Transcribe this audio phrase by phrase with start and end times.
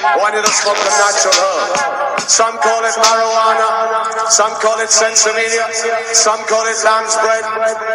[0.00, 2.20] Want you to smoke the natural herb.
[2.20, 5.68] Some call it marijuana, some call it sensimedia,
[6.14, 7.44] some call it lamb's bread,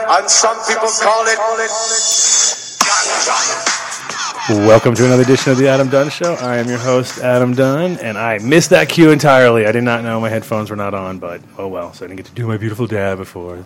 [0.09, 1.39] and some people call it.
[4.67, 6.35] Welcome to another edition of the Adam Dunn Show.
[6.35, 9.65] I am your host, Adam Dunn, and I missed that cue entirely.
[9.65, 11.91] I did not know my headphones were not on, but oh well.
[11.93, 13.65] So I didn't get to do my beautiful dab before.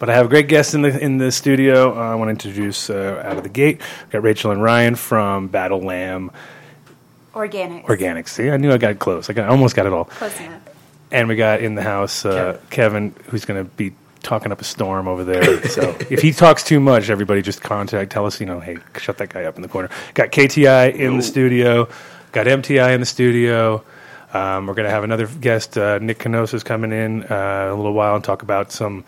[0.00, 1.96] But I have a great guest in the in the studio.
[1.96, 3.80] Uh, I want to introduce uh, out of the gate.
[4.02, 6.32] We've got Rachel and Ryan from Battle Lamb
[7.38, 7.88] Organic.
[7.88, 8.26] Organic.
[8.26, 9.30] See, I knew I got close.
[9.30, 10.06] I got, I almost got it all.
[10.06, 10.60] Close enough.
[11.12, 13.14] And we got in the house uh, Kevin.
[13.28, 15.64] who's going to be talking up a storm over there.
[15.68, 19.18] so if he talks too much, everybody just contact, tell us, you know, hey, shut
[19.18, 19.88] that guy up in the corner.
[20.14, 21.88] Got KTI in the studio,
[22.32, 23.84] got MTI in the studio.
[24.34, 27.94] Um, we're going to have another guest, uh, Nick Canosa, coming in uh, a little
[27.94, 29.04] while and talk about some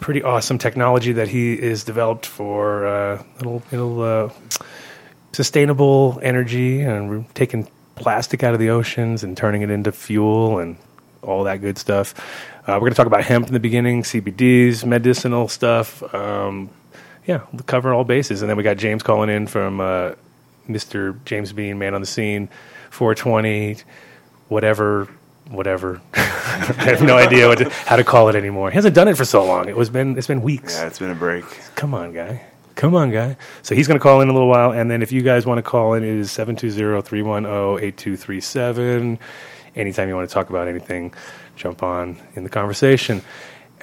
[0.00, 4.30] pretty awesome technology that he is developed for uh, little, little uh,
[5.32, 10.58] sustainable energy and we're taking plastic out of the oceans and turning it into fuel
[10.58, 10.76] and
[11.22, 12.14] all that good stuff.
[12.66, 16.02] Uh, we're going to talk about hemp in the beginning, CBDs, medicinal stuff.
[16.14, 16.70] Um,
[17.26, 18.42] yeah, we'll cover all bases.
[18.42, 20.12] And then we got James calling in from uh,
[20.68, 21.18] Mr.
[21.24, 22.48] James Bean, Man on the Scene,
[22.90, 23.78] 420,
[24.48, 25.08] whatever,
[25.48, 26.00] whatever.
[26.14, 28.70] I have no idea what to, how to call it anymore.
[28.70, 29.68] He hasn't done it for so long.
[29.68, 30.76] It was been it's been weeks.
[30.76, 31.44] Yeah, it's been a break.
[31.74, 32.44] Come on, guy.
[32.74, 33.36] Come on, guy.
[33.62, 34.72] So he's going to call in a little while.
[34.72, 39.18] And then if you guys want to call in, it is 720 310 8237.
[39.76, 41.12] Anytime you want to talk about anything,
[41.56, 43.22] jump on in the conversation.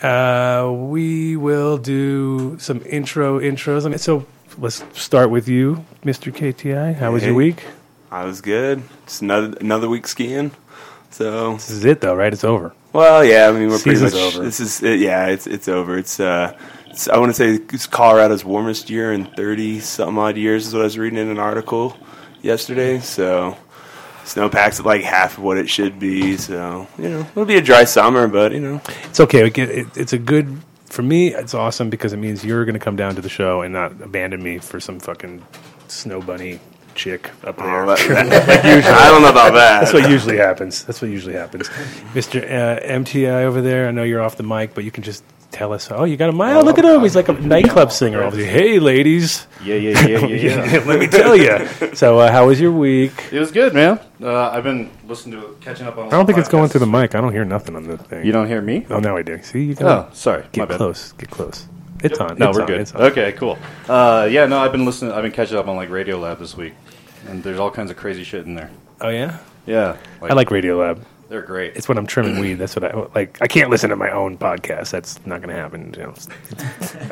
[0.02, 3.86] Uh, we will do some intro intros.
[3.86, 4.25] I mean, so
[4.58, 6.31] let's start with you, Mr.
[6.34, 6.96] KTI.
[6.96, 7.64] How was your week?
[8.12, 8.81] I was good.
[9.03, 10.52] It's another another week skiing.
[11.12, 12.31] So This is it, though, right?
[12.31, 12.74] It's over.
[12.94, 13.50] well, yeah.
[13.50, 14.44] I mean, we're pretty much over.
[14.44, 15.28] This is it, yeah.
[15.28, 15.97] It's it's over.
[15.97, 16.58] It's uh.
[17.12, 20.82] I want to say it's Colorado's warmest year in thirty some odd years is what
[20.82, 21.96] I was reading in an article
[22.42, 23.00] yesterday.
[23.00, 23.58] So
[24.26, 26.38] snowpack's at like half of what it should be.
[26.38, 29.44] So you know it'll be a dry summer, but you know It's okay.
[29.44, 31.34] We get- it- It's a good for me.
[31.34, 33.92] It's awesome because it means you're going to come down to the show and not
[34.02, 35.44] abandon me for some fucking
[35.88, 36.60] snow bunny
[36.96, 37.84] chick up there.
[37.84, 39.80] Oh, that- that- I don't know about that.
[39.82, 40.84] That's what usually happens.
[40.84, 41.70] That's what usually happens.
[42.14, 42.44] Mr.
[42.44, 45.24] Uh, MTI over there, I know you're off the mic, but you can just
[45.59, 45.92] tell us.
[45.92, 46.64] Oh, you got a mile.
[46.64, 47.02] Look at him.
[47.02, 48.31] He's like a nightclub singer.
[48.31, 48.46] There.
[48.46, 49.46] Hey, ladies.
[49.64, 50.84] Yeah, yeah, yeah, yeah, yeah.
[50.86, 51.68] Let me tell you.
[51.96, 53.12] So, uh, how was your week?
[53.31, 54.00] it was good, man.
[54.24, 56.08] Uh, I've been listening to catching up on.
[56.08, 57.14] I don't think it's going through the mic.
[57.14, 58.25] I don't hear nothing on the thing.
[58.25, 58.86] You don't hear me?
[58.90, 59.42] Oh, now I do.
[59.44, 60.44] See, you Oh, got sorry.
[60.44, 60.78] my get bad.
[60.78, 61.12] close.
[61.14, 61.68] Get close.
[62.03, 62.38] It's on.
[62.38, 62.68] No, It's we're on.
[62.68, 62.81] good.
[62.81, 63.02] It's on.
[63.12, 63.58] Okay, cool.
[63.90, 65.12] Uh, yeah, no, I've been listening.
[65.12, 66.74] I've been catching up on like Radio Lab this week,
[67.28, 68.72] and there's all kinds of crazy shit in there.
[69.02, 69.40] Oh yeah.
[69.66, 71.03] Yeah, I like Radio Lab.
[71.29, 71.75] They're great.
[71.75, 72.56] It's when I'm trimming weed.
[72.56, 73.38] That's what I like.
[73.40, 74.90] I can't listen to my own podcast.
[74.90, 75.94] That's not going to happen.
[75.95, 76.13] You know.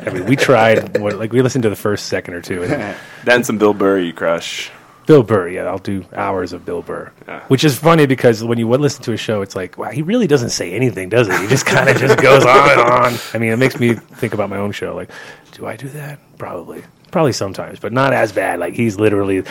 [0.06, 0.98] I mean, we tried.
[0.98, 2.64] What, like we listened to the first second or two.
[2.64, 4.72] And then some Bill Burr you crush.
[5.06, 5.48] Bill Burr.
[5.48, 7.12] Yeah, I'll do hours of Bill Burr.
[7.26, 7.44] Yeah.
[7.44, 10.02] Which is funny because when you would listen to a show, it's like, wow, he
[10.02, 11.36] really doesn't say anything, does he?
[11.38, 13.14] He just kind of just goes on and on.
[13.32, 14.94] I mean, it makes me think about my own show.
[14.94, 15.10] Like,
[15.52, 16.18] do I do that?
[16.36, 16.82] Probably.
[17.10, 18.58] Probably sometimes, but not as bad.
[18.60, 19.42] Like he's literally,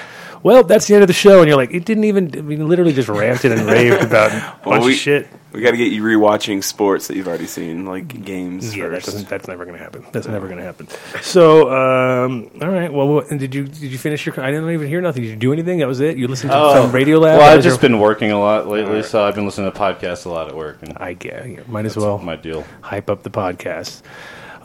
[0.43, 2.37] well, that's the end of the show, and you're like, it didn't even.
[2.37, 5.27] I mean, literally just ranted and raved about a Well, bunch we- of shit.
[5.53, 8.75] We got to get you rewatching sports that you've already seen, like games.
[8.77, 10.05] Yeah, that doesn't, that's never going to happen.
[10.11, 10.87] That's never going to happen.
[11.21, 12.93] So, um, all right.
[12.93, 14.39] Well, what, and did you did you finish your?
[14.39, 15.23] I didn't even hear nothing.
[15.23, 15.79] Did you do anything?
[15.79, 16.15] That was it.
[16.17, 17.35] You listened to some Radio Lab.
[17.35, 17.39] Oh.
[17.39, 20.27] Well, I've just your- been working a lot lately, so I've been listening to podcasts
[20.27, 21.49] a lot at work, and I get.
[21.49, 22.63] Yeah, might as that's well my deal.
[22.81, 24.03] hype up the podcast.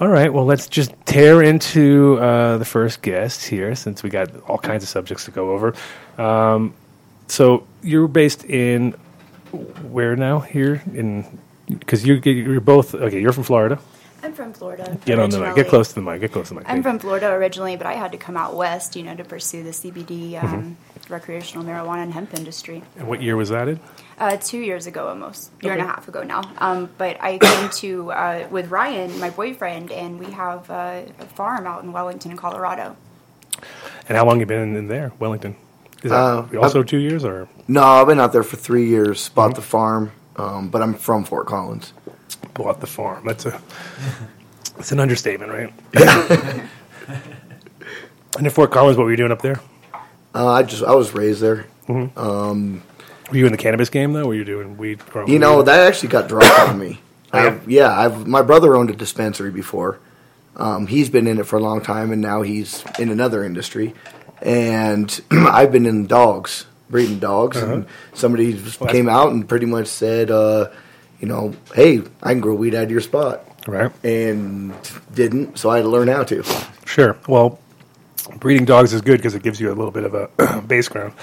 [0.02, 0.34] All right.
[0.34, 4.82] Well, let's just tear into uh, the first guest here, since we got all kinds
[4.82, 5.74] of subjects to go over.
[6.18, 6.75] Um,
[7.28, 8.96] so you're based in
[9.93, 10.40] where now?
[10.40, 11.38] Here in
[11.69, 13.20] because you you're both okay.
[13.20, 13.78] You're from Florida.
[14.25, 14.99] I'm from Florida.
[15.04, 15.54] Get on the mic.
[15.54, 16.20] Get close to the mic.
[16.20, 16.69] Get close to the mic.
[16.69, 19.62] I'm from Florida originally, but I had to come out west, you know, to pursue
[19.62, 20.46] the CBD, Mm-hmm.
[20.46, 20.76] um,
[21.08, 22.82] recreational marijuana and hemp industry.
[22.98, 23.78] And what year was that in?
[24.22, 26.42] Uh, two years ago, almost year and a half ago now.
[26.58, 31.26] Um, but I came to uh, with Ryan, my boyfriend, and we have uh, a
[31.26, 32.96] farm out in Wellington, Colorado.
[34.08, 35.56] And how long you been in there, Wellington?
[36.04, 39.28] Is that Uh, also two years or No, I've been out there for three years.
[39.30, 41.92] Bought the farm, um, but I'm from Fort Collins.
[42.54, 43.26] bought the farm?
[43.26, 43.60] That's a
[44.76, 45.72] that's an understatement, right?
[48.38, 49.58] and in Fort Collins, what were you doing up there?
[50.32, 51.66] Uh, I just I was raised there.
[51.88, 52.16] Mm-hmm.
[52.16, 52.82] Um,
[53.32, 54.26] Were you in the cannabis game though?
[54.26, 54.99] Were you doing weed?
[55.06, 55.67] growing You know weed?
[55.67, 57.00] that actually got dropped on me.
[57.34, 57.46] Oh, yeah?
[57.46, 59.99] I've, yeah, I've my brother owned a dispensary before.
[60.55, 63.94] Um, he's been in it for a long time, and now he's in another industry.
[64.43, 68.84] And I've been in dogs, breeding dogs, and somebody just Uh-huh.
[68.84, 70.69] Well, came out and pretty much said, uh,
[71.20, 73.90] you know, hey, I can grow weed out of your spot, right.
[74.05, 74.75] and
[75.14, 76.44] didn't, so I had to learn how to.
[76.84, 77.17] Sure.
[77.26, 77.61] Well,
[78.40, 81.14] breeding dogs is good because it gives you a little bit of a base ground.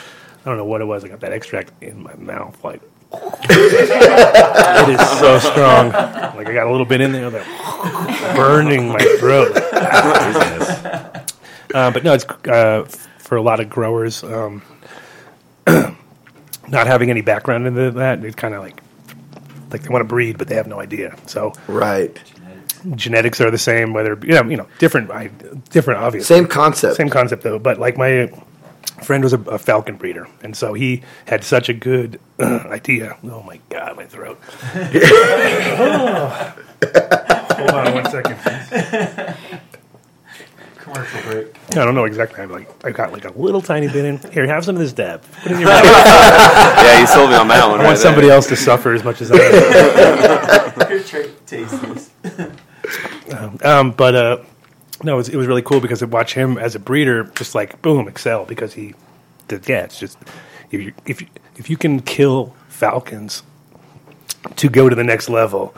[0.41, 1.03] I don't know what it was.
[1.03, 2.81] I got that extract in my mouth, like
[3.49, 5.89] it is so strong.
[5.91, 9.51] Like I got a little bit in there, that burning my throat.
[11.73, 12.85] uh, but no, it's uh,
[13.19, 14.23] for a lot of growers.
[14.23, 14.61] Um,
[15.67, 18.81] not having any background into that, it's kind of like
[19.71, 21.15] like they want to breed, but they have no idea.
[21.27, 22.17] So Right.
[22.95, 25.27] genetics are the same, whether you know, you know, different, I,
[25.69, 26.35] different, obviously.
[26.35, 26.95] Same concept.
[26.95, 28.31] Same concept though, but like my
[28.99, 33.17] friend was a, a falcon breeder, and so he had such a good uh, idea.
[33.23, 34.39] Oh my god, my throat!
[34.73, 36.55] Oh.
[37.59, 38.37] Hold on one second.
[40.77, 41.47] Commercial break.
[41.71, 42.41] I don't know exactly.
[42.41, 44.17] I'm like, I got like a little tiny bit in.
[44.31, 45.21] Here, have some of this dab.
[45.43, 45.83] Put in your mouth.
[45.83, 47.79] yeah, you sold me on that one.
[47.79, 49.35] I right want somebody else to suffer as much as I.
[49.35, 50.87] am.
[50.87, 52.09] Here, try- taste this.
[53.63, 54.37] Um, but uh,
[55.03, 57.55] no, it was, it was really cool because to watch him as a breeder just
[57.55, 58.93] like boom excel because he
[59.47, 60.17] did yeah it's just
[60.71, 63.43] if you if you, if you can kill falcons
[64.57, 65.75] to go to the next level,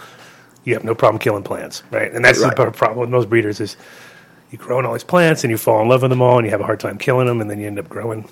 [0.63, 2.11] you have no problem killing plants, right?
[2.13, 2.55] And that's Right.
[2.55, 3.77] the problem with most breeders is
[4.51, 6.51] you growing all these plants and you fall in love with them all and you
[6.51, 8.27] have a hard time killing them and then you end up growing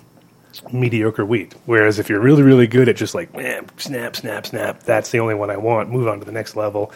[0.71, 1.53] mediocre wheat.
[1.65, 5.19] Whereas if you're really really good at just like man snap snap snap, that's the
[5.19, 5.89] only one I want.
[5.89, 6.91] Move on to the next level.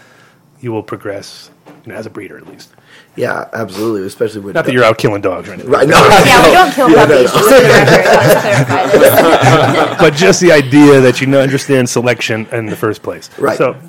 [0.61, 1.49] You will progress
[1.85, 2.71] you know, as a breeder at least.
[3.15, 4.07] Yeah, absolutely.
[4.07, 5.87] Especially with Not that you're out killing dogs or anything, right.
[5.87, 7.31] No, Yeah, we don't kill Yeah, no, puppies.
[7.31, 9.97] Just for the record, let's clarify this.
[9.99, 13.29] but just the idea that you know, understand selection in the first place.
[13.37, 13.57] Right.
[13.57, 13.79] So,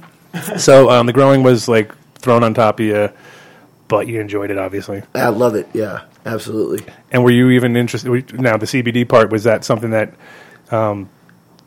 [0.59, 3.11] so um, the growing was like thrown on top of you,
[3.88, 5.03] but you enjoyed it obviously.
[5.15, 5.69] I love it.
[5.73, 6.85] Yeah, absolutely.
[7.11, 8.11] And were you even interested?
[8.38, 10.15] Now the CBD part was that something that
[10.71, 11.09] um,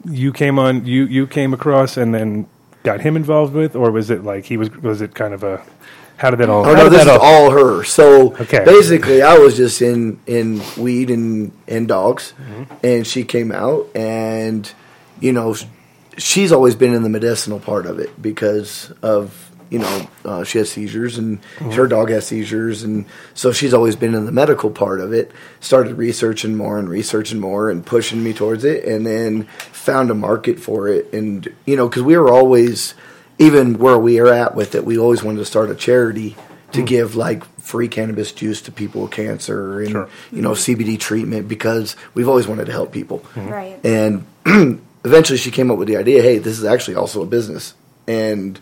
[0.05, 2.47] you came on, you you came across, and then
[2.83, 4.69] got him involved with, or was it like he was?
[4.77, 5.63] Was it kind of a?
[6.17, 6.65] How did that all?
[6.67, 7.83] Oh no, this is that all her.
[7.83, 8.63] So Okay.
[8.65, 12.73] basically, I was just in in weed and and dogs, Mm-hmm.
[12.85, 14.71] and she came out, and
[15.19, 15.55] you know,
[16.17, 20.57] she's always been in the medicinal part of it because of you know uh, she
[20.59, 21.71] has seizures and Mm-hmm.
[21.71, 23.05] her dog has seizures, and
[23.35, 25.31] so she's always been in the medical part of it.
[25.59, 30.15] Started researching more and researching more and pushing me towards it, and then found a
[30.15, 32.95] market for it, and you know, because we were always
[33.39, 36.35] even where we are at with it, we always wanted to start a charity
[36.71, 36.85] to hmm.
[36.85, 40.09] give like free cannabis juice to people with cancer and Sure.
[40.31, 43.19] you know CBD treatment because we've always wanted to help people.
[43.19, 43.47] Hmm.
[43.47, 43.79] Right.
[43.85, 44.25] And
[45.03, 47.73] eventually, she came up with the idea: hey, this is actually also a business.
[48.07, 48.57] And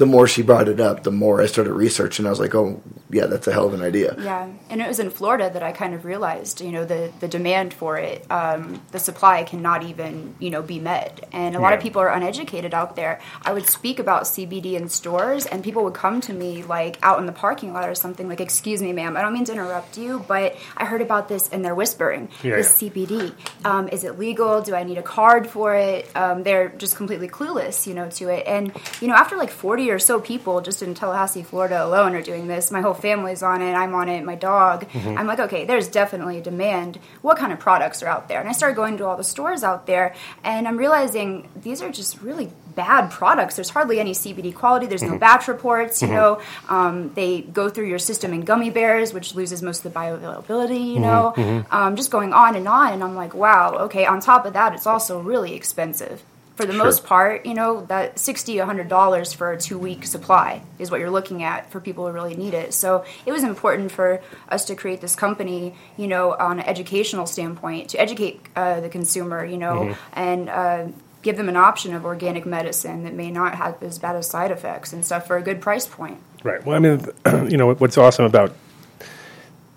[0.00, 2.24] the more she brought it up, the more I started researching.
[2.24, 2.80] I was like, oh,
[3.10, 4.16] yeah, that's a hell of an idea.
[4.18, 7.28] Yeah, and it was in Florida that I kind of realized, you know, the, the
[7.28, 11.28] demand for it, um, the supply cannot even, you know, be met.
[11.32, 13.20] And a lot of people are uneducated out there.
[13.42, 17.18] I would speak about CBD in stores, and people would come to me, like, out
[17.18, 19.98] in the parking lot or something, like, excuse me, ma'am, I don't mean to interrupt
[19.98, 22.88] you, but I heard about this, and they're whispering, Yeah, this yeah.
[22.88, 23.34] CBD.
[23.66, 24.62] Um, is it legal?
[24.62, 26.10] Do I need a card for it?
[26.16, 28.46] Um, they're just completely clueless, you know, to it.
[28.46, 32.22] And, you know, after like 40 or so people just in Tallahassee, Florida alone are
[32.22, 34.88] doing this, my whole family's on it, I'm on it, my dog.
[34.88, 35.18] Mm-hmm.
[35.18, 36.98] I'm like, okay, there's definitely a demand.
[37.22, 38.40] What kind of products are out there?
[38.40, 41.90] And I started going to all the stores out there, and I'm realizing these are
[41.90, 43.56] just really bad products.
[43.56, 44.86] There's hardly any CBD quality.
[44.86, 45.18] There's no mm-hmm.
[45.18, 46.02] batch reports.
[46.02, 46.16] You mm-hmm.
[46.16, 49.98] know, um, they go through your system in gummy bears, which loses most of the
[49.98, 50.94] bioavailability.
[50.94, 52.92] You know, um, just going on and on.
[52.92, 53.74] And I'm like, wow.
[53.86, 54.06] Okay.
[54.06, 56.22] On top of that, it's also really expensive.
[56.60, 60.90] For the most part, you know, that sixty, hundred dollars for a two-week supply is
[60.90, 62.74] what you're looking at for people who really need it.
[62.74, 67.26] So it was important for us to create this company, you know, on an educational
[67.26, 70.88] standpoint to educate uh, the consumer, you know, and uh,
[71.22, 74.50] give them an option of organic medicine that may not have as bad as side
[74.50, 76.18] effects and stuff for a good price point.
[76.42, 76.64] Right.
[76.64, 77.04] Well, I mean,
[77.50, 78.54] you know, what's awesome about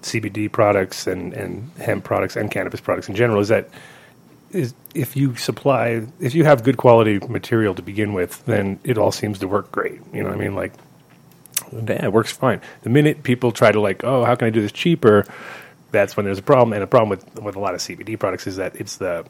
[0.01, 3.69] CBD products and, and hemp products and cannabis products in general is that
[4.53, 8.97] is if you supply, if you have good quality material to begin with, then it
[8.97, 9.99] all seems to work great.
[10.13, 10.55] You know what I mean?
[10.55, 10.73] Like,
[11.71, 12.61] yeah, it works fine.
[12.83, 15.25] The minute people try to like, oh, how can I do this cheaper?
[15.91, 16.73] That's when there's a problem.
[16.73, 19.25] And the problem with with a lot of CBD products is that it's the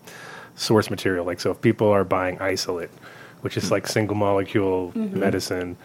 [0.55, 1.25] source material.
[1.25, 2.91] Like, so if people are buying isolate,
[3.41, 5.19] which is like single molecule mm-hmm.
[5.19, 5.77] medicine,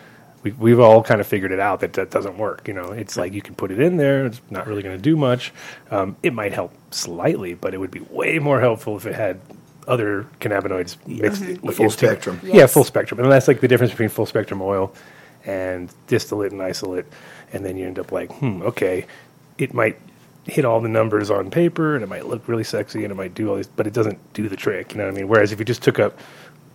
[0.42, 2.68] we, we've all kind of figured it out that that doesn't work.
[2.68, 5.02] You know, it's like you can put it in there; it's not really going to
[5.02, 5.52] do much.
[5.90, 9.40] Um, it might help slightly, but it would be way more helpful if it had
[9.86, 11.66] other cannabinoids mixed Mm-hmm.
[11.66, 12.40] with Full into- spectrum.
[12.44, 14.92] Yeah, full spectrum, and that's like the difference between full spectrum oil
[15.46, 17.06] and distillate and isolate,
[17.52, 19.06] and then you end up like, hmm, okay,
[19.56, 19.98] it might
[20.44, 23.34] hit all the numbers on paper and it might look really sexy and it might
[23.34, 24.92] do all this, but it doesn't do the trick.
[24.92, 25.28] You know what I mean?
[25.28, 26.10] Whereas if you just took a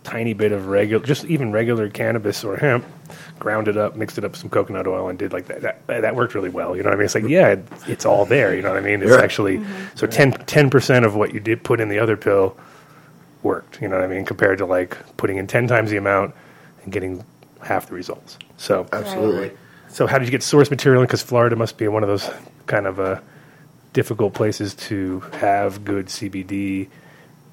[0.04, 2.84] tiny bit of regular, just even regular cannabis or hemp,
[3.38, 5.86] ground it up, mixed it up with some coconut oil, and did like that, that,
[6.02, 6.76] that worked really well.
[6.76, 7.04] You know what I mean?
[7.06, 7.56] It's like, yeah,
[7.88, 8.54] it's all there.
[8.54, 9.02] You know what I mean?
[9.02, 9.20] It's Yeah.
[9.20, 9.64] actually
[9.96, 12.56] so 10 percent of what you did put in the other pill
[13.42, 13.80] worked.
[13.82, 14.24] You know what I mean?
[14.24, 16.34] Compared to like putting in ten times the amount
[16.84, 17.24] and getting
[17.62, 18.38] half the results.
[18.58, 19.52] So Absolutely.
[19.88, 21.02] so how did you get source material?
[21.02, 22.30] Because Florida must be one of those
[22.66, 23.20] kind of uh,
[23.94, 26.88] difficult places to have good CBD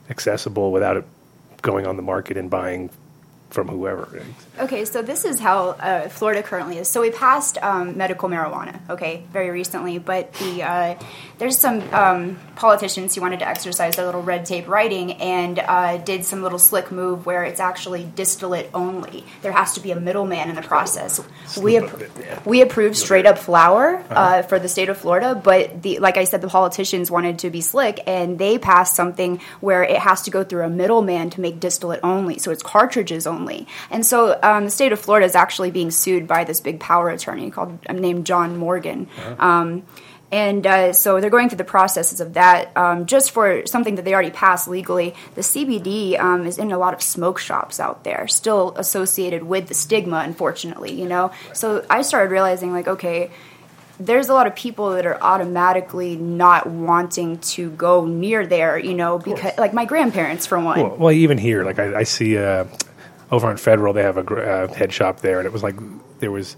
[0.10, 1.06] accessible without it
[1.62, 2.90] going on the market and buying
[3.52, 4.24] from whoever.
[4.60, 6.88] Okay, so this is how uh, Florida currently is.
[6.88, 10.96] So we passed um, medical marijuana, okay, very recently, but the uh,
[11.38, 15.98] there's some um, politicians who wanted to exercise their little red tape writing and uh,
[15.98, 19.26] did some little slick move where it's actually distillate only.
[19.42, 21.20] There has to be a middleman in the process.
[21.62, 22.40] We ap- yeah.
[22.46, 26.24] we approved straight up flour uh, for the state of Florida, but the like I
[26.24, 30.32] said, the politicians wanted to be slick, and they passed something where it has to
[30.32, 33.41] go through a middleman to make distillate only, so it's cartridges only.
[33.90, 37.10] And so um, the state of Florida is actually being sued by this big power
[37.10, 39.08] attorney called um, named John Morgan.
[39.40, 39.84] Um,
[40.32, 44.06] and uh, so they're going through the processes of that um, just for something that
[44.06, 45.14] they already passed legally.
[45.36, 49.68] The CBD um, is in a lot of smoke shops out there, still associated with
[49.68, 51.32] the stigma, unfortunately, you know?
[51.54, 53.30] So I started realizing, like, okay,
[54.00, 58.94] there's a lot of people that are automatically not wanting to go near there, you
[58.94, 60.80] know, because, like, my grandparents, for one.
[60.80, 62.66] Well, well, even here, like I, I see uh,
[63.32, 65.76] over on Federal, they have a uh, head shop there, and it was like
[66.20, 66.58] there was,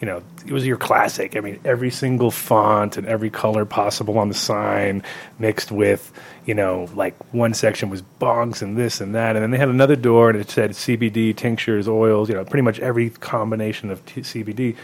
[0.00, 1.36] you know, it was your classic.
[1.36, 5.02] I mean, every single font and every color possible on the sign
[5.38, 6.12] mixed with,
[6.46, 9.68] you know, like one section was bongs and this and that, and then they had
[9.68, 14.04] another door and it said CBD tinctures, oils, you know, pretty much every combination of
[14.06, 14.76] t- CBD,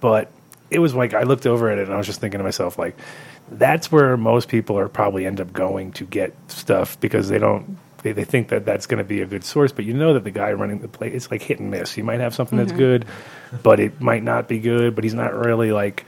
[0.00, 0.30] but
[0.70, 2.78] it was like I looked over at it and I was just thinking to myself
[2.78, 2.96] like
[3.50, 7.78] that's where most people are probably end up going to get stuff because they don't
[8.02, 10.24] they, they think that that's going to be a good source but you know that
[10.24, 11.92] the guy running the place it's like hit and miss.
[11.92, 12.78] He might have something that's mm-hmm.
[12.78, 13.04] good
[13.62, 16.04] but it might not be good but he's not really like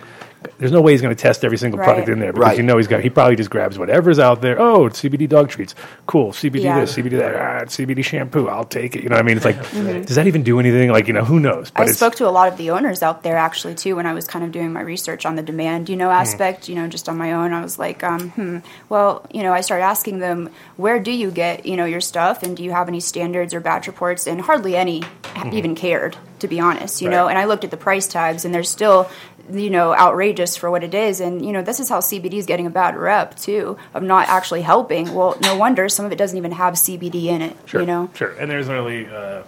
[0.58, 2.12] there's no way he's going to test every single product Right.
[2.14, 2.56] in there because Right.
[2.56, 5.48] you know he's got he probably just grabs whatever's out there oh it's CBD dog
[5.50, 5.74] treats
[6.06, 6.80] cool CBD Yeah.
[6.80, 9.44] this CBD that ah, CBD shampoo I'll take it you know what I mean it's
[9.44, 9.60] like
[10.06, 12.30] does that even do anything like you know who knows But I spoke to a
[12.30, 14.80] lot of the owners out there actually too when I was kind of doing my
[14.80, 16.12] research on the demand, you know, Hmm.
[16.22, 16.68] aspect.
[16.68, 18.58] You know, just on my own, I was like, um, hmm.
[18.88, 22.42] Well, you know, I started asking them, where do you get you know your stuff,
[22.42, 24.26] and do you have any standards or batch reports?
[24.26, 27.02] And hardly any ha- even cared, to be honest.
[27.02, 27.30] You know, Hmm.
[27.30, 29.08] And I looked at the price tags, and they're still
[29.52, 32.46] you know outrageous for what it is and you know this is how cbd is
[32.46, 36.16] getting a bad rep too of not actually helping well no wonder some of it
[36.16, 38.32] doesn't even have cbd in it Sure, you know sure.
[38.32, 39.42] And there's really, uh,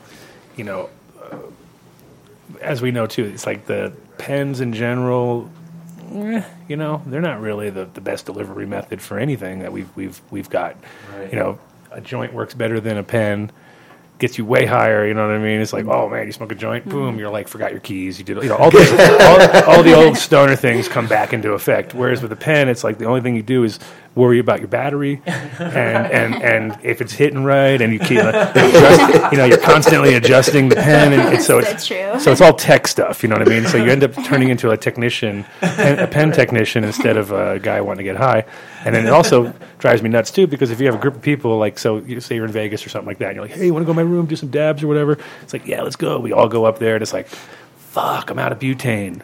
[0.57, 0.89] you know,
[1.23, 1.37] uh,
[2.61, 5.51] as we know too, it's like the pens in general.
[6.15, 9.89] eh, you know, they're not really the, the best delivery method for anything that we've
[9.97, 10.77] we've we've got.
[11.31, 11.59] You know,
[11.91, 13.51] a joint works better than a pen.
[14.23, 15.61] Gets you way higher, you know what I mean?
[15.61, 15.91] It's like, mm-hmm.
[15.91, 17.19] oh man, you smoke a joint, boom, mm-hmm.
[17.19, 18.21] you're like, forgot your keys.
[18.21, 21.55] You did, you know, all, the, all, all the old stoner things come back into
[21.55, 21.93] effect.
[21.93, 23.81] Whereas with a pen, it's like the only thing you do is
[24.15, 29.33] worry about your battery, and and, and if it's hitting right, and you keep, adjust,
[29.33, 32.21] you know, you're constantly adjusting the pen, and, and so it's That's true.
[32.21, 33.23] so it's all tech stuff.
[33.23, 33.67] You know what I mean?
[33.67, 37.59] So you end up turning into a technician, pen, a pen technician instead of a
[37.59, 38.45] guy wanting to get high,
[38.85, 41.23] and then it also drives me nuts too because if you have a group of
[41.23, 43.57] people like so, you say you're in Vegas or something like that, and you're like,
[43.57, 45.19] hey, you want to go to my room, do some dabs or whatever?
[45.43, 46.19] It's like, yeah, let's go.
[46.19, 47.29] We all go up there, and it's like.
[47.93, 49.21] Fuck, I'm out of butane.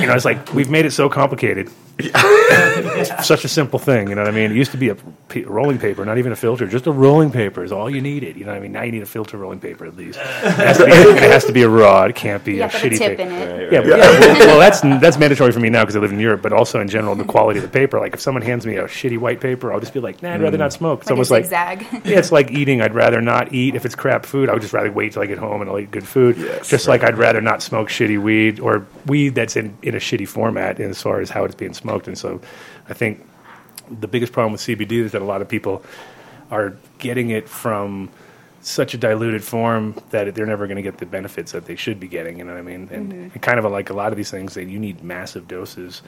[0.00, 1.68] You know, it's like we've made it so complicated.
[1.98, 4.52] It's such a simple thing, you know what I mean?
[4.52, 7.30] It used to be a p- rolling paper, not even a filter, just a rolling
[7.30, 8.36] paper is all you needed.
[8.36, 8.72] You know what I mean?
[8.72, 10.18] Now you need a filter rolling paper at least.
[10.18, 10.24] It
[10.54, 12.04] has to be, it has to be a raw.
[12.04, 13.22] It can't be you a have a shitty tip paper.
[13.22, 16.00] in it Yeah, but- yeah, well, well, that's that's mandatory for me now because I
[16.00, 17.98] live in Europe, but also in general the quality of the paper.
[17.98, 20.42] Like if someone hands me a shitty white paper, I'll just be like, nah, I'd
[20.42, 20.78] rather not mm.
[20.78, 21.00] smoke.
[21.00, 22.80] It's like a almost like zigzag yeah, it's like eating.
[22.80, 24.48] I'd rather not eat if it's crap food.
[24.48, 26.36] I would just rather wait till I get home and I'll eat good food.
[26.38, 29.98] Yes, just like I'd rather not smoke shitty weed or weed that's in, in a
[29.98, 31.87] shitty format as far as how it's being smoked.
[32.06, 32.40] And so
[32.88, 33.26] I think
[33.90, 35.82] the biggest problem with CBD is that a lot of people
[36.50, 38.10] are getting it from
[38.60, 42.00] such a diluted form that they're never going to get the benefits that they should
[42.00, 42.38] be getting.
[42.38, 42.88] You know what I mean?
[42.90, 46.02] And, and kind of like a lot of these things that you need massive doses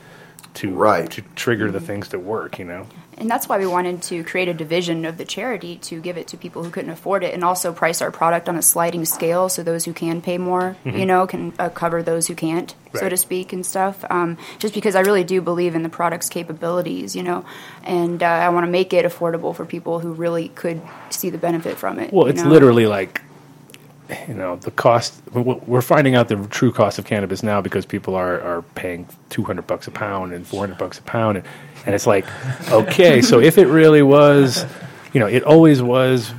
[0.54, 1.10] to Right.
[1.10, 2.58] to trigger the things to work.
[2.58, 2.86] You know.
[3.18, 6.28] And that's why we wanted to create a division of the charity to give it
[6.28, 9.50] to people who couldn't afford it and also price our product on a sliding scale
[9.50, 13.00] so those who can pay more, you know, can uh, cover those who can't, so
[13.00, 13.08] Mm-hmm.
[13.10, 14.04] To speak, and stuff.
[14.08, 17.44] Um, just because I really do believe in the product's capabilities, you know,
[17.84, 20.80] and uh, I want to make it affordable for people who really could
[21.10, 22.12] see the benefit from it.
[22.14, 22.48] Well, it's know?
[22.48, 23.20] literally like,
[24.28, 25.20] you know, the cost.
[25.32, 29.42] We're finding out the true cost of cannabis now because people are, are paying two
[29.44, 31.46] hundred bucks a pound and four hundred bucks a pound, and,
[31.86, 32.26] and it's like,
[32.70, 34.64] okay, so if it really was,
[35.12, 36.32] you know, it always was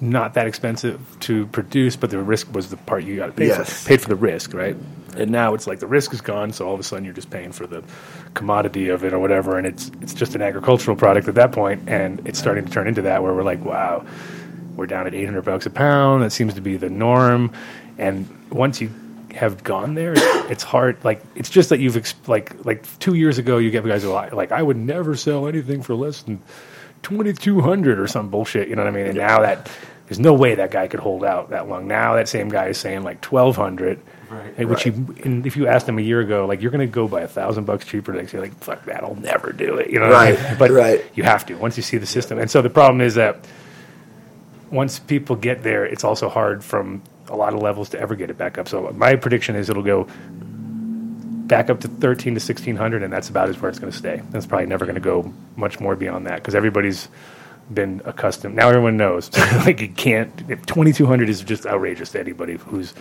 [0.00, 3.48] not that expensive to produce, but the risk was the part you got to pay
[3.48, 3.82] Yes.
[3.82, 3.88] for.
[3.88, 4.76] Paid for the risk, right?
[5.16, 7.30] And now it's like the risk is gone, so all of a sudden you're just
[7.30, 7.82] paying for the
[8.34, 11.88] commodity of it or whatever, and it's it's just an agricultural product at that point,
[11.88, 14.06] and it's starting to turn into that where we're like, wow,
[14.78, 16.22] we're down at 800 bucks a pound.
[16.22, 17.52] That seems to be the norm.
[17.98, 18.90] And once you
[19.34, 20.14] have gone there,
[20.50, 21.04] it's hard.
[21.04, 24.12] Like it's just that you've ex- like like two years ago, you get guys who
[24.12, 26.40] are like, I would never sell anything for less than
[27.02, 28.68] 2200 or some bullshit.
[28.68, 29.06] You know what I mean?
[29.06, 29.70] And now that
[30.06, 31.86] there's no way that guy could hold out that long.
[31.88, 34.00] Now that same guy is saying like 1200.
[34.30, 34.68] Right.
[34.68, 34.92] Which you,
[35.24, 37.28] and if you asked him a year ago, like you're going to go by a
[37.28, 39.90] thousand bucks cheaper next year, like fuck that, I'll never do it.
[39.90, 40.58] You know, what I Right, mean?
[40.58, 41.04] But right.
[41.14, 42.38] you have to once you see the system.
[42.38, 43.38] And so the problem is that
[44.70, 48.30] once people get there, it's also hard from a lot of levels to ever get
[48.30, 48.68] it back up.
[48.68, 50.06] So my prediction is it'll go
[51.46, 54.22] back up to 13 to 1600 and that's about as where it's going to stay.
[54.30, 57.08] That's probably never going to go much more beyond that because everybody's
[57.72, 58.54] been accustomed.
[58.54, 59.30] Now everyone knows.
[59.66, 62.94] like you can't 2200 is just outrageous to anybody who's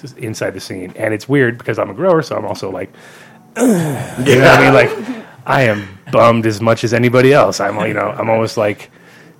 [0.00, 0.92] just inside the scene.
[0.96, 2.92] And it's weird because I'm a grower so I'm also like
[3.56, 4.74] you know what I mean?
[4.74, 7.60] Like, I am bummed as much as anybody else.
[7.60, 8.90] I'm, you know, I'm almost like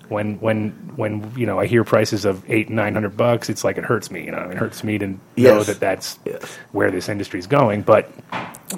[0.09, 3.79] when when when you know I hear prices of eight nine hundred bucks, it's like
[3.79, 4.25] it hurts me.
[4.25, 5.67] You know, it hurts me to know Yes.
[5.67, 6.57] that that's Yes.
[6.73, 7.83] where this industry is going.
[7.83, 8.11] But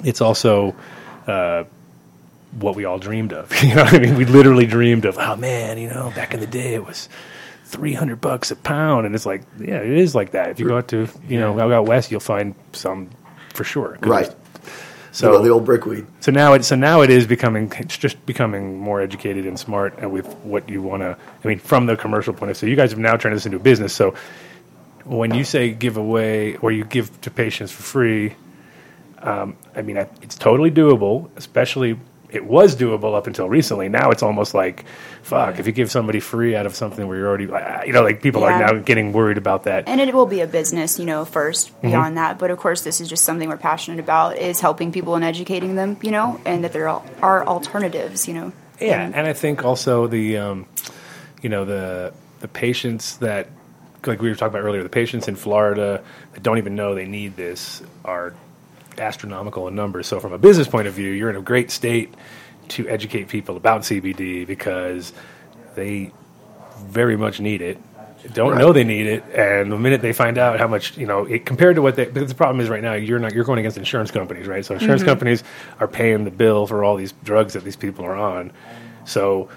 [0.03, 0.75] it's also
[1.27, 1.65] uh,
[2.59, 3.51] what we all dreamed of.
[3.63, 5.17] You know, what I mean, we literally dreamed of.
[5.17, 7.09] Oh man, you know, back in the day, it was.
[7.69, 10.77] 300 bucks a pound and it's like yeah it is like that if you go
[10.77, 13.09] out to you know out west you'll find some
[13.53, 14.33] for sure Right.
[15.17, 16.05] So So the old brickweed.
[16.19, 19.91] so now it so now it is becoming it's just becoming more educated and smart
[19.99, 21.17] and with what you want to.
[21.43, 22.67] I mean, from the commercial point of view.
[22.67, 23.93] So you guys have now turned this into a business.
[23.93, 24.13] So
[25.05, 28.35] when you say give away or you give to patients for free,
[29.19, 31.29] um, I mean I- it's totally doable.
[31.35, 31.97] Especially
[32.29, 33.87] it was doable up until recently.
[33.89, 34.85] Now it's almost like
[35.23, 35.59] fuck.
[35.59, 37.45] If you give somebody free out of something where you're already
[37.87, 39.87] you know like people are now getting worried about that.
[39.87, 41.87] And it will be a business, you know, first Mm-hmm.
[41.87, 42.37] beyond that.
[42.39, 45.75] But of course, this is just something we're passionate about: is helping people and educating
[45.75, 48.51] them, you know, and that there are alternatives, you know.
[48.81, 50.65] Yeah, And- and I think also the, um,
[51.41, 53.47] you know, the the patients that,
[54.05, 57.07] like we were talking about earlier, the patients in Florida that don't even know they
[57.07, 58.33] need this are
[58.99, 60.07] astronomical in numbers.
[60.07, 62.13] So from a business point of view, you're in a great state
[62.69, 65.13] to educate people about CBD because
[65.75, 66.11] they
[66.85, 67.77] very much need it.
[68.33, 68.59] Don't Right.
[68.59, 71.45] know they need it, and the minute they find out how much you know, it,
[71.45, 73.77] compared to what they, because the problem is right now you're not you're going against
[73.77, 74.65] insurance companies, right?
[74.65, 75.09] So insurance mm-hmm.
[75.09, 75.43] companies
[75.79, 78.51] are paying the bill for all these drugs that these people are on.
[79.05, 79.49] So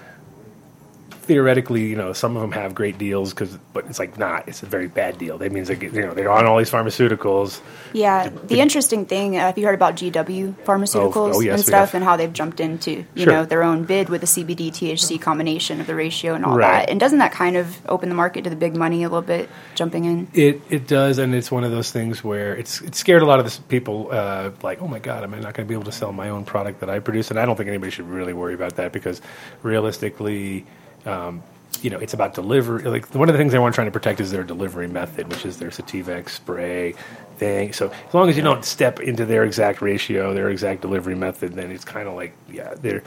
[1.21, 4.47] theoretically, you know, some of them have great deals because, but it's like not.
[4.47, 5.37] It's a very bad deal.
[5.37, 7.61] That means get, you know they're on all these pharmaceuticals.
[7.93, 11.65] Yeah, the interesting thing, uh, have you heard about GW Pharmaceuticals Oh, oh, yes, and
[11.65, 13.33] stuff, and how they've jumped into you Sure.
[13.33, 16.79] know their own bid with the CBD THC combination of the ratio and all Right.
[16.81, 16.89] that?
[16.89, 19.49] And doesn't that kind of open the market to the big money a little bit,
[19.75, 20.27] jumping in?
[20.33, 23.39] It it does, and it's one of those things where it's it scared a lot
[23.39, 24.09] of the people.
[24.11, 26.29] Uh, like, oh my god, am I not going to be able to sell my
[26.29, 27.29] own product that I produce?
[27.29, 29.21] And I don't think anybody should really worry about that because
[29.63, 30.65] realistically.
[31.05, 31.43] Um,
[31.81, 32.83] you know, it's about delivery.
[32.83, 35.45] Like one of the things they want trying to protect is their delivery method, which
[35.45, 36.93] is their Sativex spray
[37.37, 37.73] thing.
[37.73, 41.53] So as long as you don't step into their exact ratio, their exact delivery method,
[41.53, 43.03] then it's kind of like yeah, they're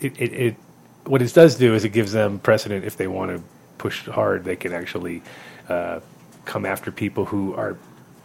[0.00, 0.56] it, it, it
[1.04, 3.42] what it does do is it gives them precedent if they want to
[3.78, 5.22] push hard they can actually
[5.68, 6.00] uh,
[6.44, 7.76] come after people who are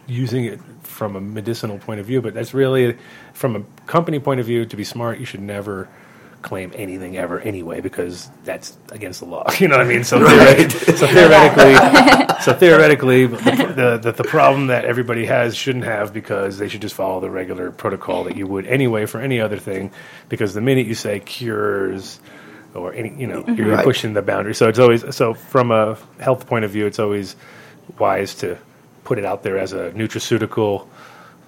[0.06, 2.96] using it from a medicinal point of view but that's really
[3.32, 5.88] from a company point of view to be smart you should never
[6.44, 9.44] claim anything ever anyway because that's against the law.
[9.60, 10.04] You know what i mean?
[10.04, 11.74] So, theoret- so theoretically
[12.42, 16.94] so theoretically the, the, the problem that everybody has shouldn't have because they should just
[16.94, 19.90] follow the regular protocol that you would anyway for any other thing
[20.28, 22.20] because the minute you say cures
[22.74, 23.54] or any you know mm-hmm.
[23.54, 23.84] you're Right.
[23.84, 24.54] pushing the boundary.
[24.54, 27.36] So it's always so from a health point of view it's always
[27.98, 28.58] wise to
[29.04, 30.86] put it out there as a nutraceutical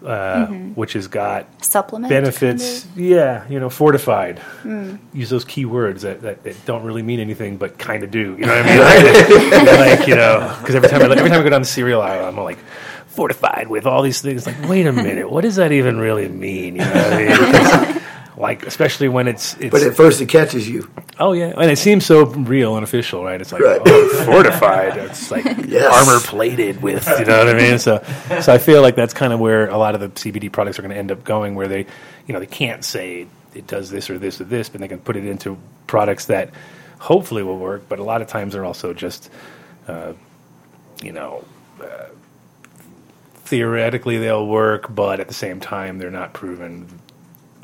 [0.05, 2.83] uh, which has got Supplement benefits.
[2.85, 4.39] kind yeah you know fortified.
[4.39, 4.97] Hmm.
[5.13, 8.37] use those key words that, that, that don't really mean anything but kind of do
[8.39, 9.99] you know what i mean?
[9.99, 12.27] Like you know because every time I, every time I go down the cereal aisle
[12.27, 12.59] i'm like
[13.07, 14.47] fortified with all these things.
[14.47, 16.77] Like wait a minute what does that even really mean?
[16.77, 18.01] You know
[18.37, 18.57] what I mean?
[18.59, 20.89] 'Cause like especially when it's it's But at first, it catches you.
[21.19, 23.41] oh yeah, and it seems so real and official, right?
[23.41, 23.81] It's like Right.
[23.85, 24.97] oh, fortified.
[24.99, 25.93] It's like Yes.
[25.93, 27.79] armor plated with, you know what I mean?
[27.79, 28.03] So,
[28.43, 30.83] so I feel like that's kind of where a lot of the CBD products are
[30.83, 31.87] going to end up going, where they,
[32.27, 34.99] you know, they can't say it does this or this or this, but they can
[34.99, 36.51] put it into products that
[36.99, 37.85] hopefully will work.
[37.89, 39.31] But a lot of times they're also just,
[39.89, 40.13] uh,
[41.03, 41.45] you know.
[41.81, 42.07] Uh,
[43.45, 46.87] theoretically they'll work, but at the same time they're not proven.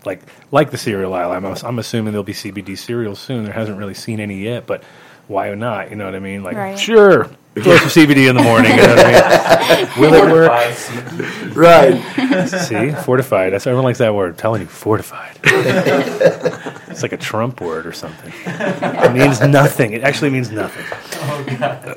[0.05, 3.45] Like like the cereal aisle, I'm I'm assuming there'll be CBD cereals soon.
[3.45, 4.83] There hasn't really seen any yet, but
[5.29, 5.91] why not?
[5.91, 6.43] You know what I mean?
[6.43, 6.79] Like Right.
[6.79, 8.73] sure, throw some CBD in the morning.
[8.73, 9.88] You know what I mean?
[10.01, 10.51] Will it work?
[11.57, 12.49] Right.
[12.49, 13.53] See, fortified.
[13.53, 14.31] That's everyone likes that word.
[14.31, 15.38] I'm telling you, fortified.
[15.45, 18.33] it's like a Trump word or something.
[18.47, 19.93] It means nothing.
[19.93, 20.85] It actually means nothing.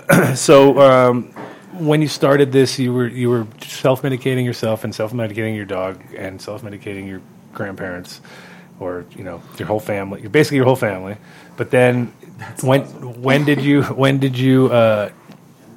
[0.10, 1.34] Oh, so, um,
[1.74, 5.66] when you started this, you were you were self medicating yourself and self medicating your
[5.66, 7.22] dog and self medicating your
[7.56, 8.22] grandparents,
[8.80, 10.28] or you know your whole family.
[10.28, 11.18] Basically, your whole family.
[11.58, 12.08] But then,
[12.62, 12.84] when
[13.22, 15.10] when did you when did you uh,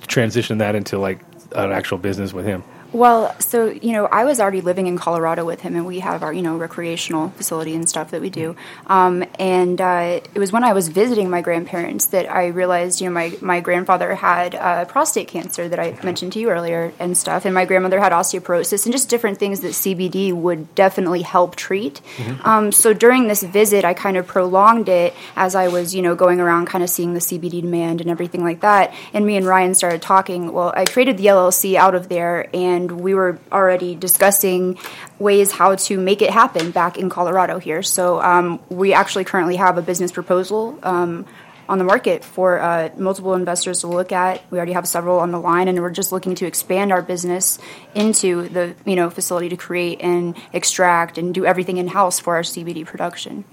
[0.07, 1.21] transition that into like
[1.53, 2.63] an actual business with him?
[2.93, 6.23] Well, so you know, I was already living in Colorado with him, and we have
[6.23, 8.57] our you know recreational facility and stuff that we do.
[8.87, 13.09] Um, and uh, it was when I was visiting my grandparents that I realized, you
[13.09, 17.17] know, my my grandfather had uh, prostate cancer that I mentioned to you earlier and
[17.17, 21.57] stuff, and my grandmother had osteoporosis and just different things that CBD would definitely help
[21.57, 22.01] treat.
[22.45, 26.15] Um, so during this visit, I kind of prolonged it as I was, you know,
[26.15, 28.95] going around kind of seeing the CBD demand and everything like that.
[29.13, 30.53] And me and Ryan started talking.
[30.53, 34.79] Well, I created the LLC out of there, and we were already discussing
[35.19, 37.83] ways how to make it happen back in Colorado here.
[37.83, 40.79] So um, we actually currently have a business proposal.
[40.83, 41.27] Um,
[41.69, 44.43] on the market for uh, multiple investors to look at.
[44.51, 47.59] We already have several on the line, and we're just looking to expand our business
[47.95, 52.37] into the you know facility to create and extract and do everything in house for
[52.37, 53.45] our CBD production.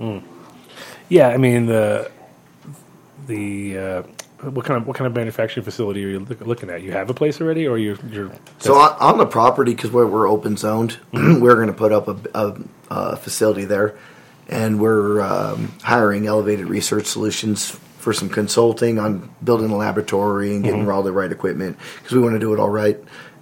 [1.10, 2.10] Yeah, I mean the
[3.28, 4.04] the uh,
[4.42, 6.82] what kind of what kind of manufacturing facility are you looking at?
[6.84, 10.06] You have a place already, or you you're So on, on the property, because we're,
[10.08, 12.58] we're open zoned, we're going to put up a, a,
[12.90, 13.98] a facility there,
[14.48, 20.64] and we're um, hiring Elevated Research Solutions for some consulting on building a laboratory and
[20.64, 23.00] getting all the right equipment because we want to do it all right.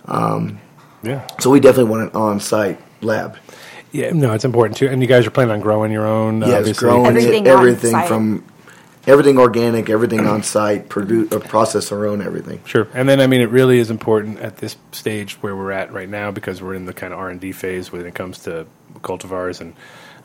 [0.08, 3.38] yeah So we definitely want an on-site lab.
[3.92, 4.88] yeah no, it's important too.
[4.88, 6.40] And you guys are planning on growing your own.
[6.42, 6.88] Yes, obviously.
[6.88, 8.46] growing Everything it, everything from
[9.06, 12.62] everything organic, everything on site, produce, uh, process our own everything.
[12.66, 15.92] Sure, and then I mean, it really is important at this stage where we're at
[15.92, 18.40] right now because we're in the kind of R and D phase when it comes
[18.40, 18.66] to
[19.02, 19.76] cultivars and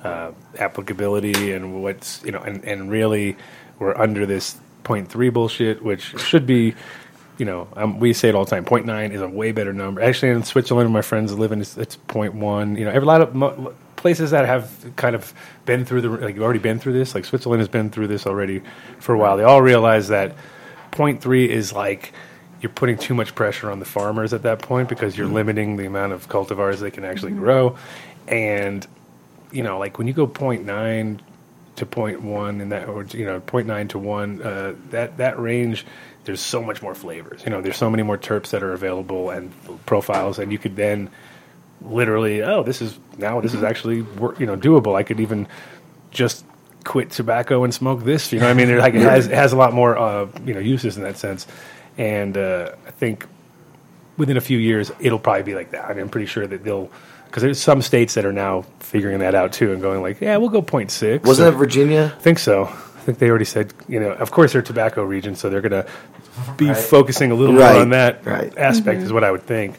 [0.04, 3.36] uh, applicability and what's you know, and, and really
[3.78, 6.74] we're under this point three bullshit, which should be.
[7.38, 8.64] You know, um, we say it all the time.
[8.64, 10.02] Point nine is a way better number.
[10.02, 12.74] Actually, in Switzerland, my friends live in, it's, it's point one.
[12.74, 15.34] You know, every lot of mo- places that have kind of
[15.66, 17.14] been through the like you've already been through this.
[17.14, 18.62] Like Switzerland has been through this already
[19.00, 19.36] for a while.
[19.36, 20.34] They all realize that
[20.90, 22.12] point three is like
[22.62, 25.86] you're putting too much pressure on the farmers at that point because you're limiting the
[25.86, 27.76] amount of cultivars they can actually grow.
[28.26, 28.86] And
[29.52, 31.20] you know, like when you go point nine
[31.76, 35.38] to point one and that or you know, point nine to one, uh, that that
[35.38, 35.84] range
[36.24, 37.42] there's so much more flavors.
[37.44, 39.52] You know, there's so many more terps that are available and
[39.86, 41.10] profiles and you could then
[41.82, 44.94] literally, oh, this is now this is actually wor- you know doable.
[44.96, 45.46] I could even
[46.10, 46.44] just
[46.84, 48.32] quit tobacco and smoke this.
[48.32, 50.60] You know, I mean, like it has it has a lot more uh, you know
[50.60, 51.46] uses in that sense,
[51.96, 53.26] and uh, I think
[54.16, 55.84] within a few years it'll probably be like that.
[55.84, 56.90] I mean, I'm pretty sure that they'll
[57.26, 60.36] because there's some states that are now figuring that out too and going like, yeah,
[60.38, 61.24] we'll go 0.6.
[61.24, 62.14] Wasn't that Virginia?
[62.16, 62.64] I think so.
[62.64, 65.84] I think they already said, you know, of course they're tobacco region, so they're going
[65.84, 65.86] to
[66.56, 66.76] be Right.
[66.76, 68.56] focusing a little Right, more on that right.
[68.56, 69.76] aspect, is what I would think.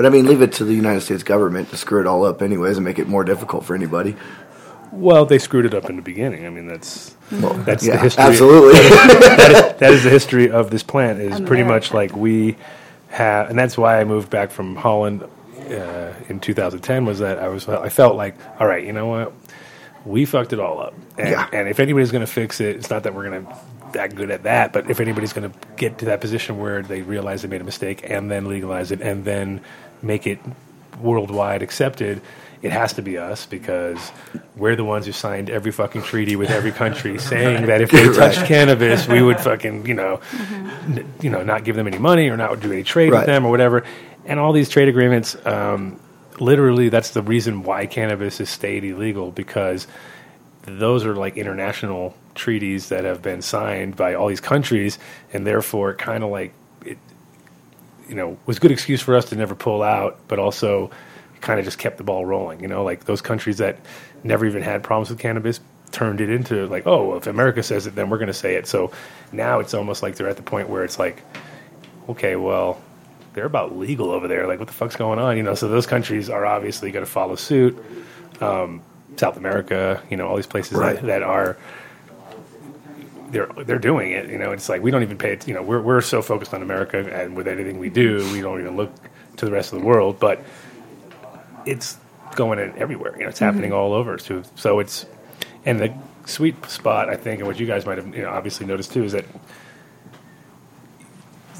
[0.00, 2.40] But I mean, leave it to the United States government to screw it all up,
[2.40, 4.16] anyways, and make it more difficult for anybody.
[4.92, 6.46] Well, they screwed it up in the beginning.
[6.46, 8.24] I mean, that's that's yeah, the history.
[8.24, 8.80] absolutely.
[8.80, 11.20] that, is, that is the history of this plant.
[11.20, 12.56] Is pretty much like we
[13.10, 15.22] have, and that's why I moved back from Holland
[15.68, 17.04] uh, in 2010.
[17.04, 19.34] Was that I was I felt like, all right, you know what,
[20.06, 21.46] we fucked it all up, and, Yeah.
[21.52, 23.56] and if anybody's going to fix it, it's not that we're going to
[23.92, 27.02] that good at that, but if anybody's going to get to that position where they
[27.02, 29.60] realize they made a mistake and then legalize it and then
[30.02, 30.38] make it
[31.00, 32.20] worldwide accepted.
[32.62, 34.12] It has to be us because
[34.54, 38.04] we're the ones who signed every fucking treaty with every country saying that if they
[38.12, 40.20] touched cannabis, we would fucking, you know,
[40.88, 43.20] n- you know, not give them any money or not do any trade Right.
[43.20, 43.84] with them or whatever.
[44.26, 45.98] And all these trade agreements, um,
[46.38, 49.86] literally, that's the reason why cannabis has stayed illegal because
[50.64, 54.98] those are like international treaties that have been signed by all these countries,
[55.32, 56.52] and therefore, kind of like
[58.10, 60.90] you know, was a good excuse for us to never pull out, but also
[61.40, 62.60] kind of just kept the ball rolling.
[62.60, 63.78] You know, like those countries that
[64.24, 65.60] never even had problems with cannabis
[65.92, 68.56] turned it into like, oh, well, if America says it, then we're going to say
[68.56, 68.66] it.
[68.66, 68.90] So
[69.32, 71.22] now it's almost like they're at the point where it's like,
[72.08, 72.80] okay, well,
[73.34, 74.46] they're about legal over there.
[74.46, 75.36] Like, what the fuck's going on?
[75.36, 77.78] You know, so those countries are obviously going to follow suit.
[78.40, 78.82] Um,
[79.16, 80.96] South America, you know, all these places Right.
[80.96, 81.56] that, that are
[83.30, 84.28] they're they're doing it.
[84.28, 85.46] You know, it's like we don't even pay it.
[85.46, 88.60] You know, we're we're so focused on America, and with anything we do, we don't
[88.60, 88.92] even look
[89.36, 90.18] to the rest of the world.
[90.18, 90.44] But
[91.66, 91.96] it's
[92.34, 93.14] going in everywhere.
[93.16, 93.44] You know, it's mm-hmm.
[93.44, 94.18] happening all over.
[94.18, 95.06] So so it's
[95.64, 95.94] and the
[96.26, 99.04] sweet spot, I think, and what you guys might have you know obviously noticed too
[99.04, 99.24] is that.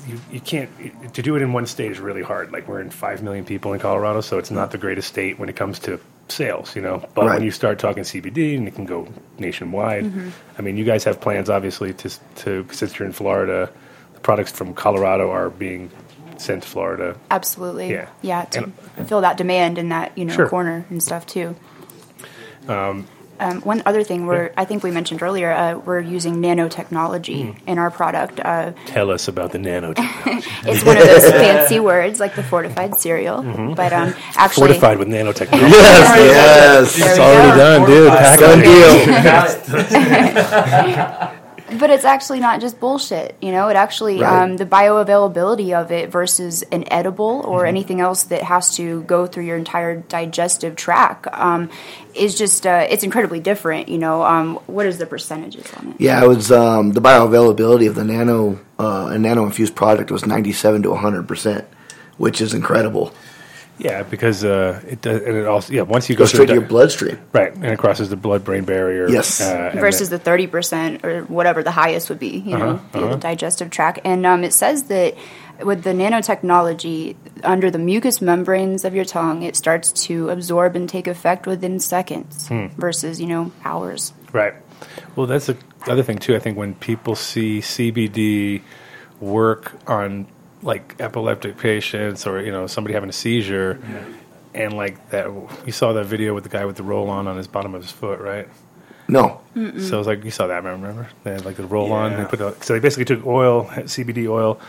[0.08, 2.52] You, you can't to do it in one state is really hard.
[2.52, 5.50] Like we're in five million people in Colorado, so it's not the greatest state when
[5.50, 6.00] it comes to
[6.30, 7.02] sales, you know.
[7.14, 7.34] But Right.
[7.34, 9.06] when you start talking CBD and it can go
[9.38, 10.10] nationwide,
[10.58, 13.70] I mean, you guys have plans obviously to to since you're in Florida,
[14.14, 15.90] the products from Colorado are being
[16.36, 17.16] sent to Florida.
[17.30, 17.90] Absolutely.
[17.90, 18.06] Yeah.
[18.22, 18.44] Yeah.
[18.46, 18.64] To
[18.96, 20.48] And- fill that demand in that you know Sure.
[20.48, 21.54] corner and stuff too.
[22.68, 23.06] Um,
[23.62, 27.68] one other thing we're I think we mentioned earlier uh, we're using nanotechnology Hmm.
[27.70, 28.38] in our product.
[28.40, 30.44] Uh, Tell us about the nanotechnology.
[30.68, 33.42] it's one of those fancy words like the fortified cereal,
[33.74, 34.80] but um, actually Mm-hmm.
[34.80, 35.70] Fortified with nanotechnology.
[35.70, 36.96] Yes, yes.
[36.96, 37.56] There It's already go.
[37.56, 38.12] done, dude.
[38.12, 38.60] Pack Done
[41.30, 41.39] deal.
[41.78, 43.68] But it's actually not just bullshit, you know.
[43.68, 44.42] It actually Right.
[44.42, 47.50] um, the bioavailability of it versus an edible Mm-hmm.
[47.50, 51.70] or anything else that has to go through your entire digestive tract um,
[52.14, 53.88] is just uh, it's incredibly different.
[53.88, 55.96] You know, um, what is the percentages on it?
[56.00, 60.26] Yeah, it was um, the bioavailability of the nano uh, a nano infused product was
[60.26, 61.64] ninety seven to hundred percent,
[62.16, 63.12] which is incredible.
[63.82, 65.82] Yeah, because uh, it does, and it also yeah.
[65.82, 67.18] Once you go Go straight to through your the- bloodstream.
[67.32, 69.08] right, and it crosses the blood-brain barrier.
[69.08, 69.40] Yes.
[69.40, 73.08] uh, versus the thirty percent or whatever the highest would be, you know, Uh-huh, via
[73.10, 74.00] the digestive tract.
[74.04, 75.14] And um, it says that
[75.64, 80.88] with the nanotechnology, under the mucous membranes of your tongue, it starts to absorb and
[80.88, 82.66] take effect within seconds Hmm.
[82.76, 84.12] versus you know hours.
[84.32, 84.54] Right.
[85.16, 86.36] Well, that's the other thing too.
[86.36, 88.62] I think when people see CBD
[89.20, 90.26] work on
[90.62, 93.78] like epileptic patients or you know somebody having a seizure,
[94.54, 95.26] and like that,
[95.66, 97.82] you saw that video with the guy with the roll on on his bottom of
[97.82, 98.48] his foot, right?
[99.08, 99.60] No, So
[99.96, 101.08] it was like you saw that, man, remember?
[101.24, 102.12] They had like the roll on.
[102.12, 102.26] They Yeah.
[102.28, 104.60] put a, so they basically took oil, CBD oil,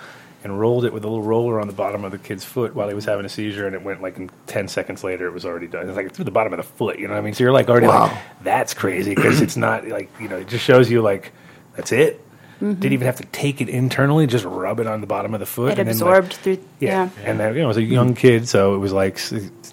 [0.44, 2.88] and rolled it with a little roller on the bottom of the kid's foot while
[2.88, 5.46] he was having a seizure, and it went like in ten seconds later, it was
[5.46, 5.88] already done.
[5.88, 7.36] It's like through the bottom of the foot, you know what I mean?
[7.36, 8.08] So you're like already Wow.
[8.08, 11.32] like, that's crazy because it's not like you know, it just shows you like
[11.76, 12.20] that's it.
[12.62, 12.74] Mm-hmm.
[12.80, 15.48] Didn't even have to take it internally; just rub it on the bottom of the
[15.48, 15.74] foot.
[15.74, 16.60] It and then, like- absorbed through.
[16.80, 17.10] yeah.
[17.18, 17.30] Yeah.
[17.30, 19.18] and then you know, it was a young kid, so it was like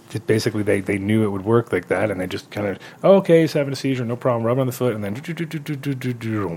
[0.08, 2.66] s- just basically they, they knew it would work like that, and they just kind
[2.66, 5.04] of oh, okay, he's having a seizure, no problem, rub it on the foot, and
[5.04, 5.14] then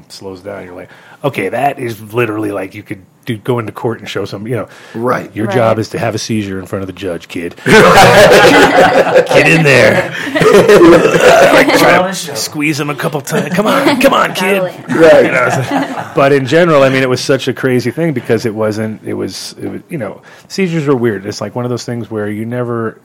[0.10, 0.66] slows down.
[0.66, 0.90] You're like,
[1.24, 4.56] okay, that is literally like you could do go into court and show some, you
[4.56, 5.34] know, Right.
[5.36, 5.56] Your Right.
[5.56, 7.56] job is to have a seizure in front of the judge, kid.
[7.66, 10.10] Get in there,
[11.54, 13.54] like try to squeeze him a couple times.
[13.54, 14.60] Come on, come on, kid.
[14.90, 15.26] right.
[15.26, 18.46] You know, so- but in general, I mean, it was such a crazy thing because
[18.46, 19.02] it wasn't.
[19.04, 19.54] It was.
[19.54, 19.82] It was.
[19.90, 21.26] You know, seizures are weird.
[21.26, 23.00] It's like one of those things where you never.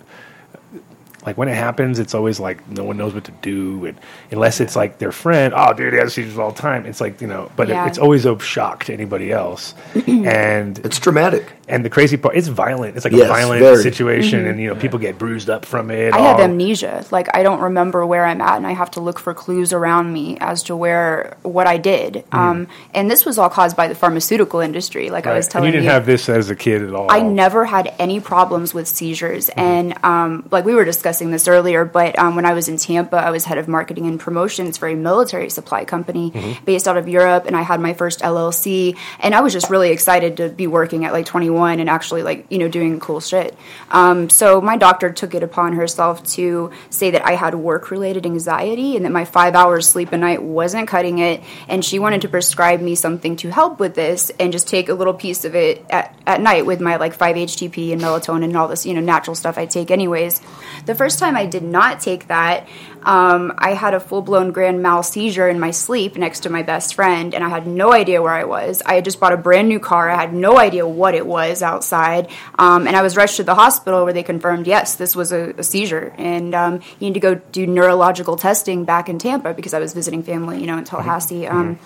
[1.27, 3.99] Like when it happens, it's always like no one knows what to do, and
[4.31, 5.53] unless it's like their friend.
[5.57, 6.87] Oh, dude, he has seizures all the time.
[6.87, 7.85] It's like you know, but Yeah.
[7.85, 9.75] it, it's always a shock to anybody else.
[10.07, 11.53] and It's dramatic.
[11.69, 12.95] and the crazy part, it's violent.
[12.95, 13.83] It's like Yes, a violent very.
[13.83, 16.15] situation, and you know, people get bruised up from it.
[16.15, 17.05] I have amnesia.
[17.11, 20.13] Like I don't remember where I'm at, and I have to look for clues around
[20.13, 22.23] me as to where what I did.
[22.31, 25.11] Um, and this was all caused by the pharmaceutical industry.
[25.11, 27.11] Like I was telling and you didn't you, have this as a kid at all.
[27.11, 31.85] I never had any problems with seizures, and um, like we were discussing this earlier.
[31.85, 34.89] But um, when I was in Tampa, I was head of marketing and promotions for
[34.89, 39.35] a military supply company based out of Europe, and I had my first LLC, and
[39.35, 42.59] I was just really excited to be working at like 21 and actually like you
[42.59, 43.57] know doing cool shit.
[43.91, 48.97] Um, so my doctor took it upon herself to say that I had work-related anxiety
[48.97, 52.29] and that my five hours sleep a night wasn't cutting it, and she wanted to
[52.29, 55.85] prescribe me something to help with this, and just take a little piece of it
[55.91, 59.35] at, at night with my like 5-HTP and melatonin and all this you know natural
[59.35, 60.41] stuff I take anyways.
[60.87, 62.67] The first time I did not take that,
[63.05, 66.65] um, I had a full blown grand mal seizure in my sleep next to my
[66.65, 68.83] best friend, and I had no idea where I was.
[68.85, 70.11] I had just bought a brand new car.
[70.11, 73.55] I had no idea what it was outside, um, and I was rushed to the
[73.55, 77.21] hospital where they confirmed yes, this was a, a seizure, and um, you need to
[77.21, 80.83] go do neurological testing back in Tampa because I was visiting family, you know, in
[80.83, 81.47] Tallahassee.
[81.47, 81.79] Um,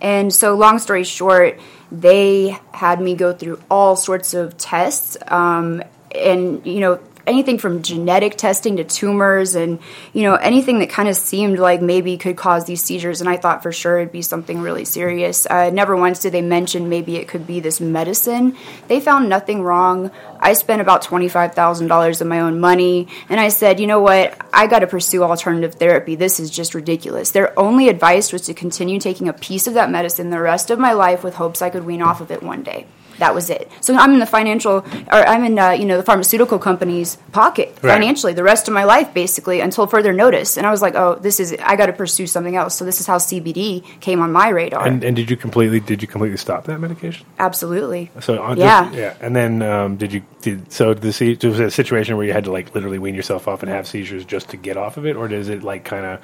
[0.00, 1.60] and so, long story short,
[1.92, 5.16] they had me go through all sorts of tests.
[5.28, 5.82] Um,
[6.14, 9.78] and, you know, anything from genetic testing to tumors and
[10.12, 13.36] you know anything that kind of seemed like maybe could cause these seizures and i
[13.36, 15.46] thought for sure it'd be something really serious.
[15.48, 18.56] Uh, never once did they mention maybe it could be this medicine.
[18.88, 20.10] They found nothing wrong.
[20.38, 24.36] I spent about $25000 of my own money and i said you know what?
[24.52, 26.14] I got to pursue alternative therapy.
[26.14, 27.30] This is just ridiculous.
[27.30, 30.78] Their only advice was to continue taking a piece of that medicine the rest of
[30.78, 32.86] my life with hopes i could wean off of it one day
[33.18, 33.70] that was it.
[33.80, 34.78] So I'm in the financial,
[35.10, 37.92] or I'm in, uh, you know, the pharmaceutical company's pocket Right.
[37.94, 40.56] financially the rest of my life, basically, until further notice.
[40.56, 42.74] And I was like, oh, this is, I got to pursue something else.
[42.76, 44.86] So this is how CBD came on my radar.
[44.86, 47.26] And, and did you completely did you completely stop that medication?
[47.38, 48.10] Absolutely.
[48.20, 48.84] So on Yeah.
[48.86, 49.14] just, yeah.
[49.20, 52.32] And then um, did you did so the se- was it a situation where you
[52.32, 55.06] had to like literally wean yourself off and have seizures just to get off of
[55.06, 56.20] it, or does it like kind of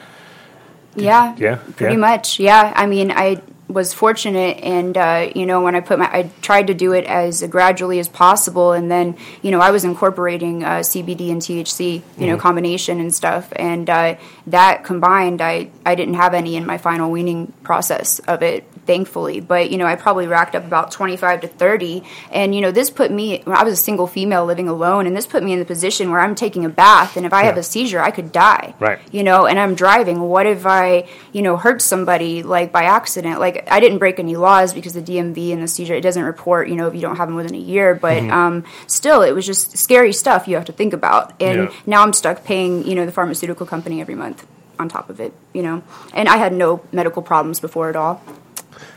[0.97, 1.35] Yeah.
[1.39, 2.01] yeah Pretty yeah?
[2.01, 2.41] much.
[2.41, 2.73] Yeah.
[2.75, 6.67] I mean, I was fortunate and uh, you know when i put my i tried
[6.67, 10.79] to do it as gradually as possible and then you know i was incorporating uh,
[10.79, 16.15] cbd and thc you know combination and stuff and uh, that combined i i didn't
[16.15, 20.27] have any in my final weaning process of it thankfully but you know i probably
[20.27, 23.83] racked up about 25 to 30 and you know this put me i was a
[23.89, 26.69] single female living alone and this put me in the position where i'm taking a
[26.69, 28.75] bath and if i have a seizure i could die.
[28.81, 28.99] Right.
[29.13, 30.19] you know and i'm driving.
[30.35, 33.39] What if i you know hurt somebody like by accident?
[33.39, 36.69] Like i didn't break any laws because the dmv and the seizure it doesn't report
[36.69, 38.33] you know if you don't have them within a year but Mm-hmm.
[38.41, 41.25] um, still it was just scary stuff you have to think about.
[41.41, 41.73] And Yeah.
[41.87, 44.41] now i'm stuck paying you know the pharmaceutical company every month
[44.81, 45.77] on top of it you know?
[46.19, 48.15] And i had no medical problems before at all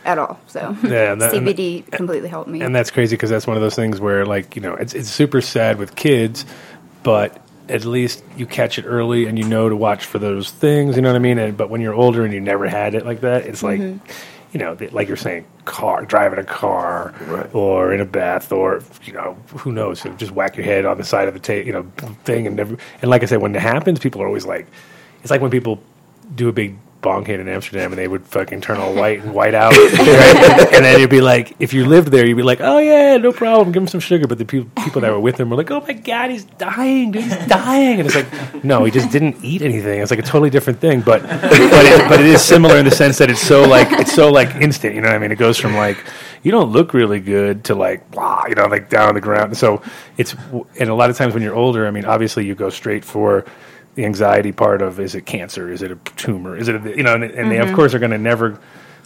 [0.06, 3.48] at all so Yeah, that- and- cbd completely helped me And that's crazy because that's
[3.48, 6.46] one of those things where, like, you know, it's it's super sad with kids,
[7.04, 10.96] but at least you catch it early and you know to watch for those things.
[10.96, 11.38] You know what I mean?
[11.40, 14.06] And, but when you're older and you never had it like that, it's like, mm-hmm.
[14.52, 17.50] you know, like you're saying, car driving a car Right.
[17.56, 21.06] or in a bath or you know who knows, just whack your head on the
[21.06, 21.84] side of the ta- you know
[22.26, 22.78] thing and never.
[23.02, 24.68] And like I said, when it happens, people are always like,
[25.22, 25.80] it's like when people
[26.36, 29.34] do a big bong hit in Amsterdam and they would fucking turn all white and
[29.34, 29.74] white out.
[29.78, 30.74] right?
[30.74, 33.32] And then you'd be like, if you lived there, you'd be like, oh yeah, no
[33.32, 34.26] problem, give him some sugar.
[34.26, 37.12] But the people, people that were with him were like, oh my god, he's dying,
[37.12, 38.00] dude, he's dying.
[38.00, 40.02] And it's like, no, he just didn't eat anything.
[40.02, 41.02] It's like a totally different thing.
[41.02, 44.14] But but it, but it is similar in the sense that it's so like it's
[44.14, 44.96] so like instant.
[44.96, 45.32] You know what I mean?
[45.32, 46.04] It goes from like
[46.42, 49.58] you don't look really good to like blah, you know, like down on the ground.
[49.58, 49.82] So
[50.18, 50.36] it's
[50.80, 53.46] and a lot of times when you're older, I mean, obviously you go straight for
[53.96, 57.04] the anxiety part of is it cancer, is it a tumor, is it a, you
[57.04, 58.60] know, and, and they of course are going to never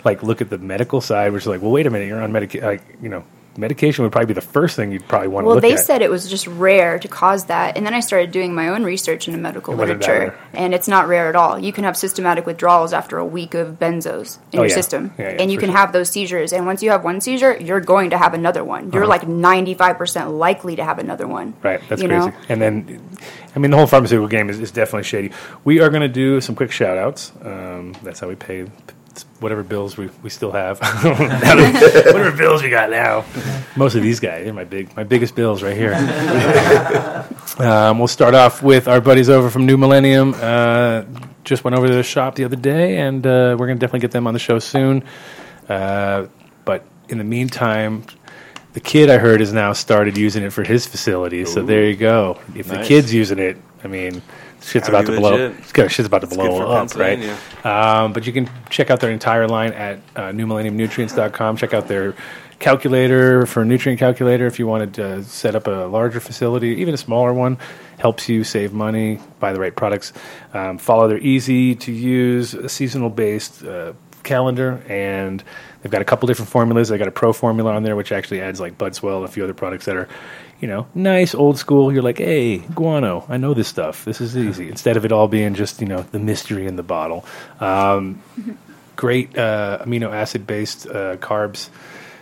[0.05, 2.31] like look at the medical side, which is like, well, wait a minute, you're on
[2.31, 3.23] medication, like you know,
[3.57, 6.11] medication would probably be the first thing you'd probably want to Well, they said it
[6.11, 9.39] was just rare to cause that, and then I started doing my own research into
[9.39, 11.57] medical And what did that literature, and it's not rare at all.
[11.57, 14.75] You can have systematic withdrawals after a week of benzos in Oh, your yeah.
[14.75, 15.77] system, Yeah, yeah, and you can sure.
[15.77, 16.53] have those seizures.
[16.53, 18.91] And once you have one seizure, you're going to have another one.
[18.91, 19.09] You're Uh-huh.
[19.09, 21.55] like 95 percent likely to have another one.
[21.63, 22.27] Right, that's you crazy.
[22.27, 22.33] know?
[22.49, 23.09] And then,
[23.57, 25.31] I mean, the whole pharmaceutical game is, is definitely shady.
[25.63, 27.31] We are going to do some quick shout outs.
[27.41, 28.67] Um, that's how we pay
[29.39, 30.79] whatever bills we, we still have.
[31.03, 33.25] whatever bills we got now.
[33.75, 35.95] Most of these guys, they're my big my biggest bills right here.
[37.57, 40.35] um, we'll start off with our buddies over from New Millennium.
[40.39, 41.05] Uh,
[41.43, 44.01] just went over to the shop the other day, and uh, we're going to definitely
[44.01, 45.03] get them on the show soon.
[45.67, 46.27] Uh,
[46.63, 48.03] but in the meantime,
[48.77, 51.45] the kid I heard has now started using it for his facility.
[51.45, 52.39] So there you go.
[52.53, 54.21] If the kid's using it, I mean,
[54.61, 55.51] shit's about to blow.
[55.63, 57.17] Shit's about to blow up, right?
[57.65, 61.57] Um, but you can check out their entire line at uh, newmillenniumnutrients.com.
[61.57, 62.13] Check out their
[62.59, 66.97] calculator for nutrient calculator if you wanted to set up a larger facility, even a
[66.97, 67.57] smaller one.
[67.97, 70.13] Helps you save money, buy the right products.
[70.53, 75.43] Um, follow their easy to use, seasonal based uh, calendar, and
[75.87, 76.89] they've got a couple different formulas.
[76.89, 79.45] They got a pro formula on there, which actually adds like Budswell and a few
[79.45, 80.09] other products that are,
[80.59, 81.93] you know, nice old school.
[81.93, 84.03] You're like, hey, guano, I know this stuff.
[84.03, 84.67] This is easy.
[84.75, 87.23] Instead of it all being just you know the mystery in the bottle.
[87.61, 88.21] Um,
[88.97, 91.69] great uh, amino acid based uh, carbs.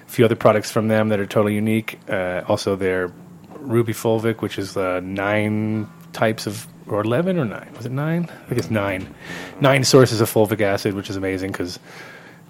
[0.08, 2.00] A few other products from them that are totally unique.
[2.08, 3.12] Uh, also, their
[3.56, 7.74] Ruby Fulvic, which is uh, nine types of, or 11 or nine?
[7.76, 8.30] Was it nine?
[8.30, 9.16] I think it's nine.
[9.60, 11.80] Nine sources of fulvic acid, which is amazing because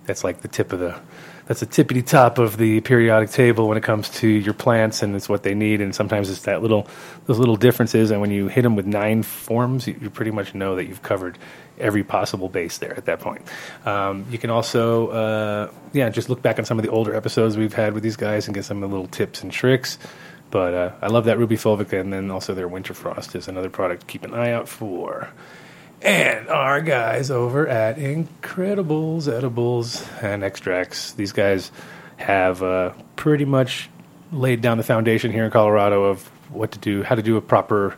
[0.06, 0.96] that's like the tip of the
[1.48, 5.16] that's the tippity top of the periodic table when it comes to your plants and
[5.16, 5.80] it's what they need.
[5.80, 6.88] And sometimes it's that little
[7.28, 8.10] those little differences.
[8.10, 11.04] And when you hit them with nine forms you, you pretty much know that you've
[11.04, 11.38] covered
[11.78, 13.44] every possible base there at that point.
[13.86, 17.58] Um, you can also uh, yeah just look back on some of the older episodes
[17.58, 20.00] we've had with these guys and get some of the little tips and tricks.
[20.52, 23.70] But uh, I love that Ruby Fulvic, and then also their Winter Frost is another
[23.70, 25.28] product to keep an eye out for.
[26.06, 31.72] And our guys over at Incredibles Edibles and Extracts, these guys
[32.18, 33.90] have uh, pretty much
[34.32, 37.42] laid down the foundation here in Colorado of what to do, how to do a
[37.42, 37.98] proper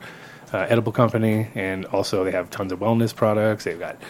[0.54, 3.66] uh, edible company, and also they have tons of wellness products.
[3.66, 4.02] They've got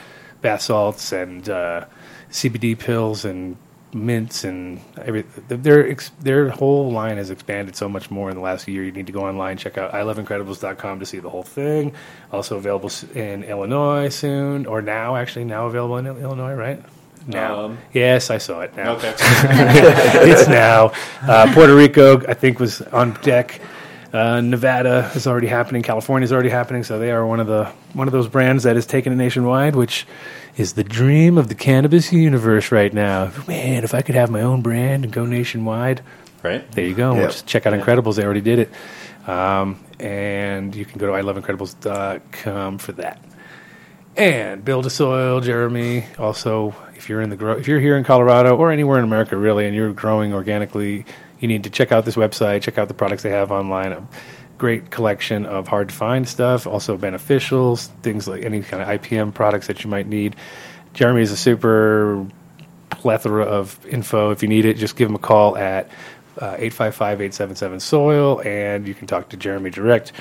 [0.41, 1.85] bath salts and uh,
[2.29, 3.57] CBD pills and
[3.93, 8.67] mints and every their their whole line has expanded so much more in the last
[8.67, 8.83] year.
[8.83, 11.93] You need to go online, check out iloveincredibles.com to see the whole thing.
[12.31, 16.83] Also available in Illinois soon, or now actually now available in Illinois, right?
[17.27, 18.93] Now, Um, yes, I saw it now.
[18.93, 19.13] Okay.
[19.19, 20.93] it's now.
[21.21, 23.59] Uh, Puerto Rico, I think, was on deck.
[24.13, 25.83] Uh, Nevada is already happening.
[25.83, 26.83] California is already happening.
[26.85, 30.07] So they are one of the one of those brands that is taken nationwide, which
[30.57, 33.31] is the dream of the cannabis universe right now.
[33.47, 36.01] Man, if I could have my own brand and go nationwide,
[36.43, 36.69] Right.
[36.71, 37.15] there you go.
[37.15, 37.27] Yeah.
[37.27, 39.29] Just check out Incredibles; they already did it.
[39.29, 43.21] Um, and you can go to iloveincredibles.com for that.
[44.15, 46.05] And Build a Soil, Jeremy.
[46.17, 49.37] Also, if you're in the grow, if you're here in Colorado or anywhere in America
[49.37, 51.05] really, and you're growing organically,
[51.39, 52.61] you need to check out this website.
[52.63, 54.07] Check out the products they have online.
[54.57, 56.65] Great collection of hard to find stuff.
[56.65, 60.35] Also beneficials, things like any kind of IPM products that you might need.
[60.93, 62.25] Jeremy is a super
[62.89, 64.31] plethora of info.
[64.31, 65.89] If you need it, just give him a call at
[66.39, 70.11] uh, 855-877-SOIL, and you can talk to Jeremy direct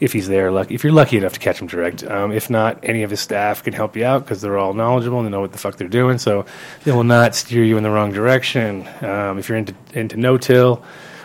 [0.00, 0.50] if he's there.
[0.50, 2.04] Lucky, if you're lucky enough to catch him direct.
[2.04, 5.18] Um, if not, any of his staff can help you out because they're all knowledgeable
[5.18, 6.18] and they know what the fuck they're doing.
[6.18, 6.46] So
[6.84, 8.88] they will not steer you in the wrong direction.
[9.02, 10.82] Um, if you're into into no-till,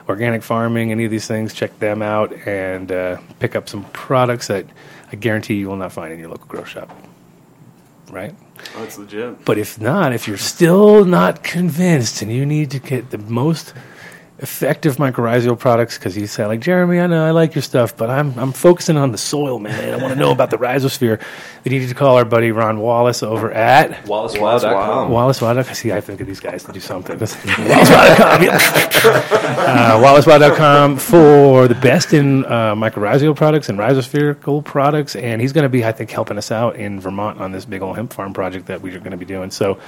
[0.08, 4.48] organic farming, any of these things, check them out and uh, pick up some products
[4.48, 4.66] that
[5.12, 6.96] I guarantee you will not find in your local grow shop.
[8.10, 8.36] Right?
[8.76, 9.44] Oh, That's legit.
[9.46, 13.74] But if not, if you're still not convinced and you need to get the most
[14.44, 18.10] effective mycorrhizal products, because you say like Jeremy, I know I like your stuff, but
[18.10, 19.94] I'm I'm focusing on the soil, man.
[19.94, 21.22] I want to know about the rhizosphere.
[21.64, 25.10] We need to call our buddy Ron Wallace over at WallaceWow.com.
[25.10, 25.66] Wallace Wild.
[25.68, 27.18] See, I think of these guys to do something.
[27.18, 28.44] WallaceWild.com.
[29.64, 35.64] Uh, WallaceWild.com for the best in uh, mycorrhizal products and rhizospherical products, and he's going
[35.64, 38.34] to be, I think, helping us out in Vermont on this big old hemp farm
[38.34, 39.52] project that we are going to be doing.
[39.52, 39.80] So.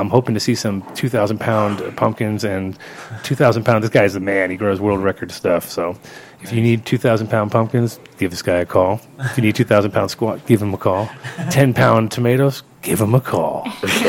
[0.00, 2.78] I'm hoping to see some 2,000 pound pumpkins and
[3.22, 3.84] 2,000 pound.
[3.84, 4.50] This guy's the man.
[4.50, 5.68] He grows world record stuff.
[5.68, 5.96] So
[6.40, 9.00] if you need 2,000 pound pumpkins, give this guy a call.
[9.18, 11.10] If you need 2,000 pound squat, give him a call.
[11.50, 13.68] 10 pound tomatoes, give him a call.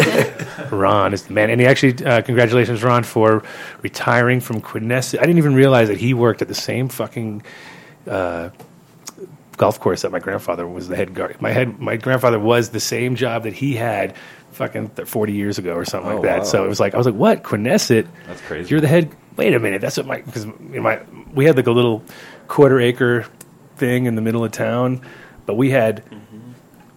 [0.71, 1.49] Ron is the man.
[1.49, 3.43] And he actually, uh, congratulations, Ron, for
[3.81, 5.19] retiring from Quineset.
[5.19, 7.43] I didn't even realize that he worked at the same fucking
[8.07, 8.49] uh,
[9.57, 11.39] golf course that my grandfather was the head guard.
[11.41, 14.15] My head, my grandfather was the same job that he had
[14.51, 16.37] fucking th- 40 years ago or something Oh, like that.
[16.39, 16.43] wow.
[16.43, 17.43] So it was like, I was like, what?
[17.43, 18.07] Quineset?
[18.27, 18.69] That's crazy.
[18.69, 19.15] You're the head.
[19.37, 19.81] Wait a minute.
[19.81, 21.01] That's what my, because my,
[21.33, 22.03] we had like a little
[22.47, 23.25] quarter acre
[23.77, 25.01] thing in the middle of town,
[25.45, 26.03] but we had,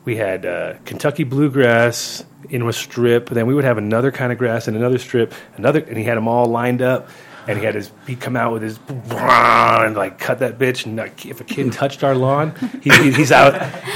[0.05, 3.31] we had uh, Kentucky bluegrass in a strip.
[3.31, 6.17] Then we would have another kind of grass in another strip, another, and he had
[6.17, 7.09] them all lined up.
[7.47, 10.87] And he had his, he'd come out with his, and like cut that bitch.
[10.87, 13.53] And like, if a kid touched our lawn, he, he, he's out,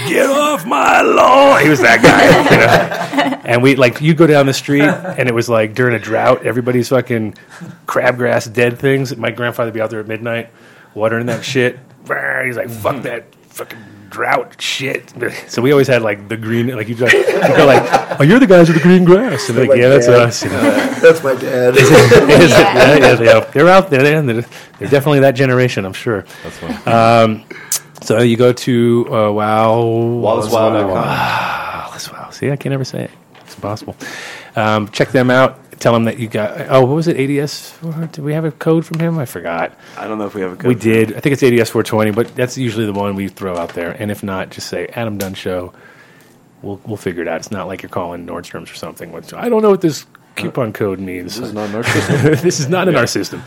[0.06, 1.62] get off my lawn.
[1.62, 2.50] He was that guy.
[2.50, 3.34] You know?
[3.48, 6.44] And we, like, you go down the street, and it was like during a drought,
[6.44, 7.34] everybody's fucking
[7.86, 9.16] crabgrass dead things.
[9.16, 10.50] My grandfather would be out there at midnight
[10.94, 11.78] watering that shit.
[12.02, 13.02] He's like, fuck mm-hmm.
[13.02, 13.78] that fucking
[14.08, 15.12] drought shit.
[15.48, 18.46] So we always had like the green, like you just go like, oh, you're the
[18.46, 20.44] guys with the green grass, and like, Like yeah, that's us.
[20.44, 20.60] You know?
[20.98, 21.74] That's my dad.
[21.76, 23.40] yeah, yeah, yeah.
[23.52, 24.02] They're out there.
[24.02, 24.42] They're, they're
[24.78, 26.24] they're definitely that generation, I'm sure.
[26.42, 26.88] That's fun.
[26.92, 27.44] Um,
[28.02, 30.88] so you go to uh, wow, WallaceWow.com.
[31.88, 32.30] Wallace Wow.
[32.30, 33.10] See, I can never say it.
[33.42, 33.96] It's impossible.
[34.56, 35.58] Um, check them out.
[35.80, 36.68] Tell him that you got.
[36.70, 37.18] Oh, what was it?
[37.18, 37.78] ADS.
[38.12, 39.18] Did we have a code from him?
[39.18, 39.78] I forgot.
[39.96, 40.66] I don't know if we have a code.
[40.66, 41.14] We did.
[41.14, 43.90] I think it's ADS 420, but that's usually the one we throw out there.
[43.92, 45.72] And if not, just say Adam Dunn Show.
[46.62, 47.36] We'll we'll figure it out.
[47.36, 49.12] It's not like you're calling Nordstrom's or something.
[49.12, 50.04] Which, I don't know what this
[50.34, 51.36] coupon code means.
[51.36, 52.22] This is not our system.
[52.42, 53.42] this is not in our system.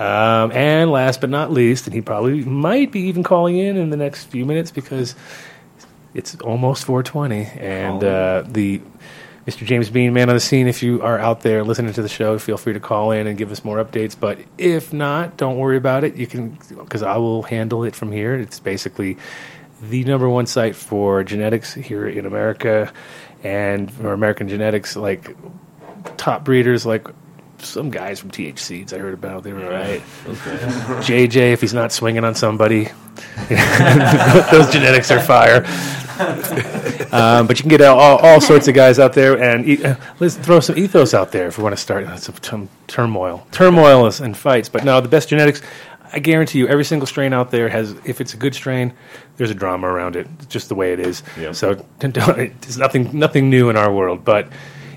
[0.00, 3.90] Um, and last but not least, and he probably might be even calling in in
[3.90, 5.14] the next few minutes because
[6.14, 8.80] it's almost 420, and uh, the
[9.46, 9.66] Mr.
[9.66, 10.68] James Bean, man on the scene.
[10.68, 13.36] If you are out there listening to the show, feel free to call in and
[13.36, 14.16] give us more updates.
[14.18, 16.14] But if not, don't worry about it.
[16.14, 18.34] You can because I will handle it from here.
[18.34, 19.16] It's basically
[19.82, 22.92] the number one site for genetics here in America,
[23.42, 25.36] and for American genetics, like
[26.16, 27.08] top breeders like
[27.64, 29.42] some guys from TH Seeds I heard about.
[29.42, 30.00] They were all right.
[31.02, 32.84] JJ, if he's not swinging on somebody,
[33.48, 35.64] those genetics are fire.
[37.12, 39.96] um, but you can get all, all, sorts of guys out there, and e- uh,
[40.20, 43.46] let's throw some ethos out there if we want to start uh, some tum- turmoil,
[43.50, 44.68] turmoil is- and fights.
[44.68, 45.62] But no, the best genetics.
[46.14, 47.94] I guarantee you, every single strain out there has.
[48.04, 48.92] If it's a good strain,
[49.38, 50.28] there's a drama around it.
[50.40, 51.22] It's just the way it is.
[51.40, 51.52] Yeah.
[51.52, 54.22] So don't- it's nothing, nothing new in our world.
[54.24, 54.48] But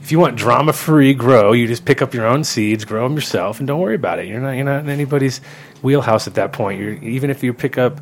[0.05, 3.15] if you want drama free grow, you just pick up your own seeds, grow them
[3.15, 4.27] yourself, and don't worry about it.
[4.27, 5.41] You're not you're not in anybody's
[5.81, 6.79] wheelhouse at that point.
[6.79, 7.99] You're even if you pick up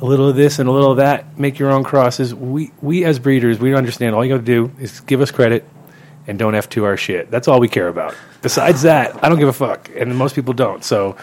[0.00, 2.32] a little of this and a little of that, make your own crosses.
[2.32, 4.14] We we as breeders, we understand.
[4.14, 5.68] All you got to do is give us credit
[6.28, 7.28] and don't f to our shit.
[7.32, 8.14] That's all we care about.
[8.40, 10.84] Besides that, I don't give a fuck, and most people don't.
[10.84, 11.16] So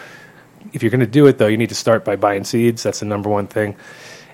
[0.74, 2.82] if you're going to do it though, you need to start by buying seeds.
[2.82, 3.74] That's the number one thing.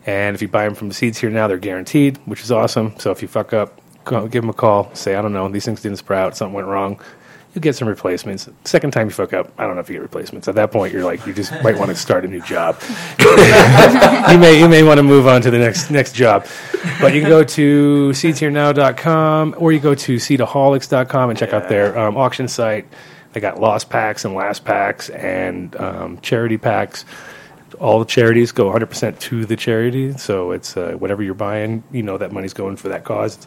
[0.04, 2.98] And if you buy them from the seeds here now, they're guaranteed, which is awesome.
[2.98, 4.94] So if you fuck up, call, give them a call.
[4.94, 7.00] Say, I don't know, these things didn't sprout, something went wrong.
[7.54, 8.48] You get some replacements.
[8.64, 10.46] Second time you fuck up, I don't know if you get replacements.
[10.46, 12.78] At that point, you're like, you just might want to start a new job.
[13.18, 16.46] you may you may want to move on to the next next job.
[17.00, 21.98] But you can go to seedsherenow.com or you go to seedaholics.com and check out their
[21.98, 22.86] um, auction site.
[23.32, 27.06] They got lost packs and last packs and um, charity packs
[27.80, 30.16] all the charities go 100% to the charity.
[30.16, 33.46] So it's uh, whatever you're buying, you know that money's going for that cause.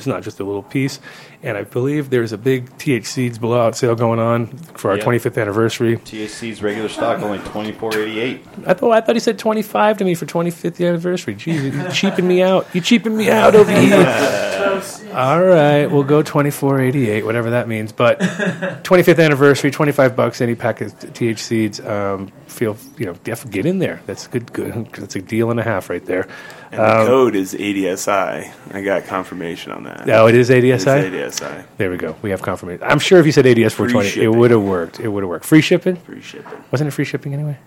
[0.00, 0.98] It's, not just a little piece.
[1.42, 5.06] And I believe there's a big TH Seeds blowout sale going on for our Yep.
[5.06, 5.96] 25th anniversary.
[5.96, 8.44] TH Seeds' regular stock only twenty four eighty eight.
[8.66, 11.34] I thought I thought he said 25 to me for 25th anniversary.
[11.34, 12.66] Jeez, you cheaping me out.
[12.74, 13.96] You cheaping me out over here.
[15.14, 17.90] All right, we'll go 24.88, whatever that means.
[17.92, 21.80] But 25th anniversary, 25 bucks any pack of TH seeds.
[21.80, 24.00] Um, feel you know, def- get in there.
[24.06, 24.52] That's good.
[24.52, 24.86] Good.
[24.92, 26.28] That's a deal and a half right there.
[26.70, 28.52] And the code is ADSI.
[28.72, 30.08] I got confirmation on that.
[30.08, 30.72] Oh, it is ADSI.
[30.74, 31.29] It's ADSI.
[31.76, 32.16] There we go.
[32.22, 32.82] We have confirmation.
[32.84, 35.00] I'm sure if you said ADS 420, it would have worked.
[35.00, 35.44] It would have worked.
[35.44, 35.96] Free shipping?
[35.96, 36.64] Free shipping.
[36.70, 37.58] Wasn't it free shipping anyway?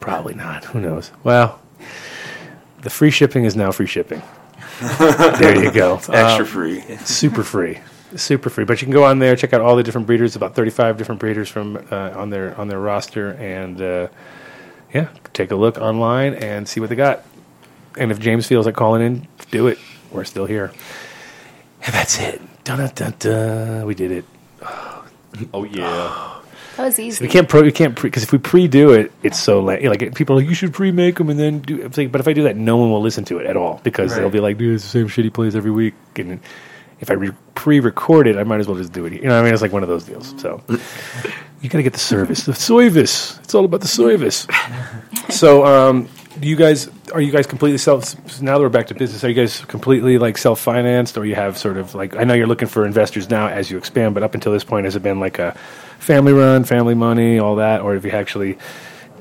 [0.00, 0.64] Probably not.
[0.66, 1.10] Who knows?
[1.24, 1.60] Well,
[2.82, 4.22] the free shipping is now free shipping.
[4.98, 5.96] there you go.
[5.96, 6.80] Extra Um, free.
[7.04, 7.78] super free,
[8.16, 8.64] super free.
[8.64, 10.36] But you can go on there, check out all the different breeders.
[10.36, 14.08] About thirty-five different breeders from uh, on their on their roster, and uh,
[14.94, 17.24] yeah, take a look online and see what they got.
[17.98, 19.78] And if James feels like calling in, do it.
[20.10, 20.72] We're still here,
[21.84, 22.40] and that's it.
[22.76, 23.86] Dun dun dun.
[23.86, 24.24] We did it.
[25.54, 26.36] Oh yeah.
[26.76, 27.22] That was easy.
[27.22, 27.62] We can't pro.
[27.62, 29.84] We can't because if we pre-do it, it's so late.
[29.84, 31.82] Like people are like you should pre-make them and then do.
[31.82, 33.80] It's like, but if I do that, no one will listen to it at all
[33.82, 36.40] because they'll be like, "Dude, it's the same shit he plays every week." And
[37.00, 39.12] if I re- pre-record it, I might as well just do it.
[39.12, 40.32] You know, what I mean, it's like one of those deals.
[40.40, 40.62] So
[41.60, 43.38] you got to get the service, the service.
[43.40, 44.46] It's all about the service.
[45.28, 46.08] so, um,
[46.38, 48.14] do you guys are you guys completely self?
[48.40, 51.58] Now that we're back to business, are you guys completely like self-financed, or you have
[51.58, 52.14] sort of like?
[52.14, 54.84] I know you're looking for investors now as you expand, but up until this point,
[54.84, 55.52] has it been like a
[55.98, 58.58] family run, family money, all that, or have you actually?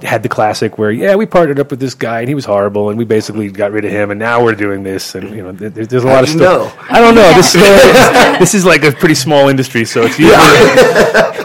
[0.03, 2.89] Had the classic where yeah we partnered up with this guy and he was horrible
[2.89, 5.51] and we basically got rid of him and now we're doing this and you know
[5.51, 6.75] there, there's a lot of you stuff.
[6.89, 7.53] I don't know this
[8.39, 10.37] this is like a pretty small industry so it's usually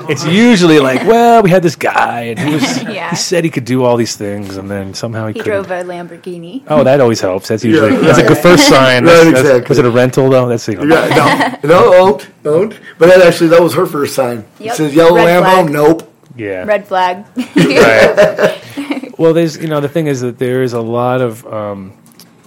[0.07, 3.09] it's usually like, well, we had this guy, and he was Yeah.
[3.11, 5.83] he said he could do all these things, and then somehow he, he drove a
[5.83, 6.63] Lamborghini.
[6.69, 7.49] Oh, that always helps.
[7.49, 8.29] That's usually Yeah, that's a right.
[8.29, 9.05] good first sign.
[9.07, 10.47] Right, That's- that's- Was it a rental though?
[10.47, 12.79] That's you know, Yeah, no, no, owned, owned.
[12.99, 14.45] But that actually, that was her first sign.
[14.61, 15.53] It says yellow Red Lambo.
[15.63, 15.71] flag.
[15.73, 16.14] Nope.
[16.37, 16.64] Yeah.
[16.64, 17.24] Red flag.
[17.37, 19.14] Right.
[19.18, 21.93] well, there's you know the thing is that there is a lot of um,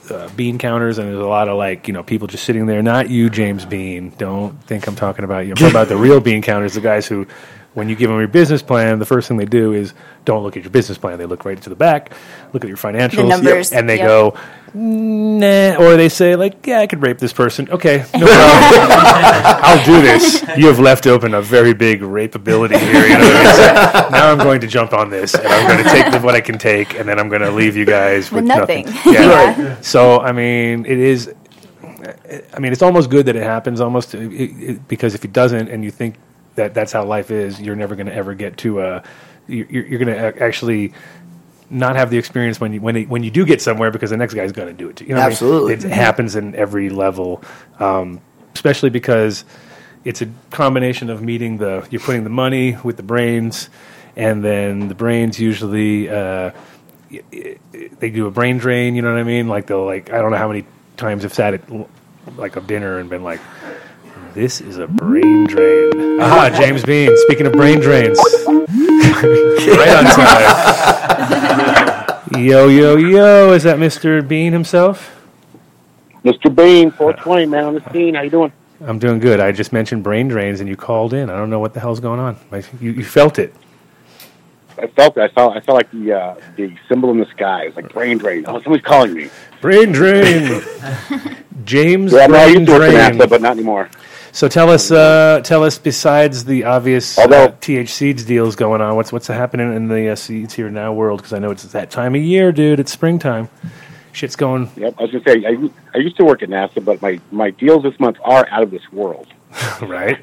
[0.10, 2.82] uh, bean counters, and there's a lot of like you know people just sitting there.
[2.82, 4.14] Not you, James Bean.
[4.18, 5.52] Don't think I'm talking about you.
[5.52, 7.28] I'm talking about the real bean counters, the guys who.
[7.78, 9.94] When you give them your business plan, the first thing they do is
[10.26, 11.20] don't look at your business plan.
[11.20, 12.12] They look right to the back,
[12.52, 14.08] look at your financials, numbers, and they yep.
[14.08, 14.38] go,
[14.74, 17.70] nah, or they say like, yeah, I could rape this person.
[17.70, 19.60] Okay, no problem.
[19.62, 20.42] I'll do this.
[20.58, 23.06] You have left open a very big rapeability here.
[23.06, 24.04] You know what I mean?
[24.04, 26.42] So now I'm going to jump on this, and I'm going to take what I
[26.42, 28.88] can take, and then I'm going to leave you guys with, With nothing.
[29.06, 29.56] Yeah.
[29.58, 29.82] Yeah.
[29.82, 31.32] So I mean, it is.
[32.56, 35.68] I mean, it's almost good that it happens, almost it, it, because if it doesn't,
[35.68, 36.16] and you think
[36.58, 39.04] that that's how life is, you're never going to ever get to a.
[39.48, 40.94] You're, you're going to actually
[41.70, 44.18] not have the experience when you when it, when you do get somewhere because the
[44.18, 44.98] next guy's going to do it.
[44.98, 45.10] To you.
[45.10, 45.34] you know what I mean?
[45.34, 45.74] Absolutely.
[45.74, 47.42] it happens in every level,
[47.80, 48.20] um,
[48.54, 49.46] especially because
[50.04, 53.70] it's a combination of meeting the you're putting the money with the brains,
[54.16, 56.52] and then the brains usually uh,
[57.10, 58.96] they do a brain drain.
[58.96, 59.48] You know what I mean?
[59.48, 60.66] Like they'll like I don't know how many
[60.98, 61.62] times I've sat at
[62.36, 63.40] like a dinner and been like.
[64.38, 66.22] This is a brain drain.
[66.22, 67.10] Aha, James Bean.
[67.26, 70.06] Speaking of brain drains, right on
[72.30, 72.46] time.
[72.46, 73.54] Yo, yo, yo!
[73.54, 75.20] Is that Mister Bean himself?
[76.24, 76.56] Mr.
[76.56, 78.14] Bean, 420, man, on the scene.
[78.14, 78.52] How you doing?
[78.82, 79.40] I'm doing good.
[79.40, 81.32] I just mentioned brain drains, and you called in.
[81.32, 82.38] I don't know what the hell's going on.
[82.80, 83.56] You, you felt it.
[84.78, 85.22] I felt it.
[85.22, 87.64] I felt I felt like the uh, the symbol in the sky.
[87.64, 88.44] It was like brain drain.
[88.46, 89.32] Oh, somebody's calling me.
[89.62, 90.62] Brain drain.
[91.66, 92.94] James Yeah, no, I brain used to drain.
[92.94, 93.90] NASA, but not anymore.
[94.38, 95.80] So tell us, uh, tell us.
[95.80, 100.10] Besides the obvious uh, Although- TH seeds deals going on, what's what's happening in the
[100.10, 101.22] uh, seeds here now world?
[101.22, 102.80] Because I know it's that time of year, dude.
[102.80, 103.50] It's springtime.
[104.12, 104.70] Shit's going.
[104.76, 105.58] Yep, I was gonna say I,
[105.96, 108.70] I used to work at NASA, but my my deals this month are out of
[108.70, 109.26] this world.
[109.82, 110.20] right?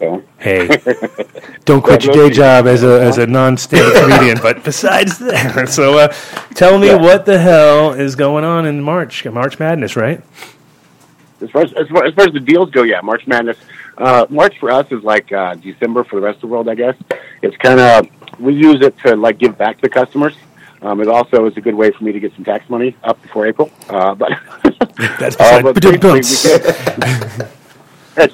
[0.00, 0.66] So, Hey,
[1.64, 4.38] don't quit your day job as a as a non-stand comedian.
[4.42, 6.08] But besides that, so uh,
[6.54, 6.96] tell me Yeah.
[6.96, 9.24] what the hell is going on in March?
[9.26, 10.24] March Madness, right?
[11.40, 13.56] As far as, as far as far as the deals go, yeah, March Madness.
[13.96, 16.74] Uh, March for us is like uh, December for the rest of the world, I
[16.74, 16.96] guess.
[17.42, 20.34] It's kind of we use it to like give back to customers.
[20.80, 23.20] Um, it also is a good way for me to get some tax money up
[23.22, 23.70] before April.
[23.88, 24.30] Uh, but
[25.18, 26.44] That's uh, but basically it's,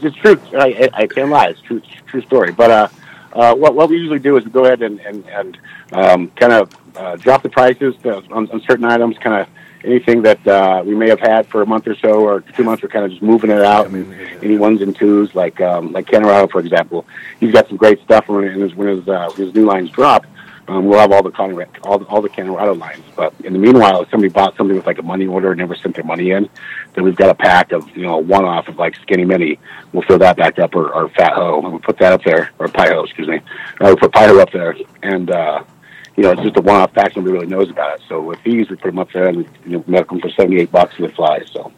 [0.02, 0.40] it's true.
[0.55, 1.48] I, I, I can't lie.
[1.48, 1.80] It's true.
[2.07, 2.52] True story.
[2.52, 2.88] But uh,
[3.32, 5.59] uh, what what we usually do is we go ahead and and, and
[5.92, 9.18] um, kind of uh, drop the prices to, on, on certain items.
[9.18, 9.48] Kind of
[9.85, 12.82] anything that uh, we may have had for a month or so or two months.
[12.82, 13.87] We're kind of just moving it out.
[13.87, 17.07] Any ones and twos, like um, like Cannarado, for example.
[17.41, 20.26] He's got some great stuff when and his when his, uh, his new lines drop.
[20.66, 23.05] Um, we'll have all the Conrad, all the, all the Cannarado lines.
[23.14, 25.74] But in the meanwhile, if somebody bought something with like a money order and never
[25.74, 26.49] sent their money in,
[26.95, 29.59] then we've got a pack of you know one off of like Skinny Mini.
[29.93, 32.51] We'll fill that back up or, or Fat Ho, and we'll put that up there
[32.59, 33.37] or Pie Ho, excuse me.
[33.37, 33.41] Uh,
[33.80, 35.64] we'll put Pie Ho up there, and uh,
[36.16, 37.16] you know it's just a one off pack.
[37.16, 38.02] Nobody really knows about it.
[38.08, 40.60] So with these, we put them up there and you know, make them for seventy
[40.60, 41.48] eight bucks and it flies.
[41.52, 41.72] So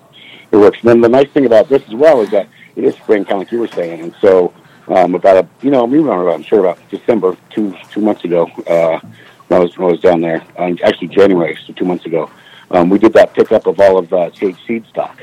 [0.51, 0.79] it works.
[0.81, 3.35] And then the nice thing about this as well is that it is spring, kind
[3.35, 4.53] of like you were saying, and so
[4.89, 8.47] um, about a you know we remember I'm sure about December two two months ago
[8.67, 9.01] uh,
[9.49, 12.31] when I was when I was down there um, actually January so two months ago
[12.71, 15.23] um, we did that pickup of all of uh, TH seed stock,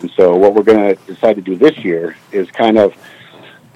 [0.00, 2.94] and so what we're going to decide to do this year is kind of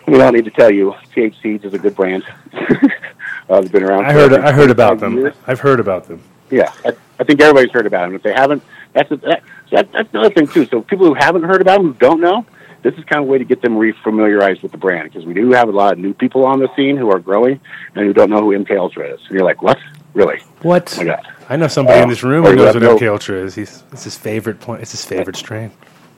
[0.07, 2.25] we don't need to tell you TH Seeds is a good brand.
[3.49, 4.07] uh, they've been around.
[4.07, 4.33] I heard.
[4.33, 5.17] I heard about them.
[5.17, 5.35] years.
[5.47, 6.23] I've heard about them.
[6.51, 8.15] Yeah, I, I think everybody's heard about them.
[8.15, 10.67] If they haven't, that's a, that, that, that's another thing too.
[10.67, 12.47] So people who haven't heard about them, who don't know,
[12.83, 15.35] this is kind of a way to get them re-familiarized with the brand because we
[15.35, 17.61] do have a lot of new people on the scene who are growing
[17.95, 19.21] and who don't know who MK Ultra is.
[19.23, 19.79] And you're like, what?
[20.13, 20.41] Really?
[20.63, 20.97] What?
[21.01, 23.55] Oh my I know somebody in this room who knows what no- MK Ultra is.
[23.55, 24.83] He's it's his favorite point.
[24.83, 25.73] It's his favorite strain.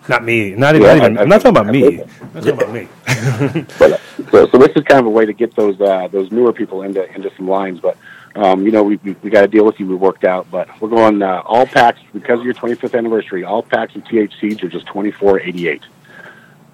[0.09, 0.51] Not me.
[0.51, 0.87] Not even.
[0.87, 2.01] Yeah, not even I- I'm not talking about I've me.
[2.03, 2.89] I'm not talking about me.
[3.79, 4.01] But
[4.31, 6.83] so, so this is kind of a way to get those uh, those newer people
[6.83, 7.81] into into some lines.
[7.81, 7.97] But
[8.35, 9.87] um, you know, we we, we got a deal with you.
[9.87, 13.45] We worked out, but we're going uh, all packs because of your 25th anniversary.
[13.45, 15.83] All packs of TH Seeds are just 24.88.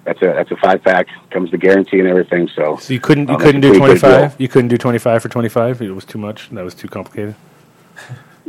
[0.05, 1.07] That's a that's a five pack.
[1.31, 2.49] Comes the guarantee and everything.
[2.49, 3.29] So So you couldn't.
[3.29, 4.39] You um, couldn't do 25.
[4.39, 5.81] You couldn't do 25 for 25.
[5.81, 6.49] It was too much.
[6.49, 7.35] That was too complicated.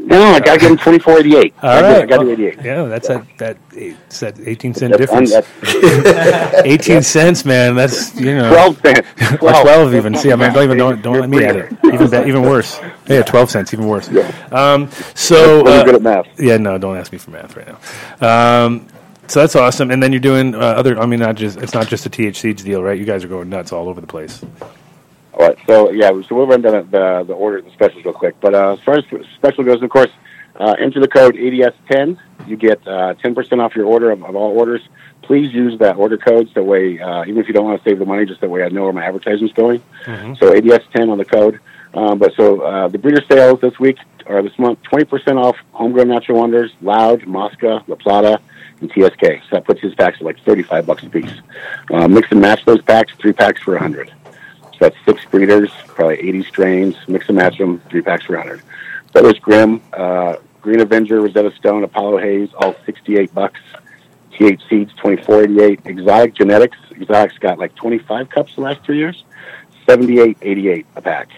[0.06, 1.52] No, I got to give them 24.88.
[1.62, 2.08] All I right.
[2.08, 2.58] got well, 88.
[2.62, 3.26] yeah, that's that.
[3.38, 5.32] That it's that 18 cent That's, difference.
[5.32, 7.74] that's 18 cents, man.
[7.74, 8.50] That's you know.
[8.50, 9.08] 12 cents.
[9.34, 10.14] Or 12, 12 even.
[10.16, 11.72] See, I mean, don't even don't, don't let me at it.
[11.84, 12.78] Even that, even worse.
[13.08, 14.08] Yeah, 12 cents, even worse.
[14.10, 14.30] Yeah.
[14.52, 16.26] Um, so uh, good at math.
[16.38, 17.66] yeah, no, don't ask me for math right
[18.20, 18.64] now.
[18.66, 18.86] Um,
[19.26, 19.90] so that's awesome.
[19.90, 20.98] And then you're doing uh, other.
[20.98, 22.98] I mean, not just it's not just a TH Seeds deal, right?
[22.98, 24.44] You guys are going nuts all over the place.
[25.34, 25.58] All right.
[25.66, 28.36] So yeah, so we'll run down the the order and the specials real quick.
[28.40, 29.04] But uh, as far as
[29.36, 30.10] special goes, of course,
[30.56, 32.18] uh, enter the code ADS10.
[32.46, 34.82] You get uh, 10% off your order of, of all orders.
[35.22, 37.88] Please use that order code so that way, uh, even if you don't want to
[37.88, 39.82] save the money, just that way I know where my advertisement's going.
[40.36, 41.58] So ADS10 on the code.
[41.94, 46.08] Um, but so uh, the breeder sales this week or this month, 20% off Homegrown
[46.08, 48.40] Natural Wonders, Loud, Mosca, La Plata,
[48.80, 49.20] and TSK.
[49.20, 51.32] So that puts his packs at like 35 bucks a piece.
[51.90, 54.12] Uh, mix and match those packs, three packs for 100.
[54.84, 56.96] That's six breeders, probably 80 strains.
[57.08, 58.60] Mix and match them, three packs for 100.
[59.14, 63.60] Feathers Grim, uh, Green Avenger, Rosetta Stone, Apollo Haze, all 68 bucks.
[64.32, 65.86] TH Seeds, 24.88.
[65.86, 69.24] Exotic Genetics, Exotic's got like 25 cups the last two years.
[69.88, 71.30] 78.88 a pack.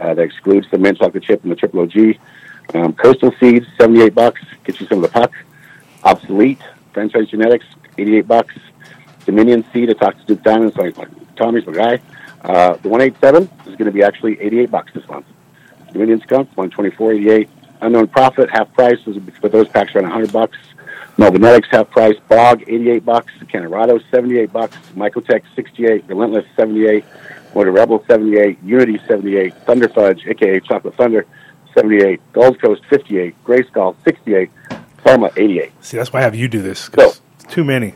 [0.00, 2.16] Uh, that excludes the mint chocolate chip and the triple OG.
[2.74, 4.40] Um, Coastal Seeds, 78 bucks.
[4.64, 5.32] Get you some of the puck.
[6.02, 8.56] Obsolete, Franchise Genetics, 88 bucks.
[9.24, 12.00] Dominion Seed, I talked to Duke Diamond, so my, Tommy's my guy.
[12.42, 15.26] Uh, the 187 is going to be actually 88 bucks this month.
[15.92, 17.48] Dominion Skunk, 124.88.
[17.80, 18.98] Unknown Profit, half price,
[19.40, 20.56] but those packs are around 100 bucks.
[21.16, 22.16] Melvanetics, half price.
[22.28, 23.32] Bog, 88 bucks.
[23.52, 24.76] Cannarado, 78 bucks.
[24.96, 26.04] Mycotech, 68.
[26.06, 27.04] Relentless, 78.
[27.54, 28.58] Motarebel, 78.
[28.62, 29.54] Unity, 78.
[29.64, 31.26] Thunder Fudge, aka Chocolate Thunder,
[31.74, 32.20] 78.
[32.32, 33.34] Gold Coast, 58.
[33.44, 34.50] Gray Skull, 68.
[35.04, 35.72] Pharma, 88.
[35.80, 36.88] See, that's why I have you do this.
[36.88, 37.94] 'cause So- it's too many.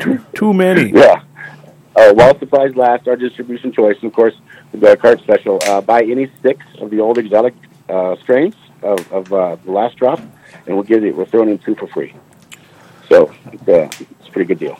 [0.00, 0.90] Too, too many.
[0.90, 1.20] Yeah.
[1.98, 4.34] Uh, while supplies last, our distribution choice, and of course,
[4.72, 5.58] we've cart special.
[5.64, 7.54] Uh, buy any six of the old exotic
[7.88, 11.58] uh, strains of, of uh, the last drop, and we'll give you, we're throwing in
[11.58, 12.14] two for free.
[13.08, 14.78] So it's, uh, it's a pretty good deal.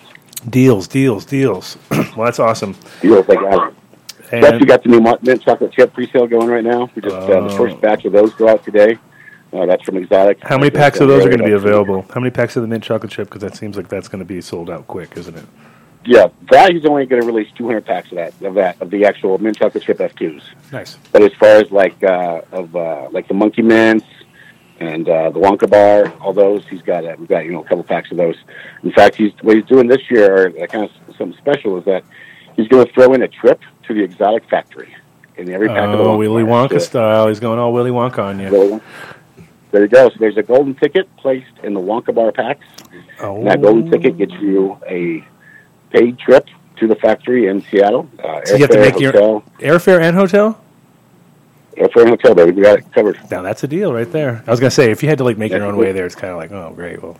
[0.49, 1.77] Deals, deals, deals.
[1.91, 2.77] well, that's awesome.
[3.01, 3.73] Deals like that.
[4.31, 6.89] And Plus, we got the new mint chocolate chip pre-sale going right now.
[6.95, 7.49] We just uh, Oh.
[7.49, 8.97] the first batch of those go out today.
[9.53, 10.39] Uh, that's from Exotic.
[10.43, 12.03] how many packs of those are going to be available?
[12.15, 13.29] How many packs of the mint chocolate chip?
[13.29, 15.47] Because that seems like that's going to be sold out quick, isn't it?
[16.05, 19.05] Yeah, that he's only going to release 200 packs of that of that of the
[19.05, 20.43] actual mint chocolate chip F2s.
[20.73, 20.97] Nice.
[21.13, 24.07] But as far as like uh, of uh, like the monkey mints,
[24.81, 26.65] and uh, the Wonka bar, all those.
[26.69, 28.37] He's got uh, we've got you know a couple packs of those.
[28.85, 32.05] In fact, he's what he's doing this year, or kind of something special, is that
[32.57, 34.95] he's going to throw in a trip to the Exotic Factory
[35.37, 36.43] in every pack of the Oh, Wonka Willy.
[36.45, 37.29] Wonka style.
[37.29, 38.51] He's going all Willy Wonka on you.
[38.51, 38.81] so
[39.73, 40.09] there you go.
[40.09, 42.65] So there's a golden ticket placed in the Wonka bar packs.
[43.21, 45.25] Oh, And that golden ticket gets you a
[45.91, 48.09] paid trip to the factory in Seattle.
[48.23, 49.13] Uh, So you have to airfare, make your
[49.61, 50.61] airfare and hotel.
[51.77, 52.53] airfare and hotel, baby.
[52.53, 53.19] We got it covered.
[53.31, 54.43] Now that's a deal right there.
[54.47, 55.81] I was gonna say if you had to like make your own cool.
[55.81, 57.03] way there, it's kind of like oh great.
[57.03, 57.17] Well,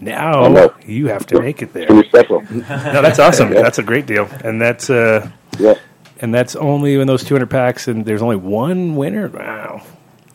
[0.00, 1.86] now you have to make it there.
[1.90, 2.42] It's special.
[2.52, 3.52] No, that's awesome.
[3.52, 3.62] Yeah.
[3.62, 5.28] That's a great deal, and that's uh,
[5.58, 5.74] Yeah.
[6.20, 9.28] and that's only in those 200 packs, and there's only one winner.
[9.28, 9.82] Wow.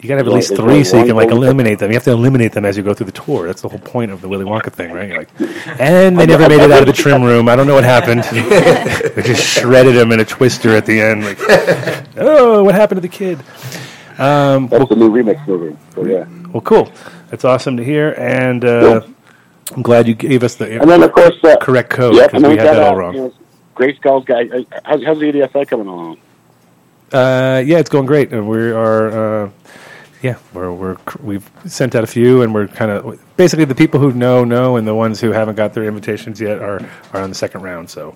[0.03, 1.89] You got to have at least three so you can like eliminate them.
[1.89, 3.47] You have to eliminate them as you go through the tour.
[3.47, 5.07] That's the whole point of the Willy Wonka thing, right?
[5.07, 5.29] You're like,
[5.79, 7.47] and they never made it out of the trim room.
[7.47, 8.23] I don't know what happened.
[9.15, 11.23] they just shredded him in a twister at the end.
[11.23, 11.37] Like,
[12.17, 13.39] oh, what happened to the kid?
[14.17, 15.77] Um, That's the new remix movie.
[15.95, 16.27] So yeah.
[16.51, 16.91] well, cool.
[17.29, 19.01] That's awesome to hear, and uh,
[19.73, 22.51] I'm glad you gave us the And then of course, uh, correct code because then
[22.51, 23.15] we had that all uh, wrong.
[23.15, 23.33] You know,
[23.73, 24.49] Gray Skull's guy.
[24.49, 26.17] uh, How's, how's the ADSI coming along?
[27.11, 28.33] Uh, yeah, it's going great.
[28.33, 29.49] And we are, uh,
[30.23, 33.99] yeah, we're, we're we've sent out a few, and we're kind of basically the people
[33.99, 36.79] who know know, and the ones who haven't got their invitations yet are
[37.13, 37.89] are on the second round.
[37.89, 38.15] So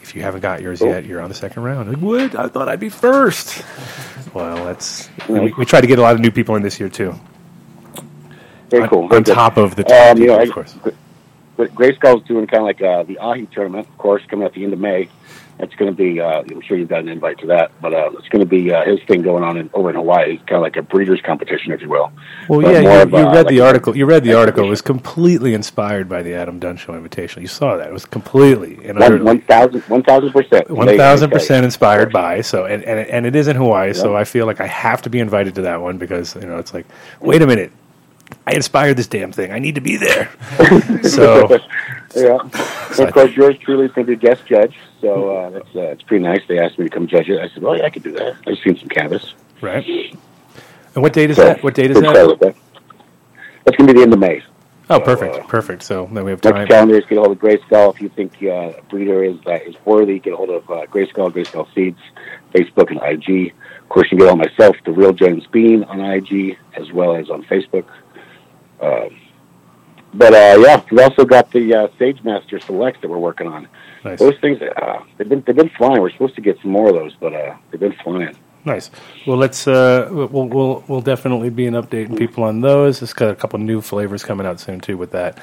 [0.00, 0.88] if you haven't got yours Cool.
[0.88, 1.88] yet, you're on the second round.
[1.90, 2.34] Like, what?
[2.34, 3.62] I thought I'd be first.
[4.32, 6.88] Well, that's we, we try to get a lot of new people in this year
[6.88, 7.14] too.
[8.70, 9.08] Very on, cool.
[9.08, 9.34] Very on good.
[9.34, 10.74] top of the Um, you know, of I- course.
[11.56, 14.54] But Gray Skull's doing kind of like uh, the Ahi tournament, of course, coming at
[14.54, 15.08] the end of May.
[15.58, 16.20] That's going to be.
[16.20, 18.72] Uh, I'm sure you've got an invite to that, but uh, it's going to be
[18.72, 20.34] uh, his thing going on in, over in Hawaii.
[20.34, 22.10] It's kind of like a breeders' competition, if you will.
[22.48, 23.96] Well, But yeah, you, of, you uh, read like the article.
[23.96, 24.66] You read the article.
[24.66, 27.40] It was completely inspired by the Adam Dunn Show invitation.
[27.40, 27.88] You saw that.
[27.88, 32.40] It was completely one thousand one thousand percent One thousand percent inspired by.
[32.40, 33.94] So and, and and it is in Hawaii.
[33.94, 36.58] So I feel like I have to be invited to that one because you know
[36.58, 36.86] it's like,
[37.20, 37.70] wait a minute,
[38.46, 39.52] I inspired this damn thing.
[39.52, 40.30] I need to be there.
[41.02, 41.48] so
[42.14, 42.38] yeah.
[42.42, 45.80] And of course, yours truly is going to be guest judge, so uh, that's uh,
[45.92, 46.40] it's pretty nice.
[46.48, 47.40] They asked me to come judge it.
[47.40, 48.36] I said, "Well, yeah, I could do that.
[48.46, 49.84] I've seen some canvas." right.
[50.94, 51.62] And what date is So, that?
[51.64, 52.12] What date is that?
[52.40, 52.54] that.
[53.64, 54.42] That's going to be the end of May.
[54.90, 55.82] Oh, perfect, perfect.
[55.82, 56.66] So then we have Next time.
[56.66, 57.90] calendar is get a hold of Gray Skull.
[57.90, 60.86] If you think uh, a breeder is uh, is worthy, get a hold of uh,
[60.86, 61.98] Gray Skull, Gray Skull Seeds,
[62.52, 63.54] Facebook and IG.
[63.82, 67.16] Of course, you can get on myself, the real James Bean, on IG as well
[67.16, 67.86] as on Facebook.
[68.80, 69.16] Um,
[70.12, 73.66] but uh, yeah, we've also got the uh, Sage Master Selects that we're working on.
[74.04, 76.00] Nice, Those things uh, they've been they've been flying.
[76.02, 78.36] We're supposed to get some more of those, but uh, they've been flying.
[78.66, 78.90] nice.
[79.26, 79.66] Well, let's.
[79.66, 83.00] Uh, we'll we'll we'll definitely be an updating people on those.
[83.02, 85.38] It's got a couple new flavors coming out soon too with that.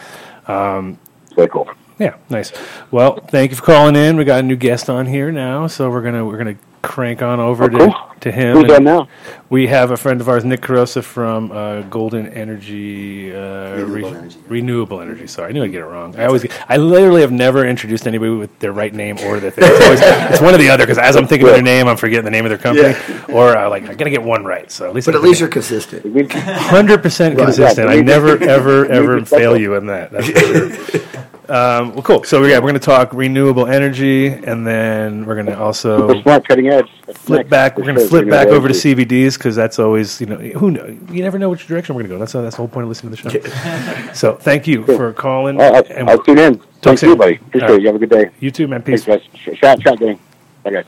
[0.48, 1.00] Um,
[1.36, 1.70] Very cool.
[1.98, 2.52] Yeah, nice.
[2.92, 4.16] Well, thank you for calling in.
[4.18, 7.40] We got a new guest on here now, so we're gonna we're gonna crank on
[7.40, 7.96] over Oh, to, cool.
[8.22, 8.58] to him.
[8.58, 9.08] Who's on now?
[9.50, 14.18] We have a friend of ours, Nick Carosa from uh, Golden Energy, uh, Renewable Re-
[14.18, 14.40] Energy.
[14.48, 15.28] Renewable Energy.
[15.28, 16.16] Sorry, I knew I'd get it wrong.
[16.18, 19.66] I always, I literally have never introduced anybody with their right name or their thing.
[19.68, 20.00] It's, always,
[20.32, 22.32] it's one or the other because as I'm thinking of their name, I'm forgetting the
[22.32, 22.96] name of their company,
[23.34, 24.72] or uh, like I gotta get one right.
[24.72, 26.06] So at least, But at least you're consistent.
[26.32, 27.46] hundred percent Right.
[27.46, 27.90] consistent.
[27.90, 30.12] I never, ever, ever fail you in that.
[31.52, 31.82] That's for sure.
[31.82, 32.24] Um, well, cool.
[32.24, 36.22] So yeah, we're going to talk renewable energy, and then we're going to also Super
[36.22, 36.90] smart, cutting edge.
[37.06, 37.50] That's flip next.
[37.50, 37.78] back.
[37.78, 40.38] We're going to flip back that over to is- CBDs because that's always you know
[40.38, 42.20] who know, you never know which direction we're going to go.
[42.20, 44.14] That's that's the whole point of listening to the show.
[44.14, 45.60] so thank you for calling.
[45.60, 46.60] All right, and I'll, I'll tune in.
[46.82, 47.10] Thank soon.
[47.12, 47.36] you, buddy.
[47.36, 47.80] Appreciate All.
[47.80, 48.30] You have a good day.
[48.40, 48.82] you too, man.
[48.82, 49.06] Peace.
[49.06, 49.58] Thanks, guys.
[49.58, 50.20] Shout, shout, gang.
[50.64, 50.86] Bye, guys.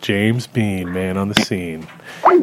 [0.00, 1.86] James Bean, man on the scene.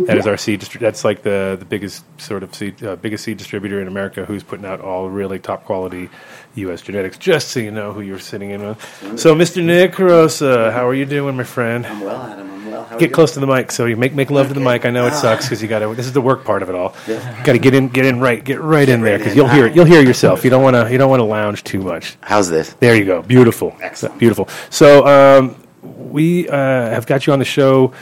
[0.07, 0.61] That is our seed.
[0.61, 4.25] Distri- that's like the the biggest sort of seed, uh, biggest seed distributor in America,
[4.25, 6.09] who's putting out all really top quality
[6.55, 6.81] U.S.
[6.81, 7.17] genetics.
[7.17, 9.19] Just so you know who you're sitting in with.
[9.19, 9.63] So, Mr.
[9.63, 11.85] Nick Carosa, how are you doing, my friend?
[11.85, 12.49] I'm well, Adam.
[12.51, 12.83] I'm well.
[12.85, 13.13] How are Get you?
[13.15, 14.85] close to the mic, so you make make love to the mic.
[14.85, 15.19] I know it Ah.
[15.21, 15.93] sucks because you got to.
[15.93, 16.95] This is the work part of it all.
[17.07, 17.43] Yeah.
[17.43, 19.75] Got to get in, get in right, get right in there because you'll hear it.
[19.75, 20.43] you'll hear yourself.
[20.43, 22.17] You don't want to you don't want to lounge too much.
[22.21, 22.73] How's this?
[22.79, 23.21] There you go.
[23.21, 23.75] Beautiful.
[23.81, 24.17] Excellent.
[24.17, 24.47] Beautiful.
[24.69, 27.93] So um, we uh, have got you on the show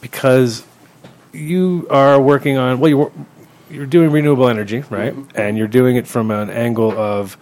[0.00, 0.64] because
[1.32, 3.12] you are working on well you're
[3.70, 5.38] you're doing renewable energy right Mm-hmm.
[5.40, 7.36] and you're doing it from an angle of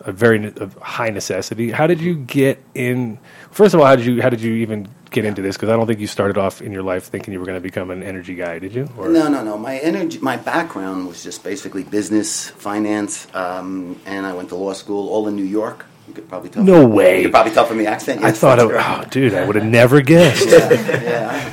[0.00, 3.18] a very of high necessity how did you get in
[3.50, 5.72] first of all how did you how did you even get into this because i
[5.76, 8.02] don't think you started off in your life thinking you were going to become an
[8.02, 9.56] energy guy did you or No, no, no.
[9.58, 14.72] My energy, my background was just basically business, finance, um, and I went to law
[14.74, 15.86] school, all in New York.
[16.08, 16.62] You could probably tell.
[16.64, 17.16] No from- way.
[17.18, 18.22] You could probably tell from the accent.
[18.22, 21.50] i thought oh dude i would have never guessed yeah.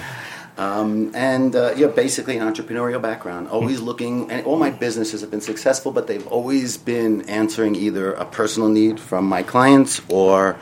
[0.63, 3.49] Um, and uh, yeah, basically an entrepreneurial background.
[3.49, 8.13] Always looking, and all my businesses have been successful, but they've always been answering either
[8.13, 10.57] a personal need from my clients or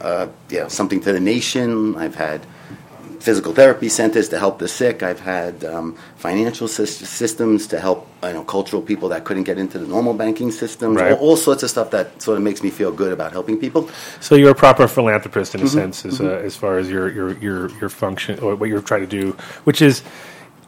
[0.00, 1.94] uh, yeah, something to the nation.
[1.96, 2.44] I've had
[3.20, 5.02] physical therapy centers to help the sick.
[5.02, 9.78] I've had um, financial systems to help you know cultural people that couldn't get into
[9.78, 10.96] the normal banking systems.
[10.96, 11.12] Right.
[11.12, 13.88] All, all sorts of stuff that sort of makes me feel good about helping people.
[14.20, 16.44] So you're a proper philanthropist in a Mhm, sense, as, uh, mhm.
[16.44, 19.82] as far as your, your your your function or what you're trying to do, which
[19.82, 20.02] is,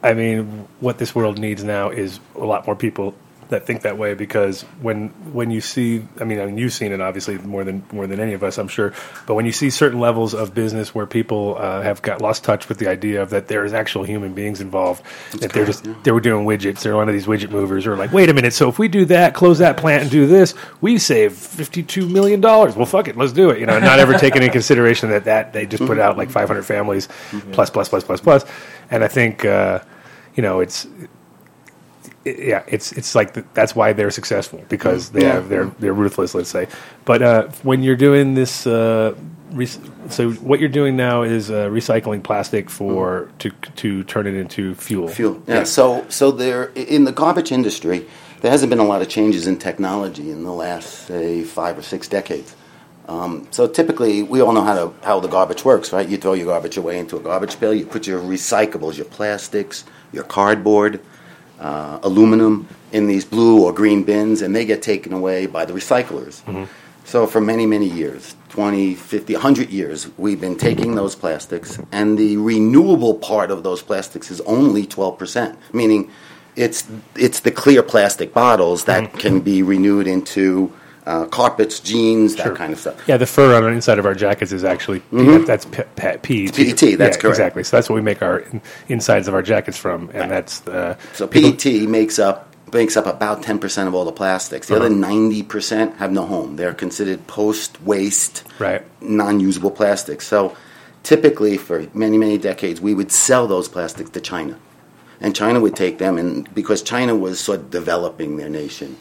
[0.02, 3.14] I mean, what this world needs now is a lot more people
[3.50, 4.14] that think that way.
[4.14, 7.84] Because when when you see, I mean, I mean, you've seen it obviously more than
[7.92, 8.92] more than any of us, I'm sure.
[9.26, 12.68] But when you see certain levels of business where people uh, have got lost touch
[12.68, 15.04] with the idea of that there is actual human beings involved,
[15.40, 18.12] that they're just they were doing widgets, they're one of these widget movers, or like,
[18.12, 20.98] wait a minute, so if we do that, close that plant, and do this, we
[20.98, 22.74] save fifty two million dollars.
[22.76, 23.60] Well, fuck it, let's do it.
[23.60, 26.48] You know, not ever taking into consideration that that they just put out like five
[26.48, 27.08] hundred families,
[27.52, 28.44] plus plus plus plus plus,
[28.90, 29.80] and I think uh,
[30.34, 31.10] you know it's it-
[32.24, 35.34] yeah, it's it's like th- that's why they're successful because they Yeah.
[35.34, 36.34] have they're they're ruthless.
[36.34, 36.68] Let's say,
[37.04, 39.14] but uh, when you're doing this, uh,
[39.52, 39.66] re-
[40.10, 44.74] so what you're doing now is uh, recycling plastic for to to turn it into
[44.74, 45.08] fuel.
[45.08, 45.42] Fuel.
[45.46, 45.64] Yeah.
[45.64, 48.06] So so there in the garbage industry,
[48.42, 51.82] there hasn't been a lot of changes in technology in the last say five or
[51.82, 52.54] six decades.
[53.08, 56.06] Um, so typically, we all know how to how the garbage works, right?
[56.06, 57.72] You throw your garbage away into a garbage pail.
[57.74, 61.00] You put your recyclables, your plastics, your cardboard,
[61.60, 65.72] uh, aluminum in these blue or green bins, and they get taken away by the
[65.72, 66.42] recyclers.
[67.04, 72.18] So for many, many years, 20, 50, 100 years, we've been taking those plastics, and
[72.18, 76.10] the renewable part of those plastics is only 12%, meaning
[76.56, 80.72] it's, it's the clear plastic bottles that can be renewed into
[81.06, 82.94] uh, carpets, jeans, that kind of stuff.
[83.08, 85.46] Yeah, the fur on the inside of our jackets is actually Mhm.
[85.46, 86.22] that's P- P- PET.
[86.22, 87.24] PET, that's Yeah, correct.
[87.24, 87.64] Exactly.
[87.64, 90.96] So that's what we make our in- insides of our jackets from, and that's uh,
[91.14, 94.68] So PET makes up makes up about ten percent of all the plastics.
[94.68, 94.94] The other Uh-huh.
[94.94, 96.54] ninety percent have no home.
[96.56, 98.82] They're considered post waste, Right.
[99.00, 100.26] non-usable plastics.
[100.26, 100.52] So
[101.02, 104.54] typically, for many many decades, we would sell those plastics to China,
[105.20, 108.96] and China would take them, and because China was sort of developing their nation,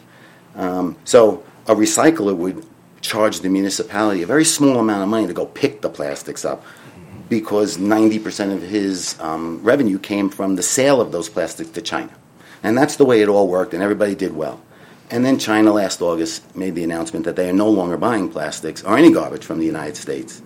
[0.56, 2.66] um, so a recycler would
[3.00, 6.64] charge the municipality a very small amount of money to go pick the plastics up
[7.28, 12.10] because 90% of his um, revenue came from the sale of those plastics to China.
[12.64, 14.60] And that's the way it all worked, and everybody did well.
[15.12, 18.82] And then China last August made the announcement that they are no longer buying plastics
[18.82, 20.42] or any garbage from the United States.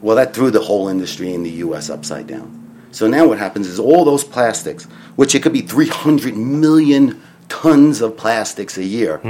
[0.00, 1.90] Well, that threw the whole industry in the U.S.
[1.90, 2.86] upside down.
[2.92, 4.84] So now what happens is all those plastics,
[5.16, 7.20] which it could be 300 million
[7.50, 9.20] tons of plastics a year,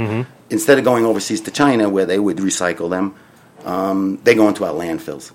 [0.53, 3.15] instead of going overseas to China where they would recycle them,
[3.65, 5.31] um, they go into our landfills.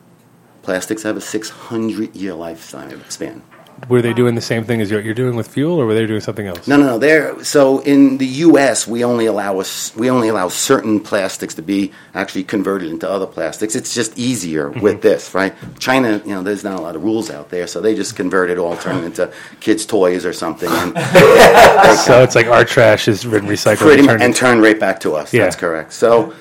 [0.63, 3.43] Plastics have a 600 year lifespan.
[3.89, 6.07] Were they doing the same thing as you're, you're doing with fuel, or were they
[6.07, 6.67] doing something else?
[6.67, 6.99] No, no, no.
[6.99, 7.43] There.
[7.45, 11.93] So in the U.S., we only allow us we only allow certain plastics to be
[12.15, 13.75] actually converted into other plastics.
[13.75, 14.81] It's just easier mm-hmm.
[14.81, 15.55] with this, right?
[15.79, 18.51] China, you know, there's not a lot of rules out there, so they just convert
[18.51, 20.93] it all, turn it into kids' toys or something, and
[21.99, 25.15] so it's like our trash is recycled pretty and turned and turn right back to
[25.15, 25.33] us.
[25.33, 25.45] Yeah.
[25.45, 25.93] That's correct.
[25.93, 26.35] So,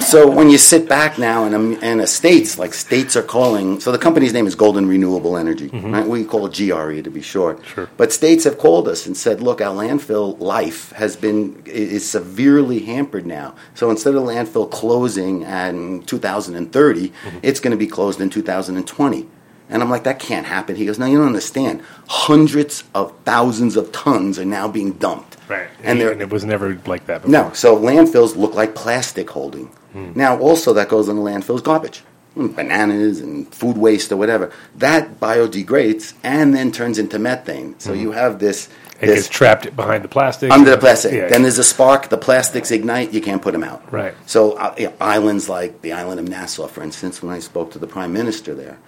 [0.00, 3.80] so when you sit back now and a, in a states like states are calling.
[3.80, 5.68] So the company's name is Golden Renewable Energy.
[5.68, 5.92] Mm-hmm.
[5.92, 6.06] Right?
[6.06, 7.64] We call it GRE to be short.
[7.66, 7.88] Sure.
[7.96, 12.80] But states have called us and said, look, our landfill life has been is severely
[12.80, 13.54] hampered now.
[13.74, 17.38] So instead of landfill closing in 2030, mm-hmm.
[17.42, 19.28] it's going to be closed in 2020.
[19.68, 20.76] And I'm like, that can't happen.
[20.76, 21.82] He goes, no, you don't understand.
[22.06, 25.38] Hundreds of thousands of tons are now being dumped.
[25.48, 25.68] Right.
[25.82, 27.22] And and it was never like that.
[27.22, 27.32] Before.
[27.32, 29.66] no, so landfills look like plastic holding.
[29.92, 30.12] Hmm.
[30.14, 32.02] Now, also that goes in the landfills garbage,
[32.36, 34.52] bananas and food waste or whatever.
[34.76, 37.78] That biodegrades and then turns into methane.
[37.78, 38.68] So you have this.
[39.00, 40.52] It this gets trapped behind the plastic.
[40.52, 41.12] under the plastic.
[41.12, 41.28] Yeah.
[41.28, 42.08] Then there's a spark.
[42.08, 43.12] The plastics ignite.
[43.12, 43.92] You can't put them out.
[43.92, 44.14] Right.
[44.26, 47.80] So uh, yeah, islands like the island of Nassau, for instance, when I spoke to
[47.80, 48.78] the prime minister there,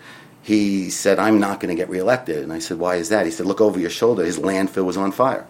[0.40, 3.32] he said, "I'm not going to get reelected." And I said, "Why is that?" He
[3.32, 4.24] said, "Look over your shoulder.
[4.24, 5.46] His landfill was on fire,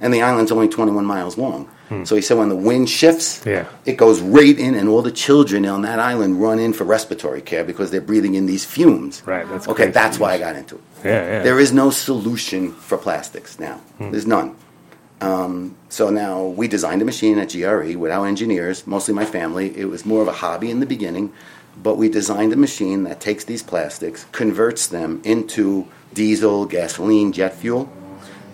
[0.00, 1.68] and the island's only 21 miles long."
[2.04, 3.64] So he said, "When the wind shifts, Yeah.
[3.86, 7.40] it goes right in, and all the children on that island run in for respiratory
[7.40, 9.74] care because they're breathing in these fumes." Right, that's okay.
[9.84, 9.92] crazy.
[9.92, 10.80] That's why I got into it.
[11.02, 11.42] Yeah, yeah.
[11.42, 13.80] There is no solution for plastics now.
[13.98, 14.10] Hmm.
[14.10, 14.54] There's none.
[15.20, 19.72] Um, so now we designed a machine at GRE with our engineers, mostly my family.
[19.76, 21.32] It was more of a hobby in the beginning,
[21.82, 27.54] but we designed a machine that takes these plastics, converts them into diesel, gasoline, jet
[27.56, 27.88] fuel,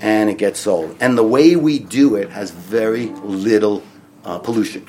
[0.01, 0.97] and it gets sold.
[1.01, 3.82] And the way we do it has very little
[4.24, 4.86] uh, pollution.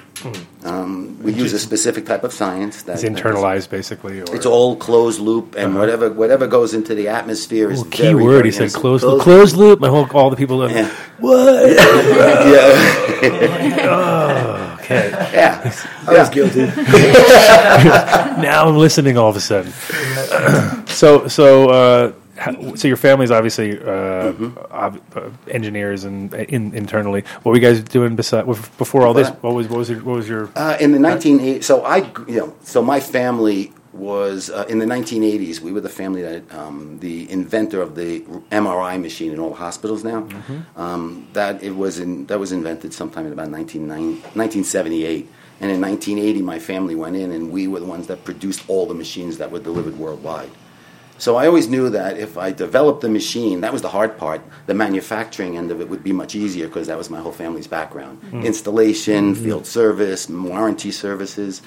[0.64, 4.22] Um, we use a specific type of science that It's internalized, basically.
[4.22, 5.80] Or, It's all closed loop, and Uh-huh.
[5.80, 8.32] whatever whatever goes into the atmosphere is Ooh, key very, word.
[8.38, 8.82] very He said innocent.
[8.82, 9.22] closed loop.
[9.22, 9.80] Closed loop.
[9.82, 10.60] My whole all the people.
[10.60, 10.89] That, Yeah.
[11.20, 11.68] What?
[12.53, 13.86] yeah.
[13.89, 15.10] oh, okay.
[15.34, 15.74] Yeah.
[16.08, 16.66] I was guilty.
[18.41, 19.72] now I'm listening all of a sudden.
[20.88, 24.58] so, so uh, how, so your family's obviously uh, Mm-hmm.
[24.72, 27.22] ob- uh, engineers and in, internally.
[27.44, 28.46] What were you guys doing beside
[28.78, 29.30] before all this?
[29.42, 32.38] What was what was your, what was your Uh, in the 1980s, so I, you
[32.40, 35.62] know, so my family was uh, in the 1980s.
[35.62, 38.20] We were the family that um, the inventor of the
[38.52, 40.28] MRI machine in all hospitals now.
[40.76, 45.30] Um, that it was in that was invented sometime in about 1978.
[45.62, 48.86] And in 1980, my family went in, and we were the ones that produced all
[48.86, 50.50] the machines that were delivered worldwide.
[51.18, 54.41] So I always knew that if I developed the machine, that was the hard part.
[54.66, 57.68] The manufacturing end of it would be much easier because that was my whole family's
[57.68, 61.61] background: installation, field service, warranty services.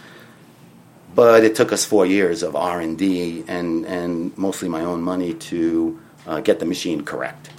[1.15, 5.03] But it took us four years of R and D and and mostly my own
[5.03, 7.51] money to uh, get the machine correct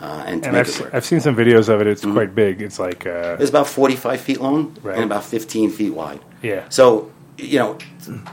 [0.00, 0.94] uh, and to and make I've, it work.
[0.94, 1.86] I've seen some videos of it.
[1.86, 2.60] It's quite big.
[2.60, 4.96] It's like uh, It's about 45 feet long Right.
[4.96, 6.20] and about 15 feet wide.
[6.42, 6.68] Yeah.
[6.68, 7.10] So
[7.42, 7.78] you know,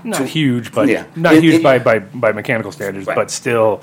[0.03, 1.03] not to- huge, but Yeah.
[1.15, 3.15] not It- huge it- by, by by mechanical standards, Right.
[3.15, 3.81] but still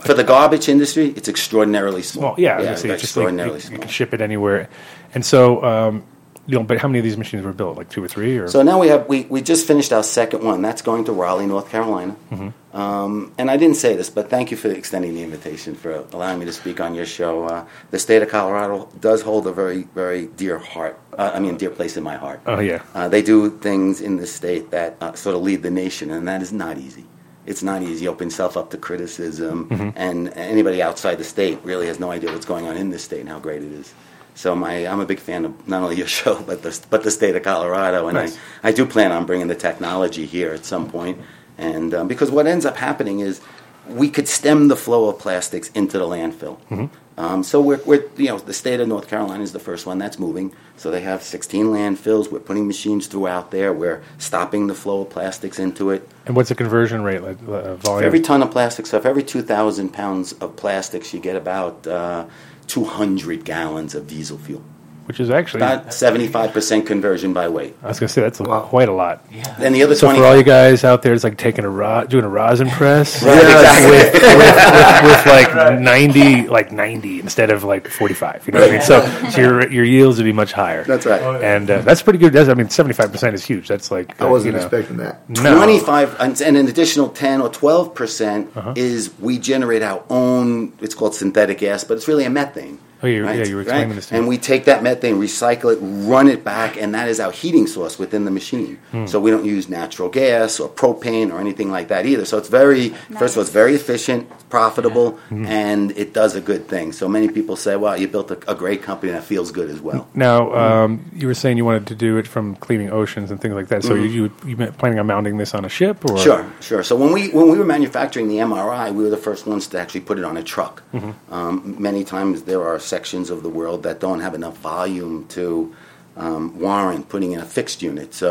[0.00, 2.24] for the garbage industry, it's extraordinarily small.
[2.30, 3.78] Well, yeah, I was gonna say, it's just like you, extraordinarily you small.
[3.80, 4.68] can ship it anywhere.
[5.14, 6.02] And so, um,
[6.50, 7.76] you know, but how many of these machines were built?
[7.80, 10.40] Like two or three, or So now we have we, we just finished our second
[10.50, 10.60] one.
[10.62, 12.14] That's going to Raleigh, North Carolina.
[12.32, 12.76] Mm-hmm.
[12.76, 16.38] Um, and I didn't say this, but thank you for extending the invitation for allowing
[16.40, 17.44] me to speak on your show.
[17.44, 20.98] Uh, the state of Colorado does hold a very very dear heart.
[21.18, 22.40] Uh, I mean, dear place in my heart.
[22.46, 23.36] oh yeah, Uh, they do
[23.68, 26.78] things in the state that uh, sort of lead the nation, and that is not
[26.78, 27.04] easy.
[27.46, 28.04] It's not easy.
[28.04, 29.90] You open yourself up to criticism, Mm-hmm.
[29.96, 33.20] and anybody outside the state really has no idea what's going on in this state
[33.20, 33.92] and how great it is.
[34.40, 37.10] So my, I'm a big fan of not only your show, but the, but the
[37.10, 38.38] state of Colorado, and Nice.
[38.62, 41.20] I, I do plan on bringing the technology here at some point.
[41.58, 43.42] And um, because what ends up happening is
[43.86, 46.58] we could stem the flow of plastics into the landfill.
[46.70, 46.86] Mm-hmm.
[47.18, 49.98] Um, so we're, we're, you know, the state of North Carolina is the first one
[49.98, 50.54] that's moving.
[50.78, 52.32] So they have 16 landfills.
[52.32, 53.74] We're putting machines throughout there.
[53.74, 56.08] We're stopping the flow of plastics into it.
[56.24, 59.22] and what's the conversion rate like uh, For every ton of plastic, so for every
[59.22, 62.24] 2,000 pounds of plastics, you get about uh,
[62.70, 64.62] 200 gallons of diesel fuel.
[65.06, 67.74] Which is actually, About 75% conversion by weight.
[67.82, 69.24] I was going to say that's a, quite a lot.
[69.30, 69.42] Yeah.
[69.58, 71.68] Then the other So 20 for all you guys out there, it's like taking a
[71.70, 73.90] ro- doing a rosin press Right, exactly.
[73.90, 78.46] with, with, with, with like ninety, like ninety instead of like forty-five.
[78.46, 78.82] You know what I mean?
[78.82, 80.84] So, so your your yields would be much higher.
[80.84, 81.20] That's right.
[81.42, 82.32] and uh, that's pretty good.
[82.32, 83.68] That's, I mean, seventy-five percent is huge.
[83.68, 85.28] That's like I uh, wasn't you know, expecting that.
[85.28, 85.56] No.
[85.56, 88.74] 25 and and an additional 10 or 12 percent Uh-huh.
[88.76, 93.06] is we generate our own it's called synthetic gas but it's really a methane Oh,
[93.06, 94.18] you- yeah, you were explaining this to me.
[94.18, 97.66] and we take that methane recycle it run it back and that is our heating
[97.66, 99.06] source within the machine Hmm.
[99.06, 102.48] so we don't use natural gas or propane or anything like that either so it's
[102.48, 105.46] very first of all it's very efficient profitable Hmm.
[105.46, 108.54] and it does a good thing so many people say well you built a, a
[108.54, 111.94] great company that feels good as well Now, um, you were saying you wanted to
[111.94, 113.82] do it from cleaning oceans and things like that.
[113.84, 116.82] So you you, you meant planning on mounting this on a ship, or Sure, sure.
[116.82, 119.78] So when we when we were manufacturing the MRI, we were the first ones to
[119.80, 120.82] actually put it on a truck.
[121.30, 125.72] Um, many times there are sections of the world that don't have enough volume to
[126.16, 128.12] um, warrant putting in a fixed unit.
[128.12, 128.30] So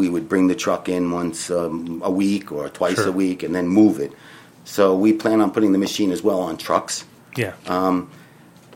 [0.00, 3.08] we would bring the truck in once um, a week or twice Sure.
[3.08, 4.12] a week, and then move it.
[4.64, 7.04] So we plan on putting the machine as well on trucks.
[7.36, 7.54] Yeah,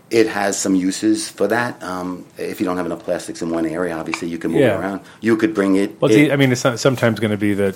[0.09, 1.83] It has some uses for that.
[1.83, 4.77] Um, if you don't have enough plastics in one area, obviously you can move Yeah.
[4.77, 5.01] it around.
[5.21, 6.01] You could bring it.
[6.01, 7.75] Well, it- I mean, it's not, sometimes going to be the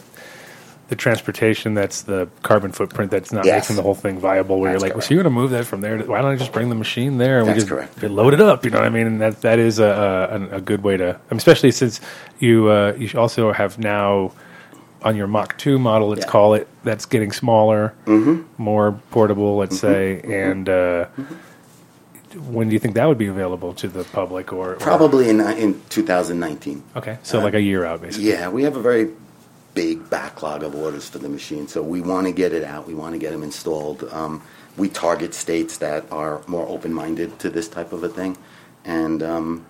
[0.90, 3.64] the transportation that's the carbon footprint that's not Yes.
[3.64, 4.58] making the whole thing viable.
[4.60, 5.96] Where That's you're like, well, so you're going to move that from there?
[5.96, 8.02] To, why don't I just bring the machine there and That's we just correct.
[8.02, 8.64] load it up?
[8.64, 9.06] You know what I mean?
[9.06, 12.00] And that that is a a, a good way to, especially since
[12.40, 14.32] you uh, you also have now
[15.02, 16.24] on your Mach two model, let's Yeah.
[16.26, 16.30] Mm-hmm.
[16.32, 17.94] call it, that's getting smaller,
[18.58, 20.68] more portable, let's say, and.
[20.68, 21.06] Uh,
[22.48, 25.40] when do you think that would be available to the public, or, or probably in
[25.40, 26.82] uh, in 2019.
[26.96, 28.28] Okay, so like a year out, basically.
[28.28, 29.08] Yeah, we have a very
[29.74, 32.86] big backlog of orders for the machine, so we want to get it out.
[32.86, 34.04] We want to get them installed.
[34.12, 34.42] Um,
[34.76, 38.36] we target states that are more open-minded to this type of a thing,
[38.84, 39.64] and um,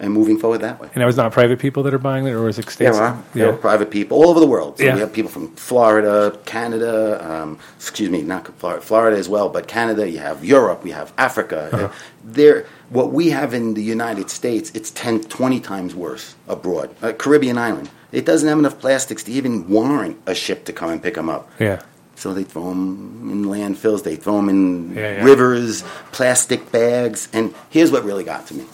[0.00, 0.88] and moving forward that way.
[0.94, 2.98] And that was not private people that are buying it, or is it Yeah, states?
[2.98, 4.78] well, there are private people all over the world.
[4.78, 4.94] So Yeah.
[4.94, 9.66] we have people from Florida, Canada, um, excuse me, not Florida, Florida as well, but
[9.66, 10.08] Canada.
[10.08, 11.68] You have Europe, we have Africa.
[11.72, 11.88] Uh-huh.
[12.24, 16.94] There, what we have in the United States, it's 10, 20 times worse abroad.
[17.02, 20.90] Uh, Caribbean island, it doesn't have enough plastics to even warrant a ship to come
[20.90, 21.50] and pick them up.
[21.58, 21.82] Yeah.
[22.16, 25.24] So they throw them in landfills, they throw them in Yeah, yeah.
[25.24, 27.28] rivers, plastic bags.
[27.32, 28.64] And here's what really got to me.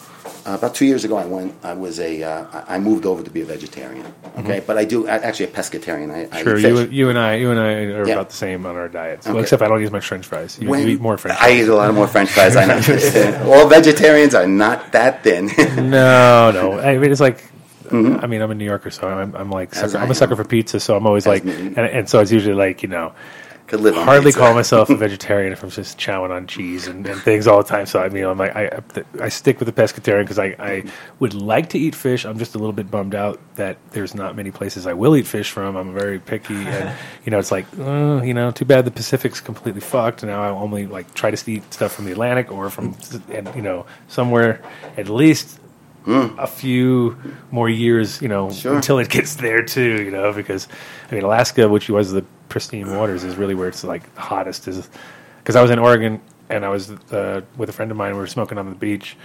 [0.47, 1.55] Uh, about two years ago, I went.
[1.63, 2.23] I was a.
[2.23, 4.05] Uh, I moved over to be a vegetarian.
[4.39, 6.11] Okay, but I do I, actually a pescatarian.
[6.11, 6.61] I, I Mm-hmm.
[6.61, 8.15] Sure, you, you and I, you and I are Yeah.
[8.15, 9.27] about the same on our diets.
[9.27, 10.59] Well, except I don't eat much French fries.
[10.61, 12.57] You, When- you eat more French I eat a lot of more French fries.
[12.57, 13.53] I know.
[13.55, 15.47] All vegetarians are not that thin.
[15.91, 16.79] no, no.
[16.79, 17.43] I mean, it's like.
[17.93, 19.89] I mean, I'm a New Yorker, so I'm, I'm like, Mm-hmm.
[19.89, 20.81] Sucker, I'm a sucker for pizza.
[20.81, 23.13] So I'm always As like, and, and so it's usually like, you know,
[23.67, 24.41] could live hardly pizza.
[24.41, 27.69] call myself a vegetarian if I'm just chowing on cheese and, and things all the
[27.69, 27.87] time.
[27.87, 30.85] So I mean, I'm like, I, I, I stick with the pescatarian because I, I
[31.19, 32.27] would like to eat fish.
[32.27, 35.27] I'm just a little bit bummed out that there's not many places I will eat
[35.27, 35.77] fish from.
[35.77, 39.41] I'm very picky, and you know, it's like, uh, you know, too bad the Pacific's
[39.41, 40.23] completely fucked.
[40.23, 42.97] Now I only like try to eat stuff from the Atlantic or from,
[43.31, 44.61] and you know, somewhere
[44.99, 45.59] at least
[46.07, 47.17] a few
[47.51, 48.75] more years, you know, Sure.
[48.75, 50.69] until it gets there too, you know, because
[51.11, 54.69] I mean, Alaska, which was the pristine waters, is really where it's like hottest.
[54.69, 54.89] Is
[55.39, 58.13] because I was in Oregon and I was uh, with a friend of mine.
[58.13, 59.17] We were smoking on the beach.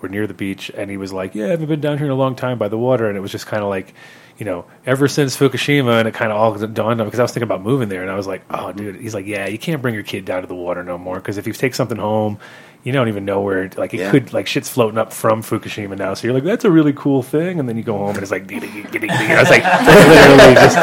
[0.00, 2.12] We're near the beach, and he was like, "Yeah, I haven't been down here in
[2.12, 3.94] a long time by the water." And it was just kind of like,
[4.36, 7.22] you know, ever since Fukushima, and it kind of all dawned on me because I
[7.22, 9.58] was thinking about moving there, and I was like, "Oh, dude," he's like, "Yeah, you
[9.58, 11.98] can't bring your kid down to the water no more because if you take something
[11.98, 12.38] home."
[12.84, 14.10] You don't even know where, like, it Yeah.
[14.10, 16.14] could, like, shit's floating up from Fukushima now.
[16.14, 17.60] So you're like, that's a really cool thing.
[17.60, 19.10] And then you go home and it's like, ding, ding, ding, ding, ding.
[19.10, 20.76] I was like, literally just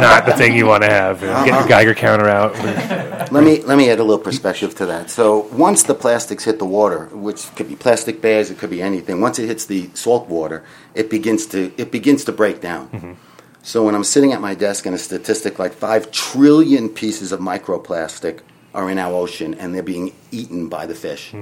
[0.00, 1.20] not the thing you want to have.
[1.22, 1.68] You know, Get your uh-huh.
[1.68, 2.54] Geiger counter out.
[3.32, 5.10] Let me let me add a little perspective to that.
[5.10, 8.80] So once the plastics hit the water, which could be plastic bags, it could be
[8.80, 9.20] anything.
[9.20, 10.64] Once it hits the salt water,
[10.94, 12.88] it begins to it begins to break down.
[12.88, 13.12] Mm-hmm.
[13.62, 17.40] So when I'm sitting at my desk and a statistic like five trillion pieces of
[17.40, 18.40] microplastic
[18.76, 21.34] are in our ocean and they're being eaten by the fish.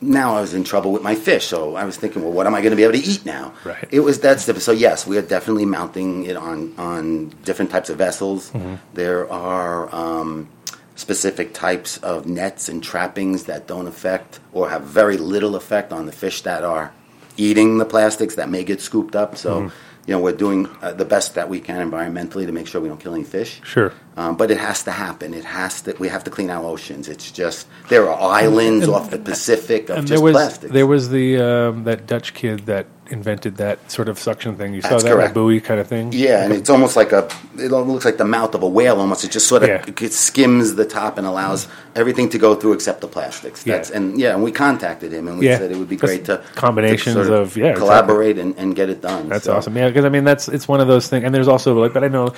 [0.00, 2.54] Now I was in trouble with my fish, so I was thinking, well, what am
[2.54, 3.52] I going to be able to eat now?
[3.64, 3.88] Right.
[3.90, 4.62] It was that's different.
[4.62, 8.52] So yes, we are definitely mounting it on on different types of vessels.
[8.94, 10.48] There are um,
[10.96, 16.06] specific types of nets and trappings that don't affect or have very little effect on
[16.06, 16.92] the fish that are
[17.38, 19.36] eating the plastics that may get scooped up.
[19.36, 19.70] So,
[20.06, 22.88] you know, we're doing uh, the best that we can environmentally to make sure we
[22.88, 23.60] don't kill any fish.
[23.64, 23.92] Sure.
[24.16, 25.34] Um, but it has to happen.
[25.34, 25.94] It has to.
[25.98, 27.08] We have to clean our oceans.
[27.08, 30.72] It's just there are islands off the Pacific of And just there was plastics.
[30.72, 34.74] there was the um, that Dutch kid that invented that sort of suction thing.
[34.74, 35.34] You saw that correct.
[35.34, 36.10] buoy kind of thing.
[36.12, 37.28] Yeah, and it's almost like a.
[37.58, 39.00] It looks like the mouth of a whale.
[39.00, 39.84] Almost, it just sort of Yeah.
[40.04, 43.66] it skims the top and allows everything to go through except the plastics.
[43.66, 43.74] Yeah.
[43.76, 45.58] That's and yeah, and we contacted him and we Yeah.
[45.58, 47.80] said it would be That's great to combinations to sort of- yeah, exactly.
[47.86, 49.28] collaborate and, and get it done.
[49.28, 49.76] That's So- awesome.
[49.76, 51.24] Yeah, because I mean that's it's one of those things.
[51.24, 52.32] And there's also like, but I know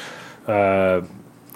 [0.47, 1.03] uh,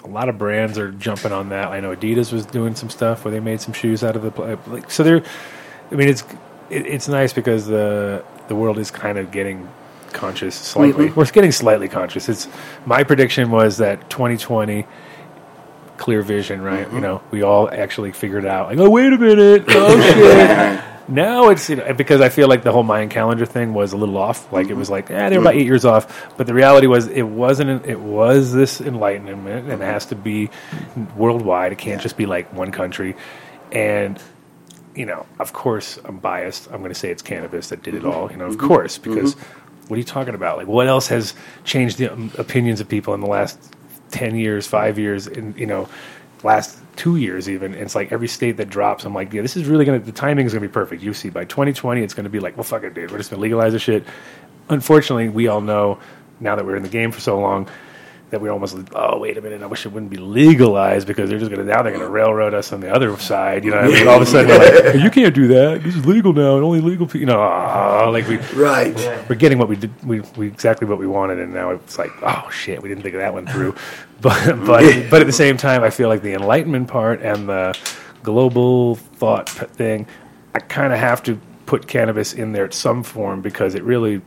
[0.03, 1.69] a lot of brands are jumping on that.
[1.69, 4.57] I know Adidas was doing some stuff where they made some shoes out of the
[4.67, 4.91] like.
[4.91, 5.23] So they're,
[5.91, 6.23] I mean, it's
[6.69, 8.23] it, it's nice because the
[8.53, 9.67] the world is kind of getting
[10.11, 11.07] conscious slightly.
[11.07, 11.19] Mm-hmm.
[11.19, 12.29] We're getting slightly conscious.
[12.29, 12.47] It's
[12.85, 14.85] my prediction was that 2020
[15.97, 16.85] clear vision, right?
[16.85, 16.95] Mm-hmm.
[16.95, 20.83] You know, we all actually figured out like, oh wait a minute, oh shit.
[21.09, 23.97] Now it's you know, because I feel like the whole Mayan calendar thing was a
[23.97, 24.53] little off.
[24.53, 26.31] Like it was like, yeah, they were about eight years off.
[26.37, 27.87] But the reality was, it wasn't.
[27.87, 30.51] It was this enlightenment, and it has to be
[31.15, 31.71] worldwide.
[31.71, 33.15] It can't just be like one country.
[33.71, 34.21] And
[34.95, 36.67] you know, of course, I'm biased.
[36.71, 38.11] I'm going to say it's cannabis that did it mm-hmm.
[38.11, 38.31] all.
[38.31, 38.67] You know, of mm-hmm.
[38.67, 39.13] course, mm-hmm.
[39.13, 39.33] because
[39.87, 40.57] what are you talking about?
[40.57, 41.33] Like, what else has
[41.63, 43.59] changed the um, opinions of people in the last
[44.11, 45.89] ten years, five years, and you know,
[46.43, 47.73] last two years even?
[47.73, 50.05] It's like every state that drops, I'm like, yeah, this is really going to.
[50.05, 51.01] The timing is going to be perfect.
[51.01, 53.11] You see, by 2020, it's going to be like, well, fuck it, dude.
[53.11, 54.05] We're just going to legalize this shit.
[54.69, 55.99] Unfortunately, we all know
[56.39, 57.67] now that we're in the game for so long
[58.33, 61.29] that we're almost like, oh wait a minute, I wish it wouldn't be legalized because
[61.29, 63.63] they're just gonna now they're gonna railroad us on the other side.
[63.63, 64.07] You know, what I mean?
[64.07, 65.83] all of a sudden like, you can't do that.
[65.83, 67.19] This is legal now, and only legal people.
[67.19, 68.95] You know, ah, like we Right.
[69.29, 72.11] we're getting what we did, we, we exactly what we wanted, and now it's like,
[72.23, 73.75] oh shit, we didn't think of that one through.
[74.21, 77.77] But but but at the same time, I feel like the enlightenment part and the
[78.23, 80.07] global thought thing,
[80.55, 84.21] I kind of have to put cannabis in there at some form because it really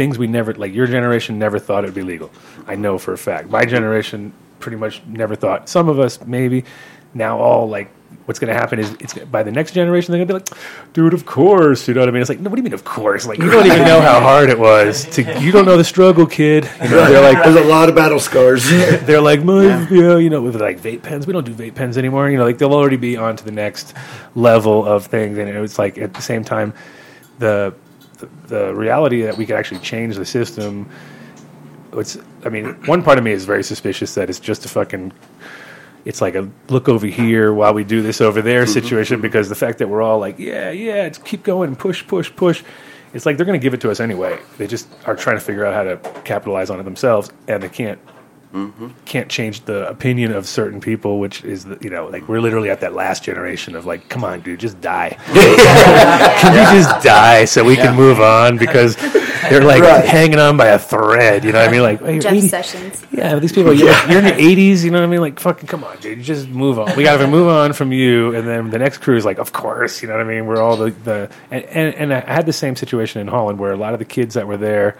[0.00, 2.30] things we never like your generation never thought it would be legal.
[2.66, 3.50] I know for a fact.
[3.50, 5.68] My generation pretty much never thought.
[5.68, 6.64] Some of us maybe
[7.12, 7.90] now all like
[8.24, 10.94] what's going to happen is it's by the next generation they're going to be like,
[10.94, 12.22] dude, of course, you know what I mean?
[12.22, 13.26] It's like, no, what do you mean, of course?
[13.26, 15.38] Like you don't even know how hard it was to.
[15.38, 16.64] You don't know the struggle, kid.
[16.82, 18.64] You know, they're like, There's a lot of battle scars.
[18.70, 21.26] they're like, "My- yeah, you know, with like vape pens.
[21.26, 22.30] We don't do vape pens anymore.
[22.30, 23.92] You know, like they'll already be on to the next
[24.34, 25.36] level of things.
[25.36, 26.72] And it's like at the same time,
[27.38, 27.74] the
[28.20, 30.88] the, the reality that we could actually change the system.
[31.92, 35.12] It's, I mean, one part of me is very suspicious that it's just a fucking.
[36.06, 38.72] It's like a look over here while we do this over there mm-hmm.
[38.72, 42.34] situation because the fact that we're all like, yeah, yeah, it's keep going, push, push,
[42.34, 42.62] push.
[43.12, 44.38] It's like they're going to give it to us anyway.
[44.56, 47.68] They just are trying to figure out how to capitalize on it themselves, and they
[47.68, 47.98] can't
[49.04, 52.68] can't change the opinion of certain people, which is the, you know like we're literally
[52.68, 55.16] at that last generation of like, come on, dude, just die.
[55.26, 58.96] can you just die so we can move on because
[59.48, 60.04] they're like Right.
[60.04, 61.44] hanging on by a thread.
[61.44, 61.82] You know what I mean?
[61.82, 63.06] Like hey, Jeff 80 Sessions.
[63.12, 65.20] yeah, these people, you're, you're in your 80s, you know what I mean?
[65.20, 66.20] Like, fucking come on, dude.
[66.22, 66.96] Just move on.
[66.96, 68.34] We got to move on from you.
[68.34, 70.46] And then the next crew is like, of course, you know what I mean?
[70.46, 70.90] We're all the.
[70.90, 73.98] the and, and, and I had the same situation in Holland where a lot of
[74.00, 74.98] the kids that were there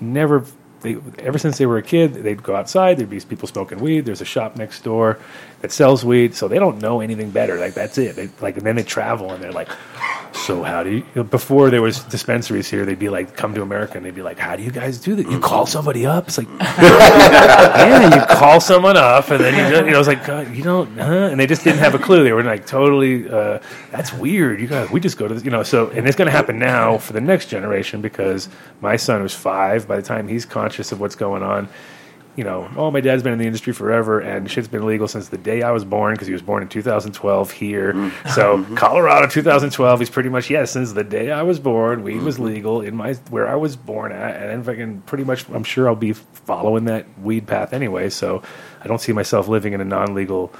[0.00, 0.44] never.
[0.86, 2.96] They ever since they were a kid, they'd go outside.
[2.96, 4.04] There'd be people smoking weed.
[4.04, 5.18] There's a shop next door
[5.60, 7.58] that sells weed, so they don't know anything better.
[7.58, 8.16] Like that's it.
[8.16, 9.68] They, like and then they travel and they're like,
[10.32, 11.24] so how do you?
[11.24, 14.38] before there was dispensaries here, they'd be like, come to America, and they'd be like,
[14.38, 15.30] how do you guys do that?
[15.30, 16.28] You call somebody up.
[16.28, 20.26] It's like, yeah, you call someone up, and then you, just, you know, it's like,
[20.26, 21.28] God, you don't, huh?
[21.30, 22.22] and they just didn't have a clue.
[22.22, 23.58] They were like totally, uh,
[23.90, 24.60] that's weird.
[24.60, 26.58] You guys, we just go to, this, you know, so, and it's going to happen
[26.58, 28.48] now for the next generation because
[28.80, 29.88] my son was five.
[29.88, 31.68] By the time he's conscious of what's going on,
[32.36, 35.28] you know, oh, my dad's been in the industry forever, and shit's been legal since
[35.30, 37.94] the day I was born because he was born in 2012 here.
[37.94, 38.34] Mm.
[38.34, 38.74] So mm-hmm.
[38.74, 42.44] Colorado, 2012, he's pretty much yes, since the day I was born, weed was mm-hmm.
[42.44, 45.64] legal in my where I was born at, and if I can pretty much, I'm
[45.64, 48.10] sure I'll be following that weed path anyway.
[48.10, 48.42] So
[48.82, 50.52] I don't see myself living in a non-legal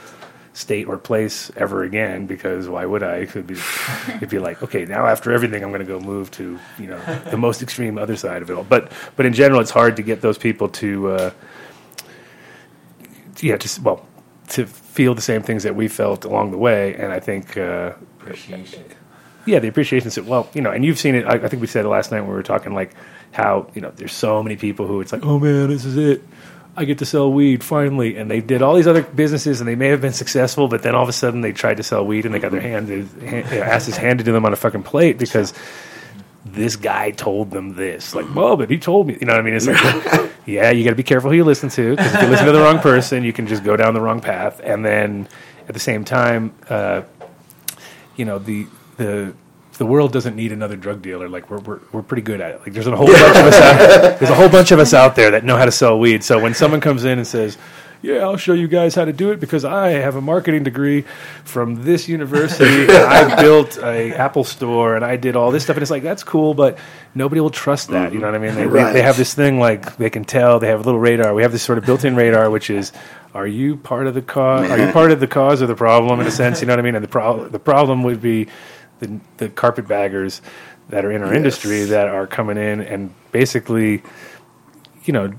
[0.54, 3.16] state or place ever again because why would I?
[3.16, 3.56] It could be,
[4.08, 7.20] it'd be like okay, now after everything, I'm going to go move to you know
[7.30, 8.64] the most extreme other side of it all.
[8.64, 11.08] But but in general, it's hard to get those people to.
[11.10, 11.30] Uh,
[13.42, 14.06] yeah, just well,
[14.48, 17.92] to feel the same things that we felt along the way, and I think uh,
[18.20, 18.84] Appreciation.
[19.46, 20.26] yeah, the appreciation.
[20.26, 21.26] well, you know, and you've seen it.
[21.26, 22.92] I, I think we said it last night when we were talking, like
[23.32, 26.22] how you know, there's so many people who it's like, oh man, this is it.
[26.78, 29.76] I get to sell weed finally, and they did all these other businesses, and they
[29.76, 32.26] may have been successful, but then all of a sudden they tried to sell weed,
[32.26, 34.82] and they got their hand, hand you know, asses handed to them on a fucking
[34.82, 35.54] plate because
[36.52, 38.14] this guy told them this.
[38.14, 39.16] Like, well, but he told me.
[39.20, 39.54] You know what I mean?
[39.54, 42.28] It's like, yeah, you got to be careful who you listen to because if you
[42.28, 44.60] listen to the wrong person, you can just go down the wrong path.
[44.62, 45.28] And then
[45.68, 47.02] at the same time, uh,
[48.16, 48.66] you know, the
[48.96, 49.34] the
[49.78, 51.28] the world doesn't need another drug dealer.
[51.28, 52.60] Like we're we're, we're pretty good at it.
[52.60, 55.16] Like there's a whole bunch of us out, there's a whole bunch of us out
[55.16, 56.24] there that know how to sell weed.
[56.24, 57.58] So when someone comes in and says.
[58.02, 61.02] Yeah, I'll show you guys how to do it because I have a marketing degree
[61.44, 62.86] from this university.
[62.92, 65.76] I built a Apple store and I did all this stuff.
[65.76, 66.78] And it's like that's cool, but
[67.14, 68.12] nobody will trust that.
[68.12, 68.54] You know what I mean?
[68.54, 68.92] They, they, Right.
[68.92, 70.58] they have this thing like they can tell.
[70.60, 71.34] They have a little radar.
[71.34, 72.92] We have this sort of built-in radar, which is,
[73.34, 74.70] are you part of the cause?
[74.70, 76.60] Are you part of the cause or the problem in a sense?
[76.60, 76.94] You know what I mean?
[76.94, 78.46] And the problem the problem would be
[79.00, 80.40] the the carpetbaggers
[80.90, 84.02] that are in our industry that are coming in and basically,
[85.04, 85.32] you know,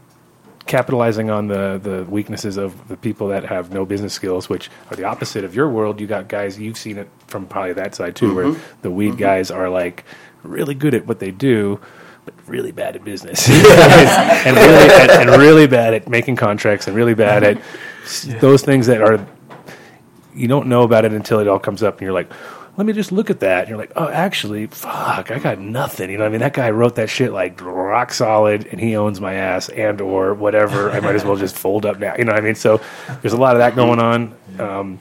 [0.68, 4.96] capitalizing on the the weaknesses of the people that have no business skills, which are
[4.96, 6.00] the opposite of your world.
[6.00, 8.82] You got guys you've seen it from probably that side too, where mm-hmm.
[8.82, 9.20] the weed mm-hmm.
[9.20, 10.04] guys are like
[10.44, 11.80] really good at what they do.
[12.26, 16.94] But really bad at business, and, really, and, and really bad at making contracts, and
[16.94, 17.62] really bad at
[18.04, 19.26] s- those things that are
[20.36, 22.30] you don't know about it until it all comes up, and you're like,
[22.78, 23.62] let me just look at that.
[23.62, 26.12] And you're like, oh, actually, fuck, I got nothing.
[26.12, 28.96] You know, what I mean, that guy wrote that shit like rock solid, and he
[28.96, 30.92] owns my ass, and or whatever.
[30.92, 32.16] I might as well just fold up now.
[32.18, 32.80] You know, what I mean, so
[33.22, 34.36] there's a lot of that going on.
[34.58, 35.00] Um,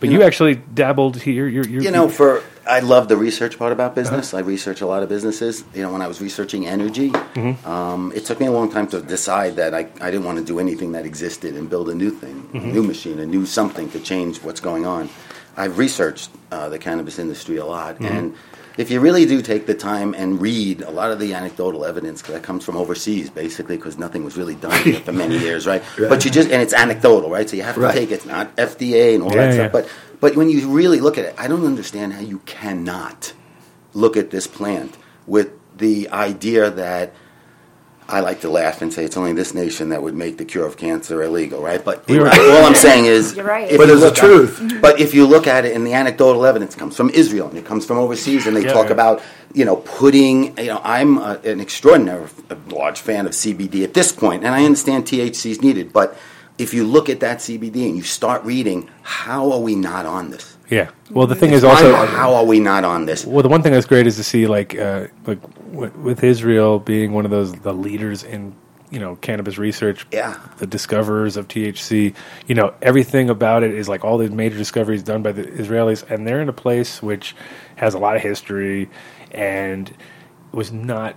[0.00, 1.46] but you actually dabbled here.
[1.46, 4.32] You're, you're, You know, for I love the research part about business.
[4.34, 5.64] I research a lot of businesses.
[5.74, 7.12] You know, when I was researching energy,
[7.64, 10.44] um, it took me a long time to decide that I, I didn't want to
[10.44, 13.90] do anything that existed and build a new thing, a new machine, a new something
[13.90, 15.08] to change what's going on.
[15.56, 18.34] I've researched uh, the cannabis industry a lot, and
[18.76, 22.22] if you really do take the time and read a lot of the anecdotal evidence
[22.22, 25.82] that comes from overseas, basically, because nothing was really done here for many years, right?
[25.98, 27.48] But you just and it's anecdotal, right?
[27.48, 27.94] So you have to Right.
[27.94, 29.68] take it's not FDA and all Yeah, that yeah.
[29.68, 29.88] stuff, but
[30.20, 33.32] but when you really look at it, I don't understand how you cannot
[33.94, 37.12] look at this plant with the idea that
[38.10, 40.66] I like to laugh and say it's only this nation that would make the cure
[40.66, 41.82] of cancer illegal, right?
[41.84, 43.70] But We were- all I'm saying is, You're right.
[43.70, 44.80] if But you it's the look at- truth.
[44.80, 47.64] But if you look at it, and the anecdotal evidence comes from Israel and it
[47.64, 48.92] comes from overseas, and they Yeah, talk yeah.
[48.92, 49.22] about
[49.54, 53.94] you know putting, you know, I'm a, an extraordinary a large fan of CBD at
[53.94, 56.16] this point, and I understand THC is needed, but
[56.58, 60.30] if you look at that CBD and you start reading, how are we not on
[60.30, 60.56] this?
[60.70, 60.90] Yeah.
[61.10, 62.16] Well, the thing It's is also mind-boggling.
[62.16, 63.26] how are we not on this?
[63.26, 65.40] Well, the one thing that's great is to see like uh, like
[65.72, 68.54] w- with Israel being one of those the leaders in
[68.90, 70.38] you know cannabis research, Yeah.
[70.58, 72.14] the discoverers of THC.
[72.46, 76.08] You know everything about it is like all these major discoveries done by the Israelis,
[76.10, 77.34] and they're in a place which
[77.76, 78.88] has a lot of history
[79.32, 79.92] and
[80.52, 81.16] was not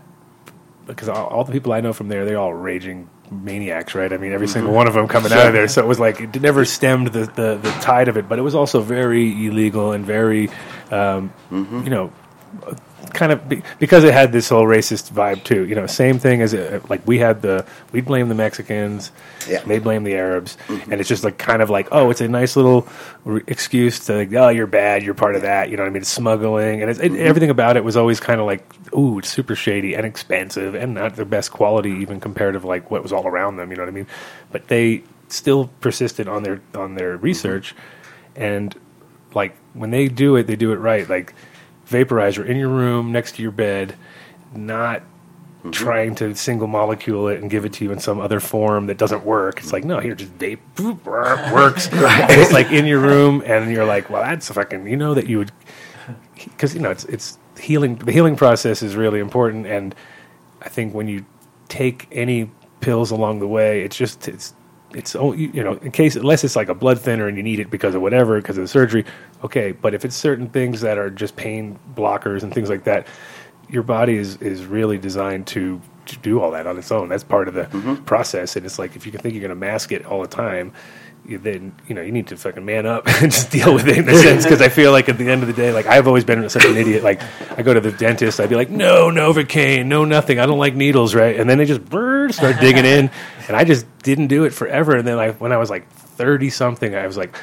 [0.88, 4.12] because all, all the people I know from there, they're all raging maniacs, right?
[4.12, 5.68] I mean, every single one of them coming out of there.
[5.68, 8.42] So it was like it never stemmed the, the, the tide of it, but it
[8.44, 10.50] was also very illegal and very,
[10.92, 12.12] um, you know,
[13.14, 15.66] kind of be, because it had this whole racist vibe too.
[15.66, 19.12] You know, same thing as it, like we had the we blame the Mexicans,
[19.48, 19.64] Yeah.
[19.64, 20.92] they blame the Arabs, mm-hmm.
[20.92, 22.88] and it's just like kind of like oh, it's a nice little
[23.26, 25.70] re- excuse to like, oh, you're bad, you're part of that.
[25.70, 26.02] You know what I mean?
[26.02, 27.22] It's smuggling, and it's, it, mm-hmm.
[27.22, 28.66] everything about it was always kind of like
[28.96, 32.92] ooh, it's super shady and expensive, and not the best quality even compared to like
[32.92, 33.72] what was all around them.
[33.72, 34.08] You know what I mean?
[34.52, 37.26] But they still persisted on their on their mm-hmm.
[37.26, 37.76] research,
[38.36, 38.76] and
[39.34, 41.08] like when they do it, they do it right.
[41.10, 41.34] Like
[41.94, 43.96] vaporizer in your room next to your bed,
[44.54, 45.72] not mm-hmm.
[45.72, 48.98] trying to single molecule it and give it to you in some other form that
[48.98, 49.60] doesn't work.
[49.60, 51.88] It's like no, here just vape boop, brr, works.
[51.92, 54.88] And it's like in your room, and you're like, well, that's fucking.
[54.88, 55.52] You know that you would
[56.36, 57.96] because you know it's it's healing.
[57.96, 59.96] The healing process is really important, and
[60.62, 61.26] I think when you
[61.70, 62.52] take any
[62.82, 64.54] pills along the way, it's just it's
[64.96, 67.60] it's oh, you know in case unless it's like a blood thinner and you need
[67.60, 69.06] it because of whatever because of the surgery,
[69.44, 69.72] okay.
[69.72, 73.08] But if it's certain things that are just pain blockers and things like that,
[73.70, 75.82] your body is is really designed to.
[76.08, 78.04] To do all that on its own, that's part of the mm-hmm.
[78.04, 78.58] process.
[78.58, 80.74] And it's like if you can think you're going to mask it all the time,
[81.26, 84.10] then you know you need to fucking man up and just deal with it in
[84.10, 86.24] a sense because I feel like at the end of the day like I've always
[86.24, 87.04] been such an idiot.
[87.04, 87.22] Like
[87.58, 90.40] I go to the dentist I'd be like no novocaine no nothing.
[90.40, 91.40] I don't like needles right?
[91.40, 93.10] And then they just brrr, start digging in.
[93.48, 94.96] And I just didn't do it forever.
[94.96, 97.36] And then like when I was like thirty something I was like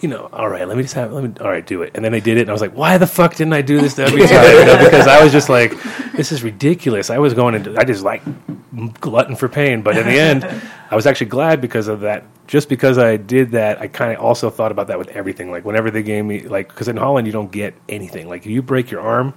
[0.00, 1.92] you know, all right, let me just have, let me, all right, do it.
[1.94, 3.80] And then I did it, and I was like, why the fuck didn't I do
[3.80, 4.44] this every time?
[4.44, 5.72] You know, because I was just like,
[6.12, 7.10] this is ridiculous.
[7.10, 8.22] I was going into, I just like
[9.00, 9.82] glutton for pain.
[9.82, 10.44] But in the end,
[10.90, 12.24] I was actually glad because of that.
[12.46, 15.50] Just because I did that, I kind of also thought about that with everything.
[15.50, 18.28] Like whenever they gave me, like, because in Holland you don't get anything.
[18.28, 19.34] Like if you break your arm,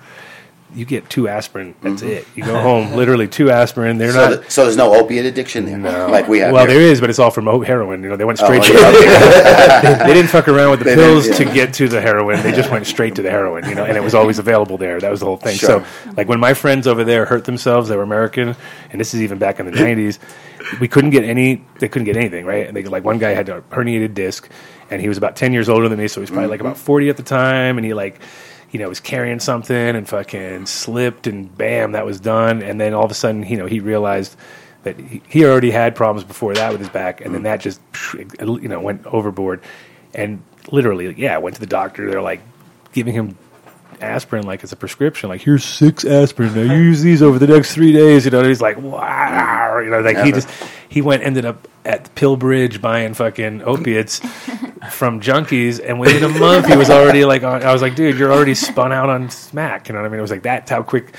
[0.73, 1.73] you get two aspirin.
[1.81, 2.11] That's mm-hmm.
[2.11, 2.27] it.
[2.35, 3.97] You go home, literally two aspirin.
[3.97, 4.35] They're So, not.
[4.39, 6.07] th- so there's no opiate addiction there, no.
[6.07, 6.53] like we have.
[6.53, 6.75] Well, here.
[6.75, 8.03] there is, but it's all from heroin.
[8.03, 9.81] You know, they went oh, straight Oh, to yeah.
[9.97, 12.41] they, they didn't fuck around with the They pills didn't, to get to the heroin.
[12.43, 13.67] They just went straight to the heroin.
[13.67, 14.99] You know, and it was always available there.
[14.99, 15.57] That was the whole thing.
[15.57, 15.83] Sure.
[15.83, 18.55] So, like when my friends over there hurt themselves, they were American,
[18.91, 20.19] and this is even back in the '90s.
[20.79, 21.63] We couldn't get any.
[21.79, 22.67] They couldn't get anything right.
[22.67, 24.49] And they like one guy had a herniated disc,
[24.91, 26.67] and he was about ten years older than me, so he was probably like mm-hmm.
[26.67, 28.21] about forty at the time, and he like
[28.71, 32.61] you know, was carrying something and fucking slipped and bam, that was done.
[32.61, 34.35] And then all of a sudden, you know, he realized
[34.83, 37.81] that he, already had problems before that with his back, and then that just,
[38.13, 39.61] you know, went overboard.
[40.13, 40.41] And
[40.71, 42.09] literally, yeah, went to the doctor.
[42.09, 42.41] They're like
[42.93, 43.37] giving him
[44.01, 45.29] aspirin like it's a prescription.
[45.29, 46.53] Like here's six aspirin.
[46.53, 48.25] Now you use these over the next three days.
[48.25, 49.79] You know, and he's like, wow.
[49.79, 50.49] You know, like he just
[50.87, 54.19] he went ended up at the Pill Bridge buying fucking opiates
[54.91, 58.17] from junkies, and within a month he was already like, on, I was like, dude,
[58.17, 59.87] you're already spun out on smack.
[59.87, 60.19] You know what I mean?
[60.19, 61.15] It was like that's how quick.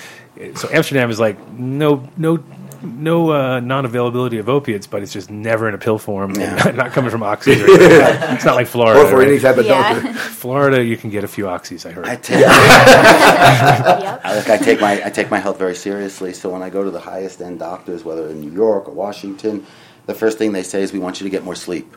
[0.54, 2.42] So Amsterdam is like no no.
[2.82, 6.30] No uh, non-availability of opiates, but it's just never in a pill form.
[6.40, 7.60] and not, not coming from oxys.
[7.60, 8.34] Or anything like that.
[8.36, 9.00] It's not like Florida.
[9.00, 9.28] Or for right?
[9.28, 9.94] any type of Yeah.
[10.00, 10.12] doctor.
[10.18, 11.84] Florida, you can get a few oxys.
[11.84, 12.06] I heard.
[12.06, 16.32] I take, I, like, I take my I take my health very seriously.
[16.32, 19.66] So when I go to the highest end doctors, whether in New York or Washington,
[20.06, 21.96] the first thing they say is, "We want you to get more sleep."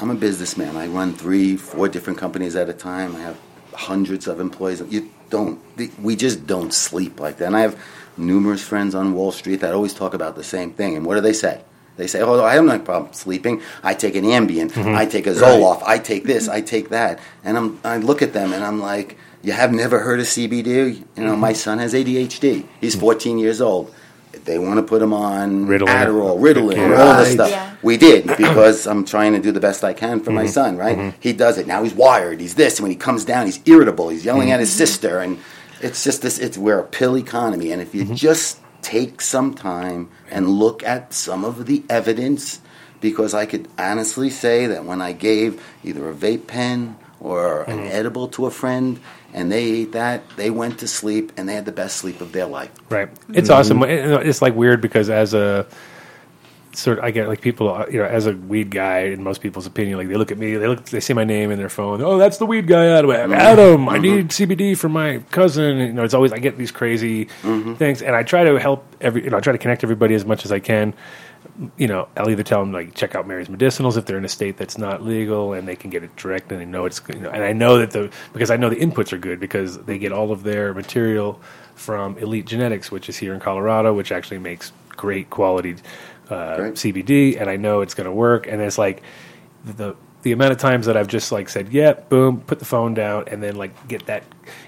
[0.00, 0.76] I'm a businessman.
[0.76, 3.14] I run three, four different companies at a time.
[3.14, 3.38] I have
[3.72, 4.82] hundreds of employees.
[4.88, 5.60] You don't.
[6.02, 7.46] We just don't sleep like that.
[7.46, 7.80] And I have
[8.16, 10.96] numerous friends on Wall Street that always talk about the same thing.
[10.96, 11.60] And what do they say?
[11.96, 13.60] They say, "Oh, I have no problem sleeping.
[13.82, 14.74] I take an Ambien.
[14.94, 15.82] I take a Zoloft.
[15.86, 16.48] I take this.
[16.48, 19.98] I take that." And I'm, I look at them and I'm like, "You have never
[20.00, 21.04] heard of CBD?
[21.16, 22.64] You know, my son has ADHD.
[22.80, 23.92] He's 14 years old.
[24.44, 25.88] They want to put him on Ritalin.
[25.88, 27.02] Adderall, Ritalin, Yeah.
[27.02, 27.50] all this stuff.
[27.50, 27.74] Yeah.
[27.82, 30.50] We did because I'm trying to do the best I can for my Mm-hmm.
[30.52, 30.76] son.
[30.78, 31.14] Right?
[31.20, 31.82] He does it now.
[31.82, 32.40] He's wired.
[32.40, 32.78] He's this.
[32.78, 34.08] And when he comes down, he's irritable.
[34.08, 34.52] He's yelling Mm-hmm.
[34.52, 35.36] at his sister, and
[35.80, 36.38] it's just this.
[36.38, 38.10] It's we're a pill economy, and if Mm-hmm.
[38.12, 42.60] you just take some time and look at some of the evidence,
[43.00, 47.78] because I could honestly say that when I gave either a vape pen or an
[47.78, 47.88] Mm-hmm.
[47.92, 49.00] edible to a friend.
[49.32, 50.24] And they ate that.
[50.34, 52.72] They went to sleep, and they had the best sleep of their life.
[52.88, 53.08] Right.
[53.32, 53.84] It's awesome.
[53.84, 55.68] It's like weird because as a
[56.80, 59.40] sort of, I get like people, uh, you know, as a weed guy, in most
[59.40, 61.68] people's opinion, like they look at me, they look, they see my name in their
[61.68, 62.02] phone.
[62.02, 63.10] Oh, that's the weed guy, Adam.
[63.10, 63.32] Mm-hmm.
[63.32, 64.52] Adam, I need mm-hmm.
[64.52, 65.78] CBD for my cousin.
[65.78, 67.74] You know, it's always I get these crazy mm-hmm.
[67.74, 70.24] things, and I try to help every, you know, I try to connect everybody as
[70.24, 70.94] much as I can.
[71.76, 74.28] You know, I'll either tell them like check out Mary's Medicinals if they're in a
[74.28, 77.20] state that's not legal and they can get it direct and they know it's you
[77.20, 79.98] know, and I know that the because I know the inputs are good because they
[79.98, 81.40] get all of their material
[81.74, 85.76] from Elite Genetics, which is here in Colorado, which actually makes great quality
[86.30, 88.46] uh, CBD, and I know it's going to work.
[88.46, 89.02] And it's like
[89.64, 92.94] the the amount of times that I've just like said, "Yeah, boom," put the phone
[92.94, 94.22] down, and then like get that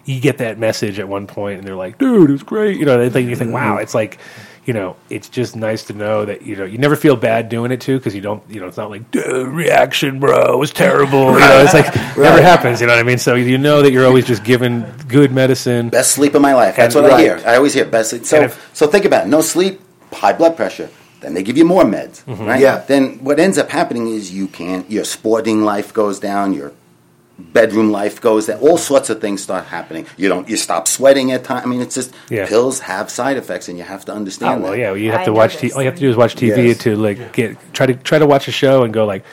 [0.05, 2.87] you get that message at one point, and they're like, "Dude, it was great," you
[2.87, 2.99] know.
[2.99, 4.19] They think you think, "Wow," it's like.
[4.65, 7.73] You know, it's just nice to know that you know you never feel bad doing
[7.73, 8.45] it too because you don't.
[8.49, 11.33] You know, it's not like "Dude, reaction, bro, it was terrible.
[11.33, 12.81] You know, it's like never happens.
[12.81, 13.19] You know what I mean?
[13.19, 15.89] So you know that you're always just given good medicine.
[15.89, 16.77] Best sleep of my life.
[16.77, 17.43] That's And- what I hear.
[17.45, 18.25] I always hear best sleep.
[18.25, 19.31] So, if- so think about it.
[19.31, 19.81] No sleep,
[20.13, 20.89] high blood pressure.
[21.23, 22.45] Then they give you more meds, Mm-hmm.
[22.45, 22.61] right?
[22.61, 22.79] Yeah.
[22.87, 24.91] Then what ends up happening is you can't.
[24.91, 26.53] Your sporting life goes down.
[26.53, 26.73] Your
[27.39, 28.61] bedroom life goes down.
[28.61, 30.07] All sorts of things start happening.
[30.17, 30.49] You don't.
[30.49, 31.63] You stop sweating at time.
[31.65, 32.47] I mean, it's just Yeah.
[32.47, 34.79] pills have side effects, and you have to Oh understand well, that.
[34.79, 34.93] yeah.
[34.95, 35.53] You have I to watch.
[35.59, 35.71] this.
[35.71, 36.79] T- all you have to do is watch TV Yes.
[36.79, 39.25] to like get try to try to watch a show and go like,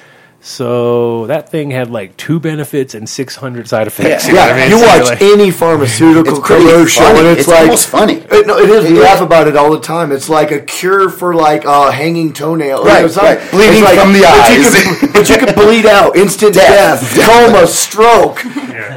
[0.41, 4.25] So that thing had like two benefits and 600 side effects.
[4.27, 4.33] Yeah.
[4.33, 4.69] know Yeah, I mean?
[4.69, 7.19] you So watch like- any pharmaceutical It's commercial, funny.
[7.19, 8.13] and it's, It's like almost funny.
[8.31, 8.89] It, no, it is.
[8.89, 9.03] We Yeah.
[9.03, 10.11] laugh about it all the time.
[10.13, 12.85] It's like a cure for like uh, hanging toenail.
[12.85, 13.51] Right, it's like- right.
[13.51, 14.83] Bleeding it's like- from the but You eyes.
[15.01, 17.25] can, but you can bleed out, instant death, Death.
[17.29, 18.43] coma, stroke.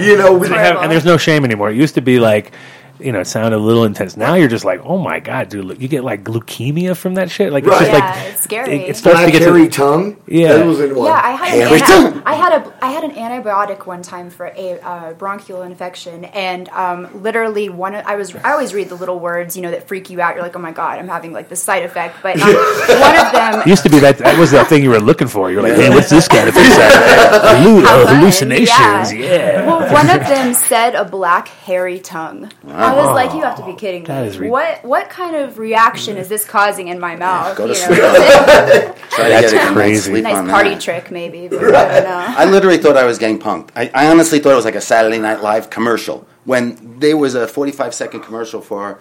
[0.01, 1.71] You know, with They have- and there's no shame anymore.
[1.71, 2.53] It used to be like,
[3.05, 4.17] you know, it sounded a little intense.
[4.17, 7.31] Now you're just like, oh my god, dude, look, you get like leukemia from that
[7.31, 7.53] shit.
[7.53, 7.83] Like Right.
[7.83, 8.75] it's just Yeah, like it's scary.
[8.75, 10.17] It, it starts black to get hairy to, tongue.
[10.27, 10.53] Yeah.
[10.55, 11.07] that was in one.
[11.07, 12.07] Yeah, I had Every an time.
[12.07, 16.25] anti- I had a I had an antibiotic one time for a uh, bronchial infection,
[16.27, 19.71] and um, literally one of- I was I always read the little words you know
[19.71, 20.35] that freak you out.
[20.35, 22.17] You're like, oh my god, I'm having like this side effect.
[22.23, 22.49] But um,
[23.01, 25.29] one of them It used to be that that was that thing you were looking
[25.29, 25.51] for.
[25.51, 26.65] You're like, hey, what's this kind of thing?
[26.71, 29.67] Hallu- How uh, fun, hallucinations, yeah.
[29.67, 32.51] Well, one of them said a black hairy tongue.
[32.93, 34.29] I was like, you have to be kidding That me.
[34.29, 37.57] is re- what what kind of reaction is this causing in my mouth?
[37.57, 37.99] Go to sleep.
[37.99, 38.13] know?
[39.11, 40.11] Try That's to get a crazy.
[40.11, 40.81] sleep nice party that.
[40.81, 41.49] trick, maybe.
[41.49, 42.25] But I don't know.
[42.39, 43.71] I literally thought I was getting punked.
[43.77, 47.35] I, I honestly thought it was like a Saturday Night Live commercial when there was
[47.35, 49.01] a 45 second commercial for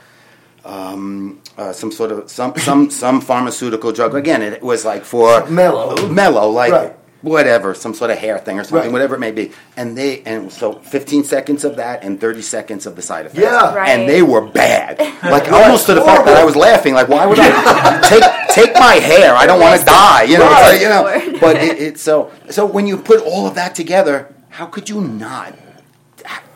[0.64, 4.14] um, uh, some sort of some some some pharmaceutical drug.
[4.16, 6.08] Again, it was like for Mellow.
[6.08, 6.96] mellow, like Right.
[7.22, 8.92] Whatever, some sort of hair thing or something, Right.
[8.92, 9.52] whatever it may be.
[9.78, 13.42] And they and so 15 seconds of that and 30 seconds of the side effects.
[13.42, 13.74] Yeah.
[13.76, 13.90] Right.
[13.90, 15.00] and they were bad.
[15.22, 16.96] Like almost to the fact that I was laughing.
[16.96, 18.24] Like, why would I take
[18.56, 19.36] take my hair?
[19.36, 20.24] I don't want to die.
[20.24, 21.04] You know, it's like, you know.
[21.06, 21.40] Right.
[21.40, 25.00] But it, it's so so when you put all of that together, how could you
[25.00, 25.54] not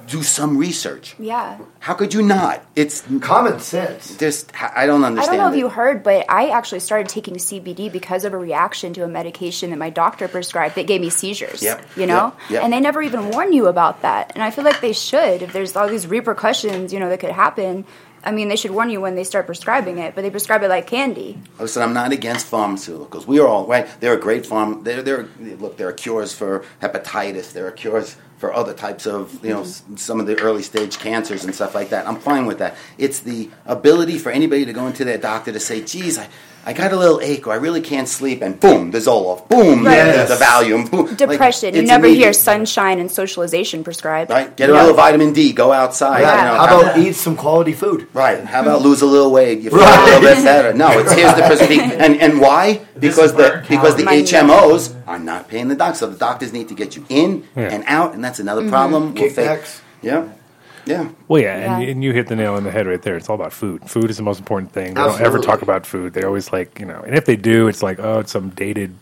[0.08, 1.16] do some research?
[1.20, 1.60] Yeah.
[1.80, 2.64] How could you not?
[2.76, 4.18] It's Common sense.
[4.18, 5.34] just I don't understand.
[5.34, 8.38] I don't know if you heard, but I actually started taking CBD because of a
[8.38, 11.62] reaction to a medication that my doctor prescribed that gave me seizures.
[11.64, 12.34] Yep, You know?
[12.44, 12.64] yep, yep.
[12.64, 14.32] And they never even warn you about that.
[14.36, 15.42] And I feel like they should.
[15.42, 17.86] If there's all these repercussions, you know, that could happen,
[18.26, 20.70] I mean, they should warn you when they start prescribing it, but they prescribe it
[20.70, 21.38] like candy.
[21.60, 23.28] Listen, I'm not against pharmaceuticals.
[23.28, 23.88] We are all right.
[24.00, 24.84] There are a great farm.
[24.84, 25.28] There, there.
[25.40, 27.54] Look, there are cures for hepatitis.
[27.54, 29.94] There are cures for other types of, you know, mm-hmm.
[29.94, 32.08] s- some of the early stage cancers and stuff like that.
[32.08, 32.76] I'm fine with that.
[32.98, 36.28] It's the ability for anybody to go into their doctor to say, "Geez, I,
[36.68, 39.86] I got a little ache, or I really can't sleep," and boom, the Zoloft, boom,
[39.86, 40.26] Right.
[40.28, 41.06] the, the Valium, boom.
[41.06, 41.76] Like, Depression.
[41.76, 44.32] you it's never hear sunshine and socialization prescribed.
[44.32, 46.22] Right, get a little vitamin D, go outside.
[46.22, 46.36] Yeah.
[46.38, 48.08] You know, How have- about eat some quality food?
[48.14, 48.44] Right.
[48.44, 49.60] How about lose a little weight?
[49.60, 50.00] You feel Right.
[50.00, 50.74] a little bit better.
[50.74, 51.92] No, it's here's the prescription.
[52.06, 52.82] And and why?
[53.00, 54.24] Because the because the Money.
[54.24, 56.00] HMOs are not paying the doctors.
[56.00, 57.64] So the doctors need to get you in Yeah.
[57.74, 58.70] and out, and that's another Mm-hmm.
[58.72, 59.14] problem.
[59.14, 59.60] We'll.
[60.02, 60.24] Yeah.
[60.86, 61.10] Yeah.
[61.28, 61.90] Well, yeah, And, Yeah.
[61.90, 63.16] and you hit the nail on the head right there.
[63.18, 63.90] It's all about food.
[63.90, 64.94] Food is the most important thing.
[64.94, 66.14] They don't ever talk about food.
[66.14, 68.96] They always like, you know, and if they do, it's like, oh, it's some dated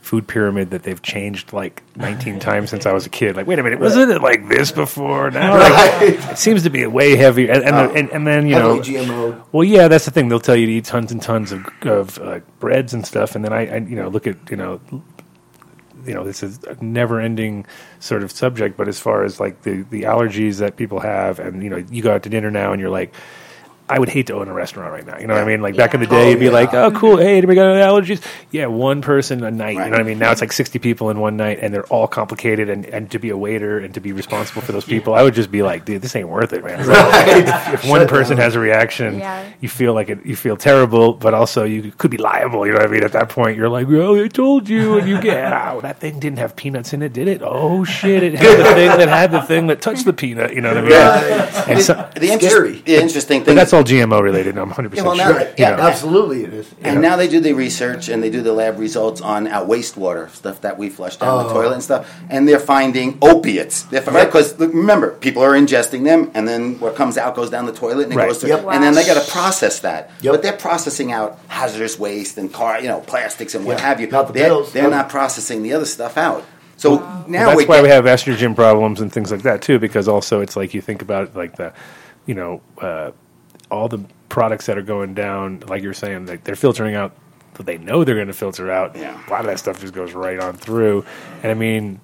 [0.00, 3.36] food pyramid that they've changed like 19 times since I was a kid.
[3.36, 5.30] Like, wait a minute, wasn't it like this before?
[5.30, 6.02] Now, like,
[6.32, 7.52] it seems to be way heavier.
[7.52, 9.42] And, and, the- and, and then, you know, GMO.
[9.52, 10.28] well, yeah, that's the thing.
[10.28, 13.44] They'll tell you to eat tons and tons of, of uh, breads and stuff, and
[13.44, 14.80] then I, I, you know, look at you know,
[16.04, 17.66] you know, this is a never-ending
[18.00, 18.76] sort of subject.
[18.76, 22.02] But as far as like the the allergies that people have, and you know, you
[22.02, 23.14] go out to dinner now, and you're like.
[23.88, 25.18] I would hate to own a restaurant right now.
[25.18, 25.60] You know what I mean?
[25.60, 26.50] Like back in the day, Oh, it'd be yeah.
[26.52, 27.18] like, "Oh, cool.
[27.18, 29.72] Hey, anybody got any allergies?" Yeah, one person a night.
[29.74, 30.18] You know what I mean?
[30.18, 32.70] Now it's like sixty people in one night, and they're all complicated.
[32.70, 35.34] And, and to be a waiter and to be responsible for those people, I would
[35.34, 38.54] just be like, "Dude, this ain't worth it, man." It's like, if one person has
[38.54, 39.44] a reaction, Yeah.
[39.60, 42.66] you feel like it, you feel terrible, but also you could be liable.
[42.66, 43.04] You know what I mean?
[43.04, 46.18] At that point, you're like, "Well, I told you," and you get, "Oh, that thing
[46.20, 47.42] didn't have peanuts in it, did it?
[47.44, 50.60] Oh shit, it had the thing that had the thing that touched the peanut." You
[50.62, 50.92] know what I mean?
[50.92, 51.68] Right.
[51.68, 52.72] And so, The, interest- Scary.
[52.80, 54.56] the interesting but thing that's all GMO related.
[54.58, 55.36] I'm 100 Yeah, well, percent sure.
[55.38, 55.58] Right.
[55.58, 55.82] you yeah, know.
[55.82, 56.74] Absolutely, it is.
[56.82, 60.30] And now they do the research and they do the lab results on our wastewater
[60.30, 61.52] stuff that we flush down the Oh.
[61.54, 63.84] toilet and stuff, and they're finding opiates.
[63.84, 68.04] Because remember, people are ingesting them, and then what comes out goes down the toilet
[68.04, 68.28] and it Right.
[68.28, 68.66] goes to, Yep.
[68.70, 70.10] and then they got to process that.
[70.22, 70.32] Yep.
[70.32, 73.86] But they're processing out hazardous waste and car, you know, plastics and what Yeah.
[73.86, 74.06] have you.
[74.08, 74.72] Not the they're, pills.
[74.72, 74.92] They're Nope.
[74.92, 76.44] not processing the other stuff out.
[76.76, 79.78] So now that's why get, we have estrogen problems and things like that too.
[79.78, 81.72] Because also it's like you think about like the,
[82.26, 83.10] you know, uh,
[83.72, 85.60] all the products that are going down.
[85.66, 87.16] Like you're saying, like they're filtering out.
[87.58, 88.96] They know they're going to filter out.
[88.96, 89.14] Yeah.
[89.28, 91.04] A lot of that stuff just goes right on through.
[91.42, 92.00] And I mean,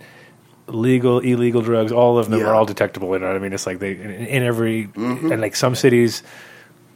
[0.67, 2.47] legal, illegal drugs, all of them Yeah.
[2.47, 3.13] are all detectable.
[3.15, 3.53] You know what I mean?
[3.53, 5.33] It's like they in, in every Mm-hmm.
[5.33, 6.23] and like some cities.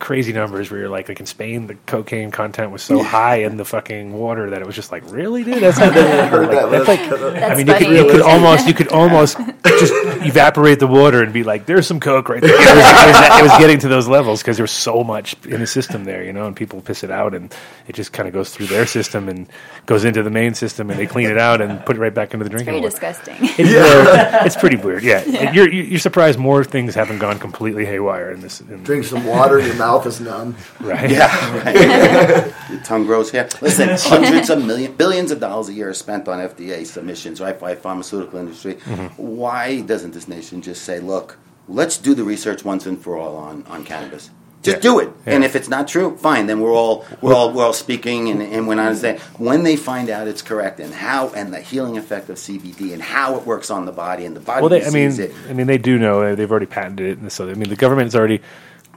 [0.03, 3.57] Crazy numbers where you're like, like in Spain, the cocaine content was so high in
[3.57, 5.63] the fucking water that it was just like, really, dude?
[5.63, 6.71] That's not I heard that.
[6.73, 9.93] that's That's like, I mean, you could, you could almost you could almost just
[10.27, 13.39] evaporate the water and be like, "There's some coke right there." It was, it was,
[13.39, 16.25] it was getting to those levels because there was so much in the system there,
[16.25, 17.55] you know, and people piss it out, and
[17.87, 19.49] it just kind of goes through their system and
[19.87, 22.35] goes into the main system, and they clean it out and put it right back
[22.35, 22.91] into the drinking Very water.
[22.91, 23.37] disgusting.
[23.41, 25.21] It's, very- it's pretty weird, yeah.
[25.21, 28.61] And You're you're surprised more things haven't gone completely haywire in this.
[28.61, 30.57] In, Drink some water, your mouth mouth is numb.
[30.81, 31.11] Right.
[31.11, 32.53] Yeah, right.
[32.71, 33.49] Your tongue grows here.
[33.61, 37.41] Listen, hundreds of million, billions billions of dollars a year are spent on FDA submissions,
[37.41, 38.75] right, by pharmaceutical industry.
[38.75, 39.23] Mm-hmm.
[39.23, 41.39] Why doesn't this nation just say, look,
[41.69, 44.31] let's do the research once and for all on, on cannabis?
[44.63, 44.81] Just Yeah.
[44.81, 46.47] do it, and if it's not true, fine.
[46.47, 49.75] Then we're all we're all we're all speaking, and, and we're not saying when they
[49.75, 53.45] find out it's correct, and how and the healing effect of CBD, and how it
[53.45, 55.33] works on the body, and the body Well, they, I mean, it.
[55.51, 58.13] I mean, they do know they've already patented it, and so I mean, the government
[58.13, 58.41] government's already.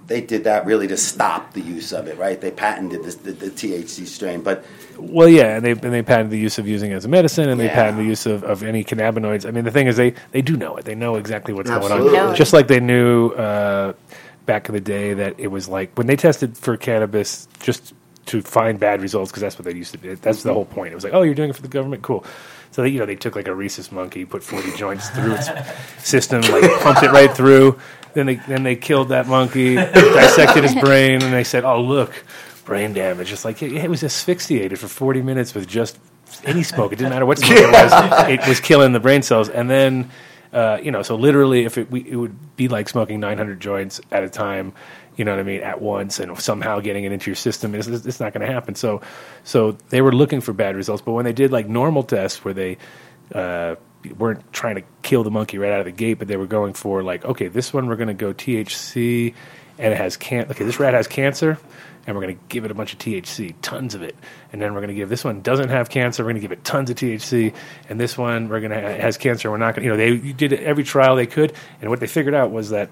[0.07, 2.39] They did that really to stop the use of it, right?
[2.39, 4.63] They patented this, the, the THC strain, but
[4.97, 7.49] Well, yeah, and they and they patented the use of using it as a medicine,
[7.49, 9.47] and they patented the use of, of any cannabinoids.
[9.47, 10.85] I mean, the thing is, they they do know it.
[10.85, 12.09] They know exactly what's Absolutely.
[12.09, 12.29] going on.
[12.29, 12.35] Know.
[12.35, 13.93] Just like they knew uh,
[14.45, 17.93] back in the day that it was like when they tested for cannabis, just
[18.27, 20.15] to find bad results because that's what they used to do.
[20.15, 20.91] That's the whole point.
[20.91, 22.25] It was like, oh, you're doing it for the government, cool.
[22.71, 25.49] So they, you know, they took like a rhesus monkey, put 40 joints through its
[26.07, 27.79] system, like pumped it right through.
[28.15, 32.23] Then they then they killed that monkey, dissected his brain, and they said, oh look,
[32.65, 33.31] brain damage.
[33.31, 35.99] It's like it, it was asphyxiated for 40 minutes with just
[36.43, 36.91] any smoke.
[36.91, 38.29] It didn't matter what smoke it was.
[38.29, 39.49] It was killing the brain cells.
[39.49, 40.09] And then,
[40.51, 44.01] uh, you know, so literally, if it we, it would be like smoking 900 joints
[44.11, 44.73] at a time.
[45.15, 45.61] You know what I mean?
[45.61, 48.75] At once, and somehow getting it into your system, it's, it's not going to happen.
[48.75, 49.01] So,
[49.45, 51.01] so they were looking for bad results.
[51.01, 52.77] But when they did like normal tests, where they
[53.33, 53.75] uh,
[54.13, 56.73] weren't trying to kill the monkey right out of the gate, but they were going
[56.73, 59.33] for like, okay, this one we're going to go THC,
[59.77, 60.47] and it has can.
[60.49, 61.57] Okay, this rat has cancer,
[62.07, 64.15] and we're going to give it a bunch of THC, tons of it,
[64.51, 66.51] and then we're going to give this one doesn't have cancer, we're going to give
[66.51, 67.53] it tons of THC,
[67.89, 69.87] and this one we're going to has cancer, and we're not going.
[69.87, 72.69] to, You know, they did every trial they could, and what they figured out was
[72.69, 72.89] that.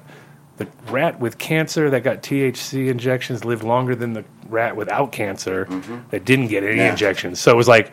[0.55, 5.65] The rat with cancer that got THC injections lived longer than the rat without cancer
[5.65, 5.97] mm-hmm.
[6.11, 6.91] that didn't get any Yeah.
[6.91, 7.39] injections.
[7.39, 7.91] So it was like,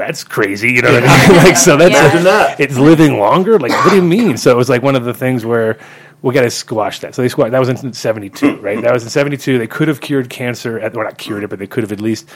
[0.00, 1.36] that's crazy, you know what I mean?
[1.44, 2.00] like, so that's Yeah.
[2.00, 2.60] Imagine that.
[2.60, 3.58] it's living longer.
[3.58, 4.36] Like, what do you mean?
[4.36, 5.78] So it was like one of the things where
[6.22, 7.14] we got to squash that.
[7.14, 7.52] So they squashed.
[7.52, 8.60] That was in '72, hmm.
[8.62, 8.80] right?
[8.82, 9.58] That was in '72.
[9.58, 10.78] They could have cured cancer.
[10.78, 12.28] At, well, not cured it, but they could have at least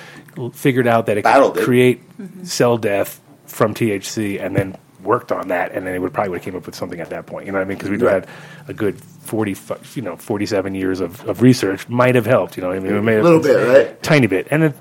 [0.53, 1.65] figured out that it Battled could it.
[1.65, 2.45] create mm-hmm.
[2.45, 6.39] cell death from THC, and then worked on that, and then they would probably would
[6.39, 7.47] have came up with something at that point.
[7.47, 7.77] You know what I mean?
[7.77, 8.27] Because we'd had
[8.69, 9.55] a good forty,
[9.95, 12.57] you know, forty-seven years of, of research might have helped.
[12.57, 14.03] You know, what I mean, it may A little bit, right?
[14.03, 14.75] tiny bit, and then,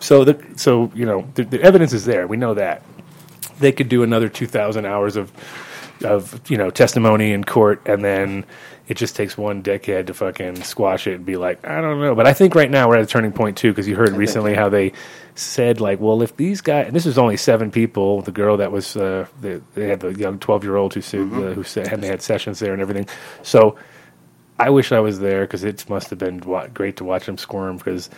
[0.00, 2.26] so the so you know the, the evidence is there.
[2.26, 2.82] We know that
[3.60, 5.32] they could do another two thousand hours of
[6.04, 8.44] of you know testimony in court, and then
[8.88, 12.16] it just takes one decade to fucking squash it and be like, I don't know.
[12.16, 14.54] But I think right now we're at a turning point too, because you heard recently
[14.54, 14.94] how they
[15.36, 18.72] said like, well, if these guys, and this was only seven people, the girl that
[18.72, 21.92] was uh, the, they had the young twelve year old who sued, uh, who said,
[21.92, 23.06] and they had sessions there and everything,
[23.42, 23.76] so.
[24.58, 27.38] I wish I was there because it must have been wa- great to watch them
[27.38, 28.10] squirm because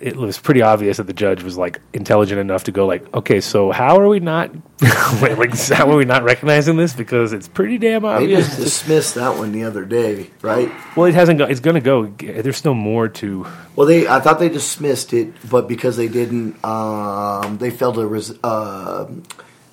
[0.00, 3.40] it was pretty obvious that the judge was like intelligent enough to go like, okay,
[3.40, 4.50] so how are we not
[4.80, 8.46] like how are we not recognizing this because it's pretty damn They obvious.
[8.46, 10.70] just dismissed that one the other day, right?
[10.96, 11.38] well, it hasn't.
[11.38, 12.06] Go, it's going to go.
[12.06, 13.46] There's still more to.
[13.76, 18.06] Well, they I thought they dismissed it, but because they didn't, um, they failed to
[18.06, 19.06] res- uh,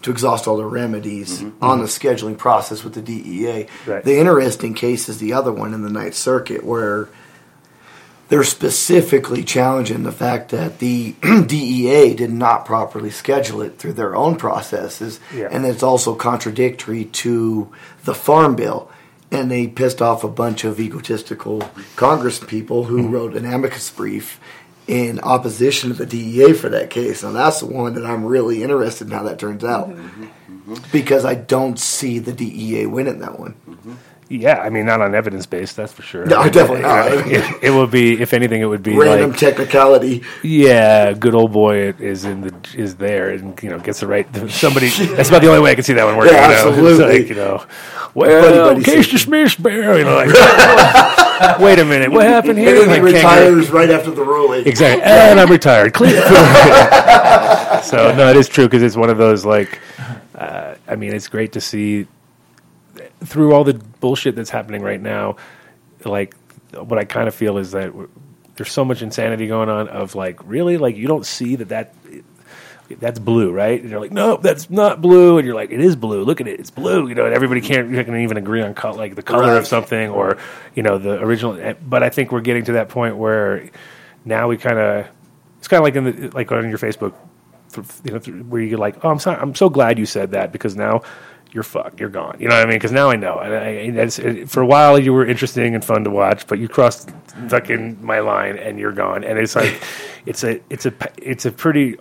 [0.03, 3.67] to exhaust all the remedies on the scheduling process with the DEA.
[3.85, 4.03] Right.
[4.03, 7.07] The interesting case is the other one in the Ninth Circuit where
[8.31, 14.15] they're specifically challenging the fact that the DEA did not properly schedule it through their
[14.15, 15.49] own processes, Yeah.
[15.51, 17.69] and it's also contradictory to
[18.05, 18.89] the Farm Bill.
[19.33, 23.11] And they pissed off a bunch of egotistical Congress people who mm-hmm.
[23.11, 24.39] wrote an amicus brief
[24.87, 27.23] in opposition to the DEA for that case.
[27.23, 29.89] Now that's the one that I'm really interested in how that turns out.
[29.89, 30.23] Mm-hmm.
[30.23, 30.75] Mm-hmm.
[30.93, 33.55] Because I don't see the DEA winning that one.
[34.31, 36.25] Yeah, I mean, not on evidence based, that's for sure.
[36.25, 37.11] No, definitely not.
[37.27, 40.23] It, it will be, if anything, it would be Random like, technicality.
[40.41, 44.25] yeah, good old boy is in the is there and you know gets the right
[44.49, 44.87] somebody.
[44.89, 46.33] That's about the only way I can see that one working.
[46.33, 46.63] Yeah?
[46.65, 47.19] Absolutely.
[47.19, 47.65] like, you know,
[48.13, 49.97] well, Buddy, buddy, case dismissed, Bear.
[49.97, 50.29] You know, like,
[51.59, 52.81] wait a minute, what happened here?
[52.81, 54.65] And then he Like, can't retires right after the ruling.
[54.65, 55.03] Exactly.
[55.03, 55.95] And I'm retired.
[57.83, 59.79] So no, it is true because it's one of those like.
[60.35, 62.07] Uh, I mean, it's great to see
[63.23, 65.37] through all the bullshit that's happening right now.
[66.05, 66.35] Like,
[66.73, 67.91] what I kind of feel is that
[68.55, 69.87] there's so much insanity going on.
[69.87, 71.93] Of like, really, like you don't see that that.
[72.99, 73.79] That's blue, right?
[73.79, 75.37] And you're like, no, that's not blue.
[75.37, 76.25] And you're like, it is blue.
[76.25, 77.07] Look at it, it's blue.
[77.07, 79.57] You know, and everybody can't you can even agree on color, like the color Right.
[79.57, 80.35] of something, or
[80.75, 81.55] you know, the original.
[81.57, 83.69] eh, But I think we're getting to that point where
[84.25, 85.07] now we kind of
[85.59, 87.13] it's kind of like in the like on your Facebook,
[88.03, 90.75] you know, where you're like, oh, I'm sorry, I'm so glad you said that because
[90.75, 91.01] now
[91.51, 92.37] you're fucked, you're gone.
[92.39, 92.77] You know what I mean?
[92.77, 93.37] Because now I know.
[93.37, 96.67] And I, it, for a while you were interesting and fun to watch, but you
[96.67, 97.11] crossed
[97.49, 99.23] fucking my line and you're gone.
[99.23, 99.81] And it's like,
[100.25, 101.97] it's a it's a it's a pretty.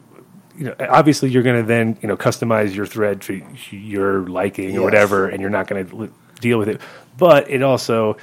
[0.56, 4.76] You know, obviously, you're going to then you know customize your thread to your liking
[4.76, 6.82] or whatever, and you're not going to deal with it.
[7.16, 8.18] But it also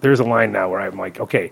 [0.00, 1.50] there's a line now where I'm like, okay,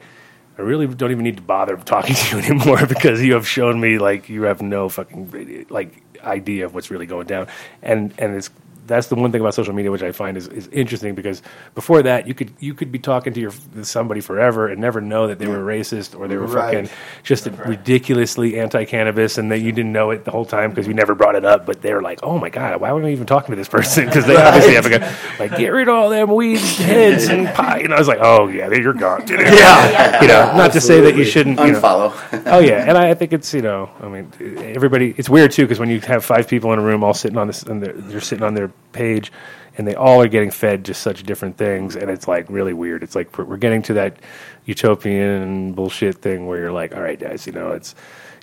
[0.56, 3.80] I really don't even need to bother talking to you anymore because you have shown
[3.80, 7.46] me like you have no fucking like idea of what's really going down,
[7.82, 8.50] and and it's
[8.86, 11.42] that's the one thing about social media which I find is, is interesting because
[11.74, 13.52] before that you could you could be talking to your
[13.82, 16.74] somebody forever and never know that they were racist or they were Right.
[16.86, 16.90] fucking
[17.22, 21.14] just ridiculously anti-cannabis and that you didn't know it the whole time because you never
[21.14, 23.50] brought it up but they were like oh my god why am I even talking
[23.52, 24.04] to this person?
[24.06, 27.48] Because they obviously have a guy like get rid of all them weed heads and
[27.48, 30.20] pie and I was like oh yeah you're gone yeah.
[30.22, 32.12] You know not to say that you shouldn't you know,
[32.46, 34.32] oh yeah, and I, I think it's you know, I mean,
[34.74, 35.14] everybody.
[35.16, 37.46] It's weird too because when you have five people in a room all sitting on
[37.46, 39.32] this, and they're, they're sitting on their page,
[39.76, 43.02] and they all are getting fed just such different things, and it's like really weird.
[43.02, 44.16] It's like we're, getting to that
[44.64, 47.94] utopian bullshit thing where you're like, all right, guys, you know, it's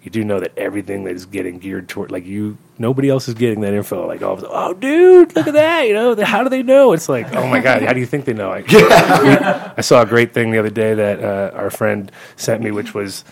[0.03, 3.35] you do know that everything that is getting geared toward like you nobody else is
[3.35, 4.07] getting that info.
[4.07, 6.93] Like oh, oh dude look at that you know how do they know?
[6.93, 8.51] It's like oh my god how do you think they know?
[8.51, 12.71] I, I saw a great thing the other day that uh, our friend sent me
[12.71, 13.23] which was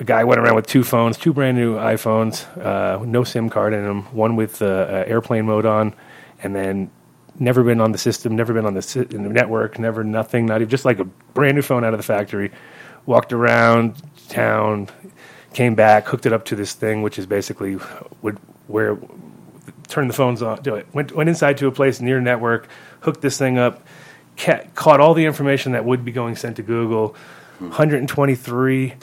[0.00, 3.74] a guy went around with two phones, two brand new iPhones, uh, no SIM card
[3.74, 5.94] in them, one with uh, uh, airplane mode on,
[6.42, 6.90] and then
[7.38, 10.46] never been on the system, never been on the, si- in the network, never nothing,
[10.46, 12.50] not even just like a brand new phone out of the factory.
[13.04, 14.88] Walked around town,
[15.52, 17.78] came back, hooked it up to this thing, which is basically
[18.22, 18.98] would where
[19.88, 20.86] turn the phones on, do it.
[20.94, 22.68] Went went inside to a place near network,
[23.00, 23.86] hooked this thing up,
[24.38, 27.14] ca- caught all the information that would be going sent to Google.
[27.58, 28.94] 123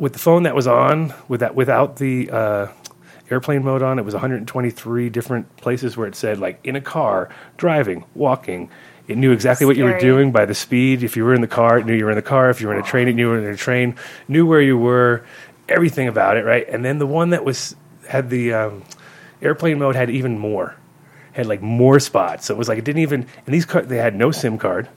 [0.00, 2.66] with the phone that was on with that without the uh,
[3.30, 3.98] airplane mode on.
[3.98, 8.70] It was 123 different places where it said like in a car, driving, walking.
[9.06, 11.02] It knew exactly what you were doing by the speed.
[11.02, 12.48] If you were in the car, it knew you were in the car.
[12.48, 13.96] If you were in a train, it knew you were in a train.
[14.28, 15.24] Knew where you were,
[15.68, 16.68] everything about it, right?
[16.68, 17.74] And then the one that was
[18.08, 18.84] had the um,
[19.42, 20.76] airplane mode had even more,
[21.32, 22.46] had like more spots.
[22.46, 23.26] So it was like it didn't even.
[23.46, 24.88] And these car, they had no SIM card,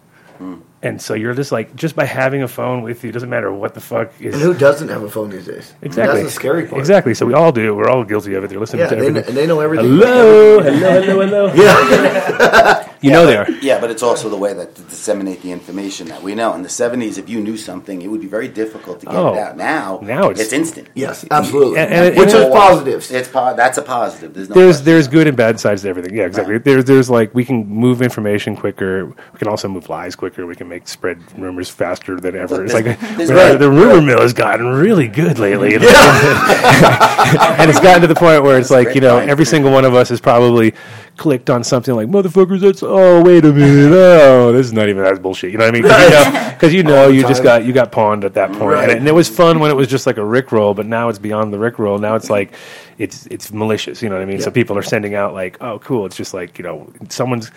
[0.81, 3.73] and so you're just like just by having a phone with you, doesn't matter what
[3.73, 4.33] the fuck is.
[4.33, 5.73] And who doesn't have a phone these days?
[5.81, 6.21] Exactly.
[6.21, 6.79] That's the scary part.
[6.79, 7.13] Exactly.
[7.13, 7.73] So we all do.
[7.75, 8.49] We're all guilty of it.
[8.49, 9.29] They're listening Yeah, to they, everything.
[9.29, 9.85] and they know everything.
[9.87, 11.53] hello, hello, hello, hello.
[11.53, 12.72] Yeah.
[13.03, 13.49] You know they are.
[13.61, 16.53] Yeah, but it's also the way that to disseminate the information that we know.
[16.55, 19.33] In the '70s, if you knew something, it would be very difficult to get Oh,
[19.33, 19.57] it out.
[19.57, 20.87] Now, now it's- instant.
[20.95, 21.79] yes, absolutely.
[21.79, 23.11] And- and- Which and- is positives.
[23.11, 24.33] It's po- that's a positive.
[24.33, 26.15] There's no There's there's good and bad sides to everything.
[26.15, 26.57] Yeah, exactly.
[26.59, 29.05] There's there's like we can move information quicker.
[29.05, 30.45] We can also move lies quicker.
[30.47, 32.63] We can make spread rumors faster than ever.
[32.63, 35.75] It's like There's- the, there's- the rumor mill has gotten really good lately.
[35.75, 39.93] and it's gotten to the point where it's like you know every single one of
[39.93, 40.73] us has probably
[41.17, 42.61] clicked on something like motherfuckers.
[42.61, 43.91] That's oh wait a minute.
[43.91, 45.51] Oh, this is not even that bullshit.
[45.51, 46.53] You know what I mean?
[46.53, 48.61] Because you know, you, know you just got you got pawned at that point.
[48.61, 48.89] Right.
[48.89, 51.19] And, and it was fun when it was just like a rickroll, but now it's
[51.19, 51.99] beyond the rickroll.
[51.99, 52.53] Now it's like
[52.97, 54.01] it's it's malicious.
[54.01, 54.41] You know what I mean?
[54.41, 56.05] So people are sending out like, oh, cool.
[56.05, 57.51] It's just like you know, someone's.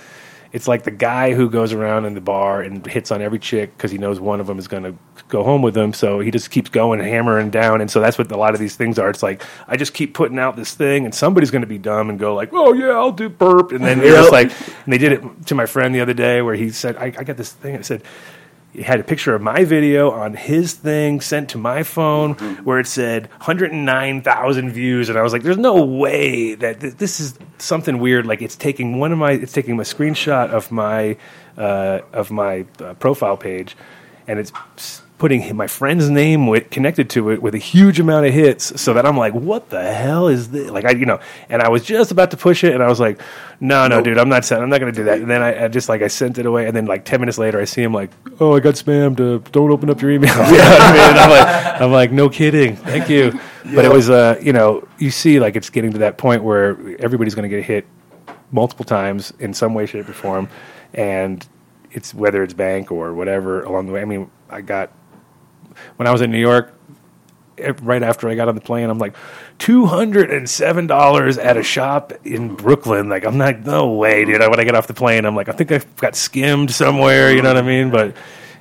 [0.53, 3.77] It's like the guy who goes around in the bar and hits on every chick
[3.77, 4.95] because he knows one of them is going to
[5.29, 5.93] go home with him.
[5.93, 8.77] So he just keeps going, hammering down, and so that's what a lot of these
[8.77, 9.11] things are.
[9.11, 12.11] It's like I just keep putting out this thing, and somebody's going to be dumb
[12.11, 14.51] and go like, "Oh yeah, I'll do burp," and then just like,
[14.85, 17.25] and they did it to my friend the other day where he said, "I, I
[17.25, 18.03] got this thing." I said,
[18.83, 22.35] had a picture of my video on his thing sent to my phone
[22.65, 25.09] where it said 109,000 views.
[25.09, 28.27] And I was like there's no way that th- this is something weird.
[28.27, 31.17] Like it's taking one of my it's taking a screenshot of my
[31.57, 33.77] uh, of my uh, profile page
[34.27, 34.53] and it's
[35.19, 38.93] putting my friend's name with, connected to it with a huge amount of hits so
[38.95, 41.85] that I'm like what the hell is this like I you know and I was
[41.85, 43.21] just about to push it and I was like
[43.59, 45.19] no no dude I'm not I'm not going to do that.
[45.21, 47.39] And then I, I just like I sent it away and then like 10 minutes
[47.39, 48.11] later I see him like
[48.41, 50.35] oh I got spammed uh, don't open up your email.
[50.47, 51.19] You know I mean?
[51.19, 53.39] I'm like I'm like no kidding thank you.
[53.65, 56.73] But it was uh you know you see like it's getting to that point where
[56.99, 57.87] everybody's going to get hit
[58.53, 60.49] multiple times in some way shape or form
[60.95, 61.47] and
[61.91, 64.93] it's whether it's bank or whatever along the way I mean I got
[65.97, 66.73] when I was in New York,
[67.59, 69.15] eh, right after I got on the plane, I'm like,
[69.59, 73.09] two hundred and seven dollars at a shop in Brooklyn.
[73.09, 74.41] Like, I'm not, no way, dude.
[74.41, 77.33] When I get off the plane, I'm like, I think I got skimmed somewhere.
[77.35, 77.91] You know what I mean?
[77.91, 78.17] But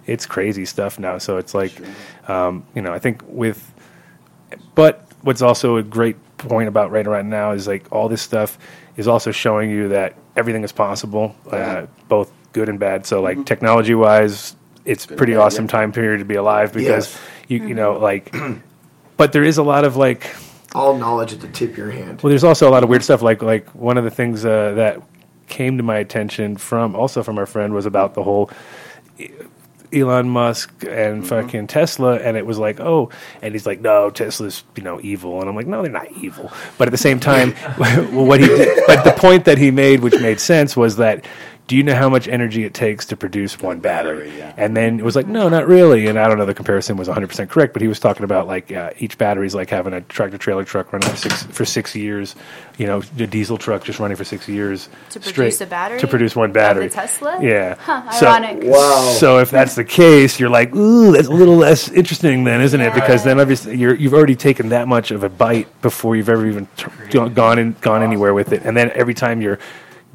[0.05, 1.17] it's crazy stuff now.
[1.17, 1.73] So it's like,
[2.29, 3.73] um, you know, I think with,
[4.75, 8.57] but what's also a great point about right around now is like all this stuff
[8.97, 13.05] is also showing you that everything is possible, uh, both good and bad.
[13.05, 14.55] So like technology wise,
[14.85, 15.71] it's pretty and awesome yeah.
[15.71, 17.19] time period to be alive because Yes.
[17.47, 18.33] you you know like,
[19.17, 20.35] but there is a lot of like
[20.73, 22.21] All knowledge at the tip of your hand.
[22.21, 23.21] well, there's also a lot of weird stuff.
[23.21, 25.01] Like like one of the things uh, that
[25.47, 28.49] came to my attention from also from our friend was about the whole
[29.93, 33.09] Elon Musk and fucking Tesla, and it was like, oh,
[33.41, 36.51] and he's like, no, Tesla's you know evil, and I'm like, no, they're not evil,
[36.77, 37.51] but at the same time,
[38.11, 41.23] what he did, but the point that he made, which made sense, was that
[41.67, 44.25] do you know how much energy it takes to produce one battery?
[44.29, 44.53] battery, yeah.
[44.57, 46.05] And then it was like, no, not really.
[46.07, 48.71] And I don't know the comparison was 100% correct, but he was talking about like
[48.71, 51.95] uh, each battery is like having a tractor trailer truck running for six, for six
[51.95, 52.35] years,
[52.77, 54.89] you know, a diesel truck just running for six years.
[55.11, 55.99] To straight produce a battery?
[55.99, 56.89] To produce one Of battery.
[56.89, 57.39] Tesla?
[57.41, 57.75] Yeah.
[57.79, 58.59] Huh, So- ironic.
[58.63, 59.15] Wow.
[59.17, 62.79] So if that's the case, you're like, ooh, that's a little less interesting then, isn't
[62.81, 62.93] it?
[62.93, 66.45] Because then obviously you're, you've already taken that much of a bite before you've ever
[66.45, 69.57] even t- gone in, gone anywhere with it, and then every time you're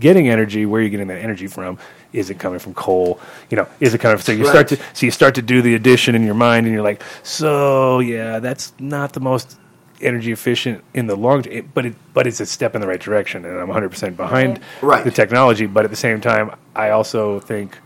[0.01, 1.79] getting energy, where are you getting that energy from?
[2.13, 3.21] Is it coming from coal?
[3.51, 4.25] You know, is it coming from?
[4.25, 6.75] So you start to so you start to do the addition in your mind, and
[6.75, 9.57] you're like, so yeah, that's not the most
[10.01, 13.01] energy efficient in the long term, but it but it's a step in the right
[13.01, 15.05] direction, and I'm 100 percent behind Right.
[15.05, 15.67] the technology.
[15.67, 17.77] But at the same time, I also think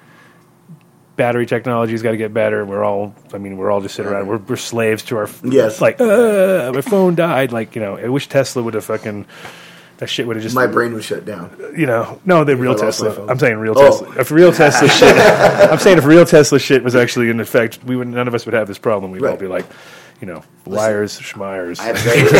[1.16, 2.64] battery technology's got to get better.
[2.64, 4.26] We're all, I mean, we're all just sitting around.
[4.26, 5.80] We're, we're slaves to our, Yes.
[5.80, 7.52] like, uh, my phone died.
[7.52, 9.24] Like, you know, I wish Tesla would have fucking,
[9.98, 11.56] that shit would have just, My brain was shut down.
[11.76, 13.26] you know, no, the real Tesla.
[13.28, 13.90] I'm saying real Oh.
[14.02, 14.20] Tesla.
[14.20, 17.96] If real Tesla shit, I'm saying if real Tesla shit was actually in effect, we
[17.96, 19.10] would, none of us would have this problem.
[19.12, 19.66] We'd all be like,
[20.20, 21.78] you know, liars, schmires.
[21.80, 22.32] I have great,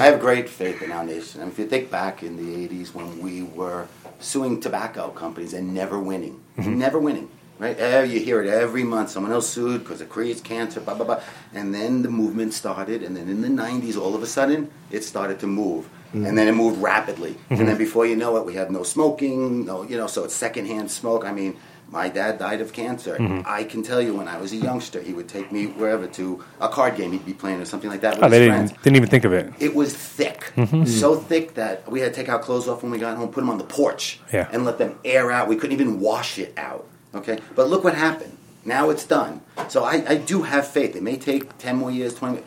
[0.00, 1.40] I have great faith in our nation.
[1.40, 3.86] I mean, if you think back in the '80s when we were
[4.20, 6.78] suing tobacco companies and never winning, Mm-hmm.
[6.78, 7.78] never winning, right?
[7.80, 9.10] Eh, You hear it every month.
[9.10, 11.20] Someone else sued because it creates cancer, blah blah blah.
[11.54, 15.02] And then the movement started, and then in the '90s, all of a sudden, it
[15.02, 15.88] started to move.
[16.12, 16.26] Mm-hmm.
[16.26, 17.78] And then it moved rapidly, and then mm-hmm.
[17.78, 21.24] before you know it, we had no smoking, no, you know, so it's secondhand smoke.
[21.24, 21.56] I mean,
[21.88, 23.16] my dad died of cancer.
[23.16, 23.42] Mm-hmm.
[23.46, 26.44] I can tell you, when I was a youngster, he would take me wherever to
[26.60, 28.82] a card game he'd be playing or something like that with oh, they didn't, friends.
[28.82, 29.52] didn't even think of it.
[29.58, 30.84] It was thick, Mm-hmm.
[30.84, 33.40] so thick that we had to take our clothes off when we got home, put
[33.40, 34.48] them on the porch, Yeah.
[34.52, 35.48] and let them air out.
[35.48, 36.86] We couldn't even wash it out.
[37.14, 38.36] Okay, but look what happened.
[38.66, 39.40] Now it's done.
[39.68, 40.94] So I, I do have faith.
[40.94, 42.38] It may take ten more years, twenty.
[42.38, 42.46] it-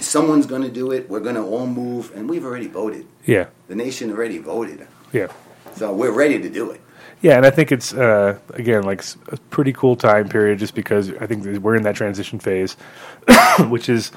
[0.00, 1.08] Someone's going to do it.
[1.10, 3.06] We're going to all move, and we've already voted.
[3.24, 3.46] Yeah.
[3.68, 5.28] The nation already voted, Yeah.
[5.74, 6.80] so we're ready to do it.
[7.20, 11.10] Yeah, and I think it's uh, again like a pretty cool time period, just because
[11.14, 12.74] I think we're in that transition phase,
[13.68, 14.12] which is,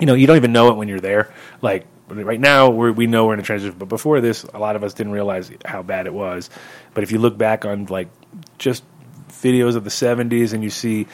[0.00, 1.32] you know, you don't even know it when you're there.
[1.60, 4.74] Like right now, we're, we know we're in a transition, but before this, a lot
[4.74, 6.48] of us didn't realize how bad it was.
[6.94, 8.08] But if you look back on like
[8.58, 8.84] just
[9.28, 11.06] videos of the '70s, and you see.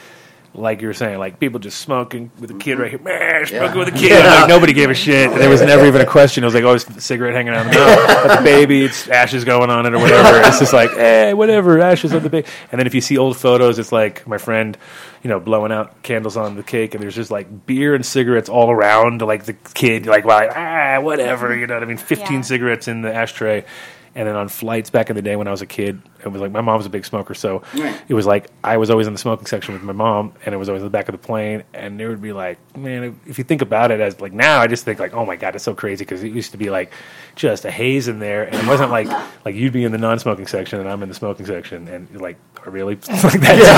[0.53, 3.79] Like you were saying, like people just smoking with a kid right here, man, smoking
[3.79, 4.19] with a kid.
[4.25, 5.31] Like nobody gave a shit.
[5.31, 6.43] And there was never even a question.
[6.43, 8.27] It was like, oh, it's a cigarette hanging out of the mouth.
[8.27, 10.45] But the baby, it's ashes going on it or whatever.
[10.45, 12.47] It's just like, eh, whatever, ashes on the baby.
[12.71, 14.77] And then if you see old photos, it's like my friend,
[15.23, 18.49] you know, blowing out candles on the cake, and there's just like beer and cigarettes
[18.49, 21.95] all around, like the kid, like, well, ah, whatever, you know what I mean?
[21.97, 22.41] 15 Yeah.
[22.41, 23.63] cigarettes in the ashtray.
[24.13, 26.41] And then on flights back in the day when I was a kid, it was
[26.41, 27.99] like my mom was a big smoker, so Right.
[28.09, 30.57] it was like I was always in the smoking section with my mom, and it
[30.57, 31.63] was always in the back of the plane.
[31.73, 34.67] And there would be like, man, if you think about it as like now, I
[34.67, 36.91] just think like, oh my god, it's so crazy because it used to be like
[37.35, 39.07] just a haze in there, and it wasn't like
[39.45, 42.37] like you'd be in the non-smoking section and I'm in the smoking section, and like,
[42.65, 43.33] really, like that's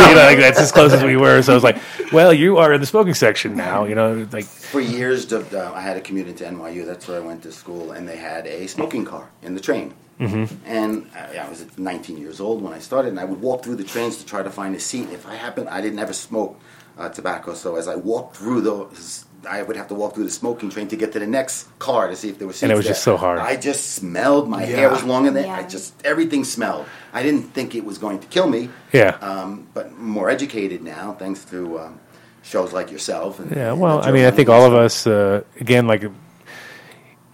[0.10, 1.44] you know, like that's as close as we were.
[1.44, 1.78] So I was like,
[2.12, 5.80] well, you are in the smoking section now, you know, like For years, uh, I
[5.82, 6.86] had a commute into NYU.
[6.88, 9.94] That's where I went to school, and they had a smoking car in the train.
[10.20, 10.56] Mm-hmm.
[10.66, 13.76] And I, I was 19 years old when I started, and I would walk through
[13.76, 15.10] the trains to try to find a seat.
[15.12, 16.60] If I happened, I didn't ever smoke
[16.98, 20.30] uh, tobacco, so as I walked through those, I would have to walk through the
[20.30, 22.64] smoking train to get to the next car to see if there were seats.
[22.64, 22.94] And it was there.
[22.94, 23.40] just so hard.
[23.40, 24.48] I just smelled.
[24.48, 24.92] My hair Yeah.
[24.92, 25.68] was longer than I Yeah.
[25.68, 26.86] just everything smelled.
[27.12, 28.70] I didn't think it was going to kill me.
[28.94, 29.18] Yeah.
[29.22, 32.00] Um, but more educated now, thanks to um,
[32.44, 33.40] shows like yourself.
[33.40, 36.04] And, Yeah, well, the I mean, I think all of us, uh, again, like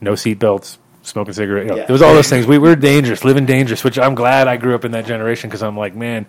[0.01, 0.77] no seatbelts,
[1.09, 1.65] smoking cigarette.
[1.65, 1.85] You know, Yeah.
[1.85, 2.47] There was all those things.
[2.47, 3.83] We were dangerous, living dangerous.
[3.83, 6.25] Which I'm glad I grew up in that generation because I'm like, man,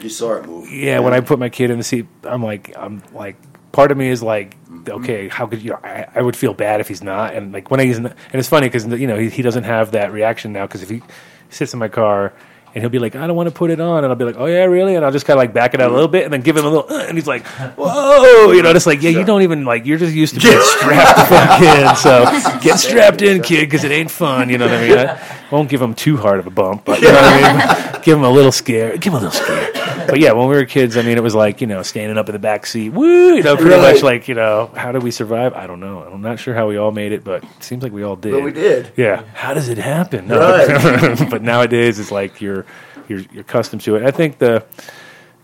[0.00, 0.70] You saw it move.
[0.70, 0.98] yeah.
[0.98, 3.36] When I put my kid in the seat, I'm like, I'm like,
[3.72, 5.02] part of me is like, mm-hmm.
[5.02, 5.74] okay, how could you?
[5.74, 7.34] I, I would feel bad if he's not.
[7.34, 10.12] And like when he's, and it's funny because you know he, he doesn't have that
[10.12, 11.02] reaction now because if he
[11.50, 12.32] sits in my car.
[12.74, 14.02] And he'll be like, I don't want to put it on.
[14.02, 14.96] And I'll be like, oh, yeah, really?
[14.96, 16.56] And I'll just kind of like back it out a little bit and then give
[16.56, 17.46] him a little, uh, and he's like,
[17.76, 20.60] whoa, you know, just like, yeah, you don't even like, you're just used to being
[20.60, 21.96] strapped in, kid.
[21.96, 22.24] So
[22.60, 24.50] get strapped in, kid, because it ain't fun.
[24.50, 25.18] You know what I mean?
[25.50, 28.02] Won't give them too hard of a bump, but you know what I mean?
[28.02, 28.96] give them a little scare.
[28.96, 29.70] Give them a little scare.
[30.06, 32.28] But yeah, when we were kids, I mean, it was like, you know, standing up
[32.28, 33.94] in the back seat, woo, you know, pretty Right.
[33.94, 35.54] much like, you know, how did we survive?
[35.54, 36.00] I don't know.
[36.00, 38.32] I'm not sure how we all made it, but it seems like we all did.
[38.32, 38.92] But we did.
[38.96, 39.22] Yeah.
[39.34, 40.28] How does it happen?
[40.28, 40.38] No.
[40.38, 41.26] Right.
[41.30, 42.66] but nowadays, it's like you're
[43.08, 44.02] you're you're accustomed to it.
[44.02, 44.64] I think the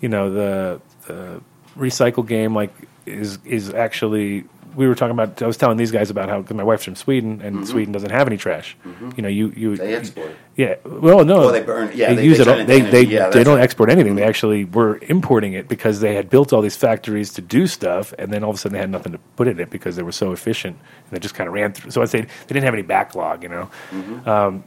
[0.00, 1.40] you know the the
[1.78, 2.72] recycle game like
[3.06, 4.44] is is actually
[4.76, 5.42] we were talking about.
[5.42, 8.10] I was telling these guys about how 'cause my wife's from Sweden and Sweden doesn't
[8.10, 8.76] have any trash.
[9.16, 10.30] You know, you you They export.
[10.56, 10.74] Yeah.
[10.84, 11.40] Well, no.
[11.40, 12.66] Well, they burn- yeah, they- use they it.
[12.66, 13.02] They they.
[13.02, 13.64] Yeah, they don't right.
[13.64, 14.14] export anything.
[14.16, 18.12] They actually were importing it because they had built all these factories to do stuff,
[18.18, 20.02] and then all of a sudden they had nothing to put in it because they
[20.02, 21.90] were so efficient, and they just kind of ran through.
[21.90, 23.70] So I'd say they didn't have any backlog, you know.
[23.92, 24.28] Mm-hmm.
[24.28, 24.64] Um,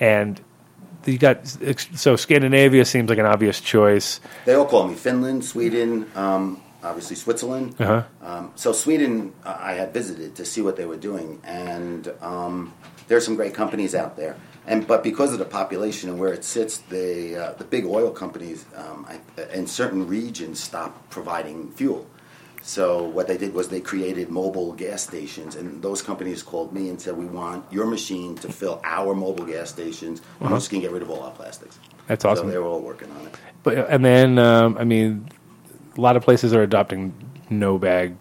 [0.00, 0.40] and
[1.04, 1.46] you got
[1.94, 4.20] so Scandinavia seems like an obvious choice.
[4.44, 7.74] They all call me Finland, Sweden, um, obviously Switzerland.
[7.78, 8.02] Uh-huh.
[8.22, 12.72] Um, so Sweden, uh, I had visited to see what they were doing, and um,
[13.08, 14.36] there are some great companies out there.
[14.66, 18.10] And but because of the population and where it sits, the uh, the big oil
[18.10, 22.06] companies um, I, in certain regions stopped providing fuel.
[22.62, 26.88] So what they did was they created mobile gas stations, and those companies called me
[26.88, 30.18] and said, "We want your machine to fill our mobile gas stations.
[30.18, 30.50] and Uh-huh.
[30.50, 32.46] We're just going to get rid of all our plastics." That's awesome.
[32.46, 33.34] So they were all working on it.
[33.62, 35.28] But and then um, I mean,
[35.96, 37.14] a lot of places are adopting
[37.50, 38.16] no bag.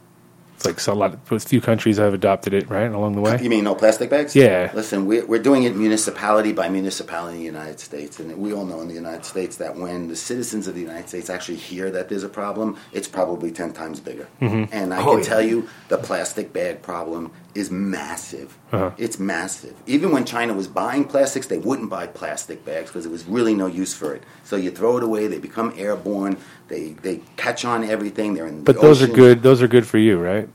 [0.56, 1.14] It's like so a lot.
[1.14, 3.38] Of, a few countries have adopted it right along the way.
[3.42, 4.34] You mean no plastic bags?
[4.38, 4.72] Yeah.
[4.74, 8.22] Listen, we're, we're doing it municipality by municipality in the United States.
[8.22, 11.10] And we all know in the United States that when the citizens of the United
[11.10, 14.28] States actually hear that there's a problem, it's probably 10 times bigger.
[14.42, 14.70] Mhm.
[14.72, 15.24] And I Oh, can yeah.
[15.26, 18.58] tell you the plastic bag problem is massive.
[18.72, 18.92] Uh-huh.
[18.98, 19.74] It's massive.
[19.88, 23.56] Even when China was buying plastics, they wouldn't buy plastic bags because there was really
[23.56, 24.24] no use for it.
[24.44, 26.38] So you throw it away, they become airborne,
[26.68, 29.42] they, they catch on everything, they're in But the those are good.
[29.42, 30.50] Those are good for you, right?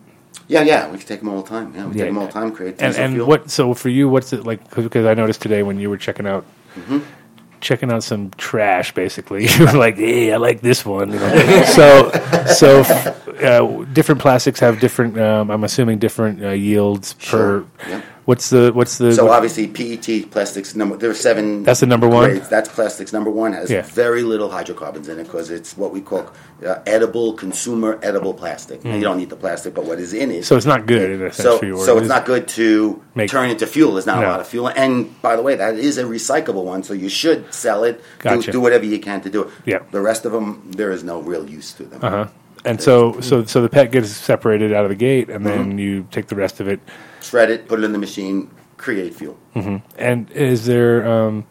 [0.46, 1.72] Yeah, yeah, we can take them all the time.
[1.74, 2.04] Yeah, we Yeah.
[2.04, 3.26] take them all the time, create And, and fuel.
[3.26, 3.50] what?
[3.50, 4.68] So for you, what's it like?
[4.74, 6.44] Because I noticed today when you were checking out,
[6.78, 7.02] Mhm.
[7.60, 11.62] Checking out some trash, basically, you were like, "Hey, I like this one." You know?
[11.74, 12.10] so,
[12.54, 12.80] so
[13.42, 15.18] uh, different plastics have different.
[15.18, 17.62] Um, I'm assuming different uh, yields Sure.
[17.78, 17.88] per.
[17.88, 18.02] Yeah.
[18.30, 19.12] What's the what's the?
[19.12, 21.64] So what- obviously PET plastics number there are seven.
[21.64, 22.30] That's the number one?
[22.30, 22.48] grades.
[22.48, 23.82] That's plastics number one has Yeah.
[23.82, 26.30] very little hydrocarbons in it because it's what we call
[26.64, 28.82] uh, edible consumer edible plastic.
[28.82, 28.94] Mm.
[28.94, 30.44] you don't need the plastic, but what is in it.
[30.44, 33.50] So it's not good in a So, so it it's not good to Make- turn
[33.50, 33.94] into fuel.
[33.94, 34.28] There's not No.
[34.28, 34.68] a lot of fuel.
[34.68, 38.00] And by the way, that is a recyclable one, so you should sell it.
[38.20, 38.46] Gotcha.
[38.46, 39.48] Do, do whatever you can to do it.
[39.66, 39.80] Yeah.
[39.90, 41.98] The rest of them, there is no real use to them.
[42.00, 42.26] Uh huh.
[42.64, 45.78] And so, so, so the pet gets separated out of the gate, and then Mhm.
[45.80, 46.78] you take the rest of it.
[47.30, 49.36] Shred it, put it in the machine, create fuel.
[49.54, 51.46] hmm And is there, um,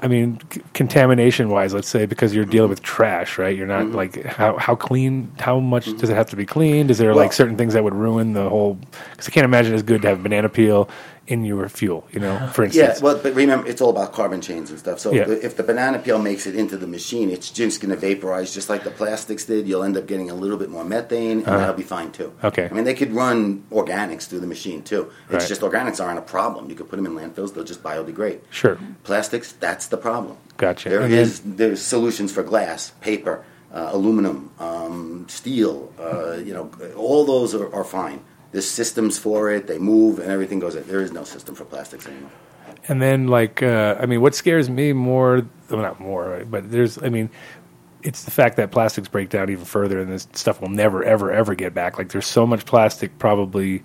[0.00, 3.54] I mean, c- contamination wise, let's say, because you're dealing with trash, right?
[3.56, 3.94] You're not Mhm.
[3.94, 5.30] like how how clean?
[5.40, 6.88] How much does it have to be cleaned?
[6.90, 8.78] Is there Well- like certain things that would ruin the whole?
[9.10, 10.88] Because I can't imagine it's good to have banana peel
[11.30, 12.06] in your fuel.
[12.12, 12.98] You know, for instance.
[12.98, 14.98] Yeah, well, but remember, it's all about carbon chains and stuff.
[14.98, 15.28] So Yeah.
[15.28, 18.68] if, the, banana peel makes it into the machine, it's just going to vaporize just
[18.68, 19.68] like the plastics did.
[19.68, 21.58] You'll end up getting a little bit more methane, and Uh-huh.
[21.58, 22.32] that'll be fine too.
[22.42, 22.68] Okay.
[22.70, 25.02] I mean, they could run organics through the machine too.
[25.30, 25.48] It's Right.
[25.48, 26.68] just organics aren't a problem.
[26.68, 28.40] You could put them in landfills; they'll just biodegrade.
[28.50, 28.76] Sure.
[29.04, 30.36] Plastics, that's the problem.
[30.56, 30.88] Gotcha.
[30.88, 35.92] There And is there's solutions for glass, paper, uh, aluminum, um, steel.
[35.98, 38.20] Uh, you know, all those are, are fine.
[38.52, 39.66] There's systems for it.
[39.66, 40.74] They move and everything goes.
[40.74, 40.86] in.
[40.86, 42.30] There is no system for plastics anymore.
[42.88, 47.00] And then, like, uh, I mean, what scares me more, well, not more, but there's,
[47.02, 47.28] I mean,
[48.02, 51.30] it's the fact that plastics break down even further, and this stuff will never, ever,
[51.30, 51.98] ever get back.
[51.98, 53.82] Like, there's so much plastic probably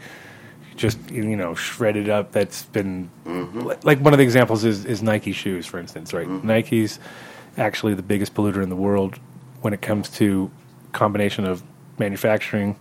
[0.76, 5.02] just you know shredded up that's been li- like one of the examples is, is
[5.02, 6.28] Nike shoes, for instance, right?
[6.28, 7.00] Nike's
[7.58, 9.20] actually the biggest polluter in the world
[9.62, 10.52] when it comes to
[10.92, 11.64] combination of
[11.98, 12.76] manufacturing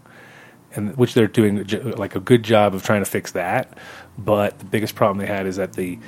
[0.74, 3.76] and which they're doing like a good job of trying to fix that.
[4.18, 5.98] But the biggest problem they had is that the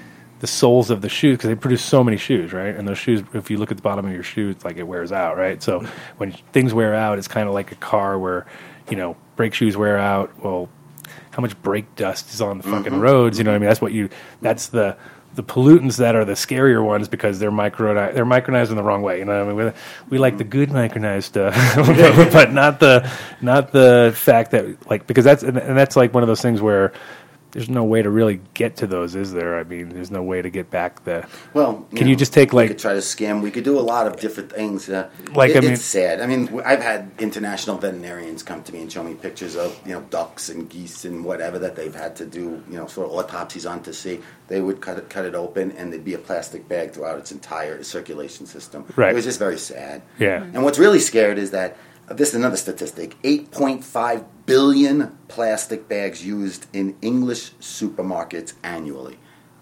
[0.40, 2.74] the soles of the shoes because they produce so many shoes, right?
[2.76, 4.82] And those shoes, if you look at the bottom of your shoe, it's like it
[4.86, 5.62] wears out, right?
[5.62, 5.80] So
[6.18, 8.46] when things wear out, it's kind of like a car where
[8.90, 10.30] you know brake shoes wear out.
[10.42, 10.68] Well,
[11.30, 13.00] how much brake dust is on the fucking Mhm.
[13.00, 13.38] roads?
[13.38, 13.68] You know what I mean?
[13.68, 14.08] That's what you.
[14.42, 14.96] That's the
[15.36, 19.02] the pollutants that are the scarier ones because they're micro they're micronized in the wrong
[19.02, 19.18] way.
[19.18, 19.74] You know, what I mean,
[20.08, 21.54] we, like the good micronized stuff,
[22.32, 23.08] but not the
[23.40, 26.92] not the fact that like because that's and that's like one of those things where
[27.52, 29.58] there's no way to really get to those, is there?
[29.58, 31.26] I mean, there's no way to get back the.
[31.54, 33.40] Well, can you just take like we could try to scam.
[33.40, 34.88] We could do a lot of different things.
[34.88, 36.20] Uh, Like, it- I mean- it's sad.
[36.20, 39.92] I mean, I've had international veterinarians come to me and show me pictures of you
[39.94, 43.14] know ducks and geese and whatever that they've had to do you know sort of
[43.14, 44.20] autopsies on to see.
[44.48, 47.32] They would cut it, cut it open, and there'd be a plastic bag throughout its
[47.32, 48.84] entire circulation system.
[48.94, 49.10] Right.
[49.10, 50.02] It was just very sad.
[50.18, 50.44] Yeah.
[50.54, 51.76] And what's really scared is that
[52.08, 59.18] this is another statistic: eight point five billion plastic bags used in English supermarkets annually.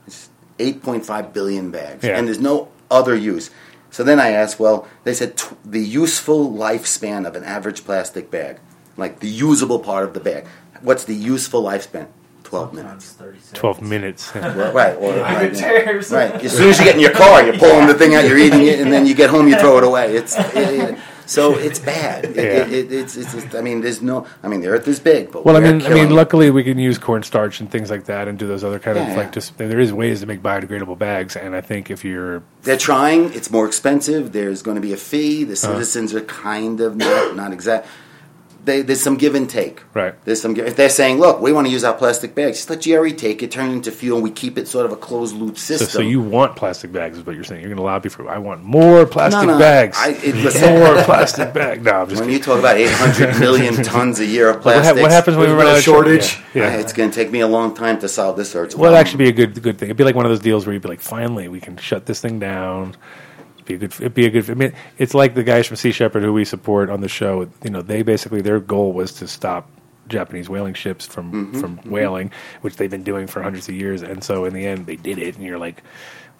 [0.06, 2.16] It's 8.5 billion bags, Yeah.
[2.18, 3.50] and there's no other use.
[3.90, 8.30] So then I asked, well, they said tw- the useful lifespan of an average plastic
[8.30, 8.58] bag,
[8.96, 10.46] like the usable part of the bag.
[10.82, 12.08] What's the useful lifespan?
[12.42, 13.16] 12 minutes.
[13.54, 14.32] twelve minutes?
[14.34, 16.34] Well, right, or, I right, could tear some- right.
[16.44, 18.66] As soon as you get in your car, you're pulling the thing out, you're eating
[18.66, 20.14] it, and then you get home, you throw it away.
[20.14, 22.24] It's it, it- so it's bad.
[22.34, 22.42] It, Yeah.
[22.42, 24.26] it, it, it's, it's, it's- I mean, there's no.
[24.42, 26.78] I mean, the Earth is big, but Well, I mean, I mean, luckily we can
[26.78, 29.16] use cornstarch and things like that, and do those other kind of Yeah.
[29.16, 29.56] like just.
[29.58, 33.32] There is ways to make biodegradable bags, and I think if you're They're trying.
[33.34, 34.32] It's more expensive.
[34.32, 35.44] There's going to be a fee.
[35.44, 35.72] The Uh-huh.
[35.74, 37.86] citizens are kind of not not exact.
[38.64, 39.82] They, there's some give and take.
[39.94, 40.14] Right.
[40.24, 40.56] There's some.
[40.56, 43.42] If they're saying, "Look, we want to use our plastic bags," just let GRE take
[43.42, 45.88] it, turn it into fuel, and we keep it sort of a closed loop system.
[45.88, 47.60] so you want plastic bags is what you're saying.
[47.60, 48.28] You're going to lobby for.
[48.28, 49.96] I want more plastic no, bags.
[50.00, 50.78] I- it- listen.
[50.78, 51.84] more plastic bags.
[51.84, 52.20] No, I'm just.
[52.20, 55.36] when you talk about 800 million tons a year of What, plastic, ha- what happens
[55.36, 56.38] when we run out of shortage?
[56.54, 56.62] Yeah.
[56.70, 56.76] yeah.
[56.78, 59.24] It's going to take me a long time to solve this urgent Well, it'd actually
[59.24, 59.88] be a good good thing.
[59.88, 62.06] It'd be like one of those deals where you'd be like, finally, we can shut
[62.06, 62.96] this thing down.
[63.66, 64.00] It'd be a good.
[64.00, 64.50] It'd be a good.
[64.50, 67.48] I mean, it's like the guys from Sea Shepherd who we support on the show.
[67.62, 69.70] You know, they basically their goal was to stop
[70.08, 72.30] Japanese whaling ships from Mm-hmm, from whaling,
[72.60, 74.02] which they've been doing for hundreds of years.
[74.02, 75.36] And so in the end, they did it.
[75.36, 75.82] And you're like.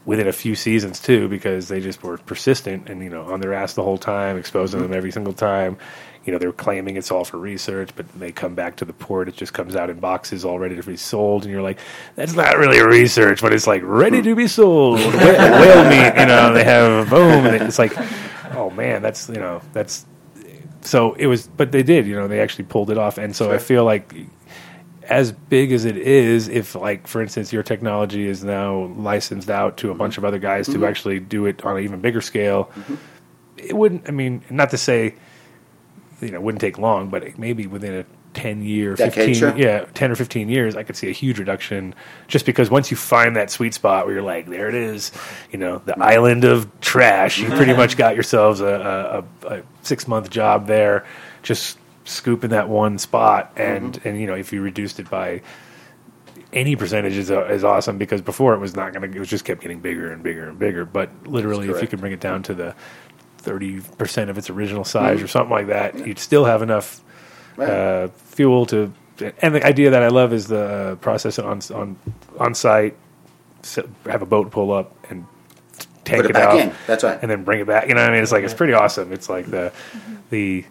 [0.07, 3.55] Within a few seasons too, because they just were persistent and you know on their
[3.55, 5.79] ass the whole time, exposing them every single time.
[6.25, 9.29] You know they're claiming it's all for research, but they come back to the port.
[9.29, 11.79] It just comes out in boxes, all ready to be sold, and you're like,
[12.17, 16.27] "That's not really research, but it's like ready to be sold." Whale, whale meat, you
[16.27, 17.93] know, they have boom, and it's like,
[18.55, 20.07] oh man, that's you know that's
[20.81, 23.53] so it was, but they did, you know, they actually pulled it off, and so
[23.53, 24.15] I feel like
[25.09, 29.77] as big as it is, if like for instance your technology is now licensed out
[29.79, 30.21] to a bunch mm-hmm.
[30.21, 30.85] of other guys to mm-hmm.
[30.85, 32.95] actually do it on an even bigger scale, mm-hmm.
[33.59, 34.09] it wouldn't.
[34.09, 35.15] I mean, not to say
[36.25, 39.57] you know it wouldn't take long, but maybe within a ten year, Decade, fifteen, sure.
[39.57, 41.95] yeah, ten or fifteen years, I could see a huge reduction.
[42.29, 45.13] Just because once you find that sweet spot where you're like, there it is,
[45.51, 50.07] you know, the island of trash, you pretty much got yourselves a, a, a, six
[50.07, 51.07] month job there,
[51.43, 55.41] just scooping that one spot, and and you know if you reduced it by
[56.53, 59.29] any percentage is, uh, is awesome because before it was not going to it was
[59.29, 60.85] just kept getting bigger and bigger and bigger.
[60.85, 62.75] But literally if you could bring it down to the
[63.45, 65.31] 30% of its original size or mm.
[65.31, 67.03] something like that you'd still have enough
[67.59, 68.93] uh, fuel to
[69.41, 71.97] and the idea that I love is the uh, process on on
[72.39, 72.97] on site
[74.07, 75.27] have a boat pull up and
[76.05, 76.73] tank Put it it, back out in.
[76.87, 77.19] That's right.
[77.21, 77.89] and then bring it back.
[77.89, 78.23] You know what I mean?
[78.23, 79.13] It's like it's pretty awesome.
[79.13, 80.15] It's like the mm-hmm.
[80.31, 80.65] the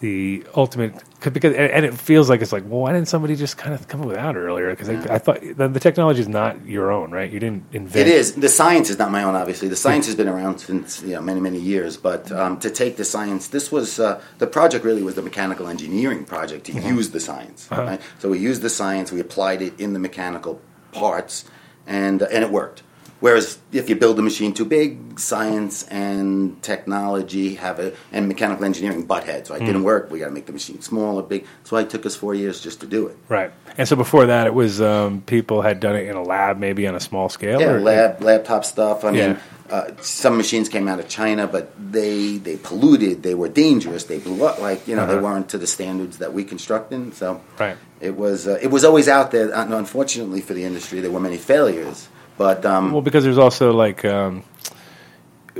[0.00, 3.56] the ultimate 'cause- because and, it feels like it's like well why didn't somebody just
[3.56, 6.28] kind of come up with that earlier because I, I thought the, the technology is
[6.28, 8.34] not your own right you didn't invent It is.
[8.34, 9.68] The science is not my own, obviously.
[9.68, 11.96] The science has been around since you know, many, many years.
[11.96, 14.84] But um, to take the science, this was uh, the project.
[14.84, 16.96] Really, was the mechanical engineering project to Mm-hmm.
[16.96, 17.68] use the science.
[17.70, 17.82] Uh-huh.
[17.82, 18.00] Right?
[18.20, 20.60] So we used the science, we applied it in the mechanical
[20.92, 21.44] parts,
[21.86, 22.82] and uh, and it worked.
[23.20, 28.64] Whereas if you build a machine too big, science and technology have a and mechanical
[28.66, 29.48] engineering butt heads.
[29.48, 29.60] Right?
[29.60, 29.66] It Mm.
[29.66, 30.10] didn't work.
[30.10, 31.44] We got to make the machine small or big.
[31.60, 33.16] That's why it took us four years just to do it.
[33.28, 36.58] right and so before that it was um, people had done it in a lab
[36.58, 39.04] maybe on a small scale Yeah, or- lab laptop stuff.
[39.04, 39.36] I mean,
[39.70, 43.22] uh, some machines came out of China, but they they polluted.
[43.22, 44.04] They were dangerous.
[44.04, 44.60] They blew up.
[44.60, 45.22] Like you know, they Uh-huh.
[45.24, 47.12] weren't to the standards that we construct in.
[47.12, 47.76] So Right.
[48.00, 49.50] it was uh, it was always out there.
[49.54, 52.08] Unfortunately for the industry, there were many failures.
[52.36, 54.42] But um, Well, because there's also like, um,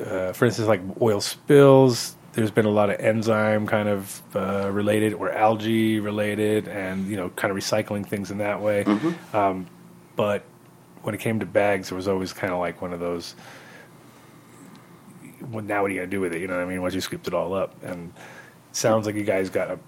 [0.01, 2.17] uh, for instance, like oil spills.
[2.33, 7.17] There's been a lot of enzyme kind of uh, related or algae related, and you
[7.17, 8.83] know, kind of recycling things in that way.
[9.33, 9.67] Um,
[10.17, 10.43] but
[11.03, 13.37] when it came to bags, there was always kind of like one of those.
[15.53, 16.41] Well, now what are you gonna do with it?
[16.41, 16.83] You know what I mean?
[16.83, 18.13] Once you scooped it all up, and
[18.71, 19.79] it sounds like you guys got a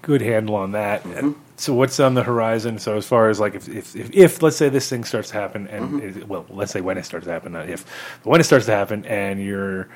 [0.00, 1.04] good handle on that.
[1.04, 2.78] And So what's on the horizon?
[2.78, 5.34] So as far as like if if, if, if let's say this thing starts to
[5.34, 6.20] happen, and mm-hmm.
[6.20, 7.84] it, well, let's say when it starts to happen, not if,
[8.22, 9.88] but when it starts to happen, and you're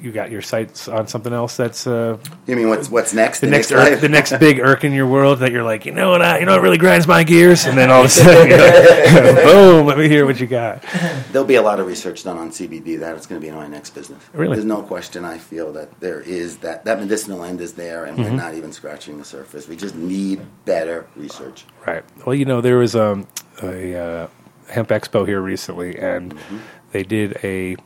[0.00, 2.16] you got your sights on something else that's uh,
[2.46, 3.40] you mean what's what's next?
[3.40, 3.94] the, next life?
[3.94, 6.38] irk, the next big irk in your world that you're like, you know what, I,
[6.38, 9.86] you know what really grinds my gears, and then all of a sudden, know, boom,
[9.86, 10.84] let me hear what you got.
[11.32, 13.00] There'll be a lot of research done on CBD.
[13.00, 14.22] That it's going to be in my next business.
[14.32, 14.54] Really?
[14.56, 15.24] There's no question.
[15.24, 18.30] I feel that there is that that medicinal end is there, and Mm-hmm.
[18.36, 19.66] we're not even scratching the surface.
[19.66, 21.64] We just need better research.
[21.86, 22.04] Right.
[22.26, 23.26] Well, you know, there was um,
[23.62, 24.28] a uh,
[24.68, 26.34] hemp expo here recently, and
[26.92, 27.76] they did a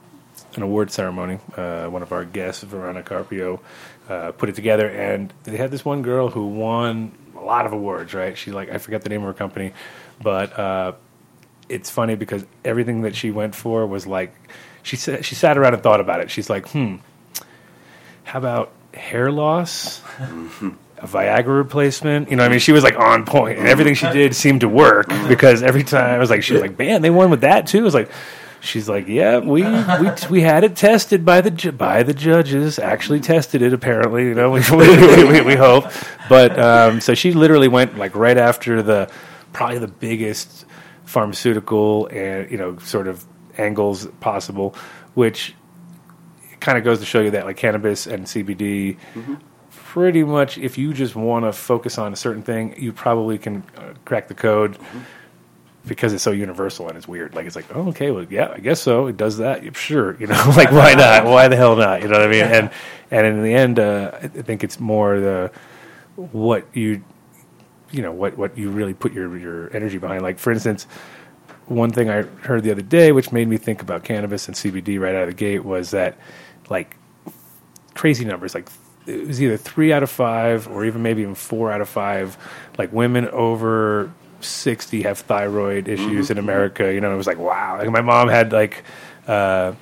[0.56, 1.38] an award ceremony.
[1.56, 3.60] Uh, one of our guests, Verona Carpio,
[4.08, 7.72] uh, put it together, and they had this one girl who won a lot of
[7.72, 8.14] awards.
[8.14, 8.36] Right?
[8.36, 9.72] She like I forget the name of her company,
[10.22, 10.92] but uh,
[11.68, 14.34] it's funny because everything that she went for was like
[14.82, 16.30] she said she sat around and thought about it.
[16.30, 16.96] She's like, hmm,
[18.24, 20.02] how about hair loss?
[20.98, 22.30] a Viagra replacement.
[22.30, 24.68] You know, I mean, she was like on point, and everything she did seemed to
[24.68, 27.66] work because every time I was like, she was like, man, they won with that
[27.66, 27.80] too.
[27.80, 28.10] I was like,
[28.64, 32.78] she's like, yeah, we we we had it tested by the ju- by the judges.
[32.78, 34.24] Actually tested it apparently.
[34.24, 35.84] You know, we we, we, we hope.
[36.28, 39.10] But um, so she literally went like right after the
[39.52, 40.64] probably the biggest
[41.04, 43.24] pharmaceutical and you know sort of
[43.58, 44.74] angles possible,
[45.14, 45.54] which
[46.60, 48.96] kind of goes to show you that like cannabis and CBD
[49.70, 53.62] pretty much if you just want to focus on a certain thing, you probably can
[53.76, 54.76] uh, crack the code
[55.86, 57.34] because it's so universal and it's weird.
[57.34, 59.06] Like it's like, oh, okay, well, yeah, I guess so.
[59.06, 60.16] It does that, sure.
[60.18, 61.24] You know, like why not?
[61.24, 62.02] Why the hell not?
[62.02, 62.44] You know what I mean?
[62.44, 62.70] And
[63.10, 65.50] and in the end, uh, I I think it's more the
[66.16, 67.02] what you
[67.90, 70.22] you know what what you really put your your energy behind.
[70.22, 70.86] Like for instance,
[71.66, 74.98] one thing I heard the other day, which made me think about cannabis and CBD
[74.98, 76.16] right out of the gate, was that
[76.70, 76.96] like
[77.94, 78.68] crazy numbers, like
[79.06, 82.38] it was either three out of five or even maybe even four out of five,
[82.78, 84.10] like women over
[84.44, 86.92] sixty have thyroid issues in America.
[86.92, 87.78] You know, it was like wow.
[87.78, 88.84] Like my mom had like.
[89.26, 89.74] Uh,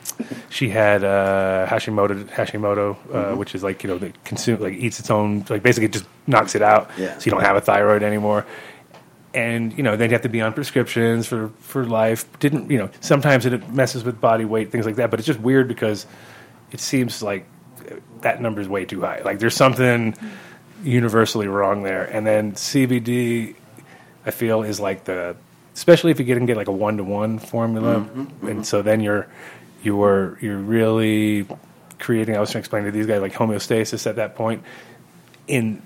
[0.50, 5.00] she had uh, Hashimoto, Hashimoto, uh, which is like you know, the consume like eats
[5.00, 7.18] its own, like basically just knocks it out, Yeah.
[7.18, 8.46] so you don't have a thyroid anymore
[9.34, 12.24] and you know they'd have to be on prescriptions for for life.
[12.38, 12.90] Didn't you know?
[13.00, 15.10] Sometimes it messes with body weight, things like that.
[15.10, 16.06] But it's just weird because
[16.70, 17.44] it seems like
[18.20, 19.22] that number is way too high.
[19.24, 20.14] Like there's something
[20.84, 22.04] universally wrong there.
[22.04, 23.56] And then CBD,
[24.24, 25.36] I feel is like the
[25.74, 28.46] especially if you get and get like a one to one formula, mm-hmm.
[28.46, 29.28] and so then you're
[29.82, 31.46] you are you're really
[31.98, 32.36] creating.
[32.36, 34.62] I was trying to explain to these guys like homeostasis at that point
[35.46, 35.82] in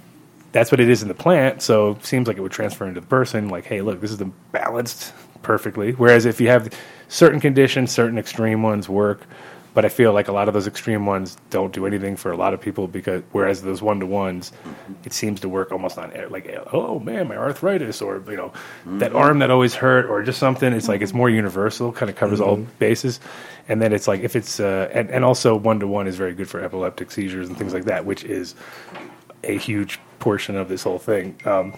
[0.53, 1.61] that's what it is in the plant.
[1.61, 3.49] So it seems like it would transfer into the person.
[3.49, 5.93] Like, hey, look, this is the balanced perfectly.
[5.93, 6.73] Whereas if you have
[7.09, 9.21] certain conditions, certain extreme ones work.
[9.77, 12.37] But I feel like a lot of those extreme ones don't do anything for a
[12.39, 14.51] lot of people because whereas those one to ones,
[15.05, 18.55] it seems to work almost on like oh man my arthritis or you know
[18.87, 20.73] that arm that always hurt or just something.
[20.73, 23.21] It's like it's more universal, kind of covers all bases.
[23.69, 26.33] And then it's like if it's uh, and and also one to one is very
[26.33, 28.55] good for epileptic seizures and things like that, which is
[29.45, 31.39] a huge portion of this whole thing.
[31.45, 31.75] Um,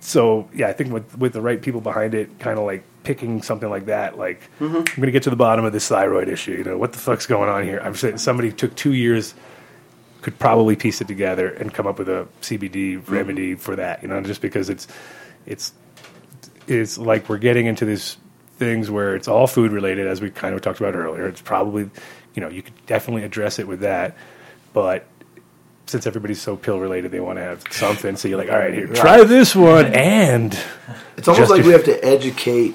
[0.00, 3.42] so yeah, I think with with the right people behind it, kind of like picking
[3.42, 4.76] something like that, like mm-hmm.
[4.76, 6.52] I'm going to get to the bottom of this thyroid issue.
[6.52, 7.80] You know, what the fuck's going on here?
[7.82, 9.34] I'm saying somebody took two years,
[10.22, 13.12] could probably piece it together and come up with a CBD mm-hmm.
[13.12, 14.02] remedy for that.
[14.02, 14.88] You know, just because it's
[15.46, 15.72] it's
[16.66, 18.16] it's like we're getting into these
[18.56, 21.26] things where it's all food related, as we kind of talked about earlier.
[21.26, 21.90] It's probably,
[22.34, 24.16] you know, you could definitely address it with that,
[24.72, 25.06] but
[25.86, 28.16] since everybody's so pill related, they want to have something.
[28.16, 30.58] So you're like, all right, here, try this one, and
[31.16, 32.74] It's almost like we have to educate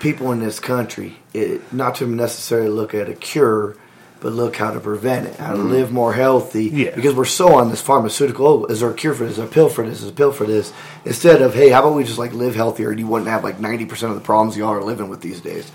[0.00, 3.76] people in this country, it, not to necessarily look at a cure,
[4.20, 6.64] but look how to prevent it, how to live more healthy.
[6.66, 6.94] Yeah.
[6.94, 8.46] Because we're so on this pharmaceutical.
[8.46, 9.32] Oh, is there a cure for this?
[9.32, 9.98] Is there a pill for this?
[9.98, 10.72] Is there a pill for this?
[11.04, 13.60] Instead of, hey, how about we just like live healthier and you wouldn't have like
[13.60, 15.70] ninety percent of the problems y'all are living with these days.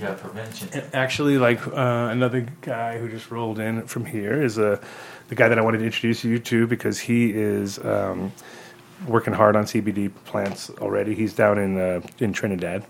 [0.00, 0.68] Yeah, prevention.
[0.92, 4.80] Actually, like uh, another guy who just rolled in from here is uh,
[5.28, 8.32] the guy that I wanted to introduce you to because he is um,
[9.06, 11.14] working hard on CBD plants already.
[11.14, 12.84] He's down in uh, in Trinidad.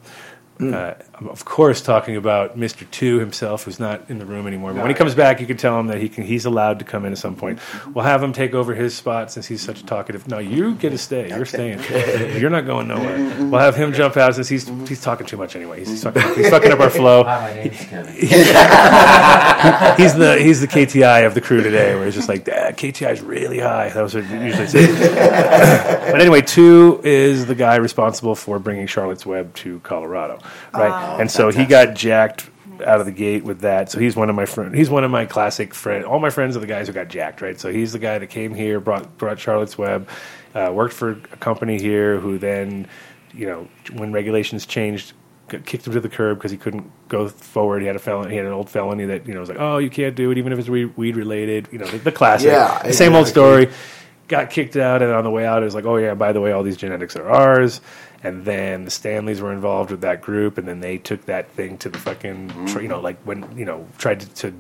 [0.61, 2.89] Uh, I'm of course, talking about Mr.
[2.91, 4.73] Two himself, who's not in the room anymore.
[4.73, 6.25] But when he comes back, you can tell him that he can.
[6.25, 7.59] He's allowed to come in at some point.
[7.93, 10.29] We'll have him take over his spot since he's such a talkative.
[10.29, 11.29] No, you get to stay.
[11.29, 11.81] You're staying.
[12.41, 13.19] You're not going nowhere.
[13.47, 15.81] We'll have him jump out since he's he's talking too much anyway.
[15.81, 17.25] He's, fucking, he's fucking up our flow.
[17.25, 17.79] Hi, my name's
[19.99, 23.13] he's the he's the KTI of the crew today, where he's just like, Dad, KTI
[23.13, 23.89] is really high.
[23.89, 24.87] That was what you usually say.
[26.13, 30.39] but anyway, two is the guy responsible for bringing Charlotte's Web to Colorado,
[30.73, 30.93] right?
[30.93, 31.08] Ah.
[31.19, 32.51] And so he got jacked
[32.85, 33.91] out of the gate with that.
[33.91, 34.75] So he's one of my friend.
[34.75, 36.05] He's one of my classic friend.
[36.05, 37.59] All my friends are the guys who got jacked, right?
[37.59, 40.09] So he's the guy that came here, brought brought Charlotte's Web,
[40.55, 42.89] uh, worked for a company here, who then,
[43.33, 45.13] you know, when regulations changed.
[45.49, 47.81] got Kicked him to the curb because he couldn't go forward.
[47.81, 48.31] He had a felony.
[48.33, 50.39] He had an old felony that you know was like, oh, you can't do it,
[50.39, 51.69] even if it's weed, weed related.
[51.73, 53.71] You know, the, the classic, Yeah, the same old story
[54.29, 56.41] got kicked out, and on the way out, it was like, oh yeah, by the
[56.41, 57.81] way, all these genetics are ours.
[58.23, 61.79] And then the Stanleys were involved with that group, and then they took that thing
[61.79, 64.55] to the fucking, you know, like when you know tried to, to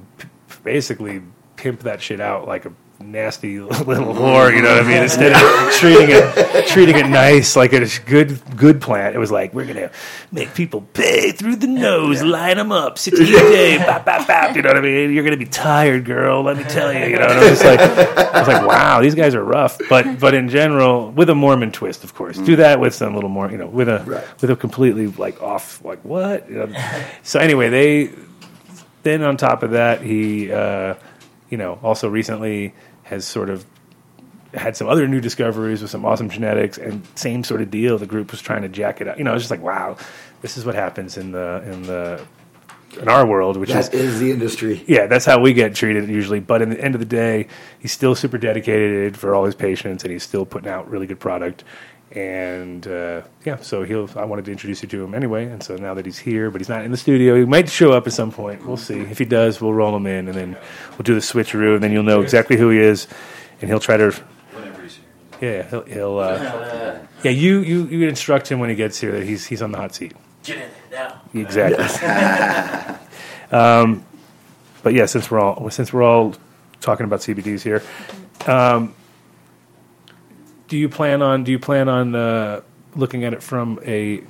[0.62, 1.22] basically
[1.56, 4.54] pimp that shit out like a nasty little whore.
[4.54, 5.02] You know what I mean?
[5.02, 9.54] Instead of treating it treating it nice like a good good plant, it was like
[9.54, 9.90] we're gonna
[10.32, 14.56] make people pay through the nose, line them up, sixty a day, bop, bop, bop.
[14.56, 15.12] You know what I mean?
[15.12, 16.42] You're gonna be tired, girl.
[16.42, 17.06] Let me tell you.
[17.06, 19.78] You know, and I was like, I was like, wow, these guys are rough.
[19.88, 22.38] But but in general, with a Mormon twist, of course.
[22.38, 25.84] Do that with some little more, you know, with a with a completely like off,
[25.84, 26.48] like what?
[26.50, 27.04] You know?
[27.22, 28.10] So anyway, they
[29.02, 30.94] then on top of that, he uh,
[31.50, 32.74] you know also recently
[33.08, 33.66] has sort of
[34.54, 37.98] had some other new discoveries with some awesome genetics and same sort of deal.
[37.98, 39.18] The group was trying to jack it up.
[39.18, 39.96] You know, it's just like wow,
[40.40, 42.24] this is what happens in the in the
[43.00, 44.82] in our world, which is the industry.
[44.86, 46.40] yeah, that's how we get treated usually.
[46.40, 47.48] But in the end of the day,
[47.78, 51.20] he's still super dedicated for all his patients, and he's still putting out really good
[51.20, 51.64] product.
[52.12, 54.08] And uh, yeah, so he'll.
[54.16, 55.44] I wanted to introduce you to him anyway.
[55.44, 57.92] And so now that he's here, but he's not in the studio, he might show
[57.92, 58.66] up at some point.
[58.66, 59.00] We'll see.
[59.00, 60.56] If he does, we'll roll him in, and then
[60.92, 63.08] we'll do the switcheroo, and then you'll know exactly who he is,
[63.60, 64.10] and he'll try to.
[64.52, 64.98] Whenever he's
[65.38, 65.58] here.
[65.58, 65.82] Yeah, he'll.
[65.84, 69.60] he'll uh, yeah, you, you you instruct him when he gets here that he's he's
[69.60, 70.14] on the hot seat.
[70.44, 71.40] Get in there now.
[71.40, 71.84] Exactly.
[73.52, 74.02] um,
[74.82, 76.34] but yeah, since we're all since we're all
[76.80, 77.82] talking about CBDs here,
[78.46, 78.94] um,
[80.68, 82.60] do you plan on do you plan on uh,
[82.94, 84.22] looking at it from a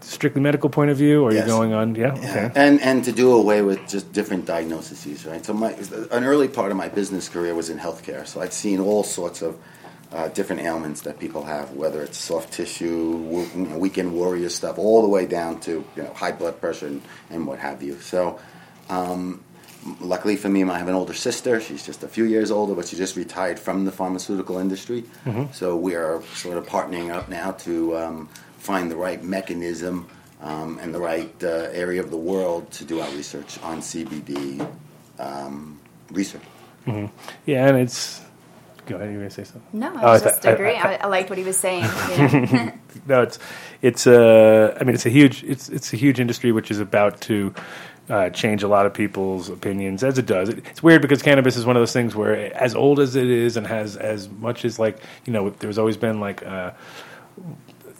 [0.00, 1.46] strictly medical point of view, or are Yes.
[1.46, 1.94] you going on?
[1.94, 2.30] Yeah, Yeah.
[2.30, 2.50] okay.
[2.54, 5.44] And and to do away with just different diagnoses, right?
[5.44, 5.72] So my
[6.10, 9.42] an early part of my business career was in healthcare, so I'd seen all sorts
[9.42, 9.56] of
[10.12, 14.78] uh, different ailments that people have, whether it's soft tissue, you know, weekend warrior stuff,
[14.78, 17.98] all the way down to you know high blood pressure and, and what have you.
[18.00, 18.38] So.
[18.90, 19.42] Um,
[20.00, 21.60] Luckily for me, I have an older sister.
[21.60, 25.02] She's just a few years older, but she just retired from the pharmaceutical industry.
[25.24, 25.52] Mhm.
[25.52, 28.28] So we are sort of partnering up now to um,
[28.58, 30.06] find the right mechanism
[30.40, 34.64] um, and the right uh, area of the world to do our research on CBD
[35.18, 35.80] um,
[36.12, 36.42] research.
[36.84, 37.06] hmm
[37.46, 38.20] Yeah, and it's.
[38.86, 39.10] Go ahead.
[39.12, 39.62] You going to say something?
[39.80, 40.80] No, I Oh, was thought- just agreeing.
[40.80, 41.84] I, I liked what he was saying.
[42.10, 42.74] Yeah.
[43.06, 43.38] no, it's
[43.80, 47.20] it's uh, I mean, it's a huge it's it's a huge industry which is about
[47.22, 47.54] to
[48.10, 50.48] uh, change a lot of people's opinions as it does.
[50.48, 53.26] It, it's weird because cannabis is one of those things where, as old as it
[53.28, 56.44] is, and has as much as like you know, there's always been like.
[56.44, 56.72] Uh,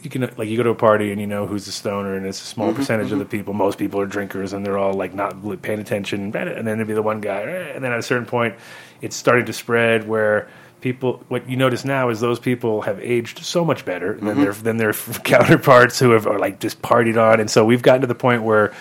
[0.02, 2.26] you can like you go to a party and you know who's a stoner and
[2.26, 3.20] it's a small Mhm, percentage of mhm.
[3.20, 3.54] the people.
[3.54, 6.34] Most people are drinkers and they're all like not paying attention.
[6.36, 8.56] And then there'd be the one guy, eh, and then at a certain point,
[9.00, 10.48] it's starting to spread where
[10.80, 11.22] people.
[11.28, 14.42] What you notice now is those people have aged so much better than Mhm.
[14.42, 14.92] their than their
[15.22, 17.38] counterparts who have are like just partied on.
[17.38, 18.72] And so we've gotten to the point where.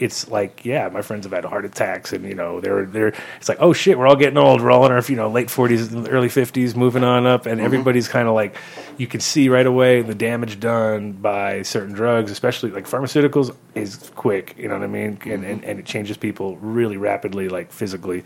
[0.00, 3.12] It's like, yeah, my friends have had heart attacks, and you know, they're they're.
[3.36, 4.62] It's like, oh shit, we're all getting old.
[4.62, 7.64] We're all in our you know late forties, early fifties, moving on up, and Mhm.
[7.64, 8.56] everybody's kind of like,
[8.96, 14.10] you can see right away the damage done by certain drugs, especially like pharmaceuticals, is
[14.16, 14.54] quick.
[14.58, 15.18] You know what I mean?
[15.26, 18.24] And, and and it changes people really rapidly, like physically.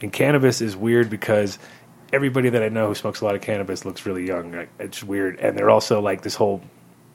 [0.00, 1.58] And cannabis is weird because
[2.12, 4.52] everybody that I know who smokes a lot of cannabis looks really young.
[4.52, 6.62] Like, it's weird, and they're also like this whole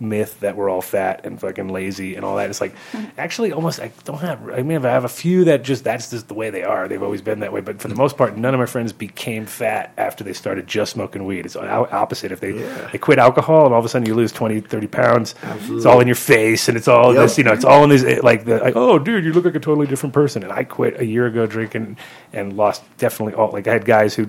[0.01, 2.49] myth that we're all fat and fucking lazy and all that.
[2.49, 2.73] It's like
[3.17, 4.49] actually almost I don't have.
[4.49, 6.87] I mean, I have a few that just that's just the way they are.
[6.87, 7.61] They've always been that way.
[7.61, 10.91] But for the most part, none of my friends became fat after they started just
[10.93, 11.45] smoking weed.
[11.45, 12.31] It's opposite.
[12.31, 12.51] If they
[12.91, 15.35] they quit alcohol and all of a sudden you lose 20, 30 pounds,
[15.69, 17.21] it's all in your face and it's all Yep.
[17.23, 17.37] this.
[17.37, 19.59] You know, it's all in these like the like, oh dude, you look like a
[19.59, 20.41] totally different person.
[20.43, 21.97] And I quit a year ago drinking
[22.33, 23.51] and lost definitely all.
[23.51, 24.27] Like I had guys who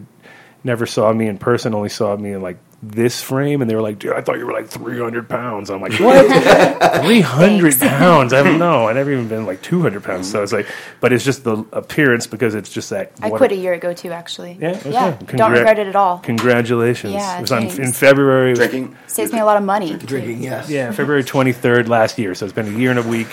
[0.64, 3.80] never saw me in person, only saw me in like this frame, and they were
[3.80, 6.26] like, "Dude, I thought you were like 300 pounds." I'm like, "What?
[7.02, 8.32] 300 pounds?
[8.32, 8.88] I don't know.
[8.88, 10.66] I never even been like 200 pounds." So it's like,
[11.00, 13.12] but it's just the appearance because it's just that.
[13.22, 14.58] I quit a year ago too, actually.
[14.60, 14.92] Yeah, okay.
[14.92, 15.16] yeah.
[15.16, 16.18] Congra- Don't regret it at all.
[16.18, 17.12] Congratulations!
[17.14, 18.52] Yeah, it was on, in February.
[18.52, 18.96] it Drinking.
[19.06, 19.96] Saves me a lot of money.
[19.96, 20.68] Drinking, yes.
[20.68, 22.34] yeah, February 23rd last year.
[22.34, 23.28] So it's been a year and a week.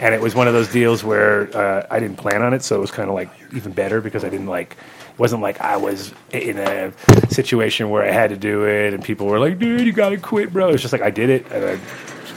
[0.00, 2.62] And it was one of those deals where uh, I didn't plan on it.
[2.62, 4.76] So it was kind of like even better because I didn't like,
[5.12, 6.92] it wasn't like I was in a
[7.30, 10.16] situation where I had to do it and people were like, dude, you got to
[10.16, 10.70] quit, bro.
[10.70, 11.46] It's just like I did it.
[11.52, 11.78] And I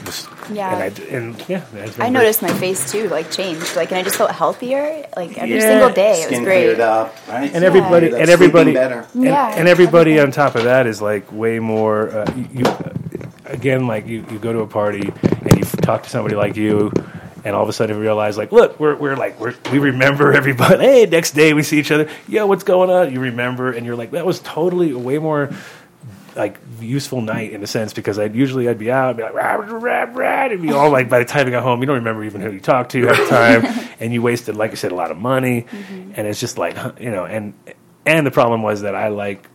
[0.04, 0.72] just, Yeah.
[0.76, 2.10] And, I, and yeah, it's I great.
[2.12, 3.74] noticed my face too, like changed.
[3.76, 5.60] Like, and I just felt healthier, like every Yeah.
[5.60, 6.22] single day.
[6.22, 6.78] It was great.
[6.80, 7.50] up, right?
[7.52, 9.06] and everybody and everybody better.
[9.14, 12.64] and, Yeah, and everybody on top of that is like way more uh, you, you
[13.46, 16.92] again like you, you go to a party and you talk to somebody like you
[17.46, 20.32] and all of a sudden you realize like look we're, we're like we're, we remember
[20.32, 20.66] everybody.
[20.86, 22.10] Hey next day we see each other.
[22.26, 23.12] Yo what's going on?
[23.12, 23.70] You remember.
[23.70, 25.50] And you're like that was totally a way more
[26.34, 29.34] like useful night in a sense because I'd usually I'd be out I'd be like
[29.34, 31.86] rah, rah, rah, rah, and be all like by the time you got home you
[31.86, 33.88] don't remember even who you talked to at the time.
[34.00, 35.62] And you wasted like I said a lot of money.
[35.62, 36.12] Mm-hmm.
[36.16, 37.54] And it's just like you know and
[38.04, 39.48] and the problem was that I like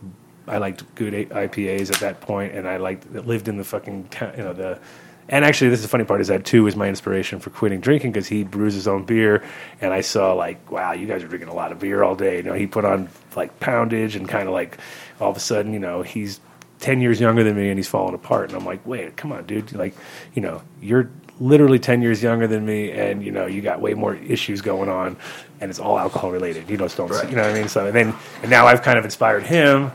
[0.48, 4.32] I liked good IPAs at that point and I liked lived in the fucking town
[4.36, 4.80] you know the
[5.28, 7.80] and actually this is the funny part is that too was my inspiration for quitting
[7.80, 9.44] drinking because he brews his own beer
[9.80, 12.38] and I saw like wow you guys are drinking a lot of beer all day.
[12.38, 14.78] You know he put on like poundage and kind of like
[15.20, 16.40] all of a sudden you know he's
[16.80, 18.48] 10 years younger than me and he's falling apart.
[18.50, 19.72] And i'm like wait come on dude.
[19.72, 19.94] Like
[20.34, 23.94] you know you're literally 10 years younger than me and you know you got way
[23.94, 25.16] more issues going on
[25.60, 26.68] and it's all alcohol related.
[26.68, 27.68] You just don't see, you know what i mean?
[27.68, 29.92] So and then and now i've kind of inspired him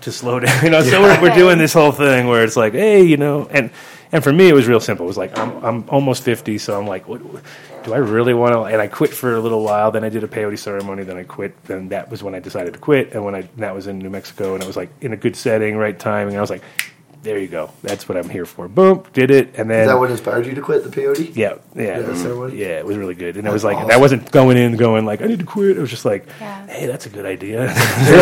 [0.00, 0.64] to slow down.
[0.64, 3.46] You know so we're, we're doing this whole thing where it's like hey you know
[3.50, 3.70] and
[4.12, 6.78] and for me it was real simple it was like i'm, I'm almost 50 so
[6.78, 7.20] i'm like what,
[7.82, 10.22] do i really want to and i quit for a little while then i did
[10.24, 13.24] a peyote ceremony then i quit then that was when i decided to quit and
[13.24, 15.76] when i that was in new mexico and it was like in a good setting
[15.76, 16.62] right timing i was like
[17.22, 19.98] there you go that's what i'm here for boom did it and then Is that
[19.98, 21.34] what inspired you to quit the peyote?
[21.36, 22.56] yeah, yeah, Yeah, mm, ceremony?
[22.56, 22.78] yeah.
[22.80, 24.00] It was really good, and it was like, and I awesome.
[24.00, 25.76] wasn't going in going like I need to quit.
[25.76, 26.66] It was just like, Yeah.
[26.66, 27.68] hey, that's a good idea,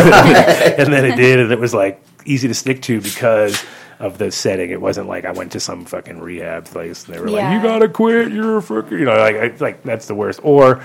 [0.78, 3.64] and then it did, and it was like easy to stick to because
[4.00, 4.70] of the setting.
[4.70, 7.04] It wasn't like I went to some fucking rehab place.
[7.04, 8.32] And they were like, you gotta quit.
[8.32, 10.40] You're a fucking, you know, like I, like that's the worst.
[10.42, 10.82] Or,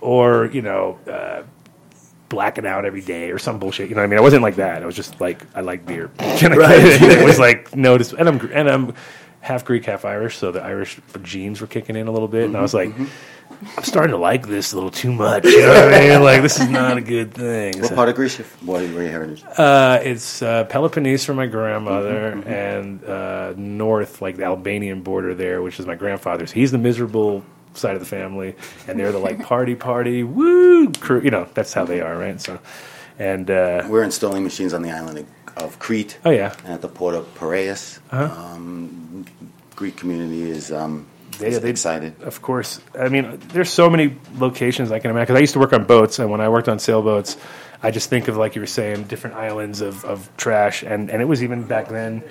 [0.00, 0.98] or you know.
[1.10, 1.42] Uh,
[2.28, 3.88] blacking out every day or some bullshit.
[3.88, 4.18] You know what I mean?
[4.18, 4.82] I wasn't like that.
[4.82, 6.10] I was just like I like beer.
[6.18, 6.78] Can Right.
[6.82, 8.94] it was like notice, and I'm and I'm
[9.40, 12.56] half Greek, half Irish, so the Irish genes were kicking in a little bit, and
[12.56, 12.92] I was like,
[13.76, 15.44] I'm starting to like this a little too much.
[15.44, 16.22] You know what I mean?
[16.22, 17.80] Like this is not a good thing.
[17.80, 18.38] What So- part of Greece?
[18.38, 19.42] you- What were your heritage?
[19.56, 25.62] uh, it's uh, Peloponnese for my grandmother, and uh, north, like the Albanian border there,
[25.62, 26.52] which is my grandfather's.
[26.52, 27.42] He's the miserable
[27.74, 28.54] side of the family,
[28.86, 31.20] and they're the like party, party, woo crew.
[31.20, 32.40] You know, that's how they are, right?
[32.40, 32.58] So,
[33.18, 35.26] and uh, We're installing machines on the island
[35.56, 36.18] of Crete.
[36.24, 36.54] Oh, yeah.
[36.64, 37.98] And at the port of Piraeus.
[38.12, 38.54] Uh-huh.
[38.54, 39.24] Um,
[39.74, 41.06] Greek community is um,
[41.38, 42.14] They- is they- excited.
[42.22, 45.24] of course, I mean, there's so many locations I can imagine.
[45.26, 47.36] Because I used to work on boats, and when I worked on sailboats,
[47.82, 51.22] I just think of like you were saying, different islands of, of trash, and and
[51.22, 52.22] it was even back then.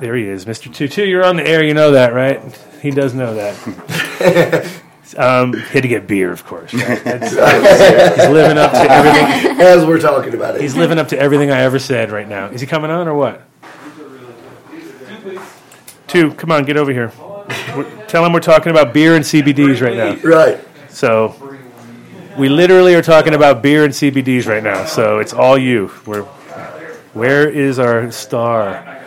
[0.00, 0.72] There he is, Mr.
[0.72, 1.04] Tutu.
[1.04, 1.62] You're on the air.
[1.62, 2.40] You know that, right?
[2.80, 3.54] He does know that.
[5.16, 6.72] um, he had to get beer, of course.
[6.74, 7.04] Right?
[7.04, 9.60] That's- he's living up to everything.
[9.60, 10.60] As we're talking about it.
[10.62, 12.46] He's living up to everything I ever said right now.
[12.46, 13.42] Is he coming on or what?
[16.08, 17.12] Two, come on, get over here.
[17.76, 20.14] We're- tell him we're talking about beer and CBDs right now.
[20.28, 20.58] Right.
[20.90, 21.34] So
[22.38, 24.84] we literally are talking about beer and CBDs right now.
[24.86, 25.90] So it's all you.
[26.06, 26.22] We're,
[27.14, 28.98] where is our star?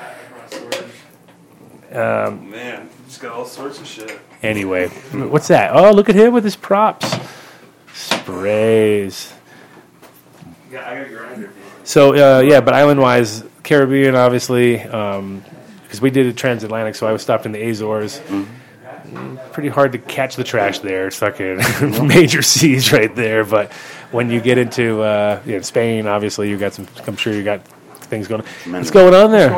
[1.91, 4.19] Um, Man, just got all sorts of shit.
[4.43, 5.71] anyway, what's that?
[5.73, 7.15] Oh, look at him with his props.
[7.93, 9.33] Sprays.
[10.71, 11.53] Yeah, I got a grinder.
[11.85, 14.79] So uh, yeah, but island wise, Caribbean obviously,
[15.95, 18.21] because we did a transatlantic, so I was stopped in the Azores.
[19.53, 21.07] Pretty hard to catch the trash there.
[21.07, 21.57] It's fucking
[22.07, 23.45] major seas right there.
[23.45, 23.71] But
[24.11, 26.87] when you get into uh, you know, Spain, obviously you got some.
[27.07, 27.65] I'm sure you got
[28.09, 28.41] things going.
[28.41, 28.73] on.
[28.73, 29.51] What's going on there?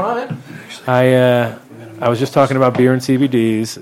[0.86, 1.60] I uh,
[2.02, 3.82] I was just talking about beer and CBDs.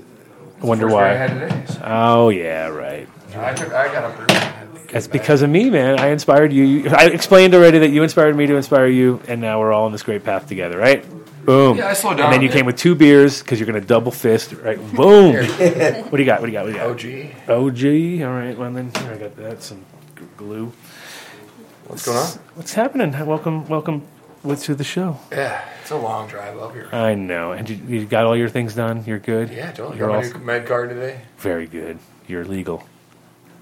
[0.62, 1.26] I wonder why.
[1.26, 2.14] beer I.
[2.14, 3.06] Oh yeah, right.
[3.36, 3.72] I took.
[3.72, 4.26] I got a brew.
[4.92, 5.98] That's because of me, man.
[6.00, 6.64] I inspired you.
[6.64, 9.84] You- I explained already that you inspired me to inspire you, and now we're all
[9.84, 11.04] on this great path together, right?
[11.46, 11.78] Boom.
[11.78, 12.26] Yeah, I slowed down.
[12.26, 12.56] And then you bit.
[12.56, 14.76] came with two beers because you're going to double fist, right?
[14.94, 15.34] Boom.
[15.46, 16.40] what do you got?
[16.40, 16.64] What do you got?
[16.66, 17.46] What do you got?
[17.48, 17.48] OG.
[17.48, 18.22] OG.
[18.28, 18.58] All right.
[18.58, 19.62] Well, then here I got that.
[19.62, 19.84] Some
[20.36, 20.72] glue.
[21.86, 22.26] What's going on?
[22.56, 23.12] What's happening?
[23.26, 24.02] Welcome, welcome
[24.42, 25.18] with to the show.
[25.30, 26.88] Yeah, it's a long drive up here.
[26.92, 27.52] I know.
[27.52, 29.04] And you, you got all your things done.
[29.06, 29.50] You're good.
[29.50, 29.98] Yeah, totally.
[29.98, 31.20] You're Got all my new med card today.
[31.38, 31.98] very good.
[32.26, 32.84] You're legal.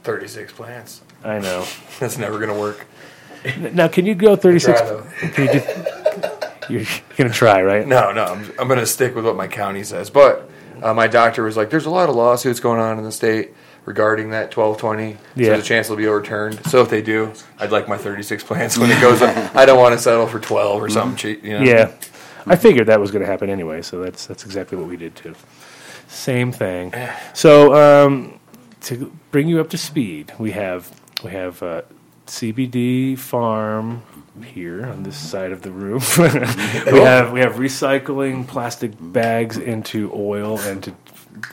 [0.05, 1.03] Thirty-six plants.
[1.23, 1.67] I know.
[2.01, 2.87] That's never gonna work.
[3.45, 4.79] N- Now, can you go 36?
[4.81, 5.03] Try, though.
[5.21, 6.31] Can you do,
[6.69, 6.85] you're
[7.17, 7.87] going to try, right?
[7.87, 10.11] No, no, I'm, I'm going to stick with what my county says.
[10.11, 10.49] But
[10.83, 13.55] uh, my doctor was like, "There's a lot of lawsuits going on in the state
[13.85, 15.13] regarding that 1220.
[15.15, 15.49] So Yeah.
[15.51, 16.65] there's a chance it'll be overturned.
[16.67, 19.55] So if they do, I'd like my 36 plants when it goes up.
[19.55, 21.45] I don't want to settle for 12 or something cheap.
[21.45, 21.65] You know?
[21.65, 21.93] Yeah,
[22.47, 25.15] I figured that was going to happen anyway, so that's that's exactly what we did
[25.17, 25.35] too.
[26.09, 26.93] Same thing.
[27.35, 27.75] So
[28.07, 28.41] um,
[28.83, 30.91] to bring you up to speed, we have
[31.23, 31.83] we have uh,
[32.27, 34.03] CBD farm
[34.43, 36.01] here on this side of the room.
[36.19, 40.95] we have we have recycling plastic bags into oil and to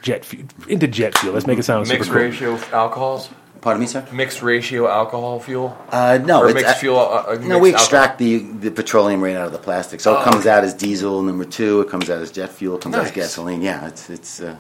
[0.02, 1.34] jet fu- into jet fuel.
[1.34, 2.30] Let's make it sound Mixed super cool.
[2.30, 3.30] ratio alcohols.
[3.62, 4.04] Pardon me, sir?
[4.12, 5.78] Mixed ratio alcohol fuel.
[5.90, 6.98] Uh, no, Or it's, mixed uh, fuel.
[6.98, 7.74] Uh, uh, no, mixed we alcohol.
[7.74, 10.50] extract the, the petroleum right out of the plastic, so Oh, it comes okay.
[10.50, 11.22] out as diesel.
[11.22, 12.78] Number two, it comes out as jet fuel.
[12.78, 13.62] It comes out as gasoline.
[13.62, 14.42] Yeah, it's it's.
[14.42, 14.58] Uh,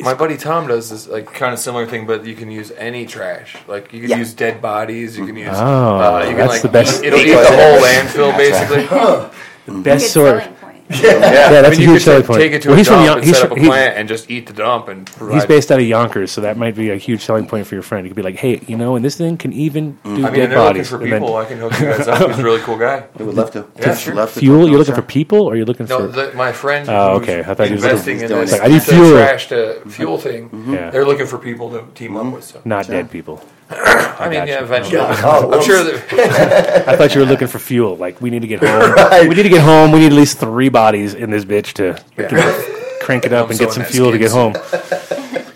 [0.00, 3.06] My buddy Tom does this like kind of similar thing, but you can use any
[3.06, 3.56] trash.
[3.66, 4.16] Like you can Yeah.
[4.18, 5.16] use dead bodies.
[5.18, 5.48] You can use.
[5.52, 8.86] Oh, uh, you can that's like the best- Eat, it'll eat the whole landfill basically.
[9.82, 10.42] Best Good sort.
[10.42, 10.65] selling point.
[10.88, 11.18] Yeah, yeah,
[11.62, 12.40] that's I a mean, you huge could selling ta- point.
[12.40, 13.60] Take it to Well, a he's from dump Yon- and he's set up from- a
[13.62, 15.08] he- plant and just eat the dump and.
[15.08, 17.74] He's provide- based out of Yonkers, so that might be a huge selling point for
[17.74, 18.06] your friend.
[18.06, 20.16] You could be like, "Hey, you know, and this thing can even mm-hmm.
[20.16, 21.36] do I mean, dead they're looking bodies." for And then- people.
[21.36, 22.28] I can hook you guys up.
[22.30, 23.04] He's a really cool guy.
[23.18, 23.66] we would love to.
[23.78, 24.14] Yeah, sure.
[24.14, 24.60] Love to fuel?
[24.62, 26.06] talk You're looking to for him, people, or you're looking No, for?
[26.08, 26.88] the, my friend.
[26.88, 27.40] Oh, who's okay.
[27.40, 28.62] I thought he was looking- investing in doing this it.
[28.62, 29.10] I need the fuel.
[29.12, 30.50] trash to fuel thing.
[30.50, 30.74] Mm-hmm.
[30.74, 30.90] Yeah.
[30.90, 32.32] They're looking for people to team up mm-hmm.
[32.36, 32.44] with.
[32.44, 33.42] So Not dead people.
[33.70, 34.96] I mean, yeah, eventually.
[35.00, 37.96] Oh, I'm sure that I thought you were looking for fuel.
[37.96, 38.92] Like we need to get home.
[38.96, 39.28] Right.
[39.28, 39.92] We need to get home.
[39.92, 42.02] We need at least three bodies in this bitch to
[43.00, 44.54] crank it up I'm and get some that fuel to get home.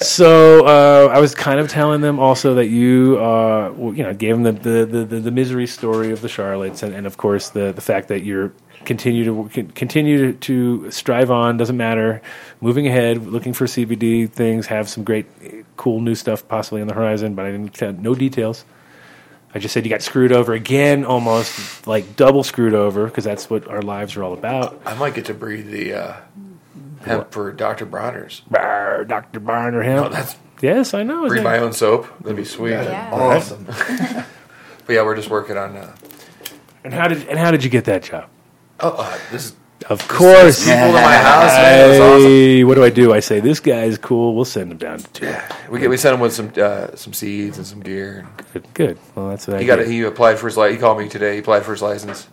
[0.01, 4.35] So uh, I was kind of telling them also that you, uh, you know, gave
[4.35, 7.51] them the, the, the, the, the misery story of the Charlottes, and, and of course
[7.51, 8.53] the the fact that you're
[8.85, 12.23] continue to continue to, to strive on doesn't matter,
[12.61, 15.27] moving ahead, looking for CBD things, have some great,
[15.77, 18.65] cool new stuff possibly on the horizon, but I didn't tell no details.
[19.55, 23.51] I just said you got screwed over again, almost like double screwed over, because that's
[23.51, 24.81] what our lives are all about.
[24.87, 26.17] I might get to breathe the uh,
[27.05, 27.85] hemp for Dr.
[27.85, 28.43] Bronner's.
[28.49, 29.41] Brr, Dr.
[29.41, 30.05] Barner him.
[30.05, 31.27] Oh, that's yes, I know.
[31.27, 32.07] breed Isn't my own soap.
[32.21, 32.71] That'd be sweet.
[32.73, 33.11] Yeah.
[33.13, 33.67] Awesome.
[34.87, 35.77] But yeah, we're just working on.
[35.77, 35.95] Uh,
[36.83, 38.29] And how did and how did you get that job?
[38.83, 39.57] Oh, uh, this is
[39.89, 40.61] Of course.
[40.65, 41.53] people in my house.
[41.53, 42.69] Man, awesome.
[42.69, 43.13] What do I do?
[43.13, 44.35] I say this guy's cool.
[44.35, 45.27] We'll send him down to two.
[45.27, 48.27] Yeah, we get we sent him with some uh, some seeds and some gear.
[48.53, 48.67] Good.
[48.75, 48.99] Good.
[49.15, 49.87] Well, that's what I He got get.
[49.87, 49.91] it.
[49.91, 51.33] He applied for his li- He called me today.
[51.35, 52.29] He applied for his license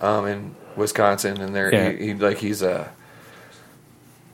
[0.00, 1.90] um, in Wisconsin, and there Yeah.
[1.92, 2.88] he, he like he's uh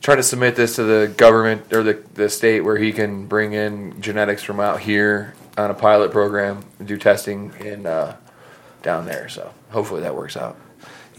[0.02, 3.52] trying to submit this to the government or the the state where he can bring
[3.52, 8.16] in genetics from out here on a pilot program and do testing in uh,
[8.82, 9.28] down there.
[9.28, 10.56] So hopefully that works out.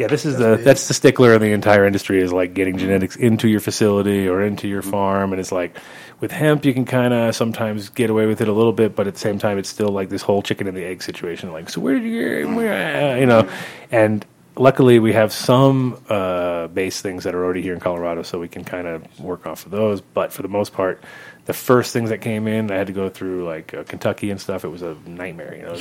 [0.02, 3.16] Yeah, this is the that's the stickler in the entire industry is like getting genetics
[3.16, 5.78] into your facility or into your farm, and it's like
[6.20, 9.06] with hemp you can kind of sometimes get away with it a little bit, but
[9.06, 11.52] at the same time it's still like this whole chicken and the egg situation.
[11.52, 13.48] Like, so where did you get where you know?
[13.92, 14.26] And
[14.56, 18.48] luckily we have some uh, base things that are already here in Colorado, so we
[18.48, 20.02] can kind of work off of those.
[20.02, 21.04] But for the most part,
[21.46, 24.42] the first things that came in, I had to go through like uh, Kentucky and
[24.42, 24.66] stuff.
[24.66, 25.80] It was a nightmare, you know.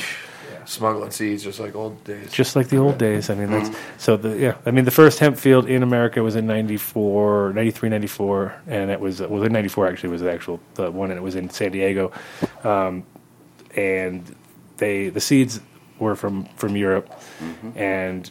[0.60, 2.30] Yeah, smuggling seeds just like old days.
[2.30, 3.30] Just like the old days.
[3.30, 4.56] I mean, that's so the yeah.
[4.66, 9.00] I mean, the first hemp field in America was in 94, 93, 94, and it
[9.00, 11.50] was well in ninety four actually was the actual the one, and it was in
[11.50, 12.12] San Diego,
[12.64, 13.04] um,
[13.74, 14.34] and
[14.76, 15.60] they the seeds
[15.98, 17.10] were from from Europe,
[17.76, 18.30] and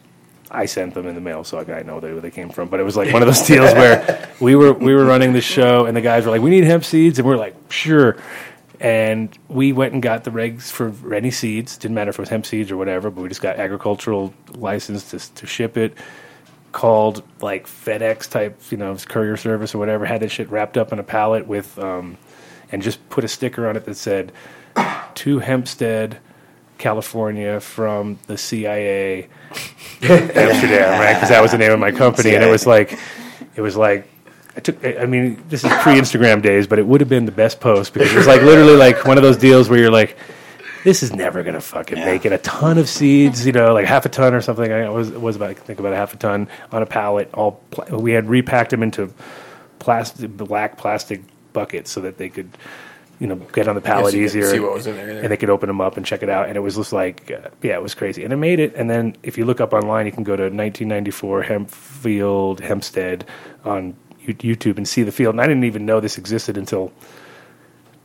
[0.51, 2.69] I sent them in the mail, so I know where they came from.
[2.69, 5.41] But it was like one of those deals where we were we were running the
[5.41, 8.17] show, and the guys were like, "We need hemp seeds," and we're like, "Sure."
[8.79, 11.77] And we went and got the regs for any seeds.
[11.77, 15.09] Didn't matter if it was hemp seeds or whatever, but we just got agricultural license
[15.11, 15.97] to to ship it.
[16.71, 20.05] Called like FedEx type, you know, courier service or whatever.
[20.05, 22.17] Had that shit wrapped up in a pallet with, um,
[22.71, 24.31] and just put a sticker on it that said,
[25.15, 26.19] "To Hempstead."
[26.77, 29.27] California from the CIA,
[30.01, 31.13] Amsterdam, right?
[31.13, 32.97] Because that was the name of my company, and it was like,
[33.55, 34.07] it was like,
[34.59, 34.85] I took.
[34.85, 38.11] I mean, this is pre-Instagram days, but it would have been the best post because
[38.11, 40.17] it was like literally like one of those deals where you're like,
[40.83, 42.33] this is never gonna fucking make it.
[42.33, 44.69] A ton of seeds, you know, like half a ton or something.
[44.69, 47.29] I was was about I think about a half a ton on a pallet.
[47.33, 49.13] All pla- we had repacked them into
[49.79, 51.21] plastic, black plastic
[51.53, 52.49] buckets so that they could.
[53.21, 55.19] You know, get on the pallet could easier, see what was in there, yeah.
[55.19, 56.47] and they could open them up and check it out.
[56.47, 58.23] And it was just like, uh, yeah, it was crazy.
[58.23, 58.73] And it made it.
[58.75, 63.25] And then if you look up online, you can go to 1994 Hempfield Hempstead
[63.65, 63.93] on
[64.33, 65.33] YouTube and see the field.
[65.33, 66.93] And I didn't even know this existed until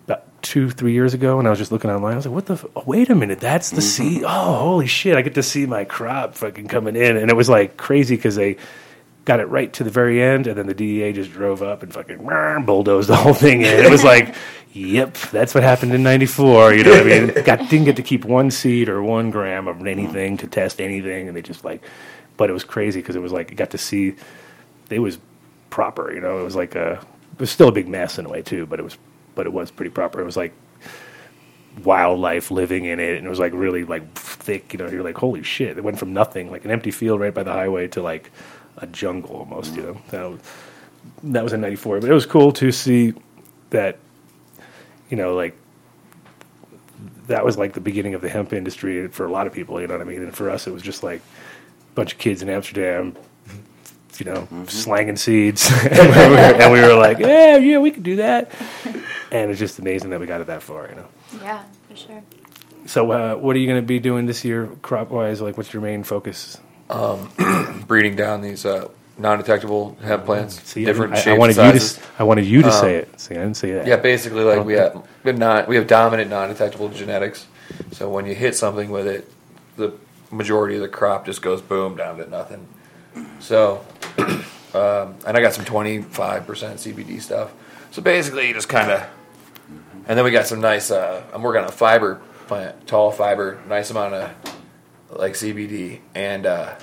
[0.05, 1.39] about two, three years ago.
[1.39, 2.15] And I was just looking online.
[2.15, 2.55] I was like, what the?
[2.55, 3.81] F- oh, wait a minute, that's the mm-hmm.
[3.81, 4.23] seed.
[4.25, 5.17] Oh, holy shit!
[5.17, 8.37] I get to see my crop fucking coming in, and it was like crazy because
[8.37, 8.57] they.
[9.27, 11.91] Got it right to the very end, and then the DEA just drove up and
[11.91, 12.19] fucking
[12.67, 13.83] bulldozed the whole thing in.
[13.83, 14.35] It was like,
[14.75, 16.75] yep, that's what happened in '94.
[16.75, 17.27] You know what I mean?
[17.45, 21.27] Got didn't get to keep one seed or one gram of anything to test anything,
[21.27, 21.83] and they just like,
[22.37, 24.15] but it was crazy because it was like you got to see,
[24.91, 25.19] it was
[25.75, 26.15] proper.
[26.15, 28.43] You know, it was like a, it was still a big mess in a way
[28.43, 28.97] too, but it was,
[29.35, 30.21] but it was pretty proper.
[30.21, 30.55] It was like
[31.83, 34.73] wildlife living in it, and it was like really like thick.
[34.73, 35.77] You know, you're like, holy shit!
[35.77, 38.31] It went from nothing, like an empty field right by the highway, to like
[38.77, 39.75] a jungle almost.
[39.75, 40.41] You know, that was,
[41.25, 43.13] that was in '94, but it was cool to see
[43.71, 43.99] that.
[45.11, 45.57] You know, like
[47.27, 49.81] that was like the beginning of the hemp industry for a lot of people.
[49.81, 50.23] You know what I mean?
[50.23, 53.17] And for us, it was just like a bunch of kids in Amsterdam.
[54.19, 58.03] You know, slanging seeds, and, we were, and we were like, "Yeah, yeah, we could
[58.05, 58.51] do that."
[59.33, 60.89] And it's just amazing that we got it that far.
[60.89, 61.07] You know.
[61.43, 62.23] Yeah, for sure.
[62.87, 65.41] So, uh, what are you going to be doing this year, crop wise?
[65.41, 66.59] Like, what's your main focus?
[66.91, 67.31] Um,
[67.89, 71.81] breeding down these uh, non-detectable hemp plants, See, different I, I wanted and you to.
[71.81, 71.99] sizes.
[71.99, 73.21] s- I wanted you to Um, say it.
[73.21, 73.87] See, I didn't say that.
[73.87, 77.47] Yeah, basically, like we have we have not we have dominant non-detectable genetics.
[77.93, 79.33] So when you hit something with it,
[79.77, 79.95] the
[80.31, 82.69] majority of the crop just goes boom down to nothing.
[83.41, 83.85] So,
[84.75, 87.53] um, and I got some twenty-five percent CBD stuff.
[87.91, 89.07] So basically, you just kind of,
[90.07, 90.91] and then we got some nice.
[90.91, 94.31] Uh, I'm working on a fiber plant, tall fiber, nice amount of
[95.11, 96.75] like CBD and uh,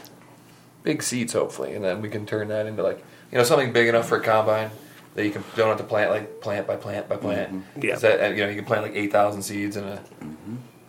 [0.83, 3.87] big seeds, hopefully, and then we can turn that into like you know something big
[3.87, 4.71] enough for a combine
[5.15, 7.53] that you can don't have to plant like plant by plant by plant.
[7.53, 7.83] Mhm.
[7.83, 7.95] Yeah.
[7.97, 10.01] That, you know you can plant like eight thousand seeds in a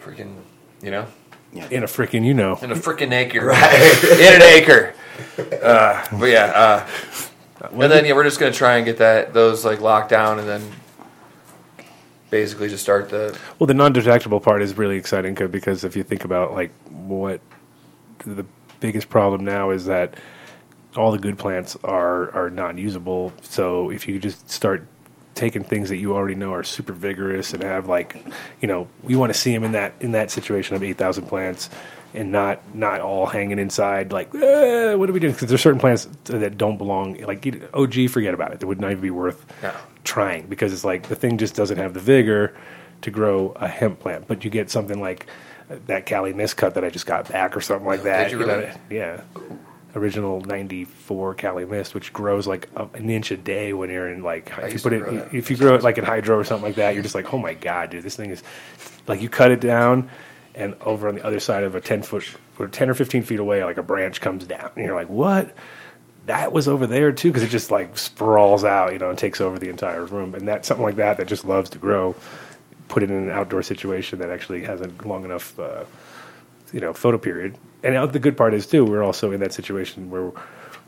[0.05, 0.37] freaking
[0.83, 1.07] you know
[1.53, 1.67] Yeah.
[1.71, 2.57] In a freaking, you know.
[2.63, 4.05] in a freaking acre, right?
[4.05, 4.95] in an acre.
[5.39, 6.45] Uh, but yeah,
[7.63, 10.39] uh, and then yeah, we're just gonna try and get that those like locked down,
[10.39, 10.63] and then
[12.31, 16.03] basically just start the Well, the non-detectable part is really exciting 'cause- because if you
[16.03, 17.41] think about like what
[18.25, 18.45] the
[18.81, 20.15] biggest problem now is that
[20.97, 23.33] all the good plants are are non-usable.
[23.43, 24.87] So if you just start
[25.35, 28.17] taking things that you already know are super vigorous and have like,
[28.61, 31.25] you know, we want to see them in that in that situation of eight thousand
[31.27, 31.71] plants.
[32.15, 35.33] And not not all hanging inside like "Eh, what are we doing?
[35.33, 37.17] Because there's certain plants that don't belong.
[37.23, 38.63] Like you- OG, forget about it.
[38.63, 39.73] It would not even be worth No.
[40.05, 42.55] trying because it's like the thing just doesn't have the vigor
[43.01, 44.27] to grow a hemp plant.
[44.29, 45.27] But you get something like
[45.87, 48.31] that Cali miscut that I just got back or something like that.
[48.31, 48.71] you know, really?
[48.91, 49.23] yeah.
[49.95, 54.23] Original '94 Cali mist, which grows like a, an inch a day when you're in
[54.23, 55.35] like if you put it that.
[55.35, 57.39] if you grow it like in hydro or something like that, you're just like, oh
[57.39, 58.43] my god, dude, this thing is
[59.07, 60.09] like you cut it down,
[60.55, 62.25] and over on the other side of a ten foot
[62.59, 65.55] or ten or fifteen feet away, like a branch comes down, and you're like, what?
[66.27, 69.41] that was over there too because it just like sprawls out, you know, and takes
[69.41, 70.35] over the entire room.
[70.35, 72.15] And that something like that that just loves to grow.
[72.89, 75.85] Put it in an outdoor situation that actually has a long enough, uh,
[76.73, 77.57] you know, photo period.
[77.83, 80.31] And the good part is too, we're also in that situation where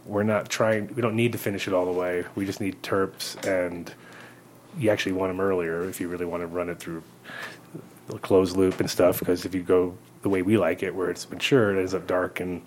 [0.06, 0.94] we're not trying.
[0.94, 2.24] We don't need to finish it all the way.
[2.36, 3.92] We just need terps, and
[4.78, 7.02] you actually want them earlier if you really want to run it through
[8.08, 9.18] the closed loop and stuff.
[9.18, 12.06] Because if you go the way we like it, where it's mature, it ends up
[12.06, 12.62] dark and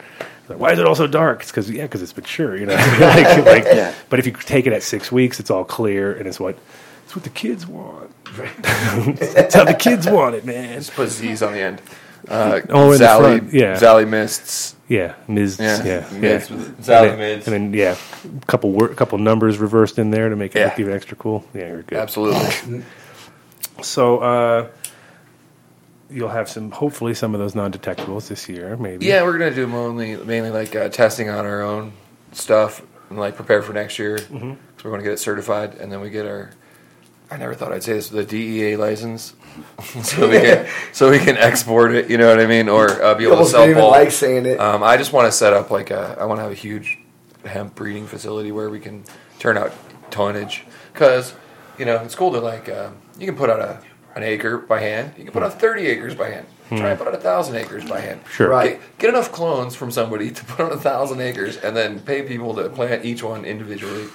[0.48, 1.42] like, why is it all so dark?
[1.42, 2.76] It's because yeah, because it's mature, you know.
[3.00, 3.94] like, like, Yeah.
[4.10, 6.58] But if you take it at six weeks, it's all clear and it's what
[7.06, 8.12] it's what the kids want.
[8.36, 10.78] That's how the kids want it, man.
[10.78, 11.82] Just put Z's on the end.
[12.28, 13.76] Uh, Oh, in Zally, yeah.
[13.78, 14.76] Zally mists.
[14.90, 15.58] Yeah, Ms.
[15.60, 16.56] Yeah, Yeah, mids yeah.
[16.56, 17.48] with- Sally and then, mids.
[17.48, 17.96] and then yeah,
[18.42, 20.66] a couple wor- couple numbers reversed in there to make it Yeah.
[20.68, 21.46] look even extra cool.
[21.54, 21.98] Yeah, you're good.
[21.98, 22.84] Absolutely.
[23.82, 24.68] So uh,
[26.10, 29.06] you'll have some, hopefully, some of those non-detectables this year, maybe.
[29.06, 31.94] Yeah, we're gonna do mainly mainly like uh, testing on our own
[32.32, 34.18] stuff and like prepare for next year.
[34.18, 34.56] Mhm.
[34.78, 36.52] So we're gonna get it certified, and then we get our.
[37.30, 39.34] I never thought I'd say this, the DEA license,
[40.02, 42.10] so we can so we can export it.
[42.10, 43.84] You know what I mean, or uh, be You able to almost sell don't even
[43.84, 44.60] like saying it.
[44.60, 46.16] Um, I just want to set up like a.
[46.20, 47.00] I want to have a huge
[47.46, 49.04] hemp breeding facility where we can
[49.40, 49.74] turn out
[50.10, 50.64] tonnage
[50.94, 51.34] because
[51.78, 52.90] you know it's cool to like uh,
[53.20, 53.80] you can put out a
[54.18, 55.14] an acre by hand.
[55.18, 56.48] You can put out thirty acres by hand.
[56.68, 58.20] Try and put out a thousand acres by hand.
[58.30, 58.50] Sure.
[58.50, 58.72] Right.
[58.72, 62.24] Get, get enough clones from somebody to put on a thousand acres, and then pay
[62.24, 64.08] people to plant each one individually.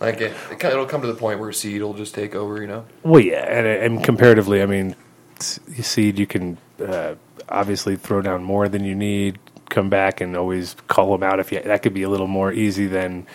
[0.00, 2.62] Like it, it, it'll come to the point where seed will just take over.
[2.62, 2.86] You know.
[3.02, 4.96] Well, yeah, and, and comparatively, I mean,
[5.40, 7.16] seed you can uh,
[7.50, 11.52] obviously throw down more than you need, come back and always call them out if
[11.52, 11.60] you.
[11.60, 13.26] That could be a little more easy than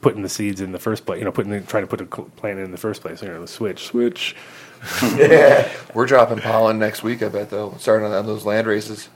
[0.00, 1.20] putting the seeds in the first place.
[1.20, 3.22] You know, putting the, trying to put a plant in the first place.
[3.22, 4.34] You know, the switch, switch.
[5.94, 7.22] We're dropping pollen next week.
[7.22, 9.08] I bet though, starting on, those land races.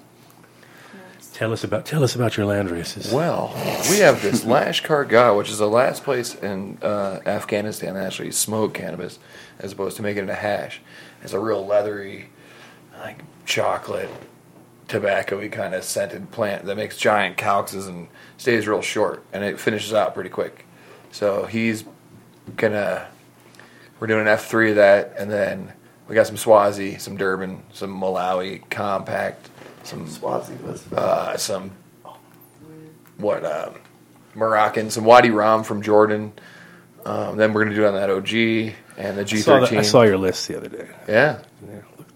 [1.32, 3.12] Tell us about tell us about your land races.
[3.12, 3.52] Well,
[3.90, 8.32] we have this Lashkar Gah, which is the last place in uh, Afghanistan that actually
[8.32, 9.18] smoke cannabis,
[9.58, 10.80] as opposed to making it a hash.
[11.22, 12.28] It's a real leathery,
[12.98, 14.10] like chocolate,
[14.88, 19.58] tobacco-y kind of scented plant that makes giant calyxes and stays real short, and it
[19.58, 20.66] finishes out pretty quick.
[21.12, 21.84] So he's
[22.56, 23.06] gonna.
[24.02, 25.72] We're doing an F three of that, and then
[26.08, 29.48] we got some Swazi, some Durban, some Malawi compact,
[29.84, 30.92] some Swazi was.
[30.92, 31.70] uh, some
[33.18, 33.76] what um,
[34.34, 36.32] Moroccan, some Wadi Rum from Jordan.
[37.04, 39.66] Um, then we're gonna do it on that OG and the I G saw, the-
[39.66, 39.78] thirteen.
[39.78, 40.88] I saw your list the other day.
[41.06, 41.38] Yeah,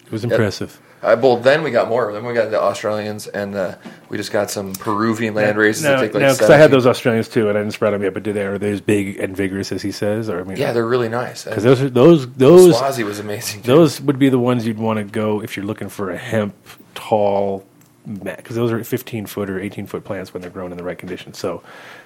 [0.06, 0.80] It was impressive.
[1.02, 2.12] Uh, well, then we got more.
[2.12, 3.76] Then we got the Australians, and uh,
[4.08, 6.70] we just got some Peruvian land races No, that take like no, because I had
[6.70, 8.14] those Australians too, and I didn't spread them yet.
[8.14, 10.28] But do they are they as big and vigorous as he says?
[10.30, 11.44] Or I mean, Yeah, they're really nice.
[11.44, 13.62] because those are, those those Swazi was amazing.
[13.62, 13.66] too.
[13.66, 16.54] Those would be the ones you'd want to go if you're looking for a hemp
[16.94, 17.64] tall,
[18.06, 20.98] because those are 15 foot or 18 foot plants when they're grown in the right
[20.98, 21.38] conditions.
[21.38, 21.62] So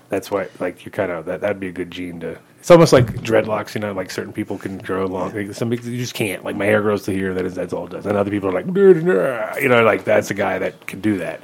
[0.09, 1.41] that's why, like, you're kind of that.
[1.41, 2.39] That'd be a good gene to.
[2.61, 3.93] It's almost like dreadlocks, you know.
[3.93, 5.33] Like certain people can grow long.
[5.35, 6.45] Like, some people you just can't.
[6.45, 7.35] Like my hair grows to here.
[7.35, 8.07] That is that's all it does.
[8.07, 11.41] And other people are like, you know, like that's a guy that can do that.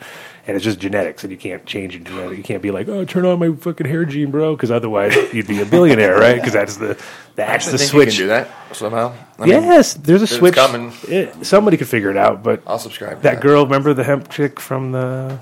[0.48, 2.38] And it's just genetics, and you can't change your genetic.
[2.38, 5.48] You can't be like, "Oh, turn on my fucking hair gene, bro," because otherwise you'd
[5.48, 6.36] be a billionaire, right?
[6.36, 6.96] Because that's the
[7.34, 8.16] that's the switch.
[8.18, 9.12] Do that somehow.
[9.40, 10.54] I mean, yes, there's a switch.
[10.54, 10.92] coming.
[11.08, 13.16] It- somebody could figure it out, but I'll subscribe.
[13.16, 15.36] to that girl, remember the hemp chick from the?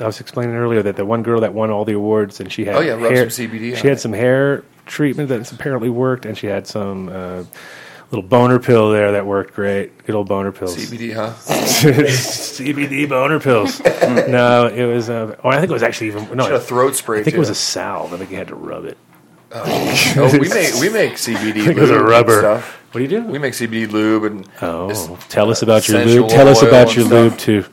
[0.00, 2.64] I was explaining earlier that the one girl that won all the awards, and she
[2.64, 4.00] had Oh, yeah, rub hair, some CBD She had it.
[4.00, 7.44] some hair treatment that apparently worked, and she had some uh,
[8.10, 10.04] little boner pill there that worked great.
[10.04, 10.76] Good old boner pills.
[10.76, 11.32] CBD, huh?
[11.46, 13.80] CBD boner pills.
[14.02, 15.10] no, it was.
[15.10, 16.54] Uh, oh, I think it was actually even no.
[16.54, 18.12] A throat spray, I think it was a salve.
[18.12, 18.96] I think you had to rub it.
[19.52, 21.34] oh, we make we make CBD.
[21.36, 22.38] I think it lube was a and rubber.
[22.38, 22.72] Stuff.
[22.92, 23.26] What do you do?
[23.26, 26.28] We make CBD lube and Oh, tell us about your lube.
[26.30, 27.12] Tell us about your stuff.
[27.12, 27.64] lube too.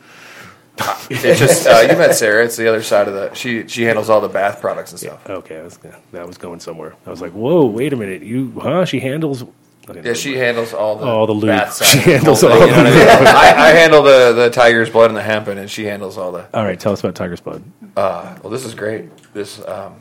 [1.24, 2.44] It's just uh, you met Sarah.
[2.46, 3.34] It's the other side of the.
[3.34, 5.30] She she handles all the bath products and stuff.
[5.30, 5.80] Okay, I was,
[6.12, 6.96] that was going somewhere.
[7.06, 8.86] I was like, whoa, wait a minute, you, huh?
[8.86, 9.44] She handles.
[9.90, 11.48] Okay, Yeah, she handles all the All the lube.
[11.48, 13.28] bath side She of the handles whole thing, all you know the what I, mean?
[13.28, 16.48] I, I handle the the tiger's blood and the hempin, and she handles all the.
[16.58, 17.64] All right, tell us about Tiger's Blood.
[17.98, 19.10] Uh, well, this is great.
[19.34, 20.00] This um,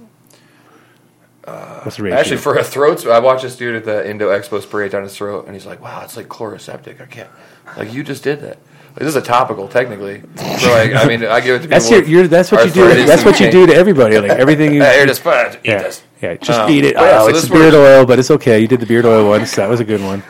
[1.44, 2.18] What's the ratio?
[2.18, 3.05] actually for a throat.
[3.06, 5.66] I watched this dude at the Indo Expo spray it down his throat, and he's
[5.66, 7.01] like, "Wow, it's like Chloraseptic.
[7.01, 7.30] I can't.
[7.76, 8.59] Like you just did that.
[8.97, 10.23] This is a topical, technically.
[10.36, 11.69] So like, I mean, I give it to people.
[11.69, 13.06] That's your, you're, that's what you do.
[13.06, 14.19] That's what you do to everybody.
[14.19, 14.82] Like everything you.
[14.82, 16.02] Hey, here, just uh, eat yeah, this.
[16.20, 16.94] yeah, just Um, eat it.
[16.94, 17.74] yeah, oh, so it's beard works.
[17.77, 18.60] oil, but it's okay.
[18.60, 19.56] You did the beard oil once.
[19.56, 20.23] That was a good one.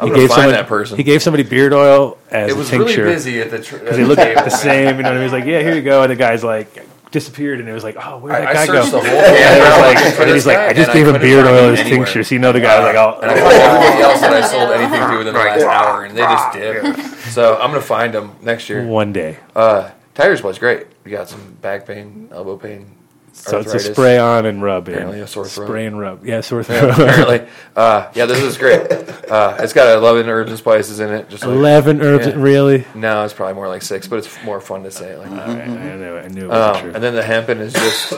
[0.00, 0.96] I'm He gonna find somebody, that person.
[0.96, 3.04] He gave somebody beard oil as It a was really tincture.
[3.04, 4.96] busy at the tr- because at they the looked the same.
[4.96, 5.18] You know what I mean?
[5.18, 6.68] He was like, "Yeah, here you go," and the guy's like
[7.14, 9.00] disappeared, and it was like, "Oh, where did that I- I guy go?" searched the
[9.00, 11.68] whole and, camera it was like, and he's like, "I just gave him beard oil
[11.68, 12.04] him as anywhere.
[12.04, 14.32] tincture." So you know the guy was like, "Oh." And I found everybody else that
[14.34, 16.96] I sold anything to within the last hour, and they just did.
[17.32, 18.84] So I'm gonna find them next year.
[18.84, 19.38] One day.
[19.56, 20.86] Uh, Tiger's Blood's great.
[21.04, 22.90] We got some back pain, elbow pain.
[23.36, 24.86] So it's a spray on and rub.
[24.88, 24.94] in.
[24.94, 25.66] Apparently a sore throat.
[25.66, 26.24] Spray and rub.
[26.24, 27.08] Yeah, sore Yeah, throat.
[27.08, 27.48] apparently.
[27.76, 28.88] Uh, yeah, this is great.
[29.28, 31.28] Uh, it's got 11 herbs and spices in it.
[31.28, 32.84] Just like, 11 herbs, really?
[32.94, 35.66] No, it's probably more like six, but it's more fun to say like right, I
[35.66, 35.74] knew,
[36.14, 36.24] it.
[36.24, 36.92] I knew it was Um, true.
[36.94, 38.12] and then the hempin is just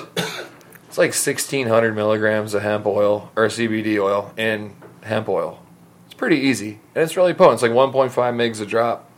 [0.88, 5.62] it's like 1600 milligrams of hemp oil or CBD oil in hemp oil.
[6.04, 7.54] It's pretty easy and it's really potent.
[7.54, 9.10] It's like 1.5 mgs a drop.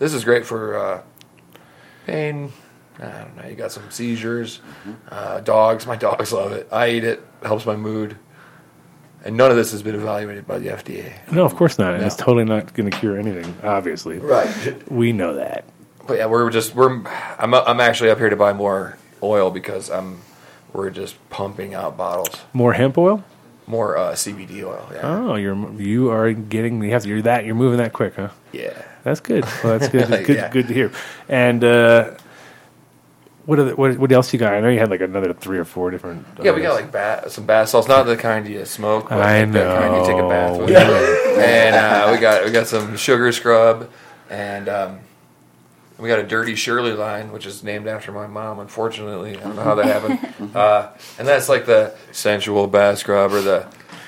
[0.00, 1.02] This is great for uh,
[2.06, 2.52] pain.
[2.98, 3.48] I don't know.
[3.48, 4.60] You got some seizures,
[5.10, 5.86] uh, dogs.
[5.86, 6.68] My dogs love it.
[6.72, 7.22] I eat it.
[7.42, 8.16] Helps my mood.
[9.24, 11.12] And none of this has been evaluated by the FDA.
[11.32, 11.92] No, of course not.
[11.94, 12.06] And No.
[12.06, 14.18] It's totally not going to cure anything, obviously.
[14.18, 14.48] Right.
[14.90, 15.64] We know that.
[16.06, 17.02] But yeah, we're just we're
[17.38, 20.20] I'm I'm actually up here to buy more oil because I'm
[20.72, 22.28] we're just pumping out bottles.
[22.52, 23.24] More hemp oil?
[23.66, 24.88] More uh, CBD oil.
[24.92, 25.00] Yeah.
[25.02, 28.28] Oh, you're you are getting you have to, you're that you're moving that quick, huh?
[28.52, 28.80] Yeah.
[29.02, 29.44] That's good.
[29.64, 30.06] Well, that's good.
[30.26, 30.50] good, Yeah.
[30.50, 30.92] good to hear.
[31.28, 32.12] And uh,
[33.46, 34.52] what, are the, what what else you got?
[34.52, 36.26] I know you had like another three or four different.
[36.42, 39.44] Yeah, we got like bat, some bath salts, not the kind you smoke, but I
[39.44, 40.64] like the kind you take a bath know.
[40.64, 40.70] with.
[40.70, 41.44] Yeah.
[41.44, 43.88] And uh, we got we got some sugar scrub,
[44.28, 44.98] and um,
[45.98, 48.58] we got a dirty Shirley line, which is named after my mom.
[48.58, 50.32] Unfortunately, I don't know how that happened.
[50.56, 53.66] Uh, and that's like the sensual bath scrub or the.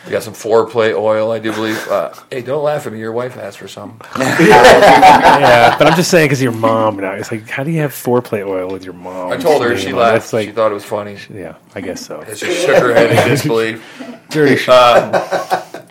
[0.08, 1.86] We got some foreplay oil, I do believe.
[1.86, 2.98] Uh, hey, don't laugh at me.
[2.98, 4.00] Your wife asked for some.
[4.18, 7.12] yeah, but I'm just saying because your mom now.
[7.12, 9.30] It's like, how do you have foreplay oil with your mom?
[9.32, 10.14] I told her, she laughed.
[10.14, 11.18] that's like- she thought it was funny.
[11.28, 12.24] Yeah, I guess so.
[12.34, 13.84] She shook her head in disbelief.
[14.30, 15.62] Dirty Sh- Uh,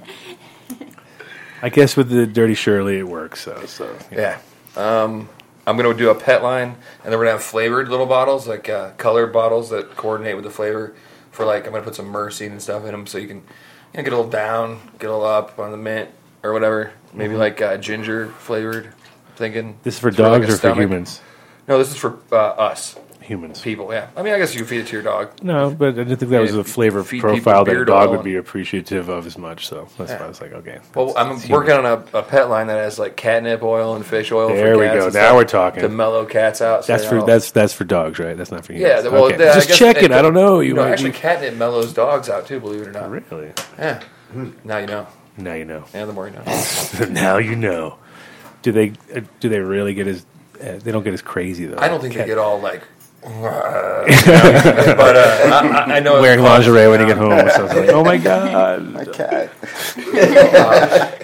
[1.61, 3.41] I guess with the dirty Shirley, it works.
[3.41, 4.39] So, so Yeah.
[4.75, 5.27] Um,
[5.65, 8.05] I'm going to do a pet line, and then we're going to have flavored little
[8.05, 10.95] bottles, like uh, colored bottles that coordinate with the flavor.
[11.31, 13.43] For like, I'm going to put some myrcene and stuff in them so you can
[13.93, 16.09] you know, get a little down, get a little up on the mint
[16.43, 16.91] or whatever.
[17.13, 17.39] Maybe Mhm.
[17.39, 18.85] like uh, ginger flavored.
[18.87, 19.77] I'm thinking.
[19.83, 21.21] This is for dogs like a or for humans?
[21.67, 22.95] No, this is for uh, us.
[23.27, 23.61] Humans.
[23.61, 24.07] People, yeah.
[24.15, 25.43] I mean, I guess you can feed it to your dog.
[25.43, 27.87] No, but I didn't think that was a flavor feed people profile that a beard
[27.87, 29.67] dog oil would be appreciative of as much.
[29.67, 30.19] So that's Yeah.
[30.19, 30.79] why I was like, okay.
[30.95, 34.05] Well, that's- I'm working on a, a pet line that has like catnip oil and
[34.05, 34.47] fish oil.
[34.47, 35.05] There for we cats go.
[35.07, 35.81] and Now stuff we're talking.
[35.81, 36.85] to mellow cats out.
[36.85, 38.37] so That's they for don't- that's that's for dogs, right?
[38.37, 38.89] That's not for humans.
[38.95, 39.35] Yeah, the- well, Okay.
[39.35, 40.11] the- I just guess check it-.
[40.13, 40.61] I don't know.
[40.61, 42.61] You no, might actually, be- catnip mellows dogs out too.
[42.61, 43.09] Believe it or not.
[43.11, 43.51] Really?
[43.77, 44.01] Yeah.
[44.63, 45.07] Now you know.
[45.37, 45.83] Now you know.
[45.93, 47.05] Yeah, the more you know.
[47.09, 47.97] now you know.
[48.61, 50.25] Do they uh, do they really get as
[50.61, 51.77] uh, they don't get as crazy though?
[51.77, 52.81] I don't think they get all like.
[53.23, 56.59] but uh, I, I- I know wearing it's fun.
[56.61, 57.31] lingerie when you get home.
[57.49, 59.51] So it's like, oh my god, My cat.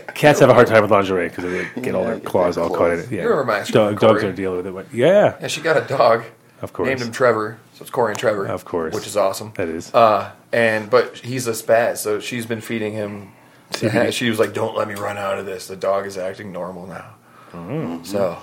[0.15, 2.91] Cats have a hard time with lingerie because they get all their claws all caught
[2.91, 3.11] in it.
[3.11, 4.73] Yeah, You remember my ex Dog, dogs are dealing with it.
[4.73, 6.23] But yeah, Yeah, she got a dog.
[6.61, 6.87] Of course.
[6.87, 7.57] Named him Trevor.
[7.73, 8.45] So it's Corey and Trevor.
[8.45, 8.93] Of course.
[8.95, 9.51] Which is awesome.
[9.55, 9.93] That is.
[9.93, 13.31] Uh, and but he's a spaz, so she's been feeding him.
[13.71, 14.13] CBD.
[14.13, 15.67] She was like, "Don't let me run out of this.
[15.67, 17.15] The dog is acting normal now."
[17.53, 18.05] Mm.
[18.05, 18.37] So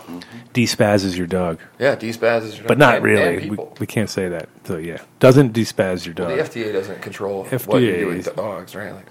[1.04, 1.58] is your dog.
[1.78, 3.22] yeah, despaz is your But not And- really.
[3.34, 3.76] and we, people.
[3.80, 4.48] we can't say that.
[4.64, 6.28] So yeah, doesn't despaz your dog.
[6.28, 8.92] the FDA doesn't control what you do with is- dogs, right?
[8.94, 9.06] Like,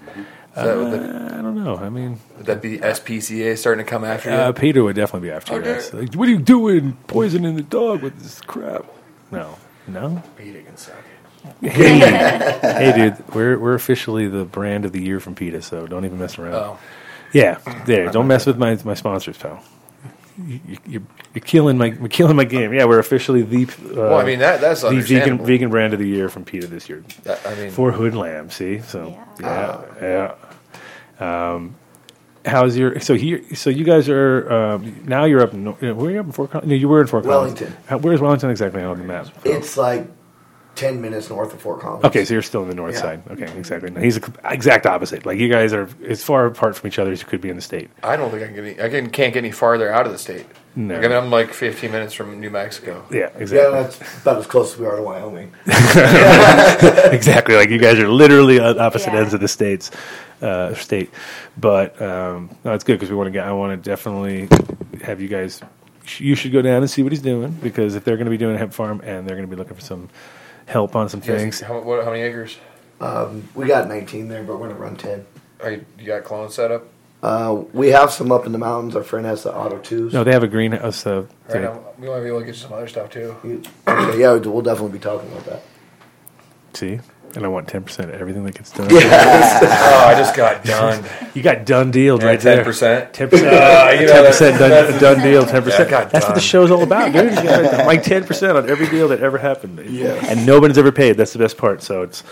[0.54, 1.00] that, would, that,
[1.32, 1.76] Uh, I don't know.
[1.76, 4.36] I mean, would that be SPCA starting to come after you?
[4.36, 5.80] uh, PETA would definitely be after Okay.
[5.96, 6.96] Like, what are you doing?
[7.06, 8.84] Poisoning the dog with this crap?
[9.30, 9.56] No,
[9.86, 10.22] no.
[10.36, 10.96] PETA can suck
[11.62, 11.70] it.
[11.72, 11.98] Hey,
[12.62, 16.18] hey, dude, we're we're officially the brand of the year from PETA, so don't even
[16.18, 16.54] mess around.
[16.54, 16.78] Oh.
[17.32, 18.10] Yeah, there.
[18.10, 19.62] Don't mess with my my sponsors, pal.
[20.46, 21.02] You, you, you're,
[21.34, 22.72] you're killing my you're killing my game.
[22.72, 23.64] Yeah, we're officially the.
[23.66, 26.66] Uh, Well, I mean, that- that's the vegan vegan brand of the year from PETA
[26.68, 27.02] this year.
[27.24, 28.50] That- I mean- for Hoodlamb.
[28.52, 30.34] See, so yeah,
[31.20, 31.52] yeah.
[31.52, 31.76] Um,
[32.46, 33.42] how's your so here?
[33.54, 35.52] So you guys are um, now you're up.
[35.52, 36.68] in Nor- Were you up in Fort Collins?
[36.68, 37.60] No, you were in Fort Collins.
[37.60, 38.00] Wellington.
[38.02, 39.28] Where's Wellington exactly on the map?
[39.44, 40.06] It's like
[40.80, 42.04] ten minutes north of Fort Collins.
[42.04, 43.00] Okay, so you're still in the north Yeah.
[43.00, 43.22] side.
[43.30, 43.90] Okay, exactly.
[43.90, 45.26] No, he's the exact opposite.
[45.26, 47.56] Like you guys are as far apart from each other as you could be in
[47.56, 47.90] the state.
[48.02, 50.12] I don't think I can get any, I can, can't get any farther out of
[50.12, 50.46] the state.
[50.76, 50.94] No.
[50.94, 53.04] Like, I mean, I'm like 15 minutes from New Mexico.
[53.10, 53.58] Yeah, exactly.
[53.58, 55.52] Yeah, that's about as close as we are to Wyoming.
[57.12, 57.56] exactly.
[57.56, 59.20] Like you guys are literally on opposite Yeah.
[59.20, 59.90] ends of the states,
[60.42, 61.10] uh, state.
[61.58, 63.46] But um, no, it's good because we want to get.
[63.46, 64.48] I want to definitely
[65.02, 65.60] have you guys.
[66.18, 68.38] You should go down and see what he's doing because if they're going to be
[68.38, 70.08] doing a hemp farm and they're going to be looking for some
[70.70, 71.60] help on some You guys- things.
[71.60, 72.56] How, what, how many acres?
[73.00, 75.24] Um, we got 19 there, but we're going to run 10.
[75.62, 76.84] Are you, you got clones set up?
[77.22, 78.96] Uh, we have some up in the mountains.
[78.96, 80.12] Our friend has the Auto 2s.
[80.12, 81.06] No, they have a greenhouse.
[81.06, 81.66] Uh, All right, thing.
[81.66, 83.36] I'm, we want to be able to get you some other stuff too.
[83.44, 83.60] Okay,
[84.20, 85.62] yeah, we'll definitely be talking about that.
[86.72, 87.00] See,
[87.36, 88.90] and I want ten percent of everything that gets done.
[88.90, 89.60] Yes.
[89.92, 91.04] Oh, I just got done.
[91.34, 92.64] You got done dealed Yeah, right there.
[92.64, 93.12] 10%.
[93.12, 93.52] Ten percent.
[93.54, 95.44] Uh, you know, Ten percent done, that's- done deal.
[95.44, 95.90] Ten Yeah, I percent.
[95.90, 96.48] got That's what the done.
[96.48, 97.30] show's all about, dude.
[97.30, 99.80] You got like ten percent on every deal that ever happened.
[99.88, 100.26] Yes.
[100.28, 101.16] And nobody's ever paid.
[101.16, 101.82] That's the best part.
[101.82, 102.22] So it's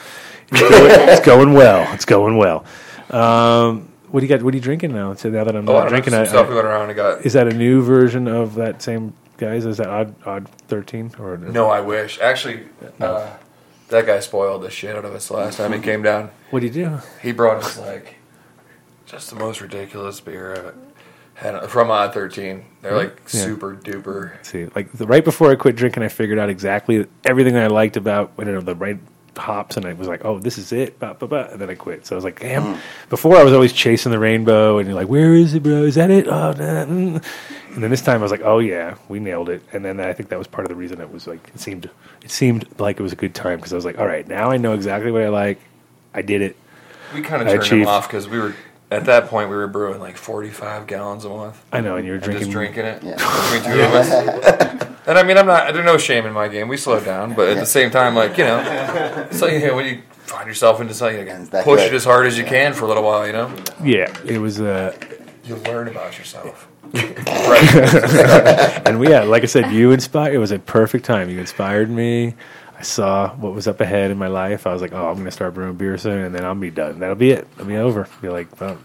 [0.50, 1.92] it's going, it's going well.
[1.94, 2.64] It's going well.
[3.10, 4.42] Um, what do you got?
[4.42, 5.14] What are you drinking now?
[5.14, 7.24] So now that I'm Oh, not don't drinking, I, stuff I- we around and got-
[7.26, 9.64] Is that a new version of that same guys?
[9.66, 12.18] Is that odd odd thirteen or No, I wish.
[12.20, 12.62] Actually,
[13.00, 13.28] uh,
[13.88, 16.30] that guy spoiled the shit out of us last time he came down.
[16.50, 16.98] What'd he do?
[17.22, 18.16] He brought us like
[19.06, 20.74] just the most ridiculous beer I've
[21.34, 22.64] had from Odd Thirteen.
[22.82, 23.40] They're like Yeah.
[23.40, 24.32] super duper.
[24.44, 27.96] See, like the, right before I quit drinking, I figured out exactly everything I liked
[27.96, 28.98] about you know the right
[29.36, 31.76] hops, and I was like, "Oh, this is it." Bah, bah, bah, and then I
[31.76, 32.04] quit.
[32.06, 32.76] So I was like, "Damn!"
[33.08, 35.84] Before I was always chasing the rainbow, and you're like, "Where is it, bro?
[35.84, 37.24] Is that it?" Oh, nah, mm."
[37.78, 40.12] And then this time I was like, "Oh yeah, we nailed it." And then I
[40.12, 41.88] think that was part of the reason it was like it seemed
[42.24, 44.50] it seemed like it was a good time because I was like, "All right, now
[44.50, 45.60] I know exactly what I like.
[46.12, 46.56] I did it."
[47.14, 48.56] We kind of I turned him off because we were
[48.90, 51.62] at that point we were brewing like forty five gallons a month.
[51.72, 53.14] I know, and you were drinking- drinking it Yeah.
[53.14, 54.88] between two of us.
[55.06, 55.72] And I mean, I'm not.
[55.72, 56.66] There's no shame in my game.
[56.66, 59.86] We slowed down, but at the same time, like you know, so you know, when
[59.86, 61.92] you find yourself into something, you that push good.
[61.92, 63.26] it as hard as you can for a little while.
[63.26, 64.60] You know, Yeah, it was.
[64.60, 64.94] Uh,
[65.44, 66.67] you learn about yourself.
[68.84, 70.34] and we, yeah, like I said, you inspired.
[70.34, 71.28] It was a perfect time.
[71.30, 72.34] You inspired me.
[72.78, 74.66] I saw what was up ahead in my life.
[74.66, 76.70] I was like, oh, I'm going to start brewing beer soon, and then I'll be
[76.70, 77.00] done.
[77.00, 77.46] That'll be it.
[77.58, 78.06] I'll be over.
[78.22, 78.78] Be like about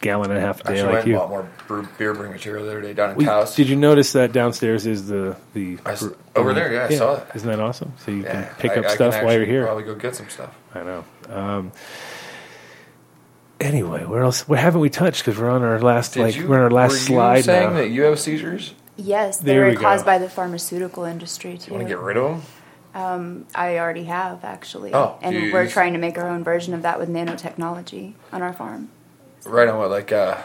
[0.00, 1.18] gallon and a half a day, Actually, like went and you.
[1.18, 3.56] bought more brew, beer brewing material the other day down in We- Taos.
[3.56, 6.04] did you notice that downstairs is the the I s-
[6.36, 7.26] over there, yeah, I saw it.
[7.34, 7.92] Isn't that awesome?
[8.04, 9.64] So you Yeah, can pick I- up I can stuff while you're here.
[9.64, 10.54] Probably go get some stuff.
[10.74, 11.04] I know.
[11.30, 11.72] Um,
[13.60, 14.48] anyway, where else?
[14.48, 15.24] What haven't we touched?
[15.24, 17.42] Because we're on our last Did like you, we're on our last were slide you
[17.44, 17.76] saying now.
[17.76, 18.74] that you have seizures?
[18.96, 19.82] Yes, they There were we go.
[19.82, 21.70] caused by the pharmaceutical industry too.
[21.72, 22.42] You want to get rid of them?
[22.94, 26.28] Um, I already have actually, Oh, and do you we're use- trying to make our
[26.28, 28.88] own version of that with nanotechnology on our farm.
[29.44, 30.38] Right on what, like uh,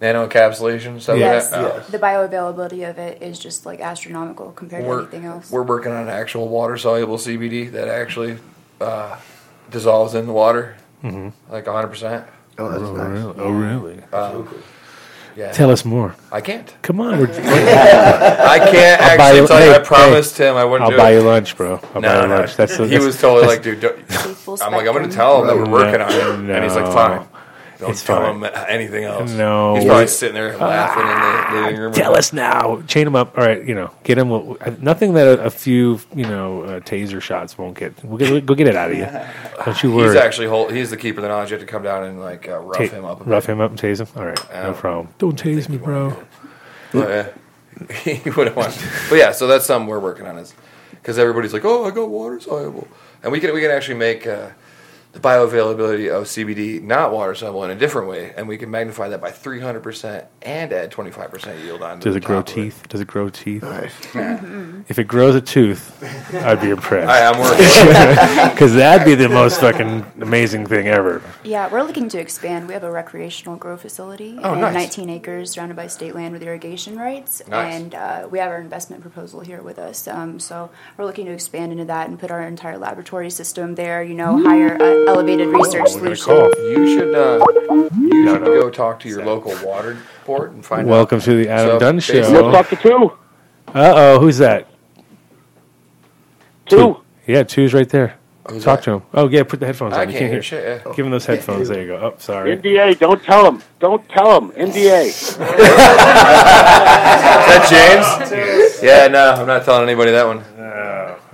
[0.00, 1.86] nano encapsulation stuff yes, like that?
[1.92, 4.86] the bioavailability of it is just like astronomical compared Oh.
[4.86, 5.50] to We're, anything else.
[5.52, 8.38] we're working on an actual water soluble CBD that actually
[8.80, 9.16] uh,
[9.70, 11.32] dissolves in the water, Mhm.
[11.50, 12.24] like 100%.
[12.58, 13.08] Oh, that's Oh, nice.
[13.08, 13.34] really?
[13.38, 14.02] Oh, really?
[14.12, 14.48] Um,
[15.34, 15.50] yeah.
[15.52, 16.14] Tell us more.
[16.30, 16.74] I can't.
[16.82, 19.70] Come on, we're, I can't I'll actually you- tell you.
[19.72, 21.14] hey, I promised hey, him I wouldn't I'll do buy it.
[21.14, 21.80] you lunch, bro.
[21.94, 22.34] I'll No, buy you no.
[22.36, 22.56] lunch.
[22.56, 23.80] That's he that's- was totally that's- like, dude.
[24.46, 26.64] Don't, I'm like, I'm going to tell him that we're No, working on it, and
[26.64, 27.26] he's like, fine.
[27.82, 28.42] Don't It's tell fine.
[28.44, 29.30] him anything else.
[29.32, 29.74] No.
[29.74, 30.08] he's probably Wait.
[30.10, 31.92] sitting there laughing in the living room.
[31.92, 32.80] Tell us now.
[32.86, 33.36] Chain him up.
[33.36, 34.28] All right, you know, get him.
[34.80, 37.92] Nothing that a, a few, you know, uh, taser shots won't get.
[38.04, 38.46] We'll get.
[38.46, 39.06] Go get it out of you.
[39.64, 40.08] Don't you worry.
[40.08, 41.50] He's actually hold, he's the keeper of the knowledge.
[41.50, 43.20] You have to come down and like uh, rough Ta- him up.
[43.20, 43.52] A rough bit.
[43.52, 44.06] him up and tase him.
[44.16, 45.08] All right, no Um, problem.
[45.18, 46.16] Don't tase me, bro.
[46.92, 47.28] But, uh,
[48.04, 48.70] he would have won.
[49.10, 50.54] But yeah, so that's something we're working on is
[50.92, 52.86] because everybody's like, oh, I got water soluble,
[53.24, 54.50] and we can we can actually make uh,
[55.12, 59.08] the bioavailability of CBD not water soluble in a different way, and we can magnify
[59.10, 61.98] that by three hundred percent and add twenty five percent yield on.
[62.00, 62.88] Does the it grow top of teeth?
[62.88, 63.62] Does it grow teeth?
[63.62, 64.82] Mm-hmm.
[64.88, 66.02] If it grows a tooth,
[66.34, 67.08] I'd be impressed.
[67.08, 68.50] I- I'm working.
[68.54, 71.22] because that'd be the most fucking amazing thing ever.
[71.44, 72.66] Yeah, we're looking to expand.
[72.68, 74.74] We have a recreational grow facility Oh, and nice.
[74.96, 77.42] 19 acres surrounded by state land with irrigation rights.
[77.48, 77.74] Nice.
[77.74, 80.08] And uh, we have our investment proposal here with us.
[80.08, 84.02] Um, so we're looking to expand into that and put our entire laboratory system there,
[84.02, 84.74] you know, hire.
[84.80, 86.32] uh, elevated research solution.
[86.58, 87.44] You should uh,
[88.00, 91.24] you should go talk to your local water board and find Welcome out.
[91.24, 92.30] to the Adam So, Dunn basically- Show.
[92.48, 93.12] Let's talk to two.
[93.68, 94.66] Uh oh, who's that?
[96.66, 96.98] Two.
[97.26, 98.16] Yeah, two's right there.
[98.48, 98.84] Who's Talk that?
[98.86, 99.02] to him.
[99.14, 100.08] Oh yeah, put the headphones I on.
[100.08, 100.80] You can't can't hear hear.
[100.82, 100.92] shit, yeah.
[100.96, 101.68] Give him those headphones.
[101.68, 101.96] There you go.
[101.96, 102.56] Oh, sorry.
[102.56, 103.62] NDA, don't tell him.
[103.78, 104.50] Don't tell him.
[104.52, 105.04] NDA.
[105.06, 105.36] Is
[107.46, 108.82] that James?
[108.82, 110.38] Yeah, no, I'm not telling anybody that one.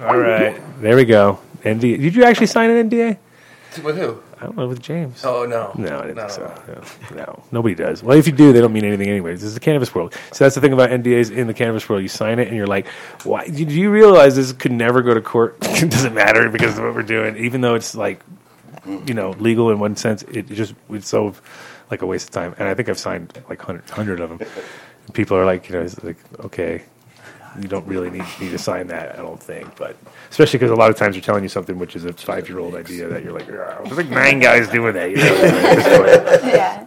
[0.06, 1.38] All right, there we go.
[1.62, 1.98] NDA.
[2.00, 3.16] Did you actually sign an NDA?
[3.82, 4.18] With who?
[4.40, 5.24] I don't know with James.
[5.24, 7.12] Oh no, No, I didn't No, think so.
[7.14, 8.02] No, no, nobody does.
[8.02, 9.40] Well, if you do, they don't mean anything anyways.
[9.40, 10.14] This is the cannabis world.
[10.32, 12.02] So that's the thing about NDAs in the cannabis world.
[12.02, 12.86] You sign it, and you're like,
[13.24, 13.46] "Why?
[13.46, 15.58] Do you realize this could never go to court?
[15.62, 18.20] it doesn't matter because of what we're doing, even though it's like,
[18.86, 20.22] you know, legal in one sense.
[20.22, 21.34] It just it's so
[21.90, 22.54] like a waste of time.
[22.58, 24.48] And I think I've signed like hundred hundred of them.
[25.06, 26.82] And people are like, you know, it's like okay.
[27.60, 29.76] You don't really need, need to sign that, I don't think.
[29.76, 29.96] But
[30.30, 32.58] especially because a lot of times they're telling you something which is a five year
[32.58, 35.10] old idea that you're like, "Ah, there's like nine guys doing that.
[35.10, 36.54] You know, at this point.
[36.54, 36.86] yeah.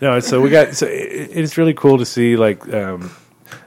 [0.00, 3.10] No, so we got so it, it's really cool to see like um,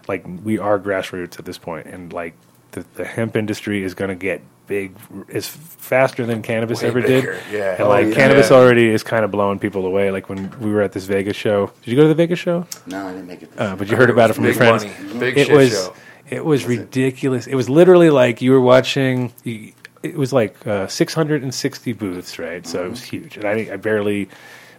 [0.08, 2.34] like we are grassroots at this point, and like
[2.72, 4.96] the, the hemp industry is going to get big
[5.28, 7.44] is faster than cannabis Way ever bigger, did.
[7.52, 7.72] yeah.
[7.74, 8.14] and Oh, like yeah.
[8.16, 8.58] cannabis Yeah.
[8.58, 10.12] already is kind of blowing people away.
[10.12, 11.72] Like when we were at this Vegas show.
[11.84, 12.66] Did you go to the Vegas show?
[12.86, 13.52] No, I didn't make it.
[13.58, 14.86] Uh, but you heard about it from your friends.
[14.86, 15.20] money.
[15.20, 15.94] Big it shit was show.
[16.30, 17.48] it was ridiculous.
[17.48, 19.34] It was literally like you were watching.
[19.46, 22.66] It was like uh, 660 booths, right?
[22.68, 23.18] So it was Mm-hmm.
[23.18, 24.30] huge, and I, I barely.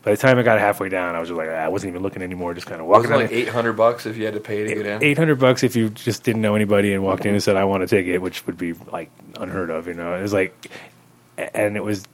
[0.05, 2.03] By the time I got halfway down, I was just like, ah, I wasn't even
[2.03, 2.53] looking anymore.
[2.53, 4.75] Just kind of walking Wasn't like eight hundred bucks if you had to pay to
[4.75, 5.03] get in?
[5.03, 7.65] Eight hundred bucks if you just didn't know anybody and walked in and said, "I
[7.65, 9.87] want a ticket," which would be like unheard of.
[9.89, 10.71] You know, it was like,
[11.39, 12.05] and it was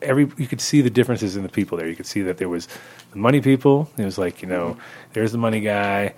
[0.00, 1.88] every you could see the differences in the people there.
[1.88, 2.68] You could see that there was
[3.10, 3.90] the money people.
[3.98, 4.78] It was like you know,
[5.12, 6.14] there's the money guy.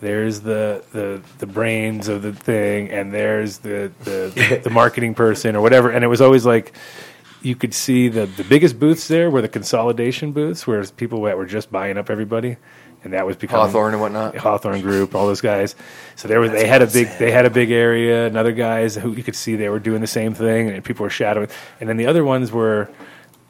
[0.00, 5.56] there's the, the the brains of the thing, and there's the the, the marketing person
[5.56, 5.90] or whatever.
[5.90, 6.74] And it was always like
[7.46, 11.38] you could see the the biggest booths there were the consolidation booths, where people that
[11.38, 12.56] were just buying up everybody,
[13.04, 14.36] and that was becoming Hawthorne and whatnot.
[14.36, 15.76] Hawthorne Group, all those guys.
[16.16, 18.96] So there was they had a big they had a big area, and other guys
[18.96, 21.48] who you could see they were doing the same thing, and people were shadowing.
[21.80, 22.90] And then the other ones were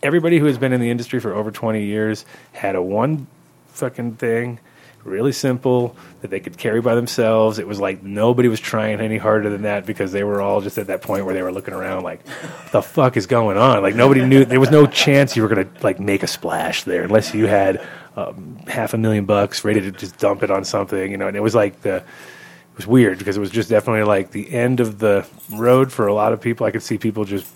[0.03, 3.27] everybody who has been in the industry for over twenty years had a one
[3.69, 4.61] fucking thing,
[5.07, 7.59] really simple that they could carry by themselves.
[7.59, 10.79] It was like nobody was trying any harder than that because they were all just
[10.79, 12.25] at that point where they were looking around like,
[12.73, 13.83] the fuck is going on?
[13.83, 17.05] Like nobody knew there was no chance you were gonna like make a splash there
[17.05, 17.85] unless you had
[18.17, 21.29] um, half a million bucks ready to just dump it on something, you know.
[21.29, 24.53] And it was like the it was weird because it was just definitely like the
[24.53, 26.67] end of the road for a lot of people.
[26.67, 27.47] I could see people just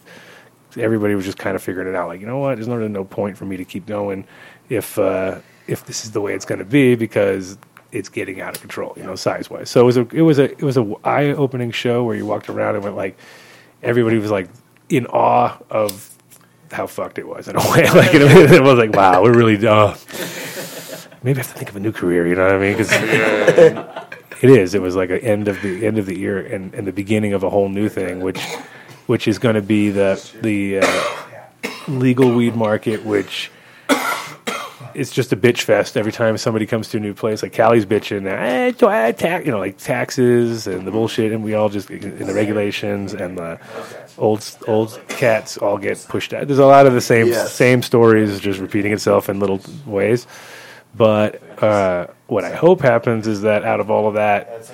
[0.76, 2.08] everybody was just kind of figuring it out.
[2.08, 2.56] Like, you know what?
[2.56, 4.24] There's no, no point for me to keep going
[4.68, 7.58] if uh, if this is the way it's going to be because
[7.92, 9.70] it's getting out of control, you know, size wise.
[9.70, 12.26] So it was a it was a it was a eye opening show where you
[12.26, 13.18] walked around and went like
[13.82, 14.48] everybody was like
[14.88, 16.16] in awe of
[16.70, 17.90] how fucked it was in a way.
[17.90, 18.22] Like it,
[18.52, 19.96] it was like wow, we're really uh,
[21.22, 22.26] maybe I have to think of a new career.
[22.26, 22.76] You know what I mean?
[22.76, 22.92] Because
[24.42, 24.74] it is.
[24.74, 27.32] It was like an end of the end of the year and, and the beginning
[27.32, 28.40] of a whole new thing, which
[29.06, 33.50] which is going to be the the uh, legal weed market, which
[34.94, 37.42] it's just a bitch fest every time somebody comes to a new place.
[37.42, 41.42] Like Cali's bitching, eh, do I tax, you know, like taxes and the bullshit, and
[41.44, 43.58] we all just in the regulations and the
[44.18, 46.46] old old cats all get pushed out.
[46.46, 47.52] There's a lot of the same Yes.
[47.52, 50.26] same stories just repeating itself in little ways.
[50.96, 54.68] But uh, what I hope happens is that out of all of that,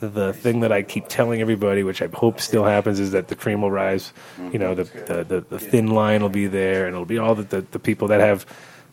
[0.00, 3.34] the thing that I keep telling everybody, which I hope still happens, is that the
[3.34, 4.12] cream will rise.
[4.52, 7.34] You know, the the, the, the thin line will be there, and it'll be all
[7.34, 8.46] the, the, the people that have,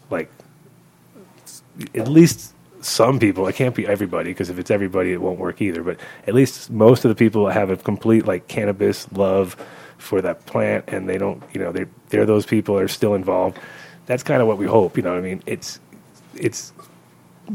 [0.09, 0.31] like,
[1.93, 3.47] at least some people.
[3.47, 5.83] It can't be everybody because if it's everybody, it won't work either.
[5.83, 9.55] But at least most of the people have a complete like cannabis love
[9.97, 11.43] for that plant, and they don't.
[11.53, 13.57] You know, they they're those people are still involved.
[14.05, 14.97] That's kind of what we hope.
[14.97, 15.79] You know, what I mean, it's
[16.35, 16.73] it's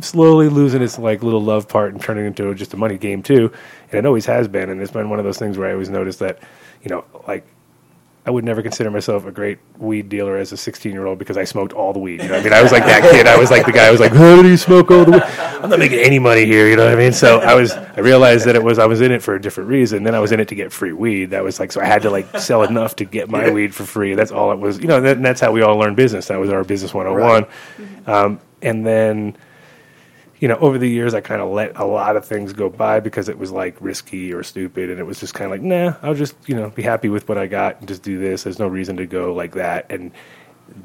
[0.01, 3.53] slowly losing its like little love part and turning into just a money game too.
[3.91, 4.71] And it always has been.
[4.71, 6.41] And it's been one of those things where I always notice that,
[6.83, 7.47] you know, like
[8.27, 11.39] I would never consider myself a great weed dealer as a 16 year old because
[11.39, 12.21] I smoked all the weed.
[12.23, 13.27] You know, what I mean, I was like that kid.
[13.27, 13.87] I was like the guy.
[13.87, 16.45] I was like, "How do you smoke all the weed?" I'm not making any money
[16.45, 16.69] here.
[16.69, 17.13] You know what I mean?
[17.13, 17.73] So I was.
[17.73, 18.79] I realized that it was.
[18.79, 20.03] I was in it for a different reason.
[20.03, 21.31] Then I was in it to get free weed.
[21.31, 21.81] That was like so.
[21.81, 24.15] I had to like sell enough to get my weed for free.
[24.15, 24.79] That's all it was.
[24.79, 26.29] You know, that, and that's how we all learn business.
[26.29, 27.47] That was our business 101.
[28.07, 29.37] Um, and then
[30.41, 32.99] you know, over the years, I kind of let a lot of things go by
[33.01, 35.95] because it was like risky or stupid, and it was just kind of like, nah,
[36.03, 38.45] I'll just you know be happy with what I got and just do this.
[38.45, 39.87] There's no reason to go like that.
[39.91, 40.13] And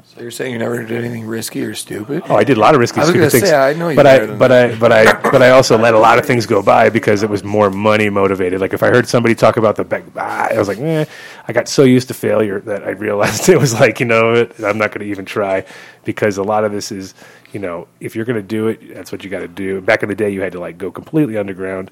[0.04, 2.22] So you're saying you never did anything risky or stupid?
[2.28, 3.48] oh, I did a lot of risky, I was stupid things.
[3.48, 4.70] say, I know you but I, but that.
[4.72, 7.30] I, but I, but I also let a lot of things go by because it
[7.30, 8.60] was more money motivated.
[8.60, 11.06] Like if I heard somebody talk about the back, ah, I was like, eh.
[11.48, 14.78] I got so used to failure that I realized it was like, you know, I'm
[14.78, 15.64] not going to even try
[16.04, 17.14] because a lot of this is,
[17.56, 19.80] you know, if you're going to do it, that's what you got to do.
[19.80, 21.90] Back in the day, you had to like go completely underground,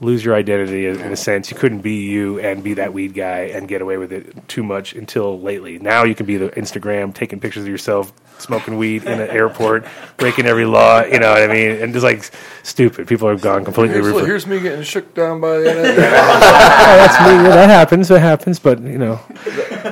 [0.00, 1.50] lose your identity in a sense.
[1.50, 4.62] You couldn't be you and be that weed guy and get away with it too
[4.62, 5.78] much until lately.
[5.78, 9.84] Now you can be the Instagram taking pictures of yourself smoking weed in an airport,
[10.16, 11.04] breaking every law.
[11.04, 11.72] You know what I mean?
[11.82, 12.30] And just like
[12.62, 13.96] stupid, people have gone completely.
[13.96, 17.34] Here's, rever- here's me getting shook down by the that's me.
[17.34, 18.08] Yeah, that happens.
[18.08, 18.58] That happens.
[18.58, 19.20] But you know,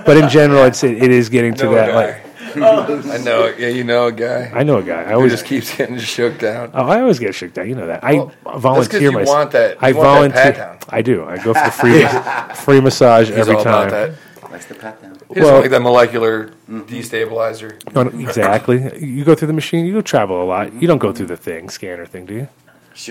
[0.07, 1.89] but in general, it's it, it is getting to a that.
[1.89, 1.95] guy.
[2.07, 3.03] Like Oh.
[3.13, 3.47] I know.
[3.59, 4.51] Yeah, you know a guy.
[4.55, 5.03] I know a guy.
[5.03, 6.71] I who always just keeps getting shook down.
[6.75, 7.69] Oh, I always get shook down.
[7.69, 8.03] You know that.
[8.05, 9.37] I Well, that's 'cause volunteer you myself.
[9.37, 10.43] want that- you I want that volunteer.
[10.43, 10.79] pat down.
[10.89, 11.25] I do.
[11.25, 12.07] I go for the free
[12.65, 13.89] free massage He's every all time.
[13.89, 14.51] about that.
[14.51, 15.15] That's the pat down.
[15.29, 16.81] He doesn't Well- like that molecular mm-hmm.
[16.83, 17.95] destabilizer.
[17.95, 18.99] No, no, exactly.
[18.99, 19.87] You go through the machine.
[19.87, 20.73] You travel a lot.
[20.73, 22.49] You don't go through the thing scanner thing, do you?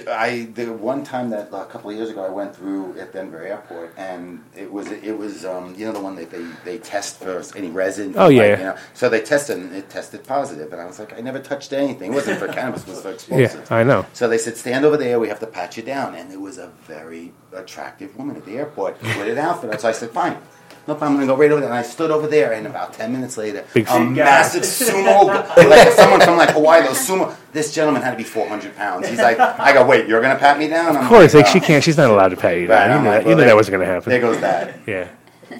[0.07, 3.41] I the one time that a couple of years ago I went through at Denver
[3.41, 7.19] Airport and it was it was um, you know the one that they, they test
[7.19, 8.13] for any resin.
[8.15, 8.41] Oh, yeah.
[8.41, 11.21] like, you know, so they tested and it tested positive and I was like I
[11.21, 12.11] never touched anything.
[12.11, 12.83] It wasn't for cannabis.
[12.83, 13.69] It was for explosives.
[13.69, 14.05] Yeah, I know.
[14.13, 15.19] So they said stand over there.
[15.19, 18.57] We have to pat you down and it was a very attractive woman at the
[18.57, 19.81] airport with an outfit.
[19.81, 20.37] So I said fine.
[20.89, 21.19] No problem.
[21.21, 21.69] I'm gonna go right over there.
[21.69, 24.03] And I stood over there, and about ten minutes later, Big a guy.
[24.09, 25.25] massive sumo,
[25.69, 27.35] like someone from like Hawaii, those sumo.
[27.53, 29.07] This gentleman had to be 400 pounds.
[29.07, 30.97] He's like, I go, wait, you're gonna pat me down?
[30.97, 31.83] I'm Of course, like "Oh." she can't.
[31.83, 32.67] She's not allowed to pat you.
[32.67, 32.91] Right, down.
[32.91, 34.09] I'm you know, like, that, you know there- that wasn't going to happen.
[34.09, 34.79] There goes that.
[34.87, 35.07] Yeah.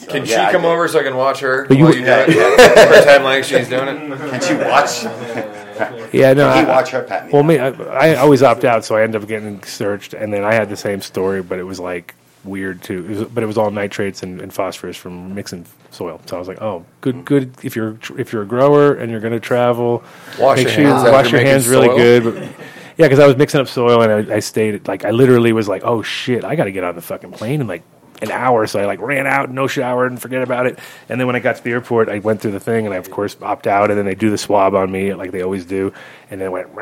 [0.08, 2.06] Can yeah, she I come over so I can watch her But you- while you
[2.06, 2.88] do it?
[2.90, 4.18] Pretend like she's doing it.
[4.32, 5.06] Can she watch?
[6.12, 6.52] Yeah, no.
[6.52, 8.96] Can he I- watch her pat me Well, me, I, I always opt out, so
[8.98, 11.80] I end up getting searched, and then I had the same story, but it was
[11.80, 13.06] like weird too.
[13.06, 16.22] It was, but it was all nitrates and, and phosphorus from mixing soil.
[16.26, 17.54] So I was like, oh, good, good.
[17.64, 20.04] If you're if you're a grower and you're going to travel,
[20.40, 21.98] Wash make your sure hands after wash your hands really soil.
[21.98, 22.24] good.
[22.24, 22.56] But
[22.98, 25.70] Yeah, because I was mixing up soil and I, I stayed like I literally was
[25.70, 27.82] like, oh shit, I got to get on the fucking plane and like
[28.22, 28.68] an hour.
[28.68, 30.80] So I like ran out, no shower, and forget about it.
[31.08, 32.98] And then when I got to the airport, I went through the thing and I
[32.98, 33.90] of course opt out.
[33.90, 35.94] And then they do the swab on me like they always do,
[36.30, 36.76] and then it went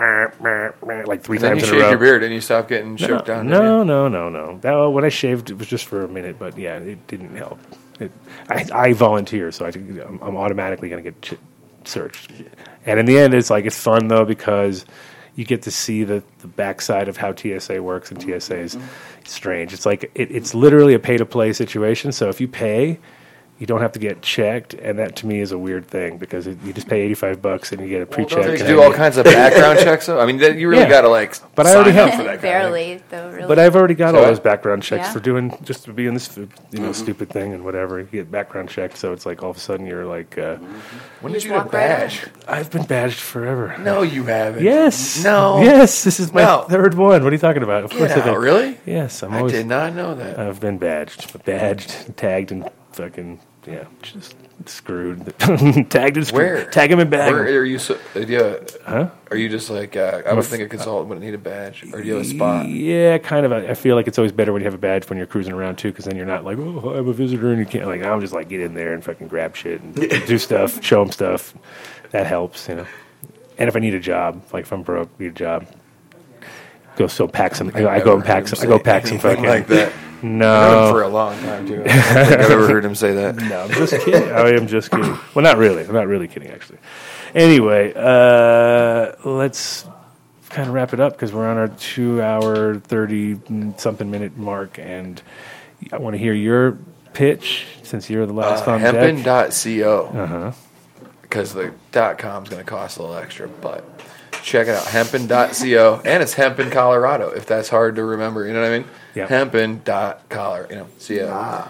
[1.07, 3.07] like three then you times in a shaved your beard and you stopped getting No,
[3.07, 3.48] choked down.
[3.48, 4.57] No, no, no, no.
[4.59, 7.35] That, well, when I shaved, it was just for a minute, but yeah, it didn't
[7.35, 7.59] help.
[7.99, 8.11] It,
[8.49, 11.40] I, I volunteer, so I, I'm I'm automatically going to get ch-
[11.83, 12.32] searched.
[12.85, 14.85] And in the end, it's like it's fun though because
[15.35, 18.77] you get to see the, the backside of how TSA works, and TSA is
[19.32, 19.74] strange.
[19.74, 22.12] It's like it, it's literally a pay to play situation.
[22.12, 23.00] So if you pay.
[23.60, 26.45] You don't have to get checked, and that to me is a weird thing because
[26.45, 28.45] it, you just pay eighty five bucks and you get a pre check.
[28.45, 30.06] Don't do all kinds of background checks?
[30.06, 30.19] Though?
[30.19, 30.90] I mean, that- you really Yeah.
[30.90, 31.34] got to like.
[31.56, 32.26] But I already have- for that.
[32.26, 32.42] Kind of.
[32.44, 33.30] Barely, though.
[33.32, 33.48] Really.
[33.48, 35.11] But I've already got So all those background checks Yeah.
[35.14, 36.84] for doing just to be in this you Mm-hmm.
[36.84, 37.98] know stupid thing and whatever.
[38.00, 40.58] You get background checked, so it's like all of a sudden you're like, uh,
[41.22, 43.76] When You did you get a walk right I've been badged forever.
[43.80, 44.64] No, you haven't.
[44.64, 45.24] Yes.
[45.24, 45.61] No.
[45.64, 46.03] Yes.
[46.03, 46.66] This is my No.
[46.69, 47.24] third one.
[47.24, 47.84] What are you talking about?
[47.86, 48.34] Of course Get I did.
[48.36, 48.77] out, really?
[48.86, 49.24] Yes.
[49.24, 49.53] I'm I always.
[49.53, 50.38] did not know that.
[50.38, 55.34] I've been badged, badged, tagged, and fucking yeah, just screwed.
[55.40, 56.32] tagged and screwed.
[56.32, 56.66] Where?
[56.66, 57.80] Tag him and bag Where are you?
[57.80, 58.60] So, uh, yeah.
[58.86, 59.10] Huh?
[59.30, 62.02] Are you just like uh, I would think a consultant would need a badge, or
[62.02, 62.68] do you have a spot?
[62.68, 63.52] Yeah, kind of.
[63.52, 65.54] I I feel like it's always better when you have a badge when you're cruising
[65.54, 68.02] around too, because then you're not like, oh, I'm a visitor, and you can't like.
[68.04, 71.12] I'm just like get in there and fucking grab shit and do stuff, show them
[71.12, 71.54] stuff.
[72.12, 72.88] That helps, you know.
[73.58, 75.68] And if I need a job, like if I'm broke, need a job,
[76.96, 77.72] go so pack some.
[77.74, 78.60] I, I go and pack some.
[78.62, 79.92] I go pack some fucking like that.
[80.22, 81.84] No, I've known him for a long time too.
[81.86, 83.36] I don't think I've ever heard him say that.
[83.36, 84.30] No, I'm just kidding.
[84.32, 85.18] I am just kidding.
[85.36, 85.84] Well, not really.
[85.86, 86.80] I'm not really kidding, actually.
[87.36, 89.86] Anyway, uh, let's
[90.50, 94.80] kind of wrap it up because we're on our two hour, 30 something minute mark.
[94.80, 95.22] And
[95.92, 96.78] I want to hear your
[97.14, 98.96] pitch since you're the last Uh, on deck.
[98.96, 100.06] hempin.co.
[100.08, 100.52] Uh huh.
[101.22, 103.84] because the dot com is going to cost a little extra, but
[104.48, 104.85] check it out.
[104.85, 108.45] hempin.co and it's hempin colorado if that's hard to remember.
[108.48, 108.88] You know what i mean?
[109.14, 109.27] Yeah.
[109.27, 109.69] hempin
[110.69, 111.67] you know co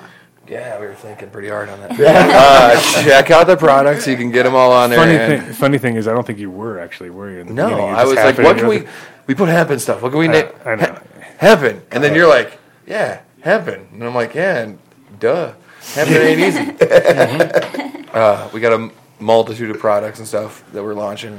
[0.47, 1.91] yeah we were thinking pretty hard on that.
[1.99, 4.07] Uh, check out the products.
[4.07, 6.25] You can get them all on there Funny and- thing, funny thing is, I don't
[6.25, 7.39] think you were actually, were you?
[7.41, 8.87] in the no i was like what can we go-
[9.27, 10.01] we put hempin stuff.
[10.01, 10.99] What can we Uh, name I know.
[11.39, 11.81] hempin.
[11.91, 13.91] And then you're like yeah hempin.
[13.91, 14.77] And i'm like yeah and
[15.19, 15.53] duh.
[15.81, 18.03] Hempin ain't easy.
[18.17, 18.89] Uh, we got a
[19.19, 21.37] multitude of products and stuff that we're launching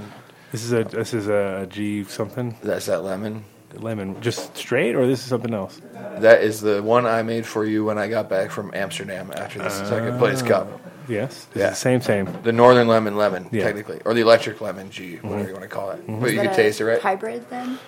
[0.52, 3.44] This is a this is a G something that's that lemon
[3.74, 5.80] lemon, just straight, or this is something else.
[6.18, 9.58] That is the one I made for you when I got back from Amsterdam after
[9.58, 10.80] the second place cup.
[11.08, 11.70] Yes, This Yeah.
[11.70, 12.28] the same, same.
[12.42, 13.64] The Northern Lemon Lemon, Yeah.
[13.64, 16.02] technically, or the Electric Lemon G, whatever you want to call it.
[16.06, 17.00] But Is you can taste it, right?
[17.00, 17.78] Hybrid then?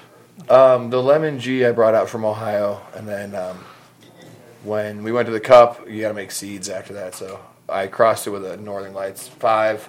[0.49, 3.59] Um, the Lemon G I brought out from Ohio, and then um,
[4.65, 7.15] when we went to the Cup, you got to make seeds after that.
[7.15, 9.89] So I crossed it with a Northern Lights five,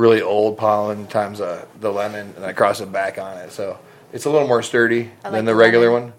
[0.00, 3.52] really old pollen times uh, the lemon, and I cross it back on it.
[3.52, 3.78] So
[4.12, 6.02] it's a little more sturdy I than like the the regular lemon.
[6.02, 6.12] one.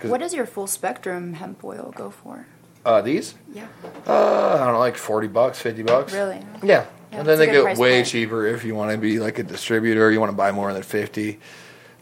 [0.00, 2.46] 'Cause- What does your full spectrum hemp oil go for?
[2.84, 3.34] Uh, these?
[3.52, 3.66] Yeah.
[4.06, 6.12] Uh, I don't know, like forty bucks, fifty bucks.
[6.14, 6.40] Really?
[6.62, 6.84] Yeah.
[7.12, 8.06] Yeah, and then they get way point.
[8.06, 10.10] cheaper if you want to be like a distributor.
[10.10, 11.38] You want to buy more than fifty.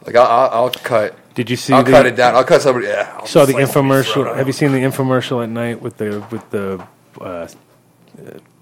[0.05, 1.17] Like I'll, I'll, I'll cut.
[1.35, 2.35] Did you see I'll the- cut it down.
[2.35, 2.87] I'll cut somebody.
[2.89, 3.13] Yeah.
[3.17, 4.37] I'll saw the like, infomercial.
[4.37, 6.85] Have you seen the infomercial at night with the with the
[7.21, 7.49] uh, uh,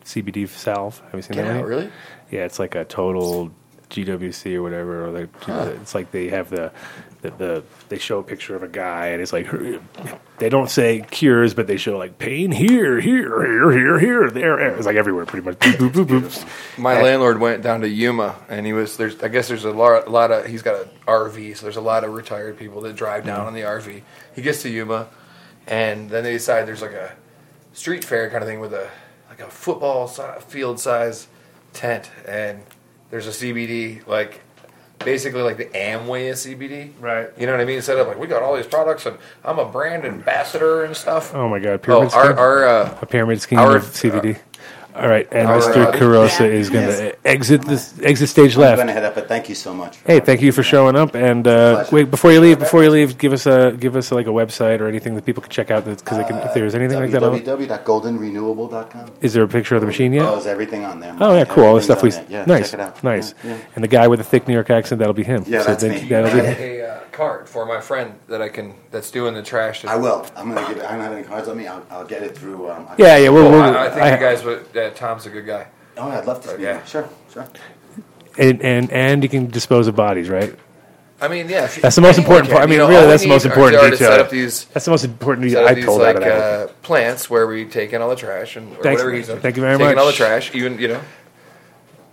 [0.05, 1.01] CBD salve?
[1.07, 1.57] Have you seen Get that?
[1.61, 1.91] out, really?
[2.31, 3.51] Yeah, it's like a total
[3.91, 5.07] GWC or whatever.
[5.07, 6.73] Or they, it's like they have the,
[7.23, 9.49] the the they show a picture of a guy and it's like
[10.39, 14.59] they don't say cures, but they show like pain here, here, here, here, here, there.
[14.77, 15.59] It's like everywhere, pretty much.
[15.59, 16.79] Boop, boop, boop.
[16.79, 19.23] My And- landlord went down to Yuma, and he was there's.
[19.23, 20.47] I guess there's a lot, a lot of.
[20.47, 23.47] He's got an RV, so there's a lot of retired people that drive down Mhm.
[23.49, 24.03] on the RV.
[24.35, 25.09] He gets to Yuma,
[25.69, 27.13] and then they decide there's like a
[27.75, 28.89] street fair kind of thing with a
[29.29, 31.29] like a football si- field size
[31.75, 32.63] tent, and
[33.11, 34.41] there's a CBD like
[35.01, 36.93] basically like the Amway of CBD.
[37.01, 37.29] Right.
[37.39, 37.83] You know what I mean?
[37.83, 41.35] Set up like we got all these products, and I'm a brand ambassador and stuff.
[41.35, 42.39] Oh my god, pyramid oh, our, scheme.
[42.39, 44.39] our uh, a pyramid scheme our- of CBD.
[44.95, 45.87] All right, and Our, Mr.
[45.87, 46.47] uh, Carosa yeah.
[46.47, 47.15] is going to Yes.
[47.25, 48.77] exit this exit stage I'm left.
[48.77, 49.99] going to head up, but thank you so much.
[50.07, 51.17] Hey, thank you for showing up.
[51.17, 54.27] And uh, wait, before you leave, before you leave, give us a give us like
[54.27, 55.85] a website or anything that people can check out.
[55.85, 59.11] Because they can, if there's anything like that, on, www.goldenrenewable.com.
[59.21, 60.27] is there a picture of the machine yet?
[60.27, 61.17] Oh, is everything on there?
[61.21, 61.65] Oh yeah, cool.
[61.65, 62.31] All the stuff we Everything's.
[62.31, 63.03] Yeah, nice, check it out.
[63.05, 63.35] nice.
[63.43, 63.65] Yeah, yeah.
[63.75, 65.45] And the guy with the thick New York accent, that'll be him.
[65.47, 66.09] Yeah, that's then- me.
[66.09, 66.84] That'll be have a uh,
[67.15, 69.85] card for my friend that I can that's doing the trash.
[69.85, 70.27] I will.
[70.37, 70.87] I'm going to give it.
[70.87, 71.67] I don't have any cards on me.
[71.67, 72.71] I'll, I'll get it through.
[72.71, 74.77] Um, I- Yeah, yeah, we'll- Well, we'll- I, I think I- you guys would.
[74.77, 75.67] Uh, Tom's a good guy.
[75.97, 76.49] Oh, I'd love to.
[76.49, 76.85] But, yeah.
[76.85, 77.47] Sure, sure.
[78.37, 80.55] and, and and you can dispose of bodies, right?
[81.21, 81.65] I mean, yeah.
[81.65, 82.63] if That's the most important part.
[82.65, 84.11] I mean, You know, really, that's the most important are to detail.
[84.11, 84.65] Set up these.
[84.67, 86.69] That's the most important detail I these, told like, out of everything.
[86.69, 89.57] uh, plants where we take in all the trash and or Thanks- whatever he's thank
[89.57, 89.79] you very taking much.
[89.91, 91.01] Taking all the trash, even you know.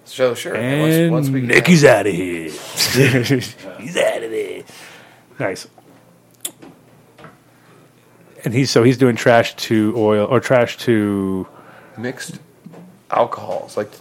[0.06, 0.56] So sure.
[0.56, 2.50] And once, once we Nicky's out of here.
[2.52, 4.66] He's out of baby.
[5.40, 5.68] Nice.
[8.44, 11.48] And he's so he's doing trash to oil or trash to
[11.98, 12.40] mixed
[13.12, 13.92] alcohols, like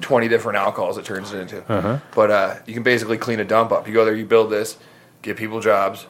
[0.00, 0.96] twenty different alcohols.
[0.96, 1.70] It turns it into.
[1.70, 1.98] Uh-huh.
[2.14, 3.86] But uh, you can basically clean a dump up.
[3.86, 4.78] You go there, you build this,
[5.20, 6.06] give people jobs,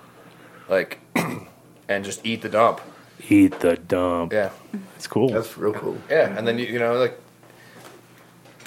[0.68, 1.00] like,
[1.88, 2.80] and just eat the dump.
[3.28, 4.32] eat the dump.
[4.32, 4.50] Yeah.
[4.94, 5.30] It's cool.
[5.30, 5.98] That's real cool.
[6.08, 7.18] Yeah, and then you, you know like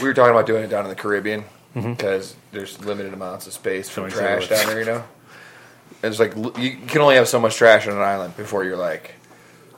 [0.02, 1.96] we were talking about doing it down in the Caribbean Mhm.
[1.96, 4.80] because there's limited amounts of space for Don't trash say down there.
[4.80, 5.04] You know, and
[6.04, 9.16] it's like you can only have so much trash on an island before you're like,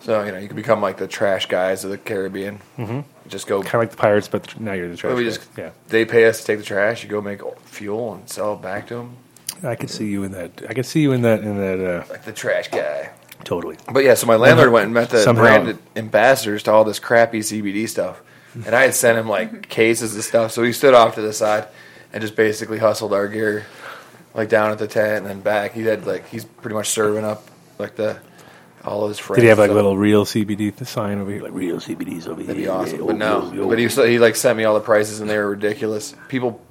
[0.01, 2.59] so you know you can become like the trash guys of the Caribbean.
[2.77, 3.05] Mhm.
[3.27, 5.15] Just go Kind of like the pirates, but now you're the trash.
[5.15, 5.29] we guy.
[5.29, 5.69] just yeah.
[5.87, 7.03] they pay us to take the trash.
[7.03, 9.17] You go make fuel and sell it back to them,
[9.63, 10.61] I could see you in that.
[10.69, 11.39] I could see you in that.
[11.41, 11.79] In that.
[11.79, 13.09] Uh, like the trash guy.
[13.43, 13.77] totally.
[13.91, 16.99] But yeah, so my landlord went and met the Somehow- branded ambassadors to all this
[16.99, 18.21] crappy CBD stuff,
[18.65, 20.51] and I had sent him like cases of stuff.
[20.51, 21.67] So he stood off to the side
[22.13, 23.65] and just basically hustled our gear,
[24.35, 25.73] like down at the tent and then back.
[25.73, 27.49] He had like he's pretty much serving up
[27.79, 28.19] like the
[28.83, 29.37] all of his friends.
[29.37, 32.27] Did he have like a So little real CBD sign over here, like real CBDs
[32.27, 32.47] over here?
[32.47, 33.05] That'd be awesome.
[33.07, 36.15] But no, but he he like sent me all the prices and they were ridiculous.
[36.27, 36.61] People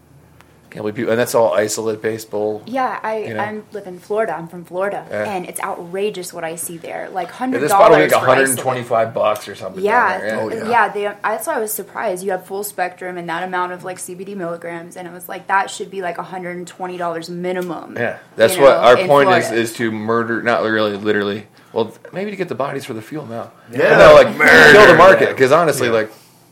[0.75, 2.62] can't believe people, and that's all isolate based bull.
[2.67, 3.41] Yeah, I You know?
[3.41, 4.36] I live in Florida.
[4.36, 5.31] I'm from Florida, Yeah.
[5.31, 7.09] and it's outrageous what I see there.
[7.11, 9.85] Like Yeah, hundred this bottle dollars like for 125 bucks or something.
[9.85, 10.51] Yeah, down there.
[10.51, 10.89] th- oh, yeah.
[10.89, 12.25] They, that's why I was surprised.
[12.25, 15.47] You have full spectrum and that amount of like CBD milligrams, and it was like
[15.47, 17.97] that should be like hundred and twenty dollars minimum.
[17.97, 19.62] Yeah, that's you what our in point is: Florida.
[19.62, 21.47] is to murder, not really, literally.
[21.73, 23.53] Well, maybe to get the bodies for the fuel now.
[23.70, 23.97] Yeah.
[23.99, 24.73] no, like Murder.
[24.73, 26.11] kill the market because honestly, like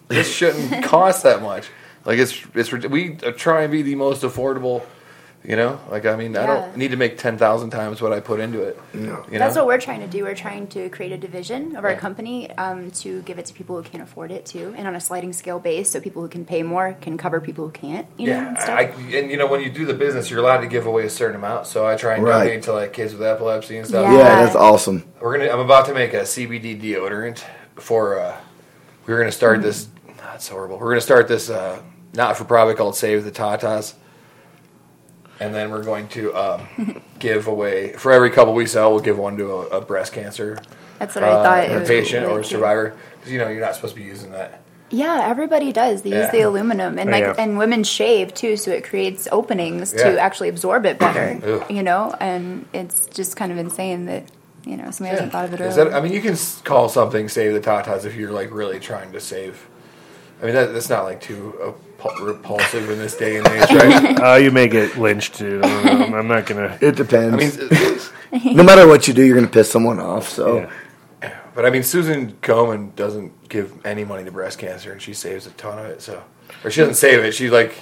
[0.08, 1.68] this shouldn't cost that much.
[2.04, 4.82] Like it's it's we uh, try and be the most affordable.
[5.44, 8.20] You know, like I mean, I don't need to make ten thousand times what I
[8.20, 8.78] put into it.
[8.94, 9.24] No.
[9.28, 10.22] You That's what we're trying to do.
[10.22, 11.98] We're trying to create a division of our Yeah.
[11.98, 15.00] company um, to give it to people who can't afford it too, and on a
[15.00, 18.06] sliding scale base, so people who can pay more can cover people who can't.
[18.18, 18.78] You know, and Yeah, stuff.
[18.78, 18.82] I,
[19.16, 21.34] and you know when you do the business, you're allowed to give away a certain
[21.34, 21.66] amount.
[21.66, 22.44] So I try and Right.
[22.44, 24.04] donate to like kids with epilepsy and stuff.
[24.12, 24.18] Yeah.
[24.18, 25.02] Yeah, that's awesome.
[25.20, 25.50] We're gonna.
[25.50, 27.42] I'm about to make a CBD deodorant
[27.74, 28.20] for.
[28.20, 28.36] Uh,
[29.08, 29.88] we're gonna start this.
[30.18, 30.78] That's horrible.
[30.78, 31.82] We're gonna start this uh,
[32.14, 33.94] not for profit called Save the Tatas,
[35.40, 38.92] and then we're going to um, give away for every couple we sell.
[38.92, 40.58] We'll give one to a, a breast cancer
[40.98, 41.64] That's what I thought.
[41.70, 42.96] It uh, was patient really or a survivor.
[43.16, 44.60] Because you know you're not supposed to be using that.
[44.90, 46.02] Yeah, everybody does.
[46.02, 47.34] They use the aluminum, and Oh, like, yeah.
[47.38, 50.10] and women shave too, so it creates openings Yeah.
[50.10, 51.64] to actually absorb it better.
[51.70, 54.24] You know, and it's just kind of insane that
[54.66, 55.90] you know somebody hasn't thought of it Is earlier.
[55.90, 59.12] that, I mean, you can call something "Save the Tatas" if you're like really trying
[59.12, 59.66] to save.
[60.42, 61.72] I mean, that, that's not like too uh,
[62.20, 64.18] repulsive in this day and age, right?
[64.22, 65.64] Uh, you may get lynched, dude.
[65.64, 66.18] I don't know.
[66.18, 66.78] I'm not gonna.
[66.80, 67.58] It depends.
[67.58, 70.28] I mean, no matter what you do, you're going to piss someone off.
[70.28, 70.68] So
[71.22, 71.38] Yeah.
[71.54, 75.46] But I mean, Susan Komen doesn't give any money to breast cancer, and she saves
[75.46, 76.00] a ton of it.
[76.00, 76.22] So,
[76.64, 77.32] or she doesn't save it.
[77.32, 77.74] She like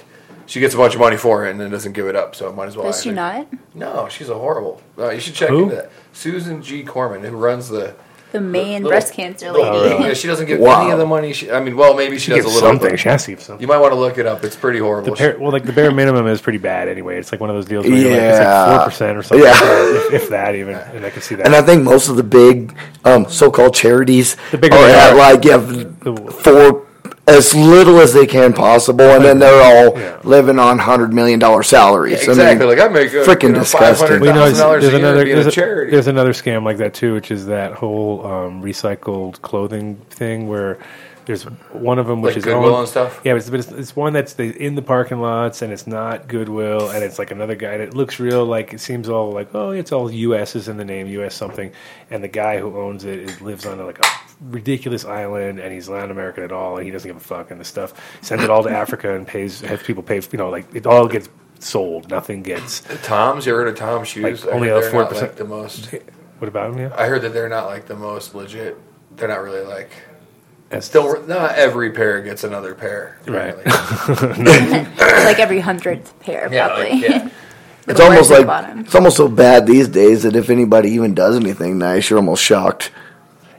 [0.45, 2.35] she gets a bunch of money for it and then doesn't give it up.
[2.35, 2.87] So, might as well.
[2.87, 3.15] Does I she think.
[3.15, 3.47] not?
[3.73, 4.81] No, she's a horrible.
[4.97, 5.63] Uh, you should check Who?
[5.63, 5.91] into that.
[6.11, 6.83] Susan G.
[6.83, 7.95] Komen, who runs the.
[8.31, 10.03] The main little- breast cancer little- lady.
[10.05, 10.81] yeah, she doesn't give Wow.
[10.83, 11.33] any of the money.
[11.33, 12.69] She, I mean, well, maybe she, She does gives a little.
[12.69, 12.89] something.
[12.91, 13.61] but She has to give something.
[13.61, 14.43] You might want to look it up.
[14.45, 15.11] It's pretty horrible.
[15.15, 17.17] The bare, well, like the bare minimum is pretty bad anyway.
[17.19, 18.65] It's like one of those deals where you're like, it's Yeah.
[18.65, 19.51] like four percent or something, Yeah.
[19.51, 20.75] like if, if that even.
[20.95, 21.45] And I can see that.
[21.45, 22.73] And I think most of the big
[23.05, 26.85] um, so-called charities The bigger are they at like yeah, The- for
[27.27, 30.17] as little as they can possible, and then they're all Yeah.
[30.23, 32.23] living on hundred million dollar salaries.
[32.23, 32.65] Yeah, exactly.
[32.65, 34.07] like I make a, freaking you know, disgusting.
[34.07, 35.91] $500,000 Well, you know, it's- there's another there's a a, charity.
[35.91, 40.77] there's another scam like that too, which is that whole um, recycled clothing thing where
[41.31, 43.21] there's one of them which Like is Goodwill owned- and stuff?
[43.23, 45.87] Yeah, but it's, but it's, it's one that's the, in the parking lots and it's
[45.87, 49.31] not Goodwill and it's like another guy and it looks real like it seems all
[49.31, 50.55] like oh it's all U.S.
[50.55, 51.33] is in the name U.S.
[51.35, 51.71] something
[52.09, 54.07] and the guy who owns it is, lives on like a
[54.41, 57.59] ridiculous island and he's not American at all and he doesn't give a fuck and
[57.59, 60.73] the stuff sends it all to Africa and pays has people pay you know like
[60.75, 61.29] it all gets
[61.59, 63.45] sold nothing gets Tom's.
[63.45, 64.43] You heard of Tom's shoes?
[64.45, 65.11] Like, only a 4%.
[65.21, 65.93] like the most.
[66.39, 68.77] what about him yeah I heard that they're not like the most legit.
[69.15, 69.91] They're not really like.
[70.71, 73.17] That's- Still, not every pair gets another pair.
[73.27, 73.53] Right.
[73.65, 74.95] apparently.
[75.25, 76.91] like every hundredth pair, Yeah, probably.
[76.91, 77.29] like, yeah.
[77.87, 78.79] It's almost like at the bottom.
[78.81, 82.43] it's almost so bad these days that if anybody even does anything nice, you're almost
[82.43, 82.91] shocked.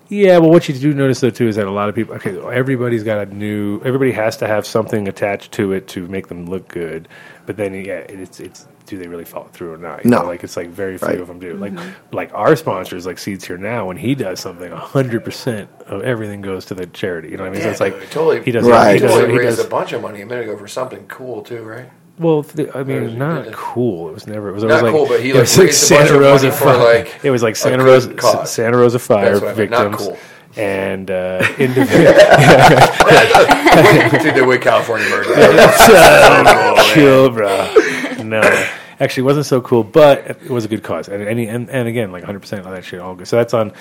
[0.08, 2.14] Yeah, well, what you do notice though too is that a lot of people.
[2.14, 3.80] Okay, everybody's got a new.
[3.84, 7.08] Everybody has to have something attached to it to make them look good.
[7.46, 8.66] But then, yeah, it's it's.
[8.86, 10.04] Do they really follow through or not?
[10.04, 10.20] You No.
[10.22, 11.20] know, like it's like very few Right.
[11.20, 11.54] of them do.
[11.54, 11.72] Like
[12.12, 16.40] like our sponsors, like Seeds Here Now, when he does something, hundred percent of everything
[16.42, 17.28] goes to the charity.
[17.30, 17.62] You know what I mean?
[17.62, 18.42] so it's like totally.
[18.42, 18.64] he does.
[18.64, 18.94] Right.
[18.94, 19.12] He does.
[19.12, 21.62] Totally He raised does a bunch of money a minute ago for something cool too,
[21.62, 21.88] right?
[22.18, 24.08] well, th- I mean, Or not cool.
[24.10, 24.50] It was never.
[24.50, 26.08] It was Not always like cool, but he, it like, was like raised a bunch
[26.08, 26.78] Santa of Rosa money for, fire.
[27.04, 28.52] like, it was like Santa Rosa cause.
[28.52, 30.18] Santa Rosa fire That's what I meant, not victims cool.
[30.62, 32.12] and uh, individual.
[34.22, 35.34] Dude, the way California murder.
[35.78, 37.74] so chill, bro.
[38.40, 38.68] No.
[39.00, 41.08] Actually, it wasn't so cool, but it was a good cause.
[41.08, 43.28] And and, and, and again, like 100 percent of that shit all good.
[43.28, 43.72] So that's on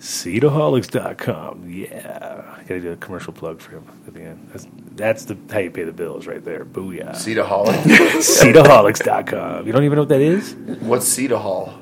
[0.00, 1.68] Cedarholics.com.
[1.68, 4.48] Yeah, I gotta do a commercial plug for him at the end.
[4.52, 6.64] That's, that's the how you pay the bills right there.
[6.64, 7.10] Booyah.
[7.16, 7.82] Cedarholic?
[8.22, 9.66] Cedarholics.com.
[9.66, 10.54] You don't even know what that is?
[10.80, 11.74] What's Cedar Hall?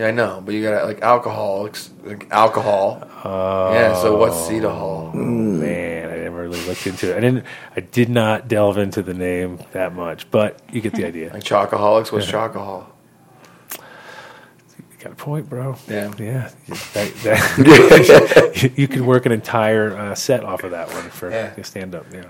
[0.00, 3.02] Yeah, I know, but you got like alcoholics, like alcohol.
[3.22, 5.12] yeah, so what's Cedar Hall?
[5.12, 7.18] Man, I never really looked into it.
[7.18, 7.44] I didn't.
[7.76, 11.34] I did not delve into the name that much, but you get the idea.
[11.34, 12.86] Like chocoholics, what's chocohol?
[14.78, 15.76] You got a point, bro.
[15.86, 16.14] Yeah.
[16.18, 16.50] yeah.
[16.94, 21.30] That, that, you, you could work an entire uh, set off of that one for
[21.30, 21.60] Yeah.
[21.60, 22.06] stand up.
[22.10, 22.24] Yeah,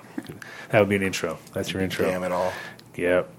[0.70, 1.38] that would be an intro.
[1.52, 2.04] That's your intro.
[2.04, 2.52] Damn it all.
[2.96, 3.30] Yep.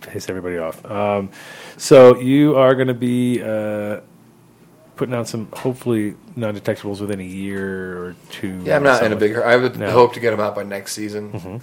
[0.00, 0.84] Piss everybody off.
[0.84, 1.30] Um,
[1.78, 4.00] so you are going to be uh,
[4.96, 8.60] putting out some hopefully non-detectables within a year or two.
[8.64, 9.44] Yeah, I'm not in a big hurry.
[9.44, 9.90] I would No.
[9.90, 11.32] hope to get them out by next season.
[11.32, 11.60] Mhm.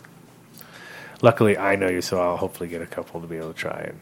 [1.22, 3.78] Luckily, I know you, so I'll hopefully get a couple to be able to try
[3.80, 3.96] it.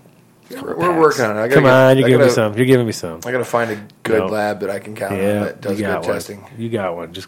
[0.62, 1.40] We're, we're working on it.
[1.40, 2.54] I gotta Come get- on, you're I giving me gotta- some.
[2.58, 3.20] You're giving me some.
[3.26, 4.26] I got to find a good No.
[4.28, 6.14] lab that I can count yeah, on that does you good got one.
[6.14, 6.46] testing.
[6.58, 7.14] You got one.
[7.14, 7.28] Just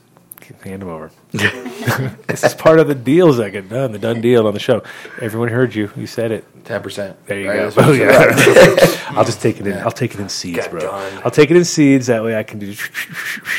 [0.64, 1.12] hand them over.
[1.32, 3.92] this is part of the deals that get done.
[3.92, 4.84] The done deal on the show.
[5.22, 5.92] Everyone heard you.
[5.96, 6.46] You said it.
[6.66, 7.24] Ten percent.
[7.28, 7.82] There you Right, go.
[7.84, 9.08] Oh, yeah.
[9.18, 9.74] I'll just take it in.
[9.74, 9.86] Yeah.
[9.86, 10.82] I'll take it in seeds, bro.
[10.82, 11.22] done.
[11.24, 12.08] I'll take it in seeds.
[12.08, 12.76] That way I can do.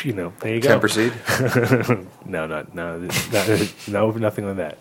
[0.04, 0.32] You know.
[0.40, 0.68] There you go.
[0.68, 1.12] Temper seed?
[2.26, 4.78] no, not no, not, no, nothing on that.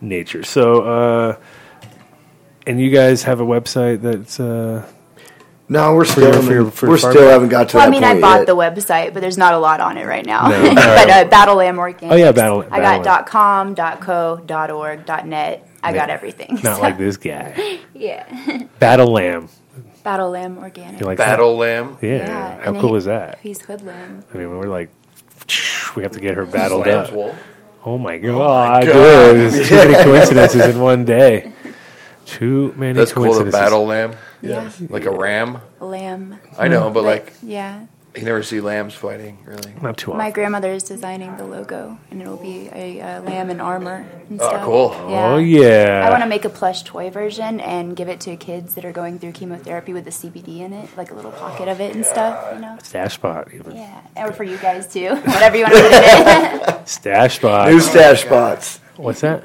[0.00, 0.42] Nature.
[0.44, 1.36] So, uh,
[2.66, 4.40] and you guys have a website that's.
[4.40, 4.86] Uh,
[5.72, 7.86] No, we're for still your- for your- for we're farm- still haven't got to Well,
[7.86, 8.46] I that mean, I bought yet.
[8.48, 10.48] the website, but there's not a lot on it right now.
[10.48, 11.08] No, but right.
[11.08, 12.10] uh, Battle Lamb Organics.
[12.10, 14.40] Oh, yeah, Battle- I Battle got .com, .co,
[14.74, 15.66] .org, .net.
[15.82, 16.58] I got everything.
[16.62, 17.78] Not So- like this guy.
[17.94, 18.24] Yeah.
[18.80, 19.48] Battle Lamb.
[20.02, 20.98] Battle Lamb Organics.
[21.00, 21.82] You like Battle that?
[21.82, 21.98] Lamb?
[22.00, 22.16] Yeah.
[22.16, 23.38] Yeah, How and cool he- is that?
[23.42, 24.24] He's Hoodlamb.
[24.34, 24.88] I mean, we're like,
[25.94, 27.14] we have to get her battled Lamb's up.
[27.14, 27.34] wool?
[27.86, 28.92] Oh my god, God.
[28.92, 28.92] dude!
[29.52, 31.52] There's too many coincidences in one day.
[32.26, 33.22] Too many That's cool.
[33.24, 33.60] The coincidences.
[33.60, 34.12] battle lamb.
[34.42, 34.70] Yeah.
[34.88, 35.58] Like a ram.
[35.80, 36.38] a Lamb.
[36.58, 37.86] I know, but like Yeah.
[38.16, 39.72] you never see lambs fighting really.
[39.82, 40.18] Not too often.
[40.18, 44.40] My grandmother is designing the logo, and it'll be a, uh lamb in armor and
[44.40, 44.64] Oh, stuff.
[44.64, 44.94] cool.
[44.96, 46.04] Oh, yeah.
[46.06, 48.92] I want to make a plush toy version and give it to kids that are
[48.92, 52.04] going through chemotherapy with the CBD in it, like a little pocket of it and
[52.04, 52.54] stuff.
[52.54, 52.78] You know.
[52.82, 53.76] Stash spot, even.
[53.76, 56.74] Yeah, or for you guys too, whatever you want to do.
[56.86, 57.68] Stash spot.
[57.70, 58.80] New stash spots.
[58.96, 59.44] What's that?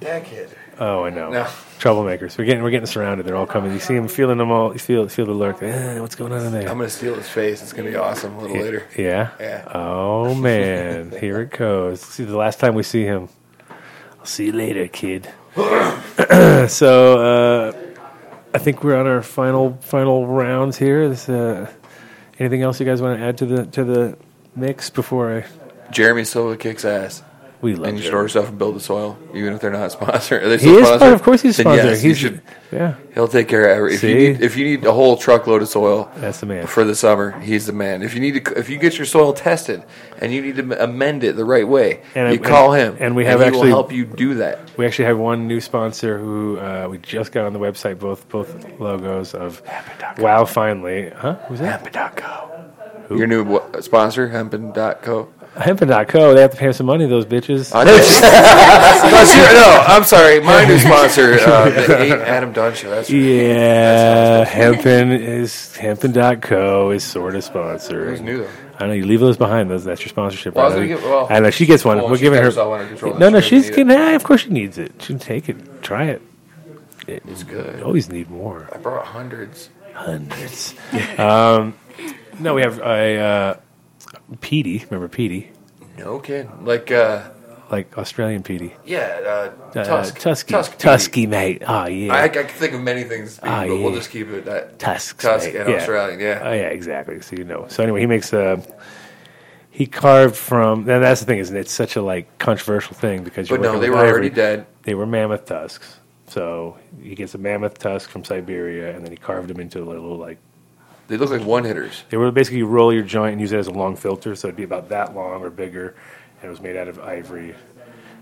[0.00, 0.50] That kid.
[0.78, 1.30] Oh, I know.
[1.30, 1.46] No.
[1.84, 2.38] Troublemakers.
[2.38, 3.26] We're getting we're getting surrounded.
[3.26, 3.70] They're all coming.
[3.70, 4.72] You see them, feeling them all.
[4.72, 5.62] You feel feel the lurk.
[5.62, 6.62] Eh, what's going on in there?
[6.66, 7.60] I'm gonna steal his face.
[7.60, 8.86] It's gonna be awesome a little later.
[8.96, 9.32] Yeah.
[9.38, 9.68] Yeah.
[9.74, 12.00] Oh man, here it goes.
[12.00, 13.28] See, the last time we see him,
[14.18, 15.30] I'll see you later, kid.
[15.56, 17.72] so uh,
[18.54, 21.10] I think we're on our final final rounds here.
[21.10, 21.70] This, uh,
[22.38, 24.16] anything else you guys want to add to the to the
[24.56, 25.90] mix before I?
[25.90, 27.22] Jeremy Silva kicks ass.
[27.64, 29.90] We love and you should order stuff from Build the Soil, even if they're not
[29.98, 30.42] sponsored.
[30.42, 31.12] Are they He is sponsored?
[31.14, 31.84] of course he's Then sponsored.
[31.86, 32.94] yes, He's- you should, yeah.
[33.14, 33.94] he'll take care of every.
[33.94, 34.14] If you See?
[34.32, 36.66] need, if you need a whole truckload of soil, That's the man.
[36.66, 37.40] for the summer.
[37.40, 38.02] He's the man.
[38.02, 39.82] If you need to, if you get your soil tested
[40.20, 43.16] and you need to amend it the right way, And- you call him, and- and
[43.16, 44.58] we have he actually- will help you do that.
[44.76, 47.98] We actually have one new sponsor who uh, we just got on the website.
[47.98, 49.62] Both both logos of
[50.18, 50.44] Wow.
[50.44, 51.36] Finally, huh?
[51.48, 51.82] Who's that?
[53.10, 55.28] Your new what, sponsor, Hempin.co.
[55.56, 56.34] Hempin.co.
[56.34, 57.06] They have to pay us some money.
[57.06, 57.74] Those bitches.
[57.74, 57.92] I know.
[59.10, 60.40] no, ser- no, I'm sorry.
[60.40, 62.90] My new sponsor, uh, the eight Adam Dunn show.
[62.90, 68.08] That's Yeah, Hempin is Hempin.co is sort of sponsored.
[68.08, 68.48] Who's new, though?
[68.78, 69.70] I know you leave those behind.
[69.70, 70.54] Those that's your sponsorship.
[70.56, 70.80] Well, I was know.
[70.80, 71.98] gonna give- well, I know she gets one.
[71.98, 72.46] well, We're she giving got her.
[72.50, 73.14] herself under control.
[73.18, 74.02] No, no, She she's doesn't getting.
[74.04, 74.92] need ah, of course she needs it.
[74.98, 75.82] She can take it.
[75.82, 76.22] Try it.
[77.06, 77.78] it It's good.
[77.78, 78.68] You Always need more.
[78.72, 79.70] I brought hundreds.
[79.92, 80.74] Hundreds.
[81.18, 81.74] um,
[82.40, 83.54] no, we have a uh,
[84.40, 84.84] Petey.
[84.90, 85.50] Remember Petey?
[85.98, 86.64] No kidding.
[86.64, 87.28] Like, uh,
[87.70, 88.74] Like Australian Petey.
[88.84, 90.18] yeah, uh, Uh, Tusk.
[90.18, 90.52] Tusky.
[90.52, 90.78] Tusk.
[90.78, 91.62] Tusky, mate.
[91.66, 92.12] Oh, yeah.
[92.14, 93.94] I, I can think of many things, but Ah, we'll yeah.
[93.96, 95.56] just keep it that Tusks, Tusk mate.
[95.56, 95.76] and Yeah.
[95.76, 96.20] Australian.
[96.20, 96.40] Yeah.
[96.42, 97.20] Oh yeah, exactly.
[97.20, 97.66] So you know.
[97.68, 98.60] So anyway, he makes a.
[99.70, 101.60] He carved from, and that's the thing, isn't it?
[101.60, 103.48] It's such a like controversial thing because.
[103.50, 104.12] you're But no, working they with were ivory.
[104.12, 104.66] already dead.
[104.82, 105.98] They were mammoth tusks.
[106.28, 109.84] So he gets a mammoth tusk from Siberia, and then he carved them into a
[109.86, 110.38] little like.
[111.08, 112.04] They look like one hitters.
[112.10, 114.48] They were basically you roll your joint and use it as a long filter, so
[114.48, 115.94] it'd be about that long or bigger,
[116.40, 117.54] and it was made out of ivory.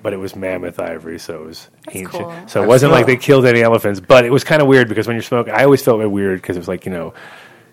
[0.02, 2.10] But it was mammoth ivory, so it was ancient.
[2.10, 2.22] cool.
[2.48, 4.88] So it That's wasn't like they killed any elephants, but it was kind of weird
[4.88, 7.14] because when you're smoking, I always felt it weird because it was like you know,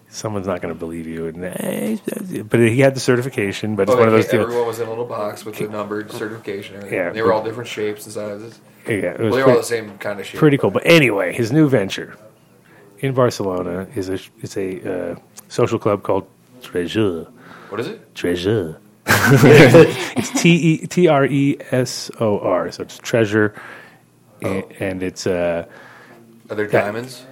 [0.10, 1.98] someone's not going to believe you, and eh,
[2.44, 3.76] but he had the certification.
[3.76, 4.50] But it's Oh, one of those came- deals.
[4.50, 6.76] everyone was in a little box with the numbered certification.
[6.84, 6.92] and.
[6.92, 8.60] Yeah, they were all different shapes and sizes.
[8.88, 10.38] Yeah, it well, they were all the same kind of shape.
[10.40, 10.70] Pretty cool.
[10.70, 12.16] But anyway, his new venture
[13.00, 15.16] in Barcelona is a is a uh,
[15.48, 16.28] social club called
[16.62, 17.28] Treasure.
[17.70, 18.16] What is it?
[18.16, 18.80] Treasure.
[19.08, 22.72] it's T E T R E S O R.
[22.72, 23.54] So it's treasure,
[24.44, 24.64] Oh.
[24.80, 25.66] and it's uh,
[26.50, 27.26] Are there diamonds?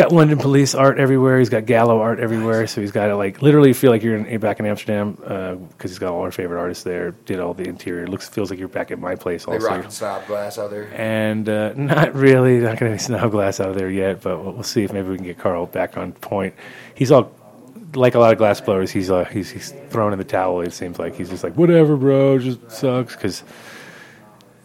[0.00, 1.38] Got London police art everywhere.
[1.38, 2.66] He's got Gallo art everywhere.
[2.66, 5.98] So he's got to like literally feel like you're in, back in Amsterdam because he's
[5.98, 7.10] got all our favorite artists there.
[7.10, 8.06] Did all the interior.
[8.06, 9.66] Looks feels like you're back at my place They also.
[9.66, 10.90] rocking snob glass out there.
[10.94, 14.42] And uh, not really, not going to be snow glass out of there yet, but
[14.42, 16.54] we'll, we'll see if maybe we can get Carl back on point.
[16.94, 17.32] He's all
[17.94, 18.90] like a lot of glass blowers.
[18.90, 20.62] He's uh, he's he's thrown in the towel.
[20.62, 22.38] It seems like he's just like whatever, bro.
[22.38, 23.42] Just sucks because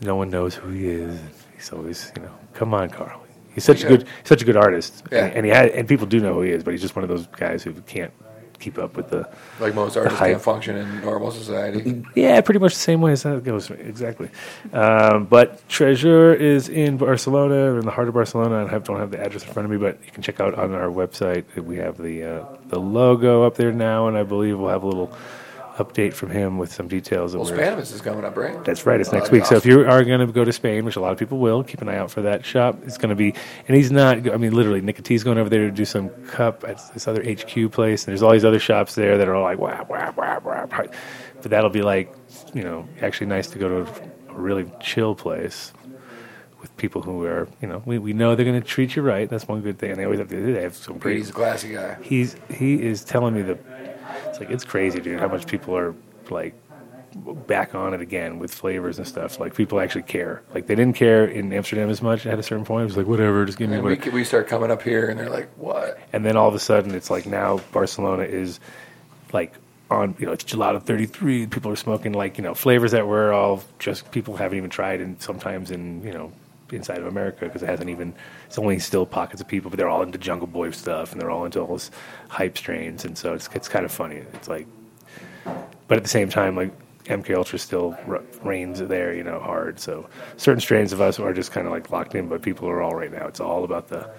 [0.02, 1.20] no one knows who he is.
[1.56, 3.25] He's always you know, come on, Carl.
[3.56, 5.25] He's such a good such a good artist, Yeah.
[5.25, 7.03] and, and he had and people do know who he is, but he's just one
[7.03, 8.11] of those guys who can't
[8.59, 12.03] keep up with the Like most artists can't function in normal society.
[12.16, 13.69] Yeah, pretty much the same way as that goes.
[13.69, 14.30] Exactly.
[14.72, 18.66] Um, but Treasure is in Barcelona, in the heart of Barcelona.
[18.66, 20.53] I have, don't have the address in front of me, but you can check out
[20.56, 21.43] on our website.
[21.61, 24.88] We have the uh, the logo up there now, and I believe we'll have a
[24.88, 25.11] little
[25.78, 27.34] update from him with some details.
[27.34, 28.64] Of Well, Spannabis is coming up, right?
[28.64, 29.00] that's right.
[29.00, 29.45] It's next that'd week.
[29.45, 31.64] So if you are going to go to Spain, which a lot of people will,
[31.64, 32.80] keep an eye out for that shop.
[32.84, 33.34] It's going to be,
[33.68, 34.30] and he's not.
[34.30, 37.24] I mean, literally, Nick T's going over there to do some cup at this other
[37.24, 40.12] HQ place, and there's all these other shops there that are all like wah wah
[40.16, 40.66] wah wah.
[40.68, 42.14] But that'll be like,
[42.54, 43.92] you know, actually nice to go to
[44.30, 45.74] a really chill place
[46.62, 49.30] with people who are, you know, we, we know they're going to treat you right.
[49.30, 49.92] That's one good thing.
[49.92, 50.54] And they always have to.
[50.54, 51.14] They have some great.
[51.14, 51.98] Brady's a classy guy.
[52.02, 53.60] He's he is telling me that
[54.27, 55.19] it's like it's crazy, dude.
[55.19, 55.95] How much people are
[56.30, 56.53] like
[57.16, 59.40] back on it again with flavors and stuff.
[59.40, 60.42] Like people actually care.
[60.53, 62.84] Like they didn't care in Amsterdam as much at a certain point.
[62.84, 64.11] It was like whatever, just give me And we, whatever.
[64.11, 66.94] we start coming up here, and they're like, "What?" And then all of a sudden,
[66.94, 68.60] it's like now Barcelona is
[69.34, 69.53] like
[69.90, 71.48] on you know it's gelato 33.
[71.48, 75.00] People are smoking like you know flavors that were all just people haven't even tried,
[75.00, 76.32] and sometimes in you know
[76.72, 78.14] inside of America because it hasn't even.
[78.48, 81.32] It's only still pockets of people, but they're all into Jungle Boy stuff, and they're
[81.32, 81.92] all into all this
[82.30, 84.18] hype strains, and so it's it's kind of funny.
[84.34, 84.68] It's like,
[85.88, 86.72] but at the same time, like.
[87.06, 87.95] MK Ultra still
[88.42, 89.80] reigns there, you know, hard.
[89.80, 92.82] So certain strains of us are just kind of like locked in, but people are
[92.82, 93.27] all right now.
[93.27, 94.10] It's all about the,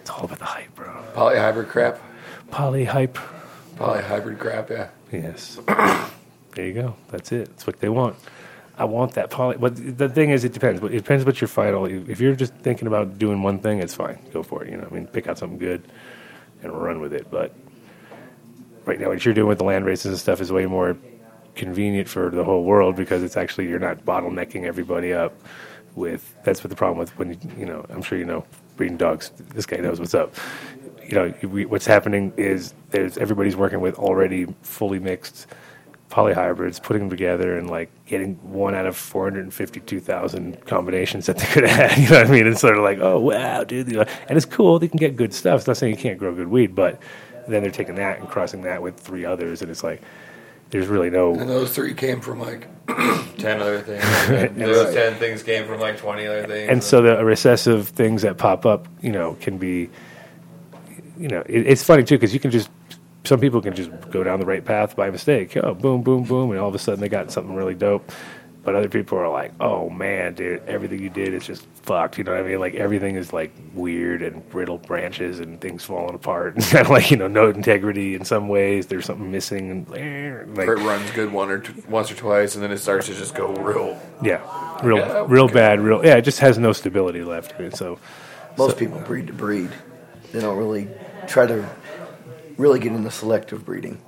[0.00, 0.92] it's all about the hype, bro.
[1.14, 2.00] Polyhybrid crap.
[2.50, 3.18] Poly hype.
[3.76, 4.68] Polyhybrid crap.
[4.68, 4.88] Yeah.
[5.12, 5.60] Yes.
[6.56, 6.96] there you go.
[7.08, 7.50] That's it.
[7.50, 8.16] That's what they want.
[8.78, 9.56] I want that poly.
[9.58, 10.80] But the thing is, it depends.
[10.82, 11.86] It depends what your final.
[11.86, 14.18] If you're just thinking about doing one thing, it's fine.
[14.32, 14.70] Go for it.
[14.70, 15.82] You know, I mean, pick out something good
[16.62, 17.28] and run with it.
[17.30, 17.52] But
[18.84, 20.96] right now, what you're doing with the land races and stuff is way more
[21.56, 25.34] convenient for the whole world because it's actually you're not bottlenecking everybody up
[25.96, 26.36] with.
[26.44, 27.84] That's what the problem with when you, you know.
[27.90, 29.32] I'm sure you know breeding dogs.
[29.54, 30.34] This guy knows what's up.
[31.04, 35.48] You know, we, what's happening is there's everybody's working with already fully mixed
[36.10, 41.64] polyhybrids, putting them together and like getting one out of 452,000 combinations that they could
[41.68, 41.98] have had.
[41.98, 42.46] You know what I mean?
[42.46, 43.88] It's sort of like, oh wow, dude.
[43.94, 44.78] And it's cool.
[44.78, 45.60] They can get good stuff.
[45.60, 47.00] It's not saying you can't grow good weed, but
[47.46, 50.02] then they're taking that and crossing that with three others, and it's like
[50.70, 51.34] there's really no.
[51.34, 52.66] And those three came from like
[53.38, 54.04] ten other things.
[54.28, 54.94] And those Right.
[54.94, 56.68] ten things came from like twenty other things.
[56.70, 59.88] and so the recessive things that pop up, you know, can be,
[61.18, 62.68] you know, it, it's funny too because you can just
[63.24, 65.56] some people can just go down the right path by mistake.
[65.56, 68.10] Oh, boom, boom, boom, and all of a sudden they got something really dope.
[68.64, 72.24] But other people are like, "Oh man, dude, everything you did is just fucked." You
[72.24, 72.58] know what I mean?
[72.60, 76.54] Like everything is like weird and brittle branches and things falling apart.
[76.56, 78.86] And kind of like you know, no integrity in some ways.
[78.88, 79.70] There's something missing.
[79.70, 79.88] And
[80.56, 83.14] like, it runs good one or t- once or twice, and then it starts to
[83.14, 83.98] just go real.
[84.22, 85.80] yeah, real, Yeah, real bad.
[85.80, 86.16] Real, yeah.
[86.16, 87.58] It just has no stability left.
[87.58, 87.98] And so
[88.58, 89.70] Most so- people breed to breed.
[90.32, 90.88] They don't really
[91.26, 91.66] try to
[92.58, 94.02] really get into selective breeding.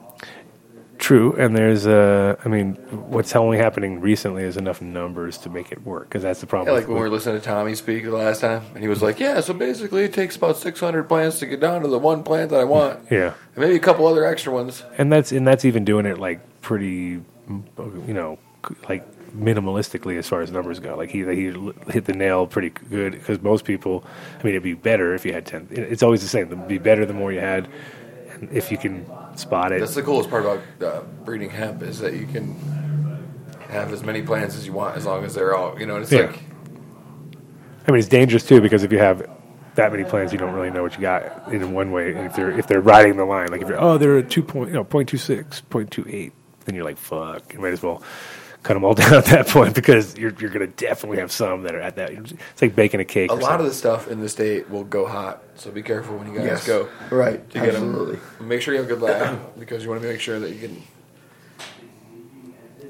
[0.98, 2.74] True, and there's uh, I mean,
[3.08, 6.74] what's only happening recently is enough numbers to make it work because that's the problem.
[6.74, 9.00] Yeah, like when we were listening to Tommy speak the last time, and he was
[9.00, 12.22] like, "Yeah, so basically it takes about 600 plants to get down to the one
[12.22, 15.46] plant that I want, yeah, and maybe a couple other extra ones." and that's and
[15.48, 18.38] that's even doing it like pretty, you know,
[18.86, 20.96] like minimalistically as far as numbers go.
[20.96, 24.04] Like he he hit the nail pretty good because most people,
[24.38, 25.66] I mean, it'd be better if you had ten.
[25.70, 26.46] It's always the same.
[26.46, 27.72] It'd be better the more you had, and
[28.52, 29.80] if you can spot it.
[29.80, 32.54] That's the coolest part about uh, breeding hemp is that you can
[33.68, 35.96] have as many plants as you want as long as they're all, you know.
[35.96, 36.22] It's Yeah.
[36.26, 36.40] like
[37.86, 39.28] I mean, it's dangerous too because if you have
[39.76, 42.12] that many plants, you don't really know what you got in one way.
[42.14, 44.68] And if they're if they're riding the line, like if you're oh they're two point
[44.68, 46.32] you know point two six point two eight,
[46.64, 48.02] then you're like fuck, you might as well
[48.62, 51.74] cut them all down at that point because you're you're gonna definitely have some that
[51.74, 52.10] are at that.
[52.10, 53.30] It's like baking a cake.
[53.30, 56.16] a or lot of the stuff in the state will go hot, so be careful
[56.16, 56.66] when you guys Yes.
[56.66, 56.88] go.
[57.10, 57.74] Right, to get 'em.
[57.74, 58.18] absolutely.
[58.40, 60.58] Make sure you have a good lab because you want to make sure that you
[60.60, 60.82] can.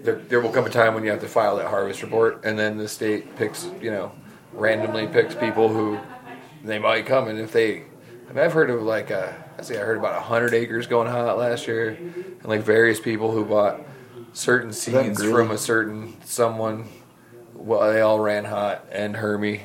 [0.03, 2.59] There, there will come a time when you have to file that harvest report, and
[2.59, 4.13] then the state picks, you know,
[4.55, 5.99] randomly picks people who
[6.65, 7.83] they might come, and if they,
[8.29, 11.07] I mean, I've heard of like, uh, I say I heard about hundred acres going
[11.09, 13.83] hot last year, and like various people who bought
[14.33, 16.87] certain scenes from a certain someone.
[17.55, 19.63] Well, they all ran hot and Hermie,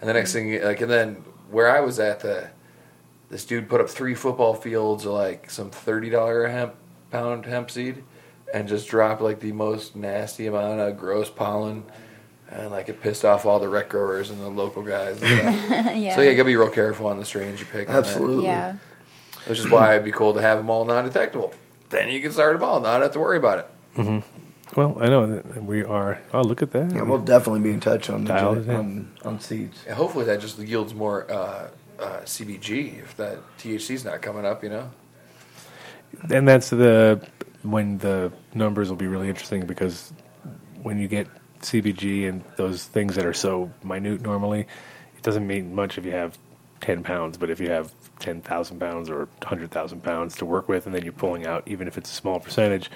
[0.00, 1.14] and the next thing, like, and then
[1.50, 2.50] where I was at, the
[3.30, 6.74] this dude put up three football fields of like some thirty dollar hemp
[7.10, 8.02] pound hemp seed,
[8.52, 11.84] and just dropped like the most nasty amount of gross pollen.
[12.50, 15.22] And like it pissed off all the rec growers and the local guys.
[15.22, 15.86] And stuff.
[15.96, 16.14] Yeah.
[16.14, 17.88] So yeah, you gotta be real careful on the strains you pick.
[17.88, 18.04] on that.
[18.04, 18.44] Absolutely.
[18.44, 18.76] Yeah.
[19.46, 21.54] Which is why it'd be cool to have them all non-detectable.
[21.88, 23.70] Then you can start them all, not have to worry about it.
[23.96, 24.18] Hmm
[24.76, 26.20] Well, I know that we are.
[26.32, 26.92] Oh, look at that.
[26.94, 28.74] Yeah, we'll definitely be in touch on the Dial it in.
[28.74, 29.84] on, on seeds.
[29.86, 34.62] And hopefully that just yields more uh, uh, CBG if that THC's not coming up,
[34.62, 34.90] you know.
[36.30, 37.26] and that's the
[37.62, 40.12] when the numbers will be really interesting because
[40.82, 41.28] when you get
[41.60, 44.60] CBG and those things that are so minute normally,
[45.16, 46.36] it doesn't mean much if you have
[46.80, 50.68] ten pounds, but if you have ten thousand pounds or hundred thousand pounds to work
[50.68, 52.90] with, and then you're pulling out, even if it's a small percentage,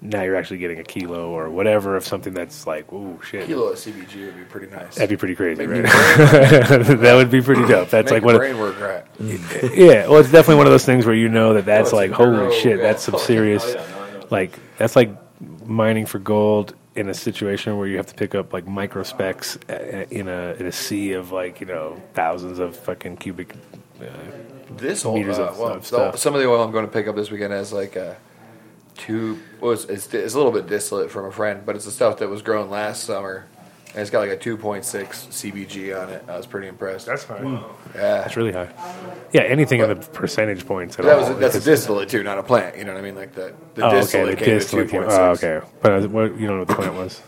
[0.00, 3.46] now you're actually getting a kilo or whatever of something that's like, oh shit.
[3.46, 4.94] Kilo of CBG would be pretty nice.
[4.96, 5.84] That'd be pretty crazy, Make right?
[7.00, 7.88] that would be pretty dope.
[7.90, 9.04] That's Make like one of brain work right.
[9.74, 12.10] yeah, well, it's definitely one of those things where you know that that's it's like,
[12.10, 12.82] holy shit, yeah.
[12.82, 15.10] that's some Oh, serious, Oh, yeah, no, like, that's like
[15.66, 19.56] mining for gold in a situation where you have to pick up like micro specs
[20.10, 23.54] in a in a sea of like you know thousands of fucking cubic
[24.00, 24.04] uh,
[24.76, 27.06] This whole uh, of, well, of so- some of the oil I'm going to pick
[27.06, 28.16] up this weekend has like a
[28.96, 29.38] two.
[29.60, 32.28] Was it's, it's a little bit distillate from a friend, but it's the stuff that
[32.28, 33.46] was grown last summer,
[33.90, 36.24] and it's got like a 2.6 CBG on it.
[36.28, 37.06] I was pretty impressed.
[37.06, 37.42] That's high.
[37.42, 37.62] Yeah,
[37.94, 38.68] That's really high.
[39.32, 41.30] Yeah, anything in the percentage points at that all.
[41.30, 42.76] was that's a distillate too, not a plant.
[42.76, 43.14] You know what I mean?
[43.14, 44.90] Like the the oh, okay, distillate the came distillate.
[44.90, 45.06] to 2.6.
[45.10, 47.22] Oh, okay, but uh, what you know what the plant was.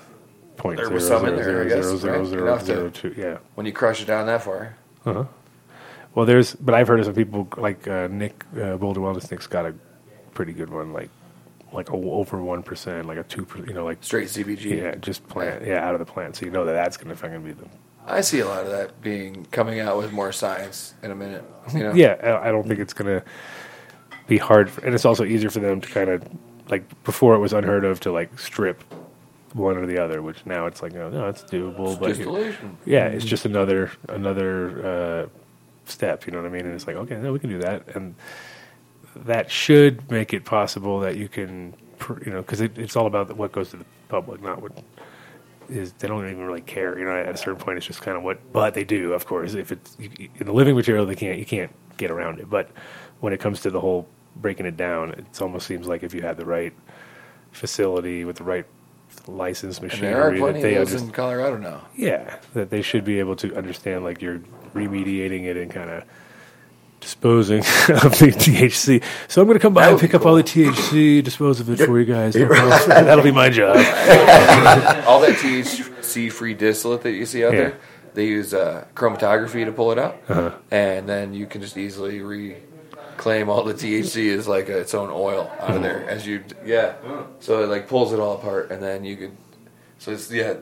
[0.56, 2.26] Point There zero was some in zero I guess, zero right?
[2.26, 3.14] zero Enough to- zero two.
[3.16, 3.38] Yeah.
[3.54, 4.74] When you crush it down that far,
[5.06, 5.24] Uh-huh.
[6.16, 9.30] Well, there's, but I've heard of some people like uh, Nick uh, Boulder Wellness.
[9.30, 9.74] Nick's got a
[10.34, 11.10] pretty good one, like
[11.72, 14.78] like a, over one percent, like a two, per- you know, like straight CBG.
[14.82, 16.36] Yeah, just plant, yeah, out of the plant.
[16.36, 17.66] So you know that that's going to fucking be the.
[18.06, 21.44] I see a lot of that being coming out with more science in a minute.
[21.74, 21.92] You know?
[21.92, 23.26] Yeah, I I don't think it's going to
[24.26, 26.22] be hard, for, and it's also easier for them to kind of
[26.70, 28.82] like before it was unheard of to like strip
[29.54, 31.90] one or the other, which now it's like no, no, it's doable.
[31.90, 32.76] It's but distillation.
[32.84, 35.26] yeah, it's just another another uh,
[35.86, 36.26] step.
[36.26, 36.66] You know what I mean?
[36.66, 38.14] And it's like okay, no, we can do that, and
[39.24, 41.74] that should make it possible that you can,
[42.24, 44.72] you know, because it, it's all about what goes to the public, not what
[45.68, 45.92] is.
[45.94, 46.98] They don't even really care.
[46.98, 48.52] You know, at a certain point, it's just kind of what.
[48.52, 49.54] But they do, of course.
[49.54, 51.38] If it's in the living material, they can't.
[51.38, 52.48] You can't get around it.
[52.48, 52.70] But
[53.20, 54.06] when it comes to the whole
[54.36, 56.72] breaking it down, it almost seems like if you had the right
[57.52, 58.66] facility with the right
[59.26, 61.82] licensed machinery, there are that plenty they of those in Colorado now.
[61.96, 64.40] Yeah, that they should be able to understand like you're
[64.74, 66.04] remediating it and kind of
[67.00, 67.64] disposing of
[68.18, 69.02] the THC.
[69.28, 71.84] So I'm going to come by and pick up all the THC, dispose of it
[71.84, 72.34] for you guys.
[72.86, 73.76] That'll be my job.
[75.06, 77.58] All that THC free distillate that you see out Yeah.
[77.60, 77.78] there,
[78.14, 80.50] they use uh, chromatography to pull it out, Uh-huh.
[80.70, 85.10] and then you can just easily reclaim all the THC as like a, its own
[85.12, 86.94] oil out of there as you yeah.
[87.40, 89.32] So it like pulls it all apart, and then you could.
[89.98, 90.54] So it's yeah.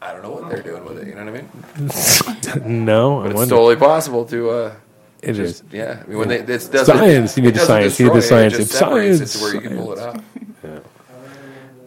[0.00, 1.08] I don't know what they're doing with it.
[1.08, 2.84] You know what I mean?
[2.86, 3.54] no, But I it's wonder.
[3.54, 4.50] totally possible to.
[4.50, 4.74] Uh,
[5.22, 5.72] It just, is.
[5.72, 7.36] Yeah, I mean when they it doesn't, Science.
[7.36, 7.98] You need the science.
[7.98, 8.54] You need the science.
[8.54, 9.34] It It's science.
[9.34, 10.20] it where you can pull it out.
[10.62, 10.78] Yeah.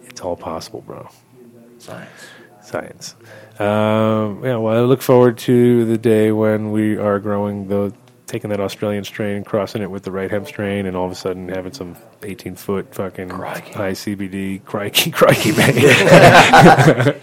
[0.04, 1.08] It's all possible, bro.
[1.78, 2.10] Science.
[2.62, 3.16] Science.
[3.58, 7.92] Um, yeah, well, I look forward to the day when we are growing the
[8.32, 11.14] taking that Australian strain, crossing it with the right hemp strain, and all of a
[11.14, 15.74] sudden having some eighteen foot fucking high CBD crikey crikey man.
[15.76, 17.12] yeah.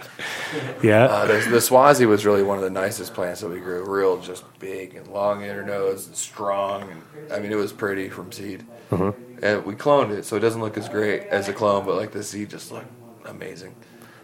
[1.10, 3.84] Uh, the, the Swazi was really one of the nicest plants that we grew.
[3.84, 6.90] Real, just big and long inner internodes and strong.
[6.90, 8.64] And, I mean, it was pretty from seed.
[8.90, 9.14] Mhm.
[9.42, 12.12] And we cloned it, so it doesn't look as great as a clone, but like
[12.12, 12.90] the seed just looked
[13.26, 13.74] amazing.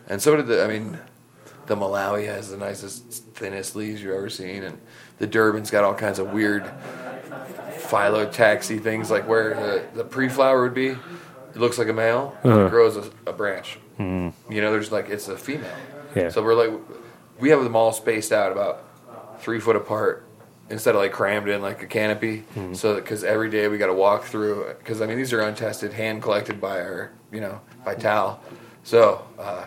[0.08, 0.98] And so did the, I mean,
[1.66, 4.64] the Malawi has the nicest, thinnest leaves you've ever seen.
[4.64, 4.78] And
[5.18, 6.64] the Durban's got all kinds of weird
[7.88, 10.88] phyllotaxy things, like where the, the pre flower would be.
[10.88, 12.66] It looks like a male, Uh-huh.
[12.66, 13.78] it grows a, a branch.
[13.98, 14.32] Mhm.
[14.50, 15.70] You know, there's like, it's a female.
[16.14, 16.28] Yeah.
[16.28, 16.70] So we're like,
[17.38, 18.84] we have them all spaced out about
[19.40, 20.24] three foot apart
[20.68, 22.44] instead of like crammed in like a canopy.
[22.56, 22.76] Mhm.
[22.76, 24.66] So because every day we got to walk through.
[24.78, 28.40] Because I mean, these are untested, hand collected by our, you know, by Tal.
[28.84, 29.64] So uh,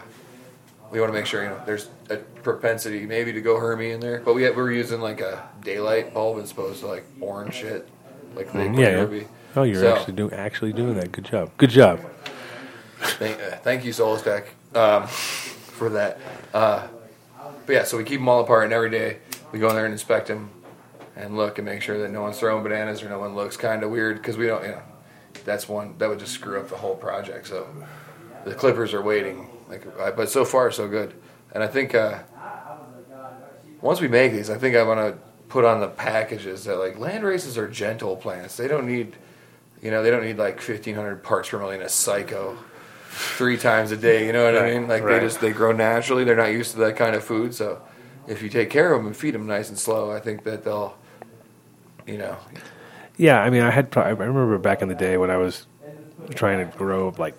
[0.91, 3.99] we want to make sure you know there's a propensity maybe to go Hermie in
[3.99, 7.87] there, but we we're using like a daylight bulb as opposed to like orange shit,
[8.35, 9.23] like they Mm, yeah, yeah.
[9.55, 11.11] Oh, you're So- actually doing actually doing that.
[11.11, 11.51] Good job.
[11.57, 11.99] Good job.
[13.01, 16.19] Thank, uh, thank you, Solis Tek, um, for that.
[16.53, 16.87] Uh,
[17.65, 19.17] but yeah, so we keep them all apart, and every day
[19.51, 20.49] we go in there and inspect them
[21.15, 23.83] and look and make sure that no one's throwing bananas or no one looks kind
[23.83, 24.81] of weird because we don't, you know,
[25.45, 27.47] that's one that would just screw up the whole project.
[27.47, 27.67] So
[28.45, 31.13] the clippers are waiting, like, I- but so far so good.
[31.53, 32.19] And I think uh,
[33.81, 35.17] once we make these, I think I want to
[35.47, 38.57] put on the packages that like land races are gentle plants.
[38.57, 39.15] They don't need,
[39.81, 42.57] you know, they don't need like fifteen hundred parts per million of psycho
[43.09, 44.27] three times a day.
[44.27, 44.87] You know what I mean?
[44.87, 45.19] Like right.
[45.19, 46.23] they just they grow naturally.
[46.23, 47.55] They're not used to that kind of food.
[47.55, 47.81] So
[48.27, 50.63] if you take care of them and feed them nice and slow, I think that
[50.63, 50.95] they'll,
[52.05, 52.37] you know,
[53.17, 53.95] Yeah, I mean, I had.
[53.97, 55.65] I remember back in the day when I was
[56.35, 57.35] trying to grow like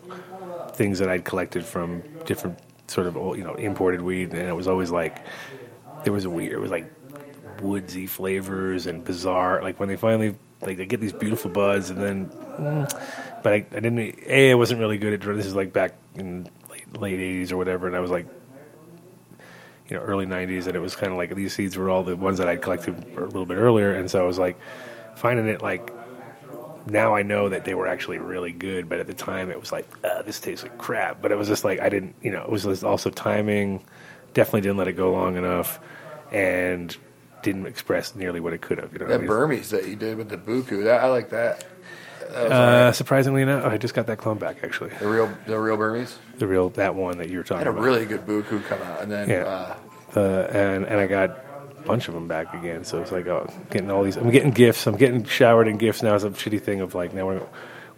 [0.80, 4.56] things that I'd collected from different sort of old, you know imported weed, and it
[4.56, 5.22] was always like
[6.04, 6.54] there was a weird.
[6.54, 6.90] It was like
[7.60, 9.62] woodsy flavors and bizarre.
[9.62, 13.56] Like when they finally like they get these beautiful buds, and then, mm, but I,
[13.56, 13.98] I didn't.
[14.26, 15.36] A, I wasn't really good at.
[15.36, 18.26] This is like back in late late eighties or whatever, and I was like
[19.90, 22.14] you know early 90s and it was kind of like these seeds were all the
[22.14, 24.56] ones that i'd collected a little bit earlier and so i was like
[25.16, 25.92] finding it like
[26.86, 29.70] now i know that they were actually really good but at the time it was
[29.72, 32.42] like uh, this tastes like crap but it was just like i didn't you know
[32.42, 33.82] it was just also timing
[34.34, 35.78] definitely didn't let it go long enough
[36.32, 36.96] and
[37.42, 39.28] didn't express nearly what it could have you know what I that mean?
[39.28, 41.66] Burmese that you did with the buku, that I like that.
[42.20, 45.76] That uh, surprisingly enough i just got that clone back actually the real the real
[45.76, 46.16] Burmese.
[46.38, 48.64] the real that one that you were I talking had a about really good buku
[48.66, 49.74] come out, and then Yeah.
[50.14, 50.20] uh,
[50.52, 51.44] and and I got
[51.84, 52.84] bunch of them back again.
[52.84, 54.16] So it's like oh, getting all these.
[54.16, 54.86] I'm getting gifts.
[54.86, 56.14] I'm getting showered in gifts now.
[56.14, 57.38] It's a shitty thing of like now we're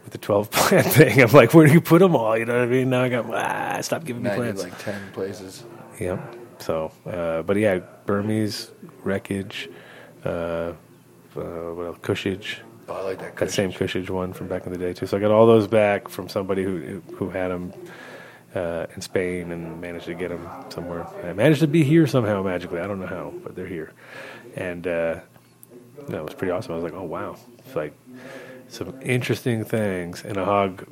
[0.05, 1.21] with the 12 plant thing.
[1.23, 2.37] I'm like, where do you put them all?
[2.37, 2.91] You know what I mean?
[2.91, 4.63] Now I got ah, stop giving me now did plants.
[4.63, 5.65] like ten places.
[5.99, 6.21] yeah.
[6.59, 8.71] So, uh, but yeah, Burmese
[9.03, 9.69] wreckage.
[10.25, 10.75] Uh, uh,
[11.35, 11.99] what else?
[11.99, 12.59] Kushage.
[12.89, 13.37] Oh, I like that.
[13.37, 15.07] That same Kushage one from back in the day too.
[15.07, 17.73] So I got all those back from somebody who who had them
[18.55, 21.07] uh, in Spain and managed to get them somewhere.
[21.25, 22.81] I managed to be here somehow magically.
[22.81, 23.93] I don't know how, but they're here,
[24.57, 25.21] and uh,
[26.09, 26.73] that was pretty awesome.
[26.73, 27.95] I was like, oh wow, it's like
[28.69, 30.87] some interesting things in a hog,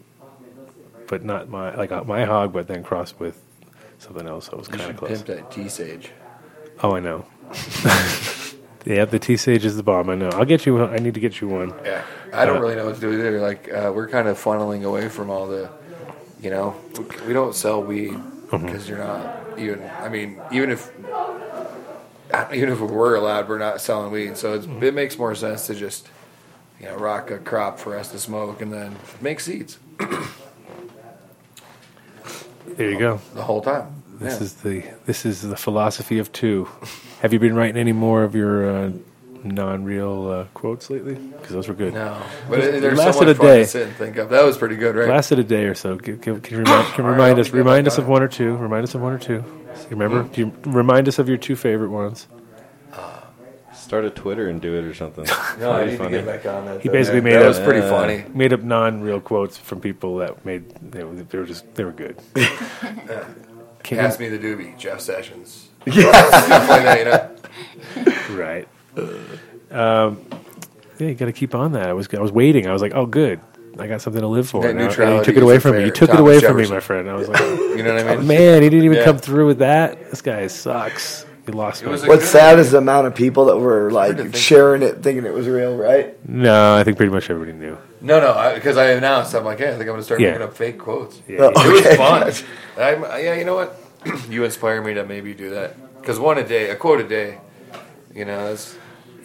[1.07, 3.41] but not my like uh, my hog, but then crossed with
[3.99, 4.47] something else.
[4.47, 5.23] So it was kind of close.
[5.23, 6.11] pimp that T sage.
[6.83, 7.27] Oh, I know.
[8.87, 10.09] yeah, the T Sage is the bomb.
[10.09, 10.31] I know.
[10.31, 10.75] I'll get you.
[10.77, 10.91] one.
[10.91, 11.75] I need to get you one.
[11.85, 13.41] Yeah, I don't Uh, really know what to do either.
[13.41, 15.71] Like uh, we're kind of funneling away from all the,
[16.43, 18.13] you know, we- we don't sell weed
[18.51, 18.67] Mm-hmm.
[18.67, 19.81] because you're not even.
[20.01, 20.91] I mean, even if
[22.53, 24.37] even if we were allowed, we're not selling weed.
[24.37, 24.83] So it's, Mm-hmm.
[24.83, 26.09] it makes more sense to just,
[26.81, 29.79] you know, rock a crop for us to smoke and then make seeds
[32.77, 33.21] There you go.
[33.35, 34.03] the whole time.
[34.19, 34.43] This Yeah.
[34.45, 36.69] is the this is the philosophy of two.
[37.23, 38.91] Have you been writing any more of your uh,
[39.45, 41.15] non-real uh, quotes lately?
[41.15, 41.95] Because those were good.
[41.95, 43.59] No, but It it, they're lasted so much a day.
[43.63, 44.29] to sit and think of.
[44.31, 45.09] That was pretty good, right?
[45.09, 45.97] Lasted a day or so.
[45.99, 48.57] Can, can, can you remind, can you remind us remind us of one or two?
[48.57, 49.45] Remind us of one or two.
[49.89, 50.23] You remember?
[50.25, 50.33] Hmm.
[50.33, 52.27] Do you remind us of your two favorite ones?
[53.73, 55.25] Start a Twitter and do it or something.
[55.59, 56.81] No, I That'd be need to get back on that.
[56.81, 57.33] He though, basically man.
[57.33, 58.25] made that up was pretty funny.
[58.33, 61.91] Made up non-real quotes from people that made they were, they were just they were
[61.93, 62.17] good.
[62.35, 65.69] Can't- Pass me the doobie, Jeff Sessions.
[65.87, 66.05] Yeah.
[66.05, 66.99] Like that,
[67.97, 68.37] you know.
[68.39, 68.69] right.
[69.71, 70.25] Um,
[70.99, 71.89] yeah, you got to keep on that.
[71.89, 72.67] I was I was waiting.
[72.67, 73.41] I was like, oh, good.
[73.79, 74.63] I got something to live for.
[74.63, 74.83] That now.
[74.91, 75.79] And you took it away from me.
[75.79, 75.87] fair.
[75.87, 76.75] You took it Thomas away from me, Jefferson.
[76.77, 77.09] my friend.
[77.11, 78.19] I was like, You know what I mean?
[78.19, 79.05] "Oh, man, he didn't even Yeah.
[79.05, 80.11] come through with that.
[80.11, 81.25] This guy sucks.
[81.47, 81.83] He lost.
[81.85, 81.91] me.
[81.91, 85.49] What's sad is the amount of people that were like sharing it, thinking it was
[85.49, 86.15] real, right?
[86.29, 87.79] No, I think pretty much everybody knew.
[88.03, 90.31] No, no, because I, announced, I'm like, hey, I think I'm going to start Yeah.
[90.33, 91.21] making up fake quotes.
[91.27, 91.47] Yeah.
[91.47, 92.49] It Oh, was fun.
[92.79, 93.75] I'm, yeah, you know what?
[94.31, 95.77] you inspire me to maybe do that.
[96.01, 97.39] Because one a day, a quote a day,
[98.15, 98.77] you know, that's,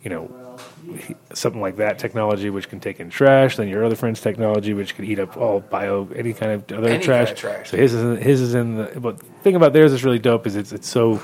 [0.03, 0.31] you know,
[1.33, 4.95] something like that technology, which can take in trash, then your other friend's technology, which
[4.95, 7.27] can eat up all bio, any kind of other Any trash.
[7.27, 7.69] kind of trash.
[7.69, 8.99] So his is in, his is in the.
[8.99, 11.21] But the thing about theirs is really dope is it's it's so.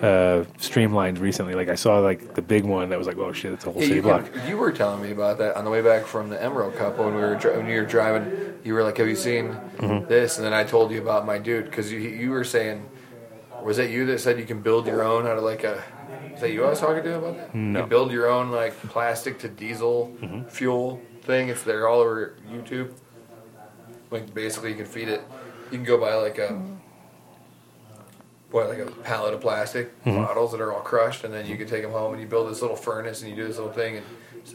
[0.00, 1.56] Uh, streamlined recently.
[1.56, 3.82] Like I saw like the big one that was like, oh shit, it's a whole
[3.82, 4.32] Yeah, city block.
[4.32, 6.98] can- you were telling me about that on the way back from the Emerald Cup
[6.98, 8.54] when we were dri- when you were driving.
[8.62, 10.06] You were like, "Have you seen Mhm.
[10.06, 12.84] this?" And then I told you about my dude because you you were saying,
[13.68, 15.82] was that you that said you can build your own out of like a?
[16.34, 17.54] Is that you I was talking to about that?
[17.54, 17.80] No.
[17.80, 20.48] You build your own like plastic to diesel Mhm.
[20.50, 21.48] fuel thing.
[21.50, 22.92] It's there all over YouTube.
[24.10, 25.22] Like basically, you can feed it.
[25.70, 26.58] You can go buy like a
[28.50, 30.24] what like a pallet of plastic Mhm.
[30.26, 32.50] bottles that are all crushed, and then you can take them home and you build
[32.50, 34.06] this little furnace and you do this little thing, and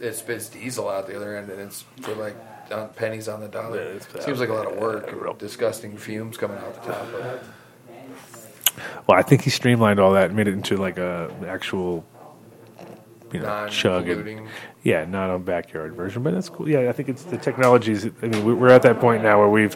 [0.01, 2.35] it spits diesel out the other end, and it's for like
[2.95, 3.99] pennies on the dollar.
[4.21, 5.11] Seems like a lot of work.
[5.11, 7.01] and disgusting fumes coming out the top.
[7.03, 7.41] of it.
[9.07, 12.05] Well, I think he streamlined all that and made it into like a actual,
[13.31, 14.47] you know, chug and
[14.83, 16.23] yeah, not a backyard version.
[16.23, 16.67] But that's cool.
[16.69, 18.05] Yeah, I think it's the technologies.
[18.21, 19.75] I mean, we- we're at that point now where we've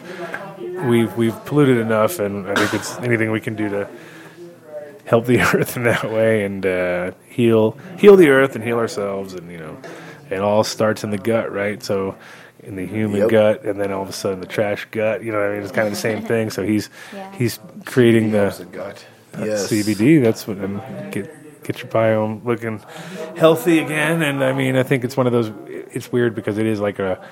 [0.86, 3.88] we've we've polluted enough, and I think it's anything we can do to
[5.04, 9.34] help the earth in that way and uh, heal heal the earth and heal ourselves,
[9.34, 9.78] and you know,
[10.30, 11.82] it all starts in the gut, right?
[11.82, 12.16] So.
[12.68, 13.30] In the human Yep.
[13.30, 15.24] gut, and then all of a sudden the trash gut.
[15.24, 16.50] You know, what I mean, it's kind of the same thing.
[16.50, 16.90] So he's
[17.32, 19.06] he's creating the, the gut.
[19.36, 19.68] uh, Yes.
[19.72, 20.22] CBD.
[20.22, 20.80] That's what and
[21.12, 22.80] get get your biome looking
[23.36, 24.22] healthy again.
[24.22, 25.50] And I mean, I think it's one of those.
[25.92, 27.26] It's weird because it is like a.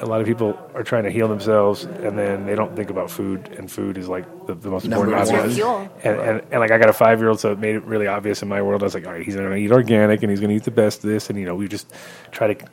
[0.00, 3.10] A lot of people are trying to heal themselves, and then they don't think about
[3.10, 5.40] food, and food is like the, the most Number important one.
[5.40, 5.56] obvious.
[5.56, 5.90] Fuel.
[6.04, 8.06] And, and and like I got a five year old, so it made it really
[8.06, 8.80] obvious in my world.
[8.82, 10.62] I was like, all right, he's going to eat organic, and he's going to eat
[10.62, 11.92] the best of this, and you know, we just
[12.30, 12.64] try to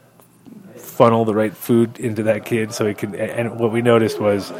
[0.95, 3.15] funnel the right food into that kid so he can.
[3.15, 4.51] And and what we noticed was,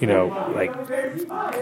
[0.00, 0.74] you know, like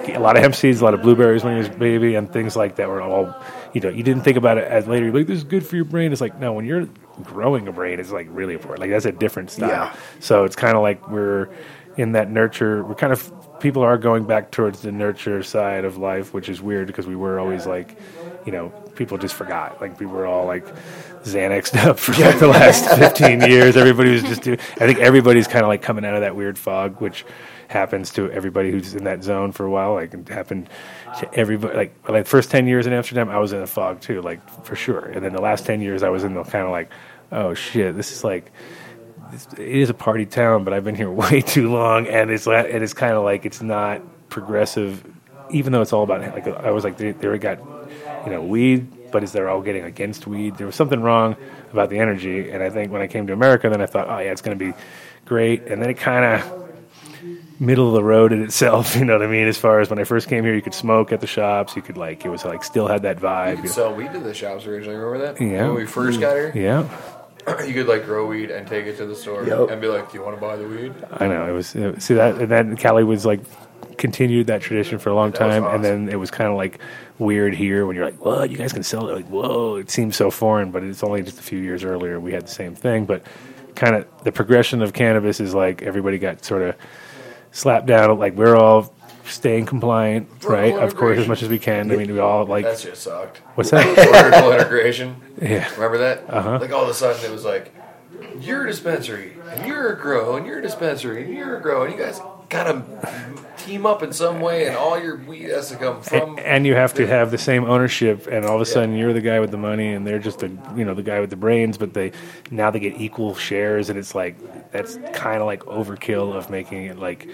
[0.09, 2.33] a lot of hemp seeds, a lot of blueberries when he was a baby, and
[2.33, 3.35] things like that were all,
[3.73, 5.07] you know, you didn't think about it as later.
[5.07, 6.13] You're like, this is good for your brain.
[6.13, 6.89] It's like, no, when you're
[7.23, 8.81] growing a brain, it's like really important.
[8.81, 9.69] Like that's a different style.
[9.69, 9.97] Yeah.
[10.21, 11.49] So it's kind of like we're
[11.97, 12.85] in that nurture.
[12.85, 16.61] We're kind of people are going back towards the nurture side of life, which is
[16.61, 17.97] weird because we were always like,
[18.45, 19.81] you know, people just forgot.
[19.81, 20.67] Like we were all like
[21.25, 23.77] Xanaxed up for like the last 15 years.
[23.77, 24.59] Everybody was just doing.
[24.77, 27.25] I think everybody's kind of like coming out of that weird fog, which
[27.69, 29.95] happens to everybody who's in that zone for a while.
[29.95, 30.69] Like it happened
[31.19, 31.77] to everybody.
[31.77, 34.47] Like like the first 10 years in Amsterdam, I was in a fog too, like
[34.65, 35.07] for sure.
[35.07, 36.91] And then the last 10 years, I was in the kind of like,
[37.31, 38.53] oh shit, this is like
[39.57, 42.83] it is a party town, but I've been here way too long, and it's and
[42.83, 45.05] it's kind of like it's not progressive,
[45.51, 47.82] even though it's all about like I was like they, they got
[48.25, 50.57] you know weed, but is they're all getting against weed.
[50.57, 51.37] There was something wrong
[51.73, 54.19] about the energy, and I think when I came to America, then I thought, oh
[54.19, 54.73] yeah, it's going to be
[55.25, 56.63] great, and then it kind of
[57.61, 58.97] middle of the road in itself.
[59.03, 59.47] You know what I mean?
[59.47, 61.77] As far as when I first came here, you could smoke at the shops.
[61.77, 63.57] You could like it was like still had that vibe.
[63.57, 64.97] You could sell weed to the shops originally.
[64.97, 65.41] Remember that?
[65.41, 65.67] Yeah.
[65.67, 66.89] When we first got here, Yeah,
[67.67, 69.71] you could like grow weed and take it to the store Yep.
[69.71, 71.75] and be like, "Do you want to buy the weed?" I know it was.
[71.75, 73.41] It, see that, and then Cali was like
[73.99, 75.77] continued that tradition for a long time, awesome.
[75.77, 76.79] and then it was kind of like
[77.19, 78.51] weird here when you're like, "What?
[78.51, 79.77] You guys can sell it?" Like, whoa!
[79.77, 82.53] It seems so foreign, but it's only just a few years earlier we had the
[82.53, 83.05] same thing.
[83.05, 83.27] But
[83.75, 86.77] kind of the progression of cannabis is like everybody got sort of
[87.53, 88.19] slapped down.
[88.19, 90.75] Like we're all staying compliant, right?
[90.75, 91.91] Of course, as much as we can.
[91.91, 92.65] I mean, we all like.
[92.65, 93.39] that shit sucked.
[93.55, 93.85] What's that?
[93.97, 95.17] Vertical integration.
[95.41, 95.71] Yeah.
[95.75, 96.29] Remember that?
[96.29, 96.59] Uh-huh.
[96.61, 97.73] Like all of a sudden it was like,
[98.41, 101.85] you're a dispensary, and you're a grow, and you're a dispensary, and you're a grow,
[101.85, 102.21] and you guys
[102.53, 102.83] gotta
[103.57, 106.39] team up in some way, and all your weed has to come from.
[106.39, 109.13] A- and you have to have the same ownership and all of a sudden you're
[109.13, 111.37] the guy with the money and they're just the you know the guy with the
[111.37, 112.13] brains but they
[112.51, 114.37] now they get equal shares and it's like
[114.73, 117.29] that's kind of like overkill of making it like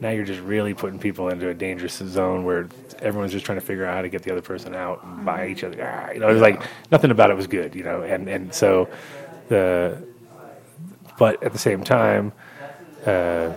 [0.00, 2.68] now you're just really putting people into a dangerous zone where
[3.00, 5.48] everyone's just trying to figure out how to get the other person out and buy
[5.48, 8.02] each other Ah, you know it was like nothing about it was good you know
[8.02, 8.88] and and so
[9.48, 9.98] the
[11.18, 12.32] but at the same time
[13.06, 13.52] uh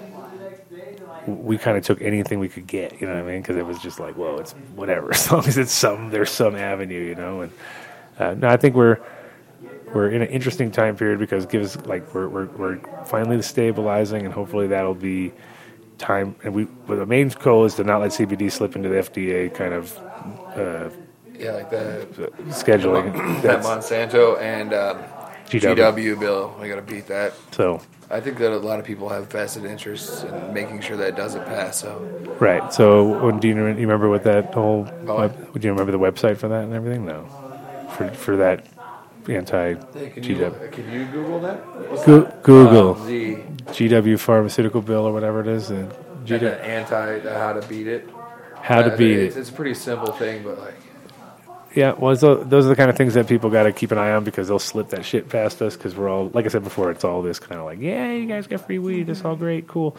[1.27, 3.41] we kind of took anything we could get, you know what I mean?
[3.41, 6.55] Because it was just like, well, it's whatever, as long as it's some there's some
[6.55, 7.41] avenue, you know.
[7.41, 7.51] And
[8.19, 8.99] uh, no, I think we're
[9.93, 14.33] we're in an interesting time period because gives like we're we're, we're finally stabilizing, and
[14.33, 15.33] hopefully that'll be
[15.97, 16.35] time.
[16.43, 19.53] And we, but the main goal is to not let CBD slip into the FDA
[19.53, 19.97] kind of
[20.55, 20.89] uh,
[21.37, 22.07] yeah, like the
[22.47, 23.41] scheduling.
[23.41, 25.03] that Monsanto and um,
[25.47, 25.75] GW.
[25.75, 26.19] GW.
[26.19, 26.55] bill.
[26.59, 27.33] We got to beat that.
[27.51, 31.15] so I think that a lot of people have vested interests in making sure that
[31.15, 31.79] doesn't pass.
[31.79, 31.97] So
[32.39, 32.71] right.
[32.73, 34.87] So when do you, remember what that whole?
[35.07, 37.05] Oh, Web, do you remember the website for that and everything?
[37.05, 37.25] No,
[37.97, 38.65] for for that
[39.27, 40.71] anti Hey, can you GW.
[40.71, 41.57] can you Google that?
[41.89, 42.43] What's Go- that?
[42.43, 43.35] Google Um, the
[43.73, 45.71] GW pharmaceutical bill or whatever it is.
[45.71, 45.91] Uh, and
[46.27, 48.07] GW, the anti uh, how to beat it.
[48.61, 49.39] How to Uh, beat it's, it.
[49.39, 50.75] It's a pretty simple thing, but like
[51.75, 53.97] Yeah, well, so those are the kind of things that people got to keep an
[53.97, 56.63] eye on because they'll slip that shit past us because we're all, like I said
[56.63, 59.35] before, it's all this kind of like, yeah, you guys got free weed, it's all
[59.35, 59.97] great, cool.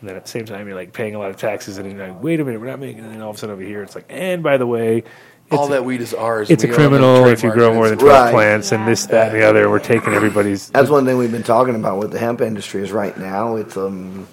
[0.00, 2.08] And then at the same time, you're like paying a lot of taxes, and you're
[2.08, 3.04] like, wait a minute, we're not making.
[3.04, 5.04] And then all of a sudden over here, it's like, and by the way,
[5.50, 6.48] All it's- that weed is ours.
[6.48, 8.32] It's a We own criminal if you grow more than twelve Right.
[8.32, 9.68] plants, and this, that, and the other.
[9.68, 10.70] We're taking everybody's.
[10.70, 13.76] That's one thing we've been talking about with the hemp industry is right now it's
[13.76, 14.26] um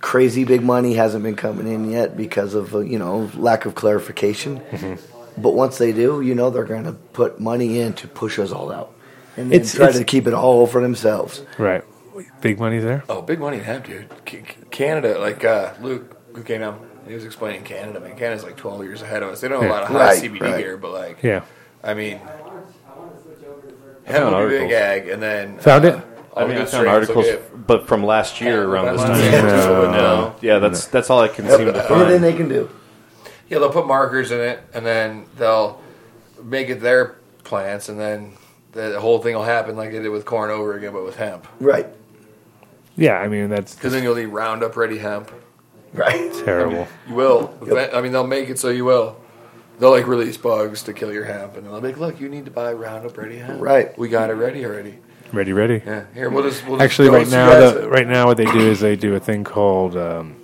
[0.00, 3.74] crazy big money hasn't been coming in yet because of uh, you know lack of
[3.74, 4.60] clarification.
[4.60, 5.17] Mm-hmm.
[5.42, 8.52] But once they do, you know they're going to put money in to push us
[8.52, 8.92] all out
[9.36, 11.42] and then It's- try it's- to keep it all for themselves.
[11.58, 11.84] Right,
[12.40, 13.04] big money there.
[13.08, 14.06] Oh, big money in hemp, dude.
[14.28, 18.00] C- C- Canada, like uh, Luke, who came out, he was explaining Canada.
[18.00, 19.40] Man, Canada's like 12 years ahead of us.
[19.40, 20.58] They don't have a lot of high Right, CBD right.
[20.58, 21.42] here, but like, Yeah.
[21.84, 22.20] I mean,
[24.06, 24.72] I hemp found would be big articles.
[24.82, 26.04] ag, and then Found uh, it?
[26.36, 29.20] I mean, the I found articles, get- but from last year around this time.
[29.20, 29.42] year.
[29.42, 29.90] No.
[29.90, 30.34] no.
[30.40, 32.24] Yeah, that's that's all I can seem to Anything find.
[32.24, 32.70] they can do.
[33.48, 35.80] Yeah, they'll put markers in it, and then they'll
[36.42, 38.32] make it their plants, and then
[38.72, 41.46] the whole thing will happen like they did with corn over again, but with hemp.
[41.60, 41.86] Right.
[42.96, 45.30] Yeah, I mean that's Because then you'll need Roundup Ready hemp.
[45.92, 46.32] Right.
[46.44, 46.86] terrible.
[47.08, 47.54] You will.
[47.92, 49.16] I mean, they'll make it so you will.
[49.78, 52.44] They'll like release bugs to kill your hemp, and they'll be like, "Look, you need
[52.46, 53.60] to buy Roundup Ready hemp.
[53.60, 53.96] Right.
[53.96, 54.98] We got it ready already.
[55.32, 55.82] Ready, ready.
[55.86, 56.04] Yeah.
[56.14, 57.88] Here, we'll just we'll just Actually, right dose now, guys the, it.
[57.90, 60.36] right now, what they do is they do a thing called um,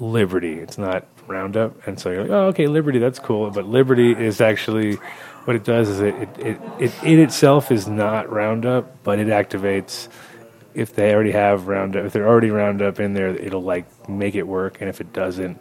[0.00, 0.54] Liberty.
[0.58, 3.50] It's not Roundup, and so you're like, oh, okay, Liberty, that's cool.
[3.50, 4.96] But Liberty is actually
[5.44, 9.28] what it does is it it, it, it it itself is not Roundup, but it
[9.28, 10.08] activates.
[10.74, 14.46] If they already have Roundup, if they're already Roundup in there, it'll like make it
[14.46, 15.60] work, and if it doesn't,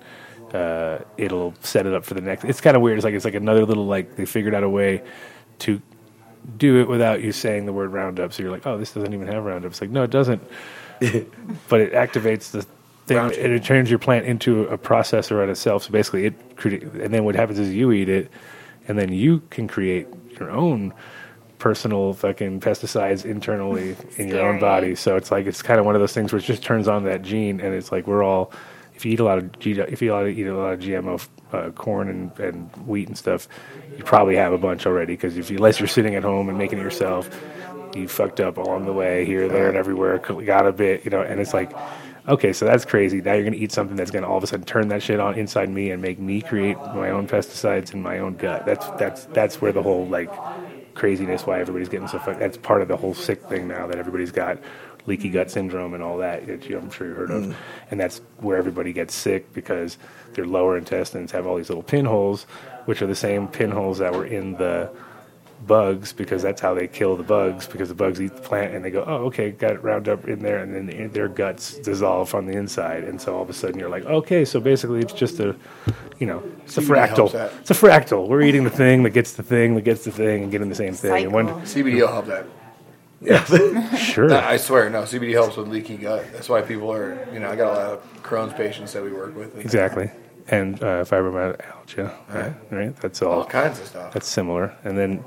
[0.54, 2.44] uh, it'll set it up for the next.
[2.46, 2.98] It's kind of weird.
[2.98, 5.02] It's like it's like another little like they figured out a way
[5.60, 5.82] to
[6.58, 8.34] do it without you saying the word Roundup.
[8.34, 9.72] So you're like, oh, this doesn't even have Roundup.
[9.72, 10.42] It's like, no, it doesn't.
[11.70, 12.66] but it activates the
[13.08, 15.84] thing, and it turns your plant into a processor on itself.
[15.84, 16.70] So basically, it cre-
[17.02, 18.30] and then what happens is you eat it,
[18.88, 20.08] and then you can create
[20.40, 20.94] your own
[21.60, 24.94] personal fucking pesticides internally in your own body.
[24.96, 27.06] So it's like it's kind of one of those things where it just turns on
[27.06, 28.52] that gene, and it's like we're all.
[28.94, 31.70] If you eat a lot of G, if you eat a lot of GMO uh,
[31.72, 33.48] corn and, and wheat and stuff,
[33.96, 35.14] you probably have a bunch already.
[35.14, 37.30] Because if you, unless you're sitting at home and making it yourself,
[37.96, 40.18] you fucked up along the way here, there, and everywhere.
[40.18, 41.22] Got a bit, you know.
[41.22, 41.72] And it's like,
[42.28, 43.22] okay, so that's crazy.
[43.22, 45.36] Now you're gonna eat something that's gonna all of a sudden turn that shit on
[45.36, 48.66] inside me and make me create my own pesticides in my own gut.
[48.66, 50.32] That's that's that's where the whole like
[50.94, 52.40] craziness why everybody's getting so fucked.
[52.40, 54.58] That's part of the whole sick thing now that everybody's got
[55.06, 56.48] leaky gut syndrome and all that.
[56.48, 57.56] That you, I'm sure you heard of, mm.
[57.92, 59.98] and that's where everybody gets sick because
[60.34, 62.44] their lower intestines have all these little pinholes,
[62.86, 64.92] which are the same pinholes that were in the
[65.66, 68.86] bugs because that's how they kill the bugs because the bugs eat the plant and
[68.86, 71.80] they go oh okay got it round up in there and then the, their guts
[71.80, 75.00] dissolve on the inside and so all of a sudden you're like okay so basically
[75.00, 75.56] it's just a
[76.20, 79.10] you know it's a CBD helps fractal it's a fractal we're eating the thing that
[79.10, 82.02] gets the thing that gets the thing and getting the same thing and when CBD
[82.02, 82.46] will help that.
[83.20, 83.44] Yeah,
[83.96, 85.02] sure No, I swear, no.
[85.02, 86.26] CBD helps with leaky gut.
[86.34, 87.28] That's why people are.
[87.34, 89.58] You know, I got a lot of Crohn's patients that we work with.
[89.58, 90.12] Exactly.
[90.50, 92.54] And uh, fibromyalgia, right?
[92.72, 92.96] right?
[92.98, 93.40] That's all.
[93.40, 94.14] All kinds of stuff.
[94.14, 94.76] That's similar.
[94.84, 95.26] And then,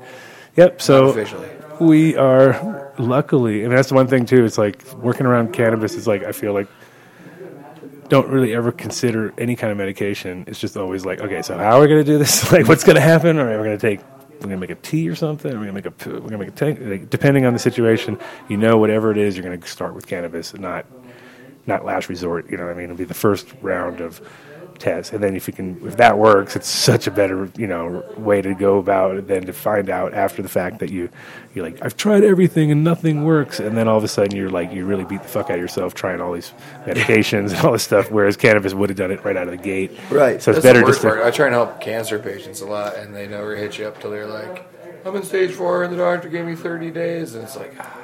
[0.55, 0.81] yep.
[0.81, 1.49] So Unofficially.
[1.79, 4.45] we are luckily, and that's the one thing too.
[4.45, 5.93] It's like working around cannabis.
[5.93, 6.67] Is like I feel like
[8.11, 10.43] don't really ever consider any kind of medication.
[10.45, 12.51] It's just always like, okay, so how are we going to do this?
[12.51, 13.37] like, what's going to happen?
[13.39, 14.01] Or are we going to take?
[14.33, 15.51] We're going to make a tea or something.
[15.51, 16.09] We're going to make a.
[16.09, 16.79] We're going to make a tank.
[16.81, 18.19] Like, depending on the situation,
[18.49, 20.85] you know, whatever it is, you're going to start with cannabis, and not
[21.67, 22.49] not last resort.
[22.51, 22.85] You know what I mean?
[22.85, 24.19] It'll be the first round of
[24.81, 28.03] tests, and then if you can, if that works, it's such a better you know
[28.17, 31.09] way to go about it than to find out after the fact that you
[31.53, 34.49] you're like I've tried everything and nothing works, and then all of a sudden you're
[34.49, 36.51] like you really beat the fuck out of yourself trying all these
[36.85, 39.63] medications and all this stuff, whereas cannabis would have done it right out of the
[39.63, 39.91] gate.
[40.09, 40.41] Right.
[40.41, 41.21] So it's That's better just to, part.
[41.21, 44.11] I try and help cancer patients a lot, and they never hit you up till
[44.11, 44.65] they're like,
[45.05, 47.97] "I'm in stage four, and the doctor gave me 30 days," and it's like, ah.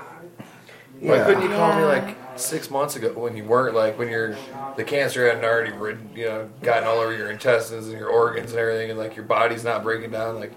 [0.99, 1.25] why Yeah.
[1.25, 4.35] couldn't you call me like six months ago when you weren't like when you're
[4.75, 5.71] the cancer hadn't already
[6.15, 9.25] you know gotten all over your intestines and your organs and everything, and like your
[9.25, 10.35] body's not breaking down.
[10.35, 10.53] Like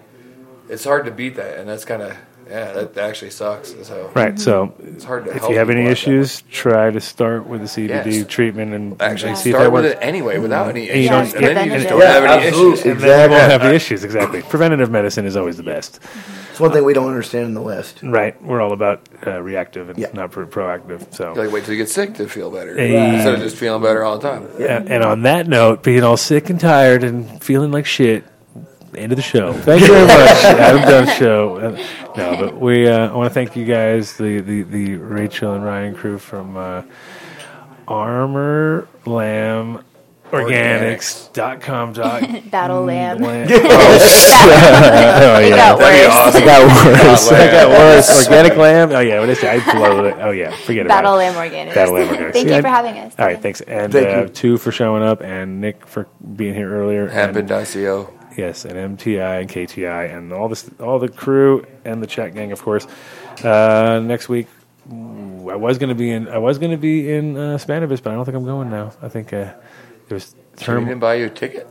[0.68, 2.17] it's hard to beat that, and that's kind of
[2.51, 3.75] yeah, that actually sucks.
[3.83, 4.39] So Right.
[4.39, 6.11] So it's hard to if help you have any people like that.
[6.11, 8.27] issues, try to start with the CBD Yes.
[8.27, 9.97] treatment and Actually, and see if start that with works.
[9.97, 12.25] it anyway without any And you issues, don't- and then you just don't Yeah, have
[12.25, 12.73] any absolutely.
[12.73, 12.87] issues.
[12.87, 14.05] and then you won't have the issues.
[14.05, 14.43] Exactly.
[14.43, 16.01] Preventative medicine is always the best.
[16.51, 18.01] It's one thing we don't understand in the West.
[18.03, 18.35] Right.
[18.43, 20.09] We're all about uh, reactive and Yeah.
[20.12, 21.15] not pro- proactive.
[21.15, 21.33] So.
[21.35, 23.15] You like wait till you get sick to feel better Hey.
[23.15, 24.49] instead of just feeling better all the time.
[24.59, 28.25] And, and on that note, being all sick and tired and feeling like shit,
[28.99, 29.52] end of the show.
[29.52, 31.57] Thank you very much, Adam Dunn Show.
[31.57, 31.86] Uh,
[32.17, 35.65] no, but we uh, I want to thank you guys, the, the, the Rachel and
[35.65, 36.83] Ryan crew from uh,
[37.89, 39.85] Armor Lamb
[40.31, 41.93] Organics.com.
[41.93, 43.19] Dot Battle Lamb.
[43.20, 43.49] Lamb.
[43.51, 46.15] It oh yeah, got That'd worse.
[46.15, 46.43] awesome.
[46.43, 47.28] It got worse.
[47.28, 48.27] Battle It got worse.
[48.27, 48.91] Organic lamb.
[48.93, 49.44] Oh yeah, what is it?
[49.44, 50.15] I blow it.
[50.20, 51.36] Oh yeah, forget Battle about it.
[51.36, 51.75] Lamb Organics.
[51.75, 52.33] Battle Lamb Organics.
[52.35, 53.15] Thank Yeah, you for having us.
[53.19, 54.28] All right, thanks, and Thank uh, you.
[54.28, 57.07] two for showing up, and Nick for being here earlier.
[57.09, 58.12] and- Hemp.co.
[58.36, 62.52] Yes, and MTI and KTI and all this, all the crew and the chat gang,
[62.52, 62.86] of course.
[63.42, 64.47] Uh, next week,
[64.91, 66.28] I was going to be in.
[66.28, 68.92] I was going to be in uh, Spannabis, but I don't think I'm going now.
[69.02, 69.55] I think uh,
[70.09, 70.84] there's we term.
[70.84, 71.68] didn't buy you a ticket.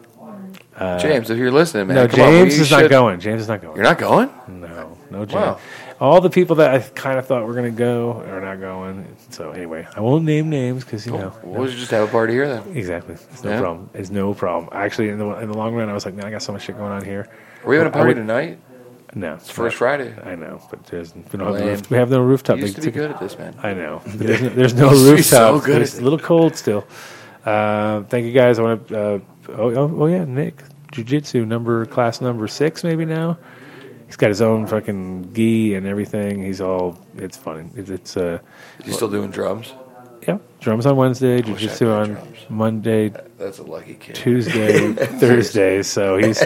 [0.76, 3.20] Uh, James, if you're listening, man, no, come on, James we is not going.
[3.20, 3.76] James is not going.
[3.76, 4.30] You're not going?
[4.48, 5.34] No, no, James.
[5.34, 5.60] Wow.
[6.00, 9.06] All the people that I kind of thought were going to go are not going.
[9.32, 11.34] So anyway, I won't name names because you know.
[11.44, 12.64] We'll just have a party here then.
[12.76, 13.16] Exactly.
[13.16, 13.60] It's no Yeah.
[13.60, 13.90] problem.
[13.94, 14.70] It's no problem.
[14.72, 16.64] Actually, in the in the long run, I was like, man, I got so much
[16.64, 17.28] shit going on here.
[17.64, 18.60] Are we having a party would- tonight?
[19.16, 20.14] No, It's first Friday.
[20.24, 22.58] I know, but there's we don't have the roof, we have no rooftop.
[22.58, 23.56] You used big to be good at this, man.
[23.64, 24.04] I know.
[24.06, 25.66] There's, no, there's no You used to be so rooftop.
[25.66, 26.86] good it's a little cold still.
[27.44, 28.60] Uh, thank you guys.
[28.60, 29.00] I want to.
[29.00, 29.20] Uh,
[29.50, 30.62] oh, oh, oh yeah, Nick,
[30.94, 33.38] jujitsu number class number six maybe now.
[34.10, 36.44] He's got his own fucking gi and everything.
[36.44, 36.98] He's all.
[37.16, 37.70] It's funny.
[37.76, 37.92] It's.
[37.92, 38.40] it's uh,
[38.80, 39.72] Is he still doing drums?
[40.28, 42.38] yeah, drums on Wednesday, jujitsu on drums.
[42.50, 44.16] Monday, That's a lucky kid.
[44.16, 45.84] Tuesday, Thursday.
[45.84, 46.42] So he's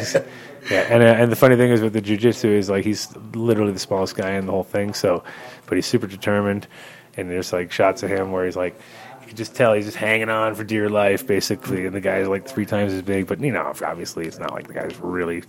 [0.69, 3.72] yeah, and uh, and the funny thing is with the jujitsu is like he's literally
[3.72, 4.93] the smallest guy in the whole thing.
[4.93, 5.24] So,
[5.66, 6.67] but he's super determined,
[7.16, 8.77] and there's like shots of him where he's like.
[9.22, 11.85] You can just tell he's just hanging on for dear life, basically.
[11.85, 14.67] And the guy's like three times as big, but you know, obviously, it's not like
[14.67, 15.43] the guy's really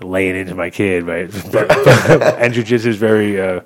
[0.00, 1.30] laying into my kid, right?
[1.52, 3.60] But, but, and jujitsu is very, uh,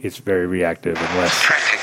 [0.00, 1.44] it's very reactive and less.
[1.44, 1.76] Practically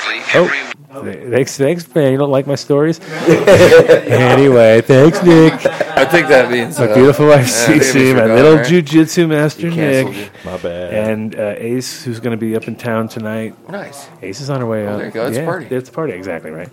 [0.96, 2.12] Oh, thanks, thanks, man.
[2.12, 3.00] You don't like my stories?
[3.28, 5.52] anyway, thanks, Nick.
[5.66, 8.66] I think that means my uh, beautiful wife, yeah, Cece, my little right?
[8.66, 10.30] jujitsu master, Nick.
[10.44, 11.10] My bad.
[11.10, 13.56] And uh, Ace, who's going to be up in town tonight.
[13.68, 14.08] Nice.
[14.22, 14.98] Ace is on her way Oh, up.
[14.98, 15.26] there you go.
[15.26, 15.66] It's a yeah, party.
[15.66, 16.70] It's a party, exactly right.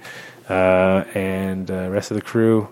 [0.50, 2.68] Uh, and uh, rest of the crew.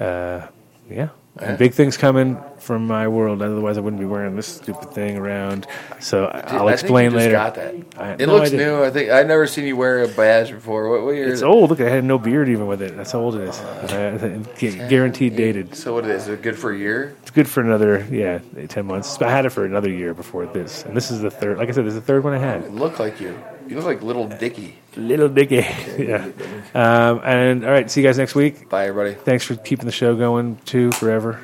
[0.00, 0.46] Uh,
[0.90, 1.08] yeah.
[1.36, 3.42] And big things coming from my world.
[3.42, 5.66] Otherwise, I wouldn't be wearing this stupid thing around.
[5.98, 7.32] So I'll I explain think you just later.
[7.32, 8.00] Got that.
[8.00, 8.66] I- it no, I looks didn't.
[8.66, 8.84] new.
[8.84, 10.88] I think I've never seen you wear a badge before.
[10.90, 11.24] What, what year?
[11.24, 11.46] It's is it?
[11.46, 11.70] old.
[11.70, 12.96] Look, I had no beard even with it.
[12.96, 13.58] That's how old it is.
[13.58, 15.74] Uh, gu- guaranteed dated.
[15.74, 16.14] So what is it?
[16.14, 17.16] Is it good for a year?
[17.22, 18.38] It's good for another, yeah,
[18.68, 19.20] ten months.
[19.20, 21.58] I had it for another year before this, and this is the third.
[21.58, 22.62] Like I said, this is the third one I had.
[22.62, 23.36] It looked like you.
[23.66, 24.78] You look like little Dicky.
[24.96, 25.56] Little Dicky,
[25.98, 26.30] yeah.
[26.74, 28.68] Um, and all right, see you guys next week.
[28.68, 29.14] Bye, everybody.
[29.14, 31.40] Thanks for keeping the show going too forever.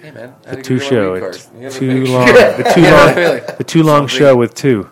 [0.00, 0.34] Hey, man.
[0.42, 1.56] The two give you my show, it's card.
[1.56, 2.26] You gotta too long.
[2.56, 3.56] The too long.
[3.58, 4.90] The too long show with two.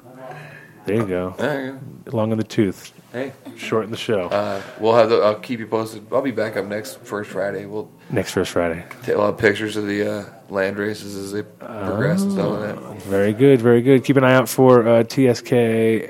[0.85, 1.35] There you go.
[1.39, 2.93] There you Long in the tooth.
[3.13, 3.33] Hey.
[3.57, 4.29] Shorten the show.
[4.29, 5.11] Uh, we'll have.
[5.11, 6.07] The, I'll keep you posted.
[6.11, 7.67] I'll be back up next first Friday.
[7.67, 8.85] We'll Next first Friday.
[9.03, 12.75] take we'll have pictures of the uh, land races as they progress and stuff like
[12.75, 13.03] that.
[13.03, 14.03] Very good, very good.
[14.05, 15.53] Keep an eye out for uh, TSK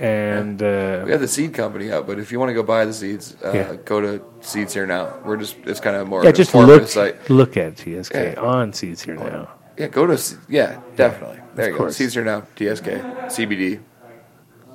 [0.00, 2.84] and uh, We have the seed company out, but if you want to go buy
[2.84, 3.76] the seeds, uh, Yeah.
[3.84, 5.18] go to Seeds Here Now.
[5.24, 7.28] We're just it's kind of more yeah, of just look site.
[7.28, 8.34] look at TSK Yeah.
[8.40, 9.48] on Seeds here now.
[9.76, 11.40] Yeah, go to yeah, definitely.
[11.56, 11.78] There you go.
[11.78, 11.96] course.
[11.96, 12.86] Seeds Here Now, TSK,
[13.28, 13.80] CBD.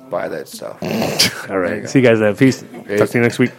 [0.08, 0.80] Buy that stuff.
[1.52, 2.32] All There you see you guys then.
[2.36, 2.64] Peace.
[2.96, 3.52] Talk to you next week.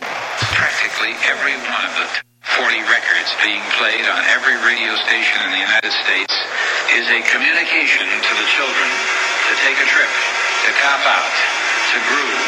[0.00, 2.06] Practically every one of the
[2.44, 6.34] 40 records being played on every radio station in the United States
[7.00, 8.88] is a communication to the children
[9.48, 10.12] to take a trip,
[10.68, 11.32] to cop out,
[11.92, 12.44] to groove.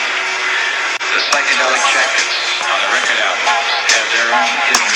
[1.00, 2.36] The psychedelic jackets
[2.68, 4.92] on the record albums have their own hidden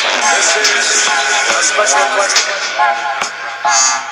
[3.96, 4.11] This